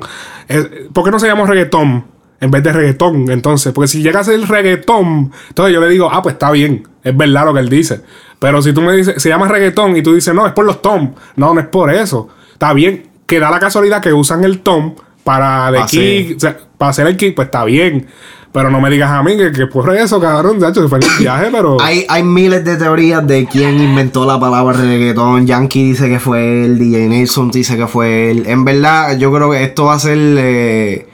Eh, 0.50 0.88
¿Por 0.92 1.06
qué 1.06 1.12
no 1.12 1.20
se 1.20 1.28
llama 1.28 1.46
reggaetón 1.46 2.13
en 2.44 2.52
vez 2.52 2.64
de 2.64 2.74
reggaetón? 2.74 3.32
Entonces, 3.32 3.74
porque 3.74 3.88
si 3.88 4.02
llega 4.02 4.20
a 4.20 4.24
ser 4.24 4.40
reggaetón, 4.48 5.32
entonces 5.50 5.74
yo 5.74 5.82
le 5.82 5.90
digo, 5.90 6.10
ah, 6.12 6.22
pues 6.22 6.34
está 6.34 6.52
bien, 6.52 6.88
es 7.04 7.16
verdad 7.16 7.46
lo 7.46 7.54
que 7.54 7.62
él 7.62 7.70
dice. 7.70 8.02
Pero 8.40 8.62
si 8.62 8.74
tú 8.74 8.82
me 8.82 8.94
dices, 8.94 9.22
se 9.22 9.30
llama 9.30 9.48
reggaetón 9.48 9.96
y 9.96 10.04
tú 10.04 10.14
dices, 10.14 10.34
no, 10.34 10.46
es 10.46 10.54
por 10.54 10.66
los 10.66 10.82
tom, 10.82 11.14
no, 11.38 11.54
no 11.54 11.60
es 11.62 11.68
por 11.68 11.90
eso. 11.92 12.28
Está 12.52 12.74
bien, 12.74 13.08
que 13.26 13.40
da 13.40 13.50
la 13.50 13.60
casualidad 13.60 14.02
que 14.02 14.12
usan 14.12 14.44
el 14.44 14.60
tom 14.60 14.96
para 15.24 15.72
de 15.72 15.80
Pa' 15.80 15.86
kick, 15.88 16.38
o 16.38 16.40
sea, 16.40 16.58
para 16.78 16.90
hacer 16.92 17.08
el 17.08 17.16
kick, 17.16 17.36
pues 17.36 17.48
está 17.48 17.64
bien. 17.64 18.08
Pero 18.52 18.70
no 18.70 18.80
me 18.80 18.92
digas 18.92 19.10
a 19.10 19.24
mí 19.24 19.36
que, 19.36 19.52
que 19.52 19.66
por 19.66 19.92
eso, 19.96 20.20
cabrón, 20.20 20.60
de 20.60 20.70
hecho, 20.70 20.88
fue 20.88 21.00
en 21.00 21.06
el 21.06 21.18
viaje, 21.20 21.48
pero. 21.52 21.82
Hay, 21.82 22.06
hay 22.08 22.22
miles 22.22 22.64
de 22.64 22.78
teorías 22.78 23.26
de 23.26 23.48
quién 23.48 23.80
inventó 23.80 24.26
la 24.26 24.40
palabra 24.40 24.78
reggaetón. 24.78 25.48
Yankee 25.48 25.84
dice 25.84 26.08
que 26.08 26.20
fue 26.20 26.66
él, 26.66 26.78
DJ 26.78 27.08
Nelson 27.08 27.50
dice 27.50 27.76
que 27.78 27.88
fue 27.88 28.30
él. 28.30 28.44
En 28.46 28.64
verdad, 28.64 29.18
yo 29.18 29.34
creo 29.34 29.50
que 29.50 29.64
esto 29.64 29.86
va 29.86 29.96
a 29.96 30.00
ser 30.00 30.20
eh, 30.20 31.08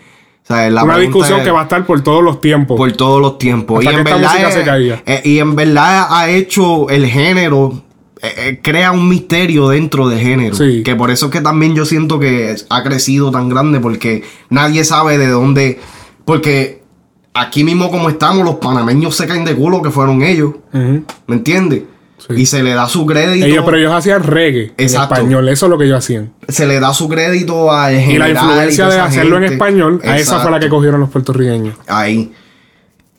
o 0.49 0.53
sea, 0.55 0.69
la 0.69 0.83
una 0.83 0.97
discusión 0.97 1.39
es- 1.39 1.45
que 1.45 1.51
va 1.51 1.59
a 1.61 1.63
estar 1.63 1.85
por 1.85 2.01
todos 2.01 2.23
los 2.23 2.41
tiempos. 2.41 2.75
por 2.77 2.91
todos 2.93 3.21
los 3.21 3.37
tiempos. 3.37 3.79
Hasta 3.79 3.91
y 3.91 3.93
que 3.95 4.01
en 4.01 4.07
esta 4.07 4.17
verdad 4.17 4.29
música 4.31 4.47
es- 4.49 4.53
se 4.55 4.63
caiga. 4.63 5.03
eh, 5.05 5.21
y 5.25 5.37
en 5.39 5.55
verdad 5.55 6.07
ha 6.09 6.29
hecho 6.29 6.89
el 6.89 7.05
género 7.07 7.83
eh, 8.21 8.33
eh, 8.37 8.59
crea 8.61 8.91
un 8.91 9.07
misterio 9.07 9.69
dentro 9.69 10.09
del 10.09 10.19
género. 10.19 10.53
Sí. 10.55 10.83
Que 10.83 10.93
por 10.95 11.09
eso 11.09 11.27
es 11.27 11.31
que 11.31 11.39
también 11.39 11.73
yo 11.75 11.85
siento 11.85 12.19
que 12.19 12.53
ha 12.69 12.83
crecido 12.83 13.31
tan 13.31 13.47
grande 13.47 13.79
porque 13.79 14.23
nadie 14.49 14.83
sabe 14.83 15.17
de 15.17 15.27
dónde 15.27 15.79
porque 16.25 16.81
aquí 17.33 17.63
mismo 17.63 17.89
como 17.89 18.09
estamos 18.09 18.43
los 18.43 18.55
panameños 18.55 19.15
se 19.15 19.25
caen 19.25 19.45
de 19.45 19.55
culo 19.55 19.81
que 19.81 19.89
fueron 19.91 20.21
ellos. 20.21 20.53
¿me 20.73 21.35
entiendes? 21.35 21.83
Y 22.35 22.45
se 22.45 22.63
le 22.63 22.73
da 22.73 22.87
su 22.87 23.05
crédito. 23.05 23.45
Ellos, 23.45 23.63
pero 23.65 23.77
ellos 23.77 23.93
hacían 23.93 24.23
reggae 24.23 24.73
Exacto. 24.77 25.15
en 25.15 25.21
español, 25.21 25.49
eso 25.49 25.65
es 25.65 25.69
lo 25.69 25.77
que 25.77 25.85
ellos 25.85 25.97
hacían. 25.97 26.33
se 26.47 26.65
le 26.65 26.79
da 26.79 26.93
su 26.93 27.07
crédito 27.09 27.71
al 27.71 27.95
Y 27.95 28.17
la 28.17 28.29
influencia 28.29 28.87
de 28.87 28.99
hacerlo 28.99 29.37
en 29.37 29.45
español, 29.45 30.01
a 30.03 30.17
esa 30.17 30.39
fue 30.39 30.51
la 30.51 30.59
que 30.59 30.65
Exacto. 30.65 30.75
cogieron 30.75 30.99
los 30.99 31.09
puertorriqueños. 31.09 31.75
Ahí. 31.87 32.31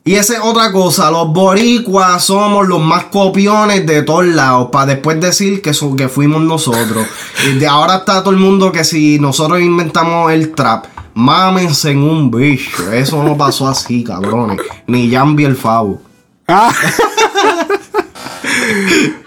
Y 0.03 0.15
esa 0.15 0.33
es 0.33 0.39
otra 0.41 0.71
cosa, 0.71 1.11
los 1.11 1.31
boricuas 1.31 2.23
somos 2.23 2.67
los 2.67 2.81
más 2.81 3.03
copiones 3.05 3.85
de 3.85 4.01
todos 4.01 4.25
lados, 4.25 4.69
para 4.71 4.87
después 4.87 5.19
decir 5.21 5.61
que, 5.61 5.73
que 5.95 6.09
fuimos 6.09 6.41
nosotros. 6.41 7.05
y 7.47 7.59
de 7.59 7.67
ahora 7.67 7.97
está 7.97 8.21
todo 8.23 8.31
el 8.31 8.39
mundo 8.39 8.71
que 8.71 8.83
si 8.83 9.19
nosotros 9.19 9.61
inventamos 9.61 10.31
el 10.31 10.53
trap, 10.53 10.85
mámense 11.13 11.91
en 11.91 11.99
un 11.99 12.31
bicho. 12.31 12.91
Eso 12.91 13.23
no 13.23 13.37
pasó 13.37 13.67
así, 13.67 14.03
cabrones. 14.03 14.59
Ni 14.87 15.11
Jambi 15.11 15.45
el 15.45 15.55
Favo. 15.55 16.01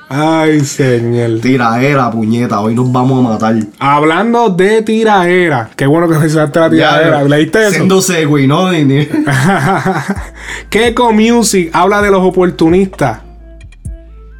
Ay, 0.08 0.60
señor. 0.60 1.40
Tiraera, 1.40 2.10
puñeta, 2.10 2.60
hoy 2.60 2.74
nos 2.74 2.92
vamos 2.92 3.24
a 3.24 3.30
matar. 3.30 3.54
Hablando 3.78 4.50
de 4.50 4.82
tiraera, 4.82 5.70
qué 5.74 5.86
bueno 5.86 6.08
que 6.08 6.18
mencionaste 6.18 6.60
la 6.60 6.70
tiraera. 6.70 7.22
Ya, 7.22 7.28
¿Leíste 7.28 7.62
eso? 7.62 7.70
Siendo 7.72 8.00
segui, 8.02 8.46
¿no? 8.46 8.68
Keco 10.68 11.12
Music 11.12 11.70
habla 11.72 12.00
de 12.02 12.10
los 12.10 12.20
oportunistas. 12.22 13.18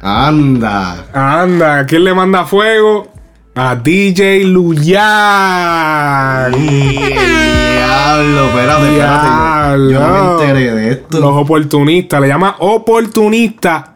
Anda. 0.01 1.05
Anda, 1.13 1.85
¿quién 1.85 2.03
le 2.03 2.13
manda 2.13 2.45
fuego? 2.45 3.11
A 3.55 3.75
DJ 3.75 4.43
Luyan. 4.45 5.01
Diablo, 6.51 8.45
espérate, 8.47 8.87
espérate. 8.91 9.27
yo- 9.79 9.89
Yo 9.91 9.99
no 9.99 10.07
me 10.37 10.43
enteré 10.43 10.73
de 10.75 10.91
esto. 10.91 11.19
Los 11.19 11.35
oportunistas, 11.37 12.21
le 12.21 12.27
llama 12.27 12.55
oportunista 12.59 13.94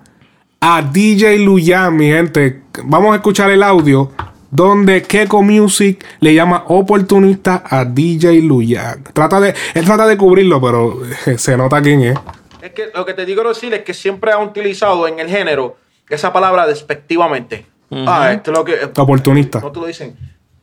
a 0.62 0.82
DJ 0.82 1.40
Luyan, 1.40 1.96
mi 1.96 2.08
gente. 2.08 2.62
Vamos 2.84 3.14
a 3.14 3.16
escuchar 3.16 3.50
el 3.52 3.64
audio 3.64 4.12
donde 4.52 5.04
Keco 5.04 5.42
Music 5.44 6.04
le 6.20 6.34
llama 6.34 6.64
oportunista 6.68 7.64
a 7.70 7.86
DJ 7.86 8.42
Luyan. 8.42 9.04
Trata 9.14 9.40
de, 9.40 9.54
él 9.74 9.86
trata 9.86 10.08
de 10.08 10.18
cubrirlo, 10.18 10.60
pero 10.62 11.00
se 11.38 11.56
nota 11.58 11.82
quién 11.82 12.02
es. 12.02 12.18
Es 12.62 12.72
que 12.72 12.90
lo 12.94 13.06
que 13.06 13.14
te 13.14 13.26
digo 13.26 13.44
decir 13.48 13.74
es 13.74 13.84
que 13.84 13.94
siempre 13.94 14.32
han 14.32 14.44
utilizado 14.44 15.08
en 15.08 15.20
el 15.20 15.30
género 15.30 15.78
esa 16.10 16.34
palabra 16.34 16.68
despectivamente. 16.68 17.66
Ah, 17.92 18.32
esto 18.34 18.52
es 18.52 18.58
lo 18.58 18.66
que. 18.66 18.76
Oportunista. 18.98 19.60
No 19.62 19.72
te 19.72 19.80
lo 19.80 19.86
dicen. 19.88 20.16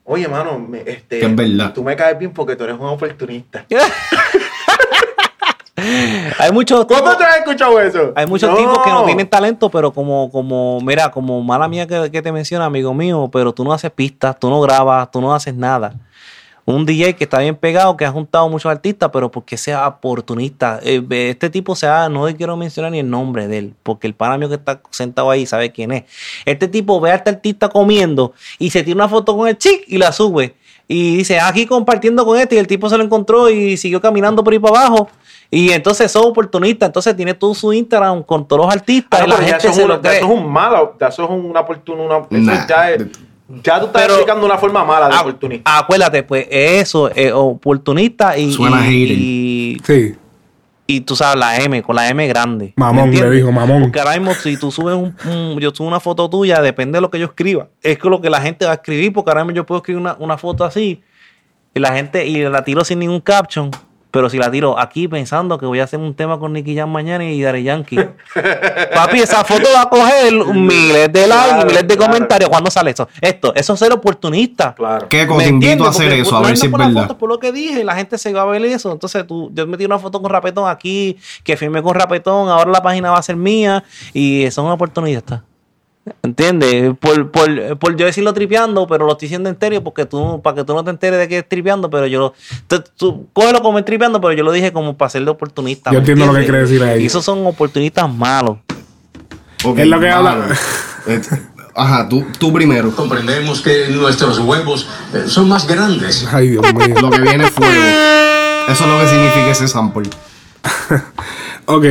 Oye, 0.04 0.28
mano, 0.28 0.58
me- 0.60 0.82
este, 0.86 1.24
es 1.24 1.34
verdad. 1.34 1.72
tú 1.74 1.82
me 1.82 1.96
caes 1.96 2.16
bien 2.16 2.32
porque 2.32 2.54
tú 2.54 2.62
eres 2.64 2.76
un 2.78 2.86
oportunista. 2.86 3.66
Hay 6.38 6.52
muchos 6.52 6.84
¿Cómo 6.86 7.16
te 7.16 7.24
has 7.24 7.38
escuchado 7.38 7.80
eso? 7.80 8.12
Hay 8.14 8.26
muchos 8.26 8.50
No. 8.50 8.56
tipos 8.56 8.78
que 8.84 8.90
no 8.90 9.04
tienen 9.04 9.28
talento, 9.28 9.70
pero 9.70 9.92
como, 9.92 10.30
como, 10.30 10.80
mira, 10.80 11.10
como 11.10 11.42
mala 11.42 11.68
mía 11.68 11.86
que, 11.86 12.10
que 12.10 12.22
te 12.22 12.32
menciona, 12.32 12.64
amigo 12.66 12.92
mío, 12.94 13.28
pero 13.32 13.52
tú 13.52 13.64
no 13.64 13.72
haces 13.72 13.90
pistas, 13.90 14.38
tú 14.38 14.48
no 14.50 14.60
grabas, 14.60 15.10
tú 15.10 15.20
no 15.20 15.34
haces 15.34 15.54
nada. 15.54 15.94
Un 16.68 16.84
DJ 16.84 17.14
que 17.14 17.22
está 17.22 17.38
bien 17.38 17.54
pegado, 17.54 17.96
que 17.96 18.04
ha 18.04 18.10
juntado 18.10 18.48
muchos 18.48 18.68
artistas, 18.72 19.08
pero 19.12 19.30
porque 19.30 19.56
sea 19.56 19.86
oportunista. 19.86 20.80
Eh, 20.82 21.00
Este 21.30 21.48
tipo 21.48 21.76
sea, 21.76 22.08
no 22.08 22.26
quiero 22.36 22.56
mencionar 22.56 22.90
ni 22.90 22.98
el 22.98 23.08
nombre 23.08 23.46
de 23.46 23.58
él, 23.58 23.74
porque 23.84 24.08
el 24.08 24.14
pana 24.14 24.36
mío 24.36 24.48
que 24.48 24.56
está 24.56 24.80
sentado 24.90 25.30
ahí 25.30 25.46
sabe 25.46 25.70
quién 25.70 25.92
es. 25.92 26.04
Este 26.44 26.66
tipo 26.66 27.00
ve 27.00 27.12
a 27.12 27.14
este 27.14 27.30
artista 27.30 27.68
comiendo 27.68 28.32
y 28.58 28.70
se 28.70 28.82
tira 28.82 28.96
una 28.96 29.08
foto 29.08 29.36
con 29.36 29.46
el 29.46 29.56
chic 29.56 29.84
y 29.86 29.98
la 29.98 30.10
sube. 30.10 30.56
Y 30.88 31.18
dice, 31.18 31.38
"Ah, 31.38 31.48
aquí 31.48 31.66
compartiendo 31.66 32.24
con 32.24 32.36
este, 32.36 32.56
y 32.56 32.58
el 32.58 32.66
tipo 32.66 32.88
se 32.88 32.98
lo 32.98 33.04
encontró 33.04 33.48
y 33.48 33.76
siguió 33.76 34.00
caminando 34.00 34.42
por 34.42 34.52
ahí 34.52 34.58
para 34.58 34.80
abajo. 34.86 35.08
Y 35.50 35.70
entonces 35.70 36.10
son 36.10 36.24
oportunistas, 36.26 36.88
entonces 36.88 37.14
tiene 37.16 37.32
todo 37.34 37.54
su 37.54 37.72
Instagram 37.72 38.22
con 38.24 38.46
todos 38.46 38.66
los 38.66 38.74
artistas 38.74 39.20
Ah, 39.20 39.24
y 39.26 39.30
la 39.30 39.36
gente 39.36 39.56
eso, 39.68 39.72
se 39.72 39.82
es 39.82 39.86
lo 39.88 39.94
un, 39.96 40.02
ya 40.02 40.08
cree. 40.10 40.16
eso 40.20 40.26
es 40.26 40.32
un 40.40 40.52
malo, 40.52 40.96
ya 41.00 41.06
eso 41.08 41.24
es 41.24 41.30
una 41.30 41.60
oportunidad. 41.60 42.26
Nah. 42.30 42.66
ya, 42.66 42.90
es- 42.92 43.06
ya 43.62 43.78
tú 43.78 43.86
estás 43.86 44.02
Pero- 44.02 44.14
explicando 44.14 44.44
una 44.44 44.58
forma 44.58 44.84
mala 44.84 45.08
de 45.08 45.14
Ah, 45.14 45.20
oportunista. 45.20 45.78
Acuérdate, 45.78 46.22
pues 46.24 46.48
eso, 46.50 47.08
es 47.14 47.32
oportunista 47.32 48.36
y, 48.36 48.52
Suena 48.52 48.88
y, 48.90 49.80
Sí. 49.84 50.16
y 50.88 51.00
tú 51.02 51.14
sabes, 51.14 51.38
la 51.38 51.56
M, 51.58 51.80
con 51.82 51.94
la 51.94 52.08
M 52.08 52.26
grande. 52.26 52.72
¿me 52.76 52.84
Mamón, 52.84 53.12
le 53.12 53.30
dijo, 53.30 53.52
mamón. 53.52 53.82
Porque 53.82 54.00
ahora 54.00 54.18
mismo, 54.18 54.34
si 54.34 54.56
tú 54.56 54.72
subes 54.72 54.96
un, 54.96 55.14
un- 55.30 55.60
yo 55.60 55.70
subo 55.72 55.86
una 55.86 56.00
foto 56.00 56.28
tuya, 56.28 56.60
depende 56.60 56.96
de 56.96 57.00
lo 57.02 57.10
que 57.10 57.20
yo 57.20 57.26
escriba. 57.26 57.68
Es 57.82 57.98
que 57.98 58.08
lo 58.10 58.20
que 58.20 58.30
la 58.30 58.40
gente 58.40 58.64
va 58.64 58.72
a 58.72 58.74
escribir, 58.74 59.12
porque 59.12 59.30
ahora 59.30 59.44
mismo 59.44 59.54
yo 59.58 59.64
puedo 59.66 59.78
escribir 59.78 60.00
una, 60.00 60.16
una 60.18 60.36
foto 60.38 60.64
así 60.64 61.02
y 61.72 61.78
la 61.78 61.92
gente, 61.94 62.26
y 62.26 62.42
la 62.42 62.64
tiro 62.64 62.84
sin 62.84 62.98
ningún 62.98 63.20
caption. 63.20 63.70
Pero 64.10 64.30
si 64.30 64.38
la 64.38 64.50
tiro 64.50 64.78
aquí 64.78 65.08
pensando 65.08 65.58
que 65.58 65.66
voy 65.66 65.80
a 65.80 65.84
hacer 65.84 65.98
un 65.98 66.14
tema 66.14 66.38
con 66.38 66.52
Nicky 66.52 66.74
Jam 66.76 66.90
mañana 66.90 67.24
y 67.24 67.42
Daddy 67.42 67.64
Yankee. 67.64 67.96
Papi, 68.94 69.20
esa 69.20 69.44
foto 69.44 69.68
va 69.74 69.82
a 69.82 69.88
coger 69.90 70.32
miles 70.54 71.12
de 71.12 71.26
likes, 71.26 71.44
Claro, 71.48 71.66
miles 71.66 71.86
de 71.88 71.96
claro. 71.96 72.12
comentarios. 72.12 72.48
¿Cuándo 72.50 72.70
sale 72.70 72.92
eso? 72.92 73.08
Esto, 73.20 73.54
eso 73.54 73.74
es 73.74 73.78
ser 73.78 73.92
oportunista. 73.92 74.74
Claro. 74.74 75.08
Keco, 75.08 75.34
¿Me 75.34 75.44
te 75.44 75.50
invito 75.50 75.66
entiendes? 75.72 75.86
a 75.86 75.90
hacer 75.90 76.06
Porque 76.08 76.20
eso, 76.22 76.36
a 76.36 76.40
ver 76.42 76.56
si 76.56 76.66
es 76.66 76.72
por 76.72 76.80
verdad. 76.80 77.02
foto, 77.02 77.18
por 77.18 77.28
lo 77.28 77.38
que 77.38 77.52
dije, 77.52 77.84
la 77.84 77.94
gente 77.94 78.16
se 78.16 78.32
va 78.32 78.42
a 78.42 78.46
ver 78.46 78.64
eso. 78.64 78.90
Entonces 78.92 79.26
tú, 79.26 79.50
yo 79.52 79.66
metí 79.66 79.84
una 79.84 79.98
foto 79.98 80.22
con 80.22 80.30
Rapetón 80.30 80.68
aquí, 80.68 81.18
que 81.44 81.56
firmé 81.56 81.82
con 81.82 81.94
Rapetón, 81.94 82.48
ahora 82.48 82.70
la 82.70 82.82
página 82.82 83.10
va 83.10 83.18
a 83.18 83.22
ser 83.22 83.36
mía 83.36 83.84
y 84.14 84.44
eso 84.44 84.60
es 84.62 84.64
una 84.64 84.74
oportunidad. 84.74 85.42
¿Entiendes? 86.22 86.94
Por, 87.00 87.30
por, 87.30 87.78
por 87.78 87.96
yo 87.96 88.06
decirlo 88.06 88.32
tripeando, 88.32 88.86
pero 88.86 89.06
lo 89.06 89.12
estoy 89.12 89.26
diciendo 89.26 89.48
en 89.48 89.58
serio 89.58 89.82
porque 89.82 90.06
tú, 90.06 90.40
para 90.42 90.56
que 90.56 90.64
tú 90.64 90.74
no 90.74 90.84
te 90.84 90.90
enteres 90.90 91.18
de 91.18 91.28
que 91.28 91.38
es 91.38 91.48
tripeando, 91.48 91.90
pero 91.90 92.06
yo 92.06 92.20
lo. 92.20 92.34
Tú, 92.68 92.84
tú 92.96 93.26
cógelo 93.32 93.60
como 93.60 93.78
es 93.78 93.84
tripeando, 93.84 94.20
pero 94.20 94.32
yo 94.32 94.44
lo 94.44 94.52
dije 94.52 94.72
como 94.72 94.96
para 94.96 95.08
ser 95.08 95.24
de 95.24 95.30
oportunista. 95.30 95.90
Yo 95.90 95.94
¿me 95.94 95.98
entiendo 96.00 96.26
lo 96.26 96.34
que 96.34 96.44
quiere 96.44 96.60
decir 96.60 96.82
ahí. 96.82 97.02
Y 97.02 97.06
esos 97.06 97.24
son 97.24 97.44
oportunistas 97.46 98.12
malos. 98.12 98.58
Es 99.76 99.86
lo 99.86 100.00
que 100.00 100.08
habla. 100.08 100.46
Eh, 101.08 101.20
Ajá, 101.74 102.08
tú, 102.08 102.24
tú 102.38 102.52
primero. 102.52 102.90
Comprendemos 102.90 103.60
que 103.60 103.88
nuestros 103.88 104.38
huevos 104.38 104.88
eh, 105.12 105.24
son 105.26 105.48
más 105.48 105.66
grandes. 105.66 106.26
Ay, 106.32 106.48
Dios 106.48 106.64
mío. 106.72 106.94
Lo 107.00 107.10
que 107.10 107.20
viene 107.20 107.44
es 107.44 107.50
fuego. 107.50 107.72
Eso 108.68 108.84
es 108.84 108.90
lo 108.90 108.98
que 109.00 109.08
significa 109.08 109.50
ese 109.50 109.68
sample. 109.68 110.08
Ok. 111.68 111.84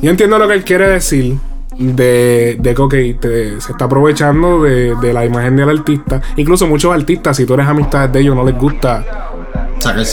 Yo 0.00 0.10
entiendo 0.10 0.38
lo 0.38 0.46
que 0.46 0.54
él 0.54 0.62
quiere 0.62 0.86
decir. 0.86 1.38
De, 1.82 2.56
de 2.60 2.74
que 2.74 2.82
ok, 2.82 2.94
te- 3.18 3.58
se 3.60 3.72
está 3.72 3.86
aprovechando 3.86 4.62
de, 4.62 4.94
de 4.96 5.12
la 5.14 5.24
imagen 5.24 5.56
del 5.56 5.70
artista. 5.70 6.20
Incluso 6.36 6.66
muchos 6.66 6.92
artistas, 6.94 7.38
si 7.38 7.46
tú 7.46 7.54
eres 7.54 7.66
amistad 7.66 8.08
de 8.10 8.20
ellos, 8.20 8.36
no 8.36 8.44
les 8.44 8.54
gusta. 8.58 9.02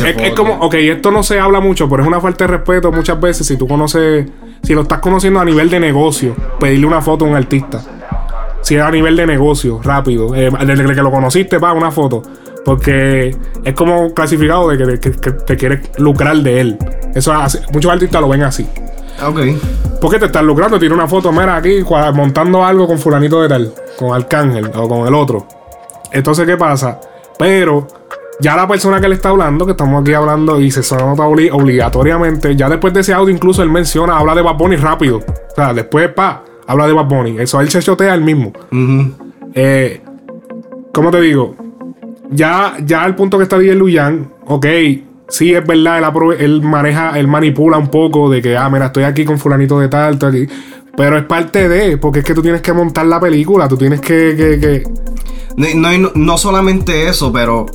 Es, 0.07 0.15
es 0.27 0.31
como, 0.33 0.53
ok, 0.59 0.75
esto 0.75 1.11
no 1.11 1.23
se 1.23 1.39
habla 1.41 1.59
mucho, 1.59 1.89
pero 1.89 2.03
es 2.03 2.07
una 2.07 2.21
falta 2.21 2.45
de 2.47 2.53
respeto 2.55 2.89
muchas 2.91 3.19
veces 3.19 3.45
si 3.45 3.57
tú 3.57 3.67
conoces, 3.67 4.25
si 4.63 4.73
lo 4.73 4.83
estás 4.83 4.99
conociendo 4.99 5.41
a 5.41 5.45
nivel 5.45 5.69
de 5.69 5.81
negocio, 5.81 6.33
pedirle 6.57 6.85
una 6.87 7.01
foto 7.01 7.25
a 7.25 7.27
un 7.27 7.35
artista. 7.35 7.81
Si 8.61 8.75
es 8.75 8.81
a 8.81 8.89
nivel 8.89 9.17
de 9.17 9.27
negocio, 9.27 9.81
rápido, 9.83 10.33
eh, 10.35 10.49
desde 10.65 10.85
que 10.95 11.01
lo 11.01 11.11
conociste, 11.11 11.57
va 11.57 11.73
una 11.73 11.91
foto. 11.91 12.21
Porque 12.63 13.35
es 13.65 13.73
como 13.73 14.13
clasificado 14.13 14.69
de 14.69 14.99
que 14.99 15.09
te 15.09 15.57
quieres 15.57 15.81
lucrar 15.97 16.37
de 16.37 16.61
él. 16.61 16.77
Eso 17.13 17.33
hace- 17.33 17.59
muchos 17.73 17.91
artistas 17.91 18.21
lo 18.21 18.29
ven 18.29 18.43
así. 18.43 18.65
Ok. 19.25 19.39
Porque 20.01 20.19
te 20.19 20.25
estás 20.25 20.43
lucrando, 20.43 20.77
tiene 20.79 20.93
una 20.93 21.07
foto, 21.07 21.31
mira, 21.31 21.55
aquí 21.55 21.83
montando 22.13 22.63
algo 22.63 22.85
con 22.87 22.99
fulanito 22.99 23.41
de 23.41 23.49
tal, 23.49 23.73
con 23.97 24.13
Arcángel 24.13 24.69
o 24.75 24.87
con 24.87 25.07
el 25.07 25.13
otro. 25.15 25.47
Entonces, 26.11 26.45
¿qué 26.45 26.55
pasa? 26.55 26.99
Pero 27.39 27.87
ya 28.39 28.55
la 28.55 28.67
persona 28.67 29.01
que 29.01 29.09
le 29.09 29.15
está 29.15 29.29
hablando, 29.29 29.65
que 29.65 29.71
estamos 29.71 30.01
aquí 30.01 30.13
hablando 30.13 30.61
y 30.61 30.69
se 30.69 30.81
nota 30.95 31.23
obli- 31.23 31.49
obligatoriamente, 31.51 32.55
ya 32.55 32.69
después 32.69 32.93
de 32.93 32.99
ese 33.01 33.13
audio 33.13 33.33
incluso 33.33 33.63
él 33.63 33.69
menciona, 33.71 34.17
habla 34.17 34.35
de 34.35 34.43
Bad 34.43 34.55
Bunny 34.57 34.75
rápido. 34.75 35.17
O 35.17 35.55
sea, 35.55 35.73
después, 35.73 36.09
pa, 36.13 36.43
habla 36.67 36.85
de 36.85 36.93
Bad 36.93 37.05
Bunny. 37.07 37.39
Eso 37.39 37.59
él 37.59 37.69
se 37.69 37.81
chotea 37.81 38.13
él 38.13 38.21
mismo. 38.21 38.53
Ujú. 38.71 39.11
Eh, 39.55 40.01
¿Cómo 40.93 41.09
te 41.09 41.21
digo? 41.21 41.55
Ya, 42.29 42.75
ya 42.85 43.03
al 43.03 43.15
punto 43.15 43.37
que 43.37 43.43
está 43.43 43.57
DJ 43.57 43.73
Luyan, 43.75 44.31
ok, 44.45 44.65
sí 45.29 45.53
es 45.53 45.65
verdad, 45.65 45.99
él, 45.99 46.35
él 46.39 46.61
maneja, 46.61 47.17
él 47.19 47.27
manipula 47.27 47.77
un 47.77 47.87
poco 47.89 48.29
de 48.29 48.41
que, 48.41 48.55
ah, 48.57 48.69
mira, 48.69 48.87
estoy 48.87 49.03
aquí 49.03 49.25
con 49.25 49.37
fulanito 49.39 49.79
de 49.79 49.87
tal, 49.87 50.13
estoy 50.13 50.43
aquí. 50.45 50.53
Pero 50.95 51.17
es 51.17 51.25
parte 51.25 51.69
de, 51.69 51.97
porque 51.97 52.19
es 52.19 52.25
que 52.25 52.33
tú 52.33 52.41
tienes 52.41 52.61
que 52.61 52.73
montar 52.73 53.05
la 53.05 53.19
película, 53.19 53.67
tú 53.67 53.77
tienes 53.77 54.01
que... 54.01 54.35
que, 54.35 54.59
que- 54.59 54.83
No, 55.75 55.97
no, 55.97 56.11
no 56.15 56.37
solamente 56.37 57.07
eso, 57.07 57.31
pero 57.31 57.65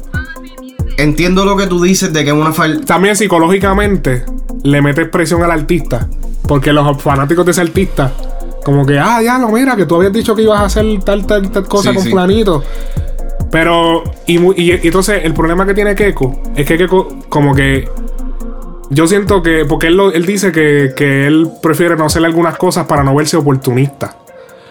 entiendo 0.98 1.44
lo 1.44 1.56
que 1.56 1.66
tú 1.66 1.80
dices 1.82 2.12
de 2.12 2.24
que 2.24 2.30
es 2.30 2.36
una 2.36 2.52
falta. 2.52 2.84
También 2.84 3.16
psicológicamente 3.16 4.24
le 4.64 4.82
metes 4.82 5.08
presión 5.08 5.42
al 5.42 5.50
artista, 5.50 6.08
porque 6.46 6.72
los 6.72 7.00
fanáticos 7.02 7.44
de 7.44 7.52
ese 7.52 7.60
artista, 7.60 8.12
como 8.64 8.84
que, 8.86 8.98
ah, 8.98 9.20
ya 9.22 9.38
lo 9.38 9.48
mira, 9.48 9.74
que 9.76 9.86
tú 9.86 9.96
habías 9.96 10.12
dicho 10.12 10.34
que 10.34 10.42
ibas 10.42 10.60
a 10.60 10.64
hacer 10.66 10.84
tal, 11.04 11.26
tal, 11.26 11.50
tal 11.50 11.66
cosa 11.66 11.90
Sí, 11.90 11.94
con 11.96 12.04
sí. 12.04 12.10
fulanito. 12.10 12.62
Pero, 13.52 14.02
y, 14.26 14.38
y- 14.60 14.72
y 14.82 14.86
entonces 14.88 15.20
el 15.24 15.34
problema 15.34 15.64
que 15.66 15.74
tiene 15.74 15.94
Keiko 15.94 16.40
es 16.56 16.66
que 16.66 16.76
Keiko, 16.78 17.08
como 17.28 17.54
que. 17.54 17.86
Yo 18.90 19.06
siento 19.06 19.42
que. 19.42 19.64
Porque 19.66 19.86
él, 19.88 19.96
lo- 19.96 20.10
él 20.12 20.26
dice 20.26 20.50
que, 20.52 20.92
que 20.96 21.26
él 21.26 21.48
prefiere 21.62 21.94
no 21.96 22.06
hacer 22.06 22.24
algunas 22.24 22.56
cosas 22.56 22.86
para 22.86 23.04
no 23.04 23.14
verse 23.14 23.36
oportunista. 23.36 24.16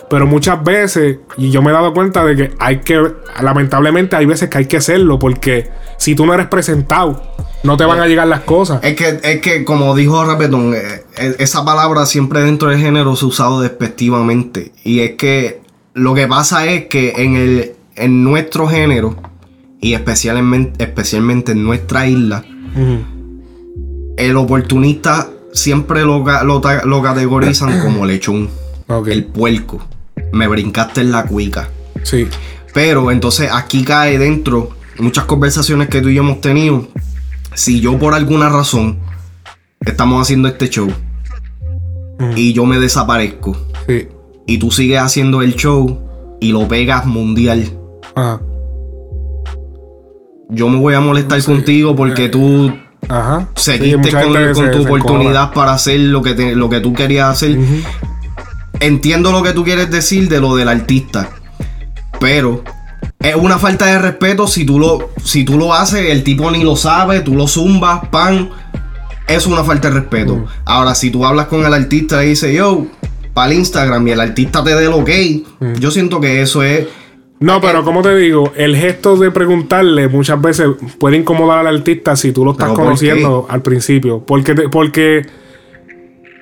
Pero 0.10 0.26
muchas 0.28 0.62
veces, 0.64 1.20
y 1.38 1.52
yo 1.52 1.62
me 1.62 1.70
he 1.70 1.74
dado 1.74 1.94
cuenta 1.94 2.26
de 2.26 2.36
que 2.36 2.52
hay 2.60 2.80
que. 2.80 3.02
Lamentablemente, 3.42 4.16
hay 4.16 4.26
veces 4.26 4.50
que 4.50 4.58
hay 4.58 4.66
que 4.66 4.78
hacerlo. 4.78 5.20
Porque 5.20 5.70
si 5.98 6.16
tú 6.16 6.26
no 6.26 6.34
eres 6.34 6.48
presentado, 6.48 7.22
no 7.64 7.78
te 7.78 7.86
van 7.86 8.00
a 8.00 8.08
llegar 8.08 8.28
las 8.28 8.42
cosas. 8.42 8.84
Es 8.84 8.96
que, 8.96 9.20
es 9.24 9.42
que 9.42 9.64
como 9.64 9.96
dijo 9.96 10.26
Rapetón, 10.26 10.74
eh, 10.74 10.82
eh, 11.20 11.36
esa 11.38 11.64
palabra 11.64 12.08
siempre 12.08 12.42
dentro 12.42 12.70
del 12.70 12.80
género 12.80 13.16
se 13.16 13.26
ha 13.26 13.28
usado 13.28 13.62
despectivamente. 13.62 14.72
Y 14.84 15.02
es 15.02 15.12
que 15.12 15.62
lo 15.94 16.16
que 16.16 16.28
pasa 16.28 16.66
es 16.66 16.88
que 16.88 17.14
en, 17.18 17.36
el, 17.36 17.72
en 17.96 18.24
nuestro 18.24 18.68
género, 18.68 19.16
y 19.80 19.94
especialmente, 19.94 20.84
especialmente 20.84 21.52
en 21.54 21.64
nuestra 21.64 22.08
isla, 22.08 22.44
el 24.18 24.38
oportunista 24.38 25.30
siempre 25.54 26.02
lo, 26.02 26.24
lo 26.44 27.02
categorizan 27.02 27.80
como 27.84 28.06
lechón. 28.06 28.50
El 29.08 29.26
puerco. 29.26 29.82
Me 30.34 30.48
brincaste 30.48 31.02
en 31.02 31.12
la 31.12 31.24
cuica. 31.24 31.70
Sí. 32.04 32.28
Pero 32.74 33.10
entonces 33.12 33.50
aquí 33.52 33.84
cae 33.84 34.18
dentro 34.20 34.70
muchas 35.00 35.26
conversaciones 35.26 35.88
que 35.88 36.02
tú 36.02 36.10
y 36.10 36.16
yo 36.16 36.24
hemos 36.24 36.42
tenido. 36.42 36.88
Si 37.54 37.80
yo 37.82 37.98
por 37.98 38.14
alguna 38.14 38.50
razón 38.50 39.00
estamos 39.86 40.22
haciendo 40.22 40.48
este 40.48 40.70
show 40.70 40.90
y 42.36 42.54
yo 42.54 42.66
me 42.66 42.80
desaparezco 42.80 43.58
Sí. 43.88 44.08
y 44.46 44.58
tú 44.60 44.72
sigues 44.72 45.00
haciendo 45.00 45.42
el 45.42 45.56
show 45.56 46.00
y 46.40 46.52
lo 46.52 46.68
pegas 46.68 47.06
mundial. 47.06 47.66
Ajá. 48.16 48.40
Yo 50.50 50.68
me 50.68 50.78
voy 50.80 50.94
a 50.94 51.00
molestar 51.00 51.42
contigo 51.44 51.96
porque 51.96 52.28
tú 52.30 52.74
Ajá. 53.08 53.48
seguiste 53.56 54.12
con, 54.12 54.34
gente 54.34 54.52
con 54.54 54.66
se- 54.66 54.72
tu 54.72 54.84
se 54.84 54.86
oportunidad 54.90 55.54
para 55.54 55.74
hacer 55.74 56.00
lo 56.02 56.22
que, 56.22 56.34
te- 56.34 56.56
lo 56.56 56.70
que 56.70 56.82
tú 56.82 56.94
querías 56.94 57.30
hacer. 57.30 57.58
Entiendo 58.80 59.32
lo 59.32 59.44
que 59.44 59.54
tú 59.54 59.64
quieres 59.64 59.90
decir 59.92 60.28
de 60.28 60.42
lo 60.42 60.56
del 60.56 60.68
artista, 60.68 61.30
pero 62.20 62.64
es 63.20 63.36
una 63.36 63.60
falta 63.60 63.86
de 63.86 64.00
respeto 64.00 64.48
si 64.48 64.66
tú 64.66 64.80
lo, 64.80 65.10
si 65.24 65.44
tú 65.46 65.58
lo 65.58 65.74
haces, 65.74 66.10
el 66.10 66.24
tipo 66.24 66.50
ni 66.52 66.64
lo 66.64 66.76
sabe, 66.76 67.22
tú 67.22 67.36
lo 67.36 67.48
zumbas, 67.48 68.08
pan. 68.10 68.50
Es 69.28 69.46
una 69.48 69.64
falta 69.64 69.90
de 69.90 70.00
respeto. 70.02 70.46
Ahora, 70.66 70.96
si 70.96 71.12
tú 71.12 71.26
hablas 71.26 71.46
con 71.48 71.64
el 71.66 71.74
artista 71.74 72.26
y 72.26 72.30
dices, 72.30 72.54
yo, 72.54 72.88
para 73.34 73.52
el 73.52 73.60
Instagram 73.60 74.06
y 74.08 74.12
el 74.12 74.20
artista 74.20 74.62
te 74.64 74.76
dé 74.76 74.86
el 74.88 74.94
ok, 74.94 75.10
yo 75.80 75.92
siento 75.92 76.20
que 76.20 76.42
eso 76.42 76.62
es. 76.64 76.88
No, 77.42 77.60
pero 77.60 77.84
como 77.84 78.02
te 78.04 78.16
digo, 78.16 78.54
el 78.56 78.76
gesto 78.76 79.18
de 79.18 79.32
preguntarle 79.32 80.08
muchas 80.08 80.40
veces 80.40 80.68
puede 81.00 81.18
incomodar 81.18 81.60
al 81.66 81.76
artista 81.76 82.16
si 82.16 82.32
tú 82.32 82.46
lo 82.46 82.52
estás 82.52 82.68
¿Pero 82.68 82.76
por 82.76 82.84
conociendo 82.86 83.46
al 83.50 83.62
principio. 83.62 84.24
Porque, 84.26 84.54
te- 84.54 84.70
porque, 84.70 85.26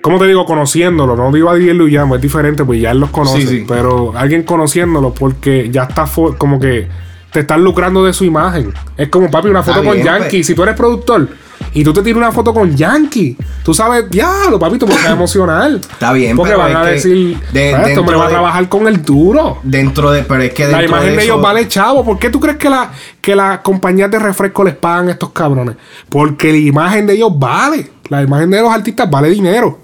como 0.02 0.20
te 0.20 0.28
digo, 0.28 0.46
conociéndolo, 0.46 1.16
no 1.16 1.32
digo 1.32 1.50
a 1.50 1.56
Diego 1.56 1.74
Luyamo, 1.74 2.16
es 2.18 2.22
diferente, 2.22 2.64
pues 2.66 2.82
ya 2.82 2.92
él 2.92 3.00
los 3.00 3.12
conoce. 3.12 3.42
Sí, 3.42 3.48
sí. 3.48 3.66
Pero 3.68 4.12
alguien 4.16 4.44
conociéndolo 4.44 5.14
porque 5.14 5.70
ya 5.72 5.84
está 5.84 6.06
como 6.38 6.60
que 6.60 6.88
te 7.32 7.42
estás 7.42 7.60
lucrando 7.60 8.04
de 8.04 8.14
su 8.14 8.24
imagen. 8.26 8.74
Es 8.98 9.10
como, 9.10 9.30
papi, 9.30 9.48
una 9.50 9.64
foto 9.64 9.84
con 9.84 9.94
bien, 9.94 10.06
Yankee. 10.06 10.38
pues. 10.38 10.48
Si 10.48 10.56
tú 10.56 10.64
eres 10.64 10.76
productor 10.76 11.28
y 11.74 11.84
tú 11.84 11.94
te 11.94 12.02
tiras 12.02 12.18
una 12.18 12.32
foto 12.32 12.54
con 12.54 12.76
Yankee, 12.76 13.38
tú 13.64 13.74
sabes, 13.74 14.10
diablo, 14.10 14.58
papi, 14.58 14.78
tú 14.80 14.88
me 14.88 14.96
vas 14.96 15.06
a 15.06 15.12
emocionar. 15.12 15.72
Está 15.74 16.12
bien, 16.14 16.36
Porque 16.36 16.54
pero 16.54 16.64
van 16.64 16.72
es 16.72 16.78
a 16.78 16.86
decir, 16.86 17.40
de- 17.54 17.76
"Ah, 17.76 17.82
este 17.88 18.00
hombre 18.00 18.16
dentro 18.16 18.20
va 18.20 18.26
a 18.26 18.30
trabajar 18.30 18.70
con 18.70 18.88
el 18.88 19.04
duro. 19.04 19.60
Dentro 19.64 20.12
de. 20.12 20.24
Pero 20.24 20.42
es 20.42 20.54
que 20.54 20.68
La 20.68 20.84
imagen 20.84 21.16
de, 21.16 21.24
ellos 21.24 21.42
vale 21.42 21.68
chavo. 21.68 22.04
¿Por 22.04 22.18
qué 22.18 22.30
tú 22.30 22.40
crees 22.40 22.58
que, 22.58 22.70
la, 22.70 22.92
que 23.22 23.36
las 23.36 23.60
compañías 23.60 24.10
de 24.10 24.18
refresco 24.20 24.64
les 24.64 24.76
pagan 24.76 25.10
a 25.10 25.12
estos 25.12 25.30
cabrones? 25.30 25.76
Porque 26.10 26.52
la 26.52 26.58
imagen 26.58 27.06
de 27.06 27.14
ellos 27.14 27.32
vale. 27.38 27.92
La 28.10 28.24
imagen 28.24 28.50
de 28.50 28.62
los 28.62 28.74
artistas 28.74 29.08
vale 29.10 29.30
dinero. 29.30 29.78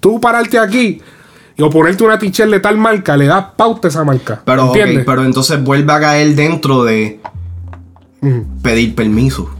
Tú 0.00 0.18
pararte 0.20 0.58
aquí 0.58 1.02
y 1.58 1.62
o 1.62 1.68
ponerte 1.70 2.04
una 2.04 2.18
t-shirt 2.20 2.50
de 2.50 2.60
tal 2.60 2.78
marca, 2.78 3.16
le 3.16 3.26
das 3.26 3.46
pauta 3.56 3.88
a 3.88 3.90
esa 3.90 4.04
marca. 4.04 4.40
Pero, 4.44 4.66
ok, 4.66 4.76
¿Entiendes? 4.76 5.04
pero 5.04 5.24
entonces 5.24 5.60
vuelve 5.62 5.92
a 5.92 5.98
caer 6.00 6.34
dentro 6.36 6.84
de 6.84 7.20
pedir 8.62 8.94
permiso. 8.94 9.50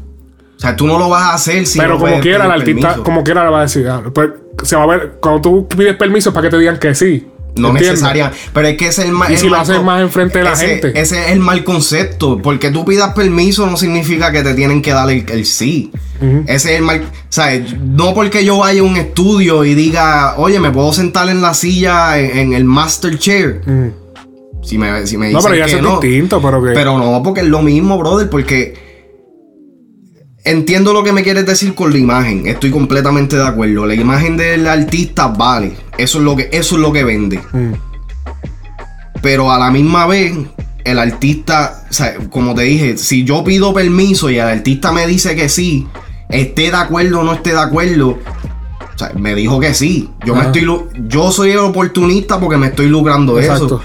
O 0.57 0.61
sea, 0.61 0.77
tú 0.77 0.87
no 0.87 0.97
lo 0.97 1.09
vas 1.09 1.23
a 1.25 1.35
hacer 1.35 1.66
si 1.66 1.79
pero 1.79 1.95
no 1.95 1.99
como 2.01 2.20
quiera, 2.20 2.47
el 2.47 2.53
artista, 2.53 2.89
permiso. 2.89 3.03
como 3.03 3.25
quiera, 3.25 3.45
le 3.45 3.51
va 3.51 3.59
a 3.59 3.62
decir. 3.62 3.89
ah, 3.89 4.03
pues, 4.15 4.31
se 4.62 4.77
va 4.77 4.85
a 4.85 4.87
ver, 4.87 5.19
cuando 5.20 5.41
tú 5.41 5.69
pides 5.69 5.97
permiso 5.97 6.31
es 6.31 6.35
para 6.35 6.47
que 6.49 6.51
te 6.51 6.59
digan 6.59 6.79
que 6.79 6.95
sí. 6.95 7.27
No 7.57 7.69
¿entiendes? 7.70 8.01
necesariamente. 8.01 8.39
Pero 8.53 8.69
es 8.69 8.77
que 8.77 8.87
ese 8.89 9.03
es 9.03 9.09
el 9.09 9.12
mal. 9.15 9.33
Y 9.33 9.37
si 9.37 9.49
lo 9.49 9.57
haces 9.57 9.83
más 9.83 10.01
enfrente 10.01 10.39
de 10.39 10.45
la 10.45 10.53
ese- 10.53 10.66
gente. 10.81 11.01
Ese 11.01 11.20
es 11.25 11.31
el 11.33 11.41
mal 11.41 11.65
concepto. 11.65 12.39
Porque 12.43 12.70
tú 12.70 12.85
pidas 12.85 13.15
permiso 13.15 13.66
no 13.66 13.77
significa 13.77 14.31
que 14.31 14.43
te 14.43 14.55
tienen 14.55 14.81
que 14.83 14.93
dar 14.93 15.11
el, 15.11 15.25
el 15.29 15.45
sí. 15.47 15.91
Ese 16.47 16.73
es 16.75 16.79
el 16.79 16.83
mal. 16.83 17.03
¿Sabes? 17.29 17.77
No 17.81 18.15
porque 18.15 18.45
yo 18.45 18.59
vaya 18.59 18.81
a 18.81 18.85
un 18.85 18.97
estudio 18.97 19.65
y 19.65 19.75
diga, 19.75 20.35
oye, 20.37 20.61
me 20.61 20.70
puedo 20.70 20.93
sentar 20.93 21.29
en 21.29 21.41
la 21.43 21.55
silla 21.55 22.19
en, 22.19 22.39
en 22.39 22.53
el 22.53 22.65
master 22.65 23.19
chair. 23.19 23.61
Si 24.62 24.77
me, 24.79 25.07
si 25.07 25.16
me 25.16 25.31
No, 25.31 25.39
dicen 25.39 25.53
pero 25.53 25.65
ya 25.66 25.70
que 25.73 25.77
es 25.79 25.83
no. 25.83 26.01
distinto, 26.01 26.43
pero 26.43 26.62
que. 26.62 26.70
Pero 26.73 26.99
no, 26.99 27.23
porque 27.23 27.41
es 27.41 27.47
lo 27.47 27.62
mismo, 27.62 27.97
brother, 27.99 28.29
porque 28.29 28.88
entiendo 30.44 30.93
lo 30.93 31.02
que 31.02 31.12
me 31.12 31.23
quieres 31.23 31.47
decir 31.47 31.74
con 31.74 31.93
la 31.93 31.98
imagen. 31.98 32.47
Estoy 32.47 32.70
completamente 32.70 33.36
de 33.36 33.47
acuerdo. 33.47 33.86
La 33.86 33.94
imagen 33.94 34.36
del 34.36 34.66
artista 34.66 35.28
vale. 35.28 35.77
Eso 35.97 36.19
es 36.19 36.24
lo 36.24 36.36
que, 36.36 36.48
eso 36.52 36.77
es 36.77 36.82
lo 36.82 36.93
que 36.93 37.05
vende. 37.05 37.40
Mm. 37.52 37.73
Pero 39.20 39.51
a 39.51 39.59
la 39.59 39.70
misma 39.70 40.06
vez, 40.06 40.35
el 40.85 40.98
artista, 40.98 41.85
o 41.90 41.93
sea, 41.93 42.16
como 42.31 42.55
te 42.55 42.62
dije, 42.62 42.97
si 42.97 43.24
yo 43.24 43.44
pido 43.44 43.74
permiso 43.74 44.31
y 44.31 44.39
el 44.39 44.47
artista 44.47 44.93
me 44.93 45.06
dice 45.06 45.35
que 45.35 45.48
sí, 45.48 45.86
esté 46.28 46.70
de 46.70 46.77
acuerdo 46.77 47.20
o 47.20 47.24
no 47.24 47.32
esté 47.35 47.51
de 47.51 47.60
acuerdo. 47.60 48.19
O 48.94 48.98
sea, 48.98 49.12
me 49.15 49.35
dijo 49.35 49.60
que 49.60 49.74
sí. 49.74 50.10
Yo 50.24 50.35
me 50.35 50.43
estoy 50.43 50.66
yo 51.09 51.31
soy 51.31 51.52
el 51.52 51.59
oportunista 51.59 52.40
porque 52.40 52.56
me 52.56 52.69
estoy 52.69 52.86
lucrando 52.86 53.36
de 53.36 53.47
eso. 53.47 53.81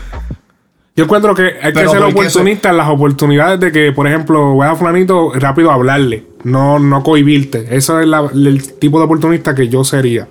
Yo 0.95 1.05
encuentro 1.05 1.33
que 1.33 1.53
hay 1.61 1.73
que 1.73 1.87
ser 1.89 2.03
oportunista 2.03 2.69
en 2.69 2.77
las 2.77 2.87
oportunidades 2.87 3.59
de 3.59 3.71
que, 3.71 3.91
por 3.91 4.07
ejemplo, 4.07 4.53
voy 4.53 4.67
a 4.67 4.75
Flanito 4.75 5.31
rápido 5.33 5.71
a 5.71 5.73
hablarle, 5.73 6.25
no, 6.43 6.77
no 6.77 7.01
cohibirte. 7.01 7.65
Eso 7.75 7.99
es 7.99 8.07
la- 8.07 8.29
el 8.31 8.73
tipo 8.77 8.99
de 8.99 9.05
oportunista 9.05 9.55
que 9.55 9.69
yo 9.69 9.83
sería. 9.83 10.27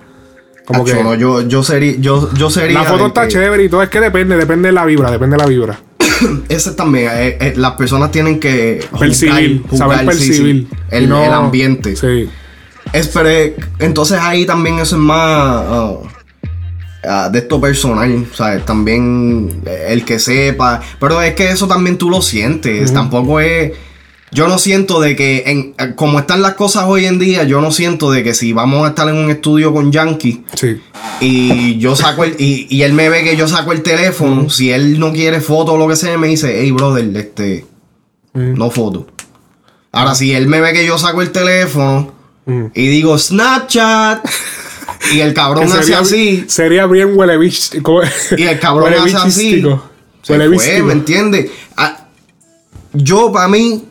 Como 0.65 0.83
Acho, 0.83 0.95
que 0.95 1.03
no, 1.03 1.15
yo, 1.15 1.41
yo 1.41 1.61
sería, 1.63 1.95
yo, 1.99 2.29
yo 2.35 2.49
sería. 2.49 2.79
la 2.79 2.85
foto 2.85 3.07
está 3.07 3.23
que- 3.23 3.33
chévere 3.33 3.65
y 3.65 3.69
todo, 3.69 3.83
es 3.83 3.89
que 3.89 3.99
depende, 3.99 4.37
depende 4.37 4.69
de 4.69 4.73
la 4.73 4.85
vibra, 4.85 5.11
depende 5.11 5.35
de 5.35 5.43
la 5.43 5.49
vibra. 5.49 5.79
Ese 6.47 6.71
también, 6.71 7.09
eh, 7.13 7.37
eh, 7.41 7.53
las 7.57 7.73
personas 7.73 8.11
tienen 8.11 8.39
que 8.39 8.79
Percibir, 8.97 9.63
saber 9.75 9.99
sí, 9.99 10.05
percibir. 10.05 10.67
sí, 10.71 10.75
el, 10.91 11.09
no- 11.09 11.21
el 11.25 11.33
ambiente. 11.33 11.97
Sí. 11.97 12.29
Es, 12.93 13.09
pero, 13.09 13.27
entonces 13.79 14.17
ahí 14.21 14.45
también 14.45 14.79
eso 14.79 14.95
es 14.95 15.01
más 15.01 15.17
ah, 15.19 15.95
ah, 17.07 17.29
de 17.31 17.39
esto 17.39 17.59
personal, 17.61 18.27
¿sabes? 18.33 18.65
También 18.65 19.61
eh, 19.65 19.87
el 19.89 20.05
que 20.05 20.19
sepa. 20.19 20.81
Pero 20.99 21.21
es 21.21 21.35
que 21.35 21.49
eso 21.51 21.67
también 21.67 21.97
tú 21.97 22.09
lo 22.09 22.21
sientes. 22.21 22.93
Tampoco 22.93 23.39
es. 23.39 23.73
Yo 24.31 24.47
no 24.47 24.57
siento 24.57 24.99
de 24.99 25.15
que, 25.15 25.43
en, 25.45 25.75
eh, 25.77 25.93
como 25.95 26.17
están 26.17 26.41
las 26.41 26.55
cosas 26.55 26.85
hoy 26.87 27.05
en 27.05 27.19
día, 27.19 27.43
yo 27.43 27.61
no 27.61 27.71
siento 27.71 28.09
de 28.11 28.23
que 28.23 28.33
si 28.33 28.51
vamos 28.51 28.83
a 28.85 28.89
estar 28.89 29.07
en 29.07 29.15
un 29.15 29.29
estudio 29.29 29.71
con 29.71 29.91
Yankee 29.91 30.43
Sí. 30.55 30.81
y 31.21 31.77
yo 31.77 31.95
saco 31.95 32.23
el, 32.23 32.35
y, 32.39 32.65
y 32.67 32.81
él 32.81 32.93
me 32.93 33.09
ve 33.09 33.23
que 33.23 33.37
yo 33.37 33.47
saco 33.47 33.71
el 33.73 33.83
teléfono, 33.83 34.49
si 34.49 34.71
él 34.71 34.99
no 34.99 35.11
quiere 35.13 35.39
foto 35.39 35.73
o 35.73 35.77
lo 35.77 35.87
que 35.87 35.95
sea, 35.95 36.17
me 36.17 36.27
dice, 36.29 36.61
hey 36.61 36.71
brother, 36.71 37.15
este, 37.15 37.65
no 38.33 38.71
foto. 38.71 39.05
Ahora, 39.91 40.15
si 40.15 40.33
él 40.33 40.47
me 40.47 40.59
ve 40.61 40.73
que 40.73 40.83
yo 40.87 40.97
saco 40.97 41.21
el 41.21 41.31
teléfono 41.31 42.11
y 42.73 42.87
digo 42.87 43.15
Snapchat, 43.19 44.25
y 45.11 45.19
el 45.19 45.33
cabrón 45.33 45.63
hace 45.65 45.81
sería- 45.83 45.99
así, 45.99 46.45
Sería 46.47 46.85
bien 46.87 47.11
huele 47.17 47.37
bich- 47.37 47.81
como- 47.81 48.01
y 48.37 48.43
el 48.43 48.59
cabrón 48.59 48.93
hace 48.93 49.15
así, 49.17 49.61
se 50.21 50.35
fue. 50.49 50.83
¿me 50.83 50.93
entiendes? 50.93 51.51
Ah, 51.75 52.07
yo, 52.93 53.31
para 53.31 53.47
mí, 53.47 53.85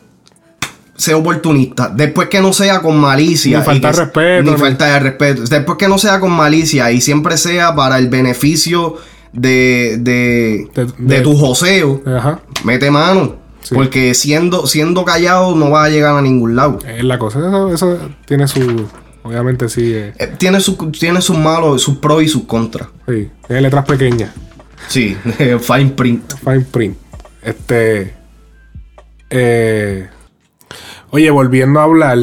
sea 0.95 1.17
oportunista. 1.17 1.89
Después 1.93 2.29
que 2.29 2.39
no 2.41 2.53
sea 2.53 2.81
con 2.81 2.97
malicia. 2.97 3.59
Ni 3.59 3.65
falta 3.65 3.91
de 3.91 3.97
respeto, 3.97 4.43
Ni 4.43 4.51
ni- 4.51 4.57
falta 4.57 4.85
de 4.85 4.99
respeto. 4.99 5.43
Después 5.43 5.77
que 5.77 5.87
no 5.87 5.97
sea 5.97 6.19
con 6.19 6.31
malicia 6.31 6.91
y 6.91 7.01
siempre 7.01 7.35
sea 7.37 7.75
para 7.75 7.97
el 7.97 8.07
beneficio 8.09 8.95
de, 9.33 9.97
de, 9.99 10.67
de, 10.73 10.87
de- 10.97 11.21
tu 11.21 11.35
joseo. 11.35 12.01
Ajá. 12.05 12.39
Mete 12.63 12.89
mano. 12.91 13.35
Porque 13.73 14.13
siendo, 14.13 14.67
siendo 14.67 15.05
callado 15.05 15.55
no 15.55 15.69
vas 15.69 15.87
a 15.87 15.89
llegar 15.89 16.15
a 16.17 16.21
ningún 16.21 16.55
lado. 16.55 16.79
Es 16.87 17.03
la 17.03 17.17
cosa, 17.17 17.39
eso, 17.39 17.73
eso 17.73 17.97
tiene 18.25 18.47
su. 18.47 18.87
Obviamente 19.23 19.69
sí. 19.69 19.93
eh, 19.93 20.13
Eh, 20.19 20.33
Tiene, 20.37 20.59
su- 20.59 20.75
tiene 20.91 21.21
sus 21.21 21.37
malos, 21.37 21.81
sus 21.81 21.97
pros 21.97 22.23
y 22.23 22.27
sus 22.27 22.43
contras. 22.43 22.89
sí. 23.07 23.29
Tiene 23.47 23.61
letras 23.61 23.85
pequeñas. 23.85 24.31
Sí, 24.87 25.15
fine 25.61 25.89
print. 25.91 26.33
Fine 26.43 26.61
print. 26.61 26.97
Este. 27.41 28.13
eh, 29.29 30.07
oye, 31.11 31.29
volviendo 31.31 31.79
a 31.79 31.83
hablar 31.83 32.17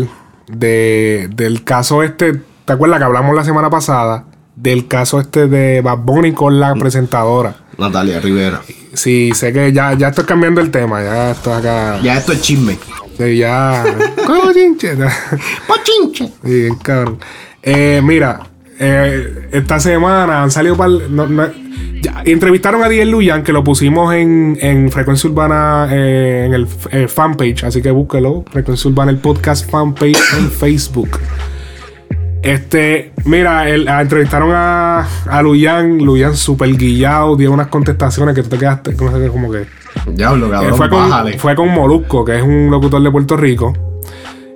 de, 0.48 1.28
del 1.34 1.64
caso 1.64 2.02
este. 2.02 2.40
¿Te 2.64 2.72
acuerdas 2.74 2.98
que 2.98 3.04
hablamos 3.04 3.34
la 3.34 3.44
semana 3.44 3.70
pasada? 3.70 4.26
Del 4.56 4.86
caso 4.88 5.20
este 5.20 5.48
de 5.48 5.80
Bad 5.80 5.98
Bunny 5.98 6.32
con 6.32 6.60
la 6.60 6.74
presentadora. 6.74 7.56
Natalia 7.78 8.20
Rivera. 8.20 8.60
Sí, 8.92 9.32
sé 9.34 9.52
que 9.52 9.72
ya, 9.72 9.94
ya 9.94 10.08
estoy 10.08 10.24
cambiando 10.24 10.60
el 10.60 10.70
tema. 10.70 11.02
Ya 11.02 11.30
esto 11.30 11.54
acá. 11.54 11.98
Ya 12.02 12.18
esto 12.18 12.32
es 12.32 12.42
chisme. 12.42 12.78
Sí, 13.26 13.36
ya. 13.36 13.84
Cochinche. 14.26 14.94
Pochinche. 15.66 16.32
Bien 16.42 16.74
cabrón. 16.76 17.18
Eh, 17.62 18.00
mira, 18.02 18.40
eh, 18.78 19.48
esta 19.52 19.78
semana 19.78 20.42
han 20.42 20.50
salido 20.50 20.76
par- 20.76 20.88
no- 20.88 21.48
entrevistaron 22.24 22.82
a 22.82 22.88
Diel 22.88 23.10
Luyan, 23.10 23.42
que 23.42 23.52
lo 23.52 23.62
pusimos 23.62 24.14
en, 24.14 24.56
en 24.60 24.90
Frecuencia 24.90 25.28
Urbana 25.28 25.86
eh, 25.90 26.44
en 26.46 26.54
el 26.54 26.66
eh, 26.92 27.06
fanpage, 27.08 27.64
así 27.64 27.82
que 27.82 27.90
búsquelo. 27.90 28.42
Frecuencia 28.50 28.88
Urbana, 28.90 29.10
el 29.10 29.18
podcast 29.18 29.70
fanpage 29.70 30.18
en 30.38 30.50
Facebook. 30.50 31.18
Este, 32.42 33.12
mira, 33.26 33.68
el- 33.68 33.86
ah, 33.88 34.00
entrevistaron 34.00 34.50
a, 34.54 35.06
a 35.26 35.42
Luyan, 35.42 35.98
Luyan 35.98 36.34
super 36.36 36.70
guillado, 36.74 37.36
dio 37.36 37.52
unas 37.52 37.66
contestaciones 37.66 38.34
que 38.34 38.42
tú 38.42 38.48
te 38.48 38.58
quedaste, 38.58 38.92
no 38.94 39.12
sé, 39.18 39.28
como 39.28 39.52
que. 39.52 39.66
Diablo, 40.14 40.46
Eh, 40.46 40.50
cabrón, 40.50 40.74
fue, 40.76 40.88
con, 40.90 41.08
bájale. 41.10 41.38
fue 41.38 41.54
con 41.54 41.68
Molusco, 41.72 42.24
que 42.24 42.36
es 42.36 42.42
un 42.42 42.68
locutor 42.70 43.02
de 43.02 43.10
Puerto 43.10 43.36
Rico. 43.36 43.72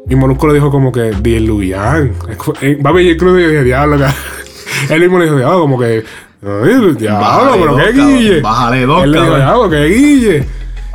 Y 0.08 0.14
Molusco 0.16 0.46
le 0.48 0.54
dijo 0.54 0.70
como 0.70 0.92
que, 0.92 1.12
Luyan. 1.40 2.12
Eh, 2.60 2.78
Va 2.84 2.90
a 2.90 2.92
ver, 2.92 3.16
que 3.16 3.24
yo 3.24 3.34
dije, 3.34 3.64
diablo, 3.64 3.98
cabrón". 3.98 4.14
Él 4.90 5.00
mismo 5.00 5.18
le 5.18 5.24
dijo, 5.24 5.36
diablo, 5.36 5.60
como 5.60 5.78
que, 5.78 6.04
"Ay, 6.42 6.94
diablo, 6.98 7.52
pero 7.58 7.76
qué 7.76 7.92
guille. 7.92 8.40
bájale 8.40 8.84
dos, 8.86 9.02
Él 9.04 9.10
le 9.12 9.20
dijo, 9.22 9.36
diablo, 9.36 9.70
qué 9.70 9.84
guille. 9.86 10.44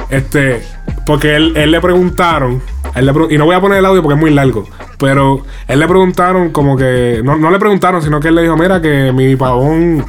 Este, 0.10 0.62
porque 1.06 1.36
él, 1.36 1.54
él 1.56 1.72
le 1.72 1.82
preguntaron, 1.82 2.62
él 2.96 3.06
le 3.06 3.14
pre- 3.14 3.28
y 3.34 3.38
no 3.38 3.46
voy 3.46 3.56
a 3.56 3.62
poner 3.62 3.78
el 3.80 3.86
audio 3.86 4.02
porque 4.02 4.16
es 4.16 4.20
muy 4.20 4.32
largo, 4.32 4.66
pero 4.98 5.44
él 5.68 5.80
le 5.80 5.88
preguntaron 5.88 6.50
como 6.52 6.76
que, 6.78 7.22
no, 7.24 7.36
no 7.38 7.52
le 7.52 7.60
preguntaron, 7.60 8.02
sino 8.02 8.20
que 8.20 8.30
él 8.30 8.36
le 8.36 8.42
dijo, 8.44 8.56
mira, 8.58 8.82
que 8.82 9.12
mi 9.14 9.36
pavón 9.36 10.04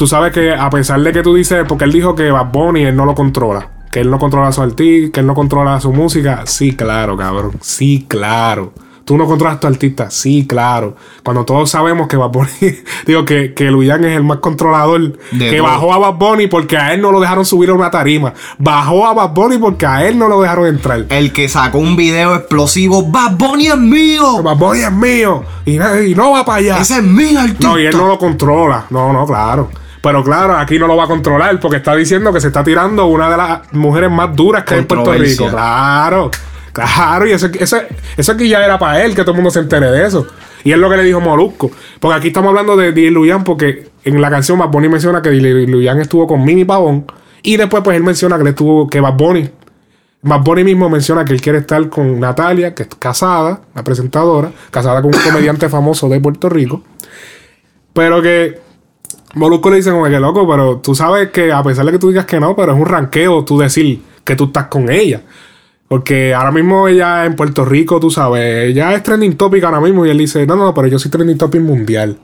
tú 0.00 0.06
sabes 0.06 0.32
que 0.32 0.50
a 0.50 0.70
pesar 0.70 0.98
de 1.02 1.12
que 1.12 1.22
tú 1.22 1.34
dices, 1.34 1.62
porque 1.68 1.84
él 1.84 1.92
dijo 1.92 2.14
que 2.14 2.30
Bad 2.30 2.50
Bunny 2.50 2.84
él 2.84 2.96
no 2.96 3.04
lo 3.04 3.14
controla, 3.14 3.68
que 3.92 4.00
él 4.00 4.10
no 4.10 4.18
controla 4.18 4.50
su 4.50 4.62
artista, 4.62 5.12
que 5.12 5.20
él 5.20 5.26
no 5.26 5.34
controla 5.34 5.78
su 5.78 5.92
música, 5.92 6.40
sí, 6.46 6.72
claro, 6.74 7.18
cabrón, 7.18 7.58
sí, 7.60 8.06
claro. 8.08 8.72
Tú 9.04 9.18
no 9.18 9.26
controlas 9.26 9.58
a 9.58 9.60
tu 9.60 9.66
artista, 9.66 10.08
sí, 10.10 10.46
claro. 10.46 10.96
Cuando 11.22 11.44
todos 11.44 11.68
sabemos 11.68 12.08
que 12.08 12.16
Bad 12.16 12.30
Bunny, 12.30 12.48
digo 13.06 13.26
que, 13.26 13.52
que 13.52 13.64
Luyan 13.70 14.02
es 14.04 14.16
el 14.16 14.24
más 14.24 14.38
controlador, 14.38 15.18
De 15.32 15.50
que 15.50 15.58
todo. 15.58 15.66
bajó 15.66 15.92
a 15.92 15.98
Bad 15.98 16.14
Bunny 16.14 16.46
porque 16.46 16.78
a 16.78 16.94
él 16.94 17.02
no 17.02 17.12
lo 17.12 17.20
dejaron 17.20 17.44
subir 17.44 17.68
a 17.68 17.74
una 17.74 17.90
tarima, 17.90 18.32
bajó 18.56 19.06
a 19.06 19.12
Bad 19.12 19.34
Bunny 19.34 19.58
porque 19.58 19.84
a 19.84 20.08
él 20.08 20.18
no 20.18 20.28
lo 20.28 20.40
dejaron 20.40 20.66
entrar. 20.66 21.04
El 21.10 21.30
que 21.34 21.46
sacó 21.50 21.76
un 21.76 21.94
video 21.94 22.36
explosivo, 22.36 23.02
Bad 23.02 23.36
Bunny 23.36 23.66
es 23.66 23.76
mío. 23.76 24.42
Bad 24.42 24.56
Bunny 24.56 24.80
es 24.80 24.92
mío 24.92 25.44
y, 25.66 25.74
y 25.74 26.14
no 26.14 26.30
va 26.30 26.42
para 26.46 26.56
allá. 26.58 26.78
Ese 26.78 27.00
es 27.00 27.02
mi 27.02 27.36
artista. 27.36 27.68
No, 27.68 27.78
y 27.78 27.84
él 27.84 27.94
no 27.94 28.06
lo 28.06 28.16
controla. 28.16 28.86
No, 28.88 29.12
no, 29.12 29.26
claro. 29.26 29.68
Pero 30.02 30.24
claro, 30.24 30.56
aquí 30.56 30.78
no 30.78 30.86
lo 30.86 30.96
va 30.96 31.04
a 31.04 31.08
controlar 31.08 31.60
porque 31.60 31.76
está 31.76 31.94
diciendo 31.94 32.32
que 32.32 32.40
se 32.40 32.48
está 32.48 32.64
tirando 32.64 33.06
una 33.06 33.30
de 33.30 33.36
las 33.36 33.72
mujeres 33.72 34.10
más 34.10 34.34
duras 34.34 34.64
que 34.64 34.74
hay 34.74 34.80
en 34.80 34.86
Puerto. 34.86 35.12
Rico. 35.12 35.48
Claro, 35.48 36.30
claro. 36.72 37.26
Y 37.26 37.32
eso, 37.32 37.48
eso, 37.58 37.76
eso 38.16 38.32
aquí 38.32 38.48
ya 38.48 38.64
era 38.64 38.78
para 38.78 39.04
él, 39.04 39.14
que 39.14 39.22
todo 39.22 39.32
el 39.32 39.36
mundo 39.36 39.50
se 39.50 39.60
entere 39.60 39.90
de 39.90 40.06
eso. 40.06 40.26
Y 40.64 40.72
es 40.72 40.78
lo 40.78 40.88
que 40.88 40.96
le 40.96 41.04
dijo 41.04 41.20
Molusco. 41.20 41.70
Porque 41.98 42.16
aquí 42.16 42.28
estamos 42.28 42.48
hablando 42.48 42.76
de 42.76 42.92
Dile 42.92 43.10
Luyan 43.10 43.44
porque 43.44 43.90
en 44.04 44.20
la 44.20 44.30
canción 44.30 44.58
Bad 44.58 44.68
Bunny 44.68 44.88
menciona 44.88 45.20
que 45.20 45.30
Dile 45.30 45.66
Luyan 45.66 46.00
estuvo 46.00 46.26
con 46.26 46.44
Mini 46.44 46.64
Pavón. 46.64 47.04
Y 47.42 47.56
después 47.56 47.82
pues 47.82 47.96
él 47.96 48.02
menciona 48.02 48.36
que 48.36 48.42
él 48.42 48.48
estuvo, 48.48 48.86
que 48.88 49.00
Bad 49.00 49.14
Bunny 49.14 49.50
Bad 50.22 50.42
Bunny 50.42 50.64
mismo 50.64 50.90
menciona 50.90 51.24
que 51.24 51.32
él 51.32 51.40
quiere 51.40 51.58
estar 51.58 51.88
con 51.88 52.20
Natalia, 52.20 52.74
que 52.74 52.82
es 52.82 52.88
casada, 52.98 53.62
la 53.74 53.82
presentadora, 53.82 54.52
casada 54.70 55.00
con 55.00 55.14
un 55.14 55.20
comediante 55.22 55.68
famoso 55.68 56.08
de 56.08 56.20
Puerto 56.20 56.48
Rico. 56.48 56.82
Pero 57.94 58.20
que 58.20 58.60
Molusco 59.34 59.70
le 59.70 59.76
dice 59.76 59.90
como 59.90 60.04
que 60.04 60.18
loco, 60.20 60.48
pero 60.48 60.78
tú 60.78 60.94
sabes 60.94 61.30
que 61.30 61.52
a 61.52 61.62
pesar 61.62 61.84
de 61.86 61.92
que 61.92 61.98
tú 61.98 62.08
digas 62.08 62.26
que 62.26 62.40
no, 62.40 62.56
pero 62.56 62.72
es 62.72 62.78
un 62.78 62.86
ranqueo 62.86 63.44
tú 63.44 63.58
decir 63.58 64.02
que 64.24 64.34
tú 64.36 64.44
estás 64.46 64.66
con 64.66 64.90
ella. 64.90 65.22
Porque 65.88 66.34
ahora 66.34 66.52
mismo 66.52 66.86
ella 66.88 67.24
en 67.24 67.34
Puerto 67.34 67.64
Rico, 67.64 67.98
tú 67.98 68.10
sabes, 68.10 68.68
ella 68.70 68.94
es 68.94 69.02
trending 69.02 69.36
topic 69.36 69.62
ahora 69.64 69.80
mismo 69.80 70.06
y 70.06 70.10
él 70.10 70.18
dice, 70.18 70.46
no, 70.46 70.56
no, 70.56 70.72
pero 70.74 70.86
yo 70.88 70.98
soy 70.98 71.10
trending 71.10 71.36
topic 71.38 71.60
mundial. 71.60 72.18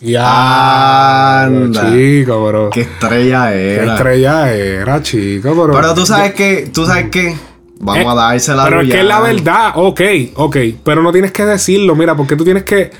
Ya, 0.00 1.42
Anda. 1.42 1.92
chico, 1.92 2.46
bro. 2.46 2.70
Qué 2.70 2.82
estrella 2.82 3.50
Qué 3.50 3.74
era. 3.76 3.94
estrella 3.96 4.52
era, 4.54 5.02
chico, 5.02 5.50
pero... 5.50 5.72
Pero 5.72 5.94
tú 5.94 6.06
sabes 6.06 6.32
que, 6.34 6.70
tú 6.72 6.86
sabes 6.86 7.10
que, 7.10 7.36
vamos 7.80 8.04
Eh, 8.04 8.08
a 8.08 8.14
dársela 8.14 8.64
Pero 8.64 8.80
es 8.80 8.88
que 8.90 9.00
es 9.00 9.04
la 9.06 9.20
verdad, 9.20 9.72
ok, 9.74 10.00
ok. 10.36 10.56
Pero 10.84 11.02
no 11.02 11.12
tienes 11.12 11.32
que 11.32 11.44
decirlo, 11.44 11.94
mira, 11.94 12.16
porque 12.16 12.36
tú 12.36 12.44
tienes 12.44 12.64
que. 12.64 12.90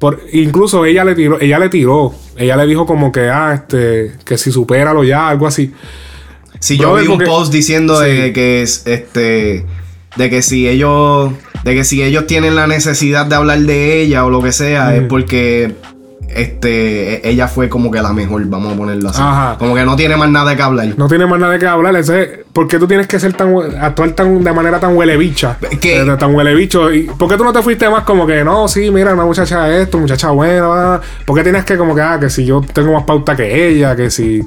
Por, 0.00 0.20
incluso 0.32 0.84
ella 0.86 1.04
le 1.04 1.14
tiró, 1.14 1.40
ella 1.40 1.58
le 1.60 1.68
tiró. 1.68 2.12
Ella 2.36 2.56
le 2.56 2.66
dijo 2.66 2.86
como 2.86 3.12
que, 3.12 3.28
ah, 3.28 3.52
este, 3.54 4.12
que 4.24 4.36
si 4.38 4.50
supéralo 4.50 5.04
ya, 5.04 5.28
algo 5.28 5.46
así. 5.46 5.72
Si 6.58 6.76
yo 6.76 6.94
vi 6.96 7.02
un 7.02 7.08
porque- 7.18 7.26
post 7.26 7.52
diciendo 7.52 8.02
Sí. 8.02 8.08
de 8.10 8.32
que 8.32 8.62
es 8.62 8.86
este 8.86 9.64
de 10.16 10.28
que 10.28 10.42
si 10.42 10.68
ellos 10.68 11.30
de 11.64 11.74
que 11.74 11.84
si 11.84 12.02
ellos 12.02 12.26
tienen 12.26 12.56
la 12.56 12.66
necesidad 12.66 13.26
de 13.26 13.36
hablar 13.36 13.60
de 13.60 14.02
ella 14.02 14.24
o 14.24 14.30
lo 14.30 14.42
que 14.42 14.50
sea 14.52 14.96
es 14.96 15.02
porque 15.04 15.74
este 16.34 17.26
e- 17.26 17.30
ella 17.30 17.48
fue 17.48 17.68
como 17.68 17.90
que 17.90 18.00
la 18.00 18.12
mejor, 18.12 18.44
vamos 18.46 18.72
a 18.72 18.76
ponerlo 18.76 19.08
así. 19.10 19.20
Ajá. 19.22 19.56
Como 19.58 19.74
que 19.74 19.84
no 19.84 19.96
tiene 19.96 20.16
más 20.16 20.30
nada 20.30 20.54
que 20.56 20.62
hablar. 20.62 20.88
No 20.96 21.08
tiene 21.08 21.26
más 21.26 21.38
nada 21.40 21.58
que 21.58 21.66
hablar. 21.66 21.96
Ese, 21.96 22.44
¿Por 22.52 22.68
qué 22.68 22.78
tú 22.78 22.86
tienes 22.86 23.06
que 23.06 23.18
ser 23.20 23.32
tan 23.32 23.54
actuar 23.80 24.10
tan 24.12 24.42
de 24.42 24.52
manera 24.52 24.78
tan 24.80 24.96
huele 24.96 25.16
bicha? 25.16 25.56
¿Qué? 25.80 26.00
Eh, 26.00 26.16
Tan 26.18 26.34
huele 26.34 26.54
bicho. 26.54 26.92
¿Y 26.92 27.02
¿Por 27.04 27.28
qué 27.28 27.36
tú 27.36 27.44
no 27.44 27.52
te 27.52 27.62
fuiste 27.62 27.88
más 27.88 28.04
como 28.04 28.26
que 28.26 28.42
no, 28.44 28.68
sí, 28.68 28.90
mira, 28.90 29.14
una 29.14 29.24
muchacha 29.24 29.68
esto, 29.76 29.98
muchacha 29.98 30.30
buena? 30.30 30.66
va"? 30.66 31.00
¿Por 31.24 31.36
qué 31.36 31.42
tienes 31.42 31.64
que 31.64 31.76
como 31.76 31.94
que, 31.94 32.02
ah, 32.02 32.18
que 32.20 32.30
si 32.30 32.44
yo 32.44 32.60
tengo 32.72 32.92
más 32.92 33.04
pauta 33.04 33.36
que 33.36 33.68
ella, 33.68 33.94
que 33.96 34.10
si. 34.10 34.40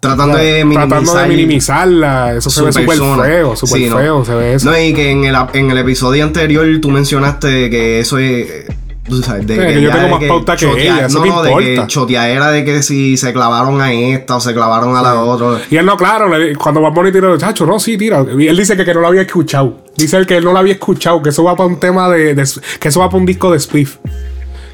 Tratando 0.00 0.38
de 0.38 0.66
Tratando 0.72 1.12
de 1.14 1.28
minimizar 1.28 1.28
minimizarla. 1.28 2.34
Eso 2.34 2.48
se 2.48 2.62
ve 2.62 2.72
súper 2.72 2.96
feo, 2.96 3.54
súper 3.54 3.78
Sí, 3.82 3.90
¿no? 3.90 3.98
feo, 3.98 4.24
se 4.24 4.34
ve 4.34 4.54
eso. 4.54 4.70
No, 4.70 4.78
y 4.78 4.94
que 4.94 5.10
en 5.10 5.24
el, 5.24 5.36
en 5.52 5.70
el 5.70 5.76
episodio 5.76 6.24
anterior 6.24 6.66
tú 6.80 6.90
mencionaste 6.90 7.68
que 7.68 8.00
eso 8.00 8.16
es. 8.18 8.64
Tú 9.08 9.22
sabes, 9.22 9.46
de 9.46 9.56
que 9.56 9.80
yo 9.82 9.90
tengo 9.90 10.08
más 10.18 10.24
pauta 10.28 10.56
que 10.56 10.66
chotea- 10.66 10.82
ella, 10.96 11.06
eso 11.06 11.18
No, 11.20 11.26
no, 11.26 11.42
de 11.42 11.54
que 11.56 11.70
importa. 11.72 11.86
choteadera 11.88 12.50
de 12.50 12.64
que 12.64 12.82
si 12.82 13.16
se 13.16 13.32
clavaron 13.32 13.80
a 13.80 13.92
esta 13.92 14.36
o 14.36 14.40
se 14.40 14.52
clavaron 14.54 14.94
a 14.94 15.02
la 15.02 15.14
otra. 15.22 15.62
Y 15.70 15.76
él 15.76 15.86
no, 15.86 15.96
claro, 15.96 16.30
cuando 16.58 16.80
Bad 16.82 16.92
Bunny 16.92 17.10
tiró, 17.10 17.36
chacho, 17.38 17.66
no, 17.66 17.80
sí, 17.80 17.96
tira. 17.96 18.24
Y 18.38 18.46
él 18.46 18.56
dice 18.56 18.76
que, 18.76 18.84
que 18.84 18.94
no 18.94 19.00
lo 19.00 19.08
había 19.08 19.22
escuchado. 19.22 19.78
Dice 19.96 20.16
él 20.16 20.26
que 20.26 20.36
él 20.36 20.44
no 20.44 20.52
lo 20.52 20.58
había 20.58 20.74
escuchado, 20.74 21.20
que 21.22 21.30
eso 21.30 21.42
va 21.42 21.56
para 21.56 21.68
un 21.68 21.80
tema 21.80 22.08
de, 22.10 22.34
de- 22.34 22.44
que 22.78 22.88
eso 22.88 23.00
va 23.00 23.08
para 23.08 23.18
un 23.18 23.26
disco 23.26 23.50
de 23.50 23.58
Spiff. 23.58 23.96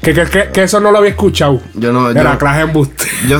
Que, 0.01 0.13
que, 0.13 0.49
que, 0.53 0.63
eso 0.63 0.79
no 0.79 0.91
lo 0.91 0.99
había 0.99 1.09
escuchado. 1.11 1.59
Yo 1.73 1.91
no. 1.91 2.11
Era 2.11 2.33
yo- 2.33 2.37
clase 2.37 2.61
embuste. 2.61 3.05
Yo, 3.27 3.39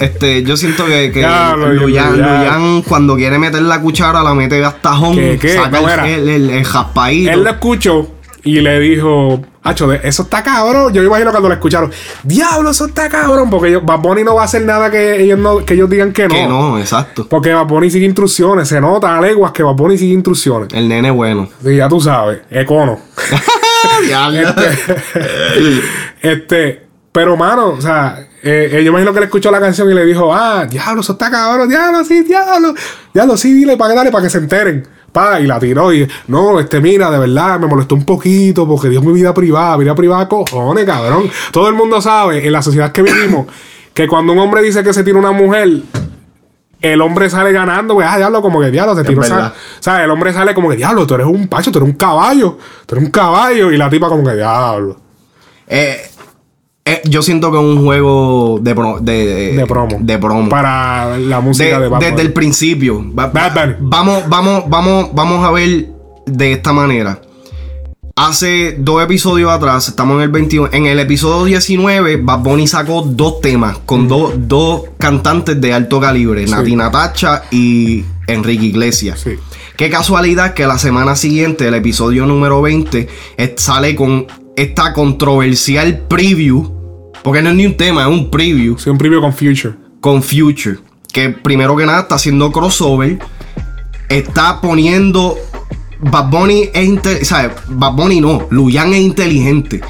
este, 0.00 0.42
yo 0.42 0.56
siento 0.56 0.84
que, 0.86 1.12
que 1.12 1.20
Ya, 1.20 1.54
lo- 1.56 1.72
Luyan, 1.72 2.16
ya. 2.16 2.38
Luyan, 2.38 2.82
cuando 2.82 3.14
quiere 3.16 3.38
meter 3.38 3.62
la 3.62 3.80
cuchara 3.80 4.22
la 4.22 4.34
mete 4.34 4.62
hasta 4.64 4.98
home, 4.98 5.16
¿Qué, 5.32 5.38
qué? 5.38 5.54
saca 5.54 5.80
No, 5.80 5.88
el, 6.04 6.28
el, 6.28 6.50
el-. 6.50 7.28
Él 7.28 7.44
lo 7.44 7.50
escuchó 7.50 8.10
y 8.44 8.60
le 8.60 8.80
dijo, 8.80 9.40
Hacho, 9.64 9.92
eso 9.92 10.24
está 10.24 10.42
cabrón. 10.42 10.92
Yo 10.92 11.02
me 11.02 11.06
imagino 11.06 11.30
cuando 11.30 11.48
lo 11.48 11.54
escucharon, 11.54 11.92
diablo, 12.24 12.70
eso 12.70 12.86
está 12.86 13.08
cabrón. 13.08 13.48
Porque 13.48 13.68
ellos, 13.68 13.84
Bad 13.84 14.00
Bunny 14.00 14.24
no 14.24 14.34
va 14.34 14.42
a 14.42 14.44
hacer 14.46 14.62
nada 14.62 14.90
que 14.90 15.22
ellos, 15.22 15.38
no, 15.38 15.64
que 15.64 15.74
ellos 15.74 15.88
digan 15.88 16.12
que 16.12 16.26
no. 16.26 16.34
Que 16.34 16.48
no, 16.48 16.78
exacto. 16.78 17.26
Porque 17.28 17.52
Bad 17.52 17.66
Bunny 17.66 17.88
sigue 17.88 18.06
instrucciones. 18.06 18.68
Se 18.68 18.80
nota 18.80 19.16
a 19.16 19.20
leguas 19.20 19.52
que 19.52 19.62
Bad 19.62 19.74
Bunny 19.74 19.96
sigue 19.96 20.14
instrucciones. 20.14 20.68
El 20.72 20.88
nene 20.88 21.12
bueno. 21.12 21.48
Sí, 21.62 21.76
ya 21.76 21.88
tú 21.88 22.00
sabes, 22.00 22.40
Econo. 22.50 22.98
Este, 26.22 26.86
pero 27.10 27.36
mano, 27.36 27.70
o 27.70 27.80
sea, 27.80 28.28
eh, 28.42 28.70
eh, 28.72 28.84
yo 28.84 28.90
imagino 28.90 29.12
que 29.12 29.20
le 29.20 29.26
escuchó 29.26 29.50
la 29.50 29.60
canción 29.60 29.90
y 29.90 29.94
le 29.94 30.04
dijo, 30.04 30.32
ah, 30.32 30.66
diablo, 30.66 31.00
eso 31.00 31.12
está 31.12 31.30
cabrón, 31.30 31.68
diablo, 31.68 32.04
sí, 32.04 32.22
diablo, 32.22 32.74
diablo, 33.12 33.36
sí, 33.36 33.52
dile 33.52 33.76
para 33.76 33.90
que 33.90 33.96
dale, 33.96 34.12
para 34.12 34.24
que 34.24 34.30
se 34.30 34.38
enteren. 34.38 34.86
Pa, 35.12 35.40
y 35.40 35.46
la 35.46 35.60
tiró 35.60 35.92
y, 35.92 36.08
no, 36.28 36.58
este, 36.58 36.80
mira, 36.80 37.10
de 37.10 37.18
verdad, 37.18 37.60
me 37.60 37.66
molestó 37.66 37.94
un 37.94 38.04
poquito 38.04 38.66
porque 38.66 38.88
dio 38.88 39.02
mi 39.02 39.12
vida 39.12 39.34
privada, 39.34 39.76
vida 39.76 39.94
privada, 39.94 40.26
cojones, 40.26 40.86
cabrón. 40.86 41.30
Todo 41.50 41.68
el 41.68 41.74
mundo 41.74 42.00
sabe, 42.00 42.46
en 42.46 42.52
la 42.52 42.62
sociedad 42.62 42.92
que 42.92 43.02
vivimos, 43.02 43.46
que 43.92 44.08
cuando 44.08 44.32
un 44.32 44.38
hombre 44.38 44.62
dice 44.62 44.82
que 44.82 44.92
se 44.92 45.04
tira 45.04 45.18
una 45.18 45.32
mujer, 45.32 45.82
el 46.80 47.00
hombre 47.00 47.30
sale 47.30 47.52
ganando, 47.52 47.94
pues, 47.94 48.06
ah, 48.10 48.16
diablo, 48.16 48.42
como 48.42 48.60
que 48.60 48.70
diablo, 48.70 48.96
se 48.96 49.04
tiró. 49.04 49.20
O 49.20 49.24
sea, 49.80 50.04
el 50.04 50.10
hombre 50.10 50.32
sale 50.32 50.54
como 50.54 50.68
que 50.68 50.76
diablo, 50.76 51.06
tú 51.06 51.14
eres 51.14 51.26
un 51.26 51.46
pacho, 51.46 51.70
tú 51.70 51.78
eres 51.78 51.90
un 51.90 51.96
caballo, 51.96 52.58
tú 52.86 52.94
eres 52.94 53.04
un 53.04 53.10
caballo, 53.10 53.70
y 53.70 53.76
la 53.76 53.88
tipa 53.88 54.08
como 54.08 54.24
que 54.24 54.34
diablo. 54.34 54.96
Eh, 55.68 56.10
eh, 56.84 57.00
yo 57.04 57.22
siento 57.22 57.50
que 57.52 57.58
es 57.58 57.62
un 57.64 57.84
juego 57.84 58.58
de, 58.60 58.74
pro- 58.74 58.98
de, 59.00 59.52
De 59.54 59.66
promo. 59.66 59.98
De 60.00 60.18
promo. 60.18 60.48
Para 60.48 61.16
la 61.18 61.40
música 61.40 61.76
de, 61.78 61.84
De- 61.84 61.88
Bad 61.88 62.00
desde 62.00 62.12
Bunny. 62.12 62.26
el 62.26 62.32
principio. 62.32 63.04
Va- 63.18 63.26
Bad 63.28 63.54
Bunny. 63.54 63.74
Vamos, 63.80 64.24
vamos, 64.28 64.64
vamos, 64.68 65.08
vamos 65.14 65.44
a 65.46 65.50
ver 65.52 65.88
de 66.26 66.52
esta 66.52 66.72
manera. 66.72 67.20
Hace 68.14 68.76
dos 68.78 69.02
episodios 69.02 69.50
atrás, 69.50 69.88
estamos 69.88 70.16
en 70.16 70.22
el 70.22 70.28
21. 70.28 70.68
En 70.72 70.84
el 70.86 70.98
episodio 71.00 71.44
19, 71.46 72.18
Bad 72.18 72.40
Bunny 72.40 72.66
sacó 72.66 73.02
dos 73.02 73.40
temas 73.40 73.78
con 73.86 74.06
dos, 74.06 74.34
dos 74.36 74.82
cantantes 74.98 75.58
de 75.60 75.72
alto 75.72 75.98
calibre: 75.98 76.46
Sí. 76.46 76.52
Nati 76.52 76.76
Natacha 76.76 77.44
y 77.50 78.04
Enrique 78.26 78.66
Iglesias. 78.66 79.20
Sí. 79.20 79.30
Qué 79.76 79.88
casualidad 79.88 80.52
que 80.52 80.66
la 80.66 80.76
semana 80.78 81.16
siguiente, 81.16 81.66
el 81.66 81.74
episodio 81.74 82.26
número 82.26 82.60
20, 82.60 83.08
eh, 83.38 83.54
sale 83.56 83.96
con 83.96 84.26
esta 84.56 84.92
controversial 84.92 85.98
preview. 86.08 86.70
Porque 87.22 87.40
no 87.42 87.50
es 87.50 87.56
ni 87.56 87.66
un 87.66 87.76
tema, 87.76 88.02
es 88.02 88.08
un 88.08 88.30
preview. 88.30 88.76
Sí, 88.78 88.90
un 88.90 88.98
preview 88.98 89.20
con 89.20 89.32
Future. 89.32 89.74
Con 90.00 90.22
Future. 90.22 90.78
Que 91.12 91.28
primero 91.30 91.76
que 91.76 91.86
nada 91.86 92.00
está 92.00 92.16
haciendo 92.16 92.50
crossover. 92.50 93.18
Está 94.08 94.60
poniendo. 94.60 95.36
Bad 96.00 96.30
Bunny 96.30 96.68
es 96.74 96.84
inte- 96.84 97.24
¿sabes? 97.24 97.52
Bad 97.68 97.92
Bunny 97.92 98.20
no. 98.20 98.46
Luyan 98.50 98.92
es 98.92 99.00
inteligente. 99.00 99.80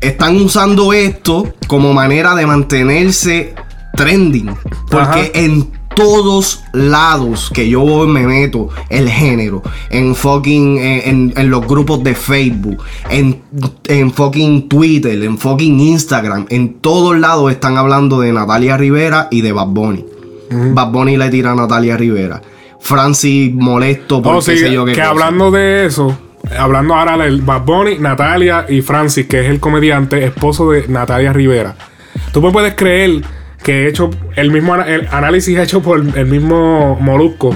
Están 0.00 0.36
usando 0.36 0.92
esto 0.92 1.52
como 1.66 1.92
manera 1.92 2.34
de 2.34 2.46
mantenerse 2.46 3.54
trending. 3.94 4.54
Porque 4.90 5.00
Ajá. 5.20 5.28
en 5.34 5.72
todos 5.96 6.62
lados 6.72 7.50
que 7.52 7.68
yo 7.68 7.84
me 8.06 8.26
meto 8.26 8.68
el 8.90 9.08
género, 9.08 9.62
en 9.90 10.14
fucking, 10.14 10.78
en, 10.78 11.50
los 11.50 11.66
grupos 11.66 12.04
de 12.04 12.14
Facebook, 12.14 12.82
en, 13.10 13.42
en 13.88 14.12
fucking 14.12 14.68
Twitter, 14.68 15.20
en 15.24 15.38
fucking 15.38 15.80
Instagram, 15.80 16.46
en 16.50 16.74
todos 16.74 17.18
lados 17.18 17.50
están 17.50 17.76
hablando 17.78 18.20
de 18.20 18.32
Natalia 18.32 18.76
Rivera 18.76 19.26
y 19.30 19.40
de 19.40 19.52
Bad 19.52 19.68
Bunny. 19.68 20.04
Bad 20.50 20.92
Bunny 20.92 21.16
le 21.16 21.28
tira 21.30 21.52
a 21.52 21.54
Natalia 21.56 21.96
Rivera. 21.96 22.40
Francis 22.78 23.52
molesto 23.52 24.22
por 24.22 24.36
Oh, 24.36 24.38
qué 24.38 24.52
sí, 24.52 24.58
sé 24.58 24.72
yo 24.72 24.84
qué 24.84 24.92
que 24.92 24.98
cosa. 25.00 25.10
hablando 25.10 25.50
de 25.50 25.86
eso, 25.86 26.16
hablando 26.56 26.94
ahora 26.94 27.16
del 27.16 27.40
Bad 27.40 27.64
Bunny, 27.64 27.98
Natalia 27.98 28.66
y 28.68 28.82
Francis, 28.82 29.26
que 29.26 29.40
es 29.40 29.50
el 29.50 29.58
comediante, 29.58 30.24
esposo 30.24 30.70
de 30.70 30.86
Natalia 30.86 31.32
Rivera. 31.32 31.74
Tú 32.32 32.40
me 32.42 32.52
puedes 32.52 32.74
creer 32.74 33.22
que 33.66 33.82
he 33.82 33.88
hecho 33.88 34.10
el 34.36 34.52
mismo 34.52 34.76
el 34.76 35.08
análisis 35.10 35.58
hecho 35.58 35.82
por 35.82 35.98
el 36.16 36.26
mismo 36.26 36.96
Molusco. 37.00 37.52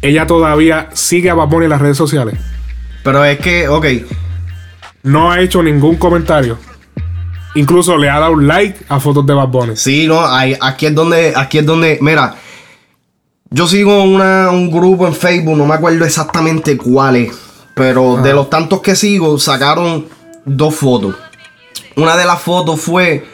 Ella 0.00 0.24
todavía 0.24 0.88
sigue 0.92 1.30
a 1.30 1.34
Bad 1.34 1.48
Bunny 1.48 1.64
en 1.64 1.70
las 1.70 1.80
redes 1.80 1.96
sociales. 1.96 2.38
Pero 3.02 3.24
es 3.24 3.38
que, 3.40 3.66
ok, 3.68 3.86
No 5.02 5.30
ha 5.32 5.40
hecho 5.40 5.62
ningún 5.64 5.96
comentario. 5.96 6.58
Incluso 7.56 7.96
le 7.98 8.08
ha 8.08 8.18
dado 8.20 8.34
un 8.34 8.46
like 8.46 8.76
a 8.88 9.00
fotos 9.00 9.26
de 9.26 9.34
Bad 9.34 9.48
Bunny. 9.48 9.76
Sí, 9.76 10.06
no, 10.06 10.24
ahí- 10.24 10.56
aquí 10.60 10.86
es 10.86 10.94
donde, 10.94 11.32
aquí 11.34 11.58
es 11.58 11.66
donde, 11.66 11.98
mira, 12.00 12.36
yo 13.50 13.66
sigo 13.66 14.02
una- 14.04 14.50
un 14.50 14.70
grupo 14.70 15.06
en 15.08 15.14
Facebook, 15.14 15.56
no 15.56 15.66
me 15.66 15.74
acuerdo 15.74 16.04
exactamente 16.04 16.76
cuál 16.76 17.16
es, 17.16 17.32
pero 17.74 18.16
de 18.18 18.32
los 18.32 18.48
tantos 18.50 18.80
que 18.80 18.94
sigo, 18.94 19.38
sacaron 19.40 20.06
dos 20.44 20.74
fotos. 20.74 21.14
Una 21.96 22.16
de 22.16 22.24
las 22.26 22.40
fotos 22.40 22.80
fue 22.80 23.24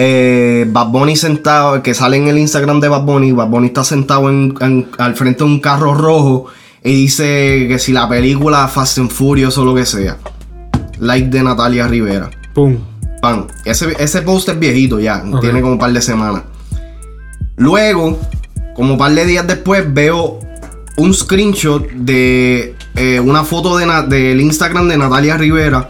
eh, 0.00 0.64
Bad 0.70 0.88
Bunny 0.88 1.16
sentado, 1.16 1.82
que 1.82 1.92
sale 1.92 2.16
en 2.18 2.28
el 2.28 2.38
Instagram 2.38 2.78
de 2.80 2.86
Bad 2.88 3.02
Bunny, 3.02 3.32
Bad 3.32 3.48
Bunny 3.48 3.66
está 3.66 3.82
sentado 3.82 4.28
en- 4.30 4.54
en- 4.60 4.86
al 4.96 5.16
frente 5.16 5.38
de 5.38 5.44
un 5.50 5.58
carro 5.60 5.92
rojo 5.92 6.46
y 6.84 6.94
dice 6.94 7.66
que 7.68 7.78
si 7.80 7.92
la 7.92 8.08
película 8.08 8.68
Fast 8.68 8.98
and 8.98 9.10
Furious 9.10 9.58
o 9.58 9.64
lo 9.64 9.74
que 9.74 9.84
sea. 9.84 10.16
Like 11.00 11.28
de 11.30 11.42
Natalia 11.42 11.88
Rivera. 11.88 12.30
Pum. 12.54 12.76
Pan. 13.20 13.48
Ese, 13.64 13.96
ese 13.98 14.22
post 14.22 14.48
es 14.48 14.58
viejito 14.58 15.00
ya, 15.00 15.20
tiene 15.40 15.60
como 15.60 15.72
un 15.72 15.78
par 15.78 15.92
de 15.92 16.00
semanas. 16.00 16.42
Luego, 17.56 18.18
como 18.74 18.92
un 18.92 18.98
par 18.98 19.12
de 19.12 19.26
días 19.26 19.46
después, 19.46 19.84
veo 19.92 20.38
un 20.96 21.14
screenshot 21.14 21.88
de 21.90 22.76
eh, 22.94 23.20
una 23.20 23.42
foto 23.44 23.76
de 23.76 23.86
Na- 23.86 24.02
del 24.02 24.40
Instagram 24.40 24.88
de 24.88 24.98
Natalia 24.98 25.36
Rivera. 25.36 25.88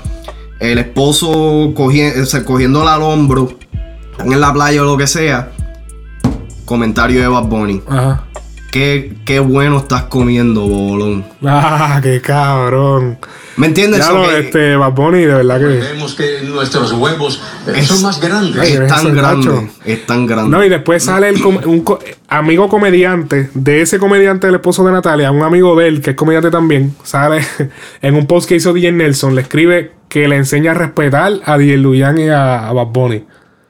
El 0.60 0.78
esposo 0.78 1.28
cogi- 1.74 2.24
sea, 2.24 2.44
cogiéndola 2.44 2.94
al 2.94 3.02
hombro, 3.02 3.57
están 4.18 4.32
en 4.32 4.40
la 4.40 4.52
playa 4.52 4.82
o 4.82 4.84
lo 4.84 4.96
que 4.96 5.06
sea. 5.06 5.50
Comentario 6.64 7.20
de 7.22 7.28
Bad 7.28 7.44
Bunny. 7.44 7.82
Ajá. 7.88 8.24
Qué, 8.70 9.16
qué 9.24 9.40
bueno 9.40 9.78
estás 9.78 10.02
comiendo, 10.04 10.60
bolón. 10.66 11.24
Ah, 11.42 12.00
qué 12.02 12.20
cabrón. 12.20 13.16
¿Me 13.56 13.66
entiendes? 13.68 14.00
Ya 14.06 14.12
lo, 14.12 14.28
que- 14.28 14.38
este, 14.40 14.76
Bad 14.76 14.92
Bunny, 14.92 15.20
de 15.20 15.34
verdad 15.34 15.58
que. 15.58 15.64
Vemos 15.66 16.14
que 16.14 16.42
nuestros 16.42 16.92
huevos 16.92 17.40
eh, 17.66 17.72
Es- 17.76 17.86
son 17.86 18.02
más 18.02 18.20
grandes. 18.20 18.62
Es 18.62 18.86
tan 18.86 19.14
grande. 19.16 19.70
Es 19.86 20.04
tan 20.04 20.26
grande. 20.26 20.50
No, 20.50 20.62
y 20.62 20.68
después 20.68 21.02
sale 21.02 21.30
el 21.30 21.40
com- 21.40 21.58
un 21.64 21.80
co- 21.80 21.98
amigo 22.28 22.68
comediante 22.68 23.48
de 23.54 23.80
ese 23.80 23.98
comediante 23.98 24.46
del 24.48 24.56
esposo 24.56 24.84
de 24.84 24.92
Natalia, 24.92 25.30
un 25.30 25.42
amigo 25.42 25.74
de 25.74 25.88
él 25.88 26.02
que 26.02 26.10
es 26.10 26.16
comediante 26.16 26.50
también, 26.50 26.94
sale 27.02 27.40
en 28.02 28.14
un 28.16 28.26
post 28.26 28.46
que 28.46 28.56
hizo 28.56 28.74
DJ 28.74 28.92
Nelson, 28.92 29.34
le 29.34 29.40
escribe 29.40 29.92
que 30.10 30.28
le 30.28 30.36
enseña 30.36 30.72
a 30.72 30.74
respetar 30.74 31.32
a 31.46 31.56
DJ 31.56 31.78
Luyan 31.78 32.18
y 32.18 32.28
a, 32.28 32.68
a 32.68 32.72
Bad 32.74 32.88
Bunny. 32.88 33.24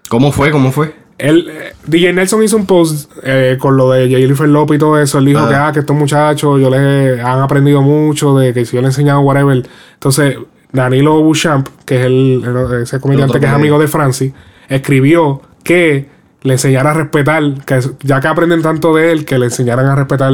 ¿Cómo 0.09 0.33
fue? 0.33 0.51
¿Cómo 0.51 0.73
fue? 0.73 0.95
Él, 1.19 1.49
eh, 1.51 1.73
DJ 1.87 2.13
Nelson 2.13 2.43
hizo 2.45 2.57
un 2.57 2.67
post 2.67 3.11
eh, 3.25 3.57
con 3.59 3.77
lo 3.77 3.91
de 3.91 4.09
Jennifer 4.09 4.49
Lopez 4.49 4.77
y 4.77 4.79
todo 4.79 5.01
eso. 5.01 5.19
Él 5.19 5.25
dijo 5.27 5.41
Ah. 5.41 5.49
que, 5.49 5.55
ah, 5.55 5.71
que 5.73 5.81
estos 5.81 5.97
muchachos 5.97 6.61
yo 6.61 6.71
les 6.71 7.21
han 7.23 7.41
aprendido 7.41 7.83
mucho, 7.83 8.37
de 8.39 8.55
que 8.55 8.65
si 8.65 8.77
yo 8.77 8.83
les 8.83 8.89
he 8.89 8.93
enseñado 9.01 9.21
whatever. 9.21 9.65
Entonces, 9.95 10.37
Danilo 10.73 11.21
Bouchamp, 11.23 11.69
que 11.85 11.97
es 12.01 12.07
el, 12.07 12.43
el- 12.45 12.83
ese 12.83 13.01
comediante 13.01 13.41
que 13.41 13.47
es 13.47 13.53
amigo 13.53 13.79
de 13.79 13.89
Francis, 13.89 14.33
escribió 14.69 15.43
que 15.65 16.07
le 16.43 16.53
enseñara 16.53 16.91
a 16.91 16.95
respetar, 16.95 17.43
que 17.65 17.81
ya 18.05 18.21
que 18.21 18.29
aprenden 18.29 18.63
tanto 18.63 18.95
de 18.95 19.11
él, 19.11 19.25
que 19.25 19.39
le 19.39 19.47
enseñaran 19.47 19.87
a 19.87 19.97
respetar 19.97 20.31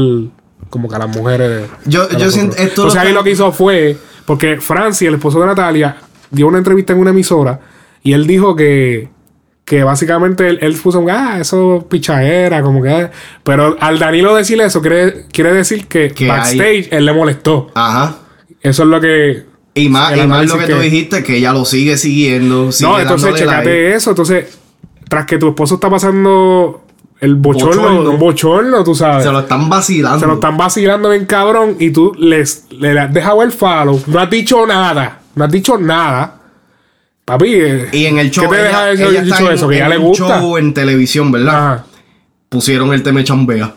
como 0.69 0.89
que 0.89 0.97
a 0.97 0.99
las 0.99 1.17
mujeres. 1.17 1.69
Yo- 1.87 2.09
yo 2.11 2.31
siento- 2.31 2.57
esto 2.57 2.83
Entonces 2.83 3.01
ahí 3.01 3.13
lo 3.13 3.25
que 3.25 3.31
hizo 3.31 3.51
fue, 3.53 3.97
porque 4.27 4.59
Francis, 4.61 5.09
el 5.09 5.15
esposo 5.15 5.41
de 5.41 5.47
Natalia, 5.47 5.97
dio 6.31 6.47
una 6.49 6.59
entrevista 6.59 6.93
en 6.93 6.99
una 6.99 7.11
emisora 7.11 7.59
y 8.03 8.13
él 8.13 8.27
dijo 8.27 8.55
que, 8.55 9.09
que 9.65 9.83
básicamente 9.83 10.47
él, 10.49 10.59
él 10.61 10.75
puso 10.75 11.01
un, 11.01 11.11
ah, 11.11 11.39
eso 11.41 11.87
pichadera, 11.89 12.63
como 12.63 12.83
que... 12.83 13.09
Pero 13.43 13.77
al 13.81 13.99
Danilo 13.99 14.35
decir 14.35 14.61
eso, 14.61 14.83
quiere, 14.83 15.27
quiere 15.33 15.55
decir 15.55 15.87
que, 15.87 16.11
Que 16.11 16.29
backstage 16.29 16.89
él 16.91 17.07
le 17.07 17.13
molestó. 17.13 17.71
Ajá. 17.75 18.19
Eso 18.61 18.83
es 18.83 18.89
lo 18.89 19.01
que... 19.01 19.45
Y 19.75 19.89
más, 19.89 20.13
y 20.13 20.19
más 20.19 20.27
lo 20.29 20.35
análisis 20.35 20.59
que, 20.59 20.73
tú 20.73 20.79
dijiste, 20.79 21.23
que 21.25 21.39
ella 21.39 21.53
lo 21.53 21.65
sigue 21.65 21.97
siguiendo. 21.97 22.71
Sigue 22.71 22.89
no, 22.89 23.01
entonces 23.01 23.35
checate 23.35 23.65
like. 23.65 23.95
eso. 23.95 24.11
Entonces, 24.11 24.57
tras 25.09 25.27
que 25.27 25.37
tu 25.37 25.49
esposo 25.49 25.75
está 25.75 25.91
pasando 25.91 26.85
el 27.21 27.35
bochorno, 27.35 27.83
Bochorno. 27.83 28.11
un 28.11 28.19
bochorno, 28.19 28.85
tú 28.85 28.95
sabes. 28.95 29.25
Se 29.25 29.33
lo 29.33 29.41
están 29.41 29.69
vacilando. 29.69 30.21
Se 30.21 30.27
lo 30.27 30.35
están 30.35 30.57
vacilando 30.57 31.11
bien 31.11 31.25
cabrón 31.25 31.77
y 31.81 31.91
tú 31.91 32.13
les, 32.17 32.67
le 32.71 32.97
has 32.99 33.13
dejado 33.13 33.43
el 33.43 33.51
follow. 33.51 34.01
No 34.07 34.21
has 34.21 34.31
dicho 34.31 34.65
nada. 34.65 35.23
No 35.35 35.45
has 35.45 35.51
dicho 35.51 35.77
nada. 35.77 36.34
Papi, 37.25 37.55
Y 37.93 38.07
en 38.07 38.19
el 38.19 38.31
show, 38.31 38.49
¿qué 38.51 38.57
te 38.57 38.63
deja 38.65 38.91
ella, 38.91 39.09
ella 39.09 39.23
dicho 39.23 39.49
en, 39.49 39.55
eso? 39.55 39.69
Que 39.69 39.79
ya 39.79 39.89
le 39.89 39.97
gusta. 39.97 40.41
show 40.41 40.57
en 40.59 40.75
televisión, 40.75 41.33
¿verdad? 41.33 41.85
Pusieron 42.49 42.93
el 42.93 43.03
tema 43.03 43.25
chambea. 43.25 43.75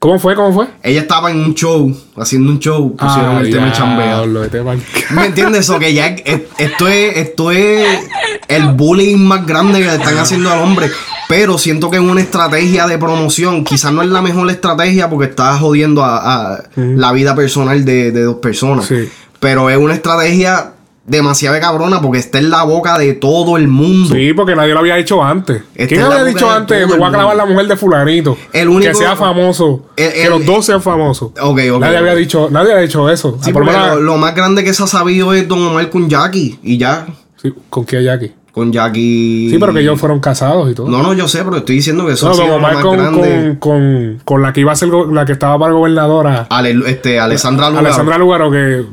¿Cómo 0.00 0.18
fue? 0.18 0.34
¿Cómo 0.34 0.52
fue? 0.52 0.66
Ella 0.82 1.02
estaba 1.02 1.30
en 1.30 1.38
un 1.40 1.54
show, 1.54 1.94
haciendo 2.16 2.50
un 2.52 2.58
show, 2.58 2.96
pusieron 2.96 3.36
Ah, 3.36 3.40
el 3.42 3.50
tema 3.50 3.70
chambea. 3.70 4.24
lo 4.24 4.40
de 4.40 4.48
tema- 4.48 4.74
¿Me 5.10 5.26
entiendes? 5.26 5.68
O 5.68 5.78
que 5.78 5.92
ya 5.92 6.06
es- 6.08 6.40
esto 6.58 6.88
es, 6.88 7.16
esto 7.18 7.50
es 7.50 8.08
el 8.48 8.68
bullying 8.68 9.18
más 9.18 9.46
grande 9.46 9.78
que 9.78 9.84
le 9.86 9.94
están 9.96 10.16
haciendo 10.18 10.50
al 10.50 10.60
hombre. 10.62 10.90
Pero 11.28 11.58
siento 11.58 11.90
que 11.90 11.98
es 11.98 12.02
una 12.02 12.20
estrategia 12.22 12.86
de 12.86 12.96
promoción. 12.98 13.62
Quizás 13.62 13.92
no 13.92 14.00
es 14.02 14.08
la 14.08 14.22
mejor 14.22 14.50
estrategia 14.50 15.08
porque 15.10 15.26
está 15.30 15.56
jodiendo 15.58 16.02
a, 16.02 16.54
a 16.54 16.62
la 16.74 17.12
vida 17.12 17.34
personal 17.36 17.84
de, 17.84 18.10
de 18.10 18.22
dos 18.22 18.36
personas. 18.36 18.90
Pero 19.38 19.68
es 19.70 19.76
una 19.76 19.94
estrategia 19.94 20.72
demasiado 21.06 21.58
cabrona 21.60 22.00
porque 22.00 22.18
está 22.18 22.38
en 22.38 22.50
la 22.50 22.62
boca 22.62 22.96
de 22.98 23.14
todo 23.14 23.56
el 23.56 23.68
mundo. 23.68 24.14
Sí, 24.14 24.32
porque 24.32 24.54
nadie 24.54 24.72
lo 24.74 24.80
había 24.80 24.96
hecho 24.98 25.22
antes. 25.24 25.62
Está 25.74 25.88
¿Quién 25.88 26.02
había 26.02 26.24
dicho 26.24 26.50
antes? 26.50 26.86
Me 26.86 26.96
voy 26.96 27.08
a 27.08 27.10
clavar 27.12 27.36
la 27.36 27.46
mujer 27.46 27.66
de 27.66 27.76
fulanito. 27.76 28.36
El 28.52 28.68
único- 28.68 28.90
que 28.92 28.94
sea 28.94 29.16
famoso. 29.16 29.86
El- 29.96 30.12
que 30.12 30.28
los 30.30 30.44
dos 30.46 30.64
sean 30.66 30.82
famosos. 30.82 31.30
Ok, 31.40 31.60
ok, 31.72 31.80
nadie 31.80 31.96
había 31.96 32.14
dicho, 32.14 32.48
nadie 32.50 32.72
había 32.72 32.82
dicho 32.82 33.10
eso. 33.10 33.38
Sí, 33.42 33.50
Ah, 33.50 33.52
por 33.52 33.62
lo 33.64 33.72
porque 33.72 33.80
menos- 33.80 33.96
lo, 33.96 34.02
lo 34.02 34.16
más 34.18 34.34
grande 34.34 34.62
que 34.62 34.72
se 34.72 34.82
ha 34.82 34.86
sabido 34.86 35.32
es 35.34 35.48
Don 35.48 35.62
Omar 35.66 35.90
con 35.90 36.08
Jackie. 36.08 36.58
Y 36.62 36.78
ya. 36.78 37.06
Sí, 37.42 37.52
¿Con 37.68 37.84
quién 37.84 38.02
Jackie? 38.04 38.32
Con 38.52 38.72
Jackie. 38.72 39.48
Sí, 39.50 39.56
pero 39.58 39.72
que 39.72 39.80
ellos 39.80 39.98
fueron 39.98 40.18
casados 40.20 40.70
y 40.70 40.74
todo. 40.74 40.88
No, 40.88 41.02
no, 41.02 41.14
yo 41.14 41.26
sé, 41.28 41.42
pero 41.44 41.58
estoy 41.58 41.76
diciendo 41.76 42.04
que 42.06 42.12
eso 42.12 42.28
No, 42.28 42.34
Don 42.36 42.50
Omar 42.50 42.74
más 42.74 42.82
con, 42.84 42.96
grande. 42.98 43.20
con, 43.20 43.56
con, 43.56 44.20
con 44.24 44.42
la 44.42 44.52
que 44.52 44.60
iba 44.60 44.72
a 44.72 44.76
ser 44.76 44.88
la 44.88 45.24
que 45.24 45.32
estaba 45.32 45.58
para 45.58 45.72
gobernadora. 45.72 46.46
Ale- 46.50 46.78
este, 46.86 47.18
Alessandra 47.20 47.68
Lugaro. 47.70 47.86
Alessandra 47.86 48.18
Lugaro, 48.18 48.50
que 48.50 48.84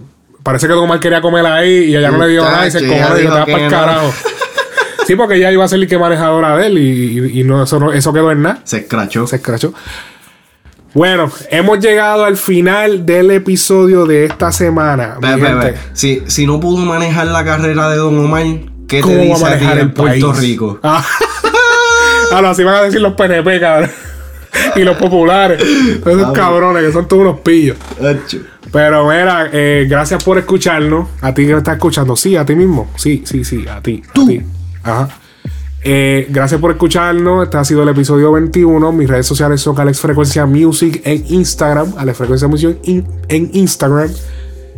parece 0.48 0.66
que 0.68 0.74
Don 0.74 0.86
Omar 0.86 1.00
quería 1.02 1.20
comer 1.20 1.46
ahí 1.46 1.90
y 1.90 1.96
ella 1.98 2.10
no 2.10 2.20
le 2.20 2.30
dio 2.30 2.42
nada 2.44 2.66
y 2.66 2.72
se 2.72 2.78
ella 2.80 2.88
y 3.18 3.22
dijo, 3.22 3.34
"Te 3.34 3.40
vas 3.40 3.46
pa'l 3.50 3.64
no". 3.66 3.70
carajo. 3.70 4.14
Sí, 5.06 5.16
porque 5.16 5.36
ella 5.36 5.52
iba 5.52 5.64
a 5.64 5.68
ser 5.68 5.80
el 5.80 5.88
que 5.88 5.98
manejadora 5.98 6.58
de 6.58 6.68
él 6.68 6.78
y, 6.78 7.20
y- 7.38 7.40
y 7.42 7.44
no, 7.44 7.64
eso, 7.64 7.80
no- 7.80 7.92
eso 7.94 8.12
quedó 8.14 8.32
en 8.32 8.42
nada. 8.44 8.60
Se 8.66 8.78
escrachó. 8.80 9.26
Se 9.28 9.38
escrachó. 9.38 9.74
Bueno, 10.94 11.30
hemos 11.52 11.80
llegado 11.80 12.24
al 12.26 12.38
final 12.38 13.06
del 13.06 13.32
episodio 13.32 14.06
de 14.06 14.26
esta 14.26 14.52
semana. 14.52 15.18
Si, 15.94 16.24
si 16.28 16.46
no 16.48 16.60
pudo 16.60 16.86
manejar 16.86 17.28
la 17.28 17.44
carrera 17.46 17.90
de 17.90 17.98
Don 17.98 18.18
Omar, 18.20 18.44
¿qué 18.88 19.02
¿Cómo 19.02 19.16
te 19.16 19.30
va 19.30 19.36
a 19.36 19.38
dice 19.38 19.46
a 19.46 19.60
ti 19.60 19.66
en 19.66 19.78
el 19.80 19.94
Puerto 19.94 20.30
país? 20.32 20.40
Rico? 20.42 20.80
Ah, 20.84 21.06
Ah, 22.34 22.42
no, 22.42 22.50
así 22.50 22.64
van 22.64 22.76
a 22.76 22.82
decir 22.84 23.00
los 23.00 23.14
PNP, 23.14 23.60
cabrón. 23.62 23.90
y 24.76 24.82
los 24.82 24.98
populares. 24.98 25.62
Esos 25.62 26.32
cabrones 26.34 26.84
que 26.84 26.92
son 26.92 27.08
todos 27.08 27.22
unos 27.24 27.40
pillos. 27.40 27.78
Pero 28.72 29.08
mira, 29.08 29.50
eh, 29.52 29.86
gracias 29.90 30.24
por 30.24 30.38
escucharnos. 30.38 31.08
A 31.22 31.34
ti 31.34 31.46
que 31.46 31.54
me 31.54 31.60
estás 31.60 31.76
escuchando. 31.76 32.16
Sí, 32.16 32.36
a 32.36 32.46
ti 32.46 32.56
mismo. 32.56 32.90
Sí, 32.96 33.24
sí, 33.26 33.44
sí, 33.44 33.66
a 33.68 33.82
ti. 33.82 34.04
A 34.10 34.14
ti. 34.14 34.42
Ajá. 34.84 35.10
Eh, 35.84 36.28
gracias 36.30 36.60
por 36.60 36.72
escucharnos. 36.72 37.46
Este 37.46 37.58
ha 37.58 37.64
sido 37.64 37.84
el 37.84 37.90
episodio 37.90 38.32
21. 38.34 38.92
Mis 38.92 39.10
redes 39.10 39.26
sociales 39.26 39.62
son 39.62 39.80
Alex 39.80 40.00
Frecuencia 40.00 40.46
Music 40.46 41.02
en 41.06 41.24
Instagram. 41.30 41.94
Alex 41.98 42.18
Frecuencia 42.18 42.48
Music 42.48 42.78
en 42.84 43.50
Instagram. 43.54 44.10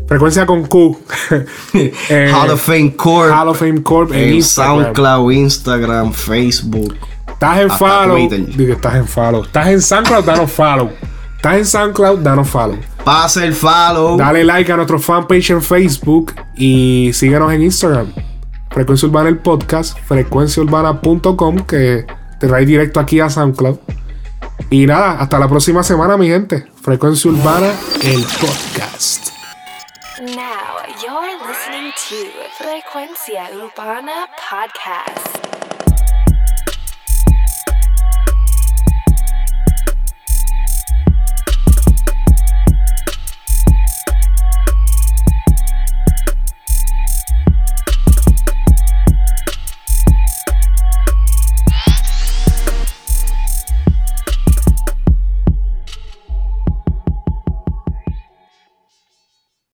Frecuencia 0.08 0.46
con 0.46 0.66
Q. 0.66 0.98
Eh, 2.10 2.32
Hall 2.34 2.50
of 2.50 2.62
Fame 2.62 2.96
Corp. 2.96 3.32
Hall 3.32 3.48
of 3.48 3.60
Fame 3.60 3.84
Corp 3.84 4.12
en, 4.12 4.20
En 4.20 4.34
Instagram. 4.36 4.84
SoundCloud, 4.84 5.32
Instagram, 5.32 6.14
Facebook. 6.14 6.96
Estás 7.40 7.60
en 7.60 7.70
follow. 7.70 8.18
Digo, 8.18 8.74
estás 8.74 8.96
en 8.96 9.08
follow. 9.08 9.44
Estás 9.44 9.68
en 9.68 9.82
SoundCloud, 9.82 10.26
danos 10.26 10.52
follow. 10.52 10.92
Estás 11.38 11.56
en 11.56 11.66
SoundCloud, 11.66 12.20
danos 12.20 12.50
follow. 12.50 12.78
Pase 13.06 13.46
el 13.46 13.54
follow. 13.54 14.18
Dale 14.18 14.44
like 14.44 14.70
a 14.70 14.76
nuestro 14.76 15.00
fanpage 15.00 15.52
en 15.52 15.62
Facebook 15.62 16.36
y 16.58 17.12
síguenos 17.14 17.54
en 17.54 17.64
Instagram. 17.64 18.12
Frecuencia 18.72 19.08
Urbana 19.08 19.30
el 19.30 19.38
podcast, 19.38 19.98
frecuenciaurbana.com 20.00 21.60
que 21.60 22.06
te 22.42 22.48
trae 22.48 22.66
directo 22.66 23.00
aquí 23.00 23.22
a 23.22 23.30
SoundCloud. 23.30 23.78
Y 24.70 24.86
nada, 24.86 25.14
hasta 25.14 25.40
la 25.40 25.48
próxima 25.48 25.82
semana, 25.82 26.18
mi 26.18 26.28
gente. 26.28 26.68
Frecuencia 26.82 27.32
Urbana 27.32 27.72
el 28.04 28.22
podcast. 28.42 29.30
Now 30.20 30.84
you're 31.02 31.38
listening 31.48 31.94
to 32.10 32.16
Frecuencia 32.62 33.50
Urbana 33.56 34.28
Podcast. 34.52 35.69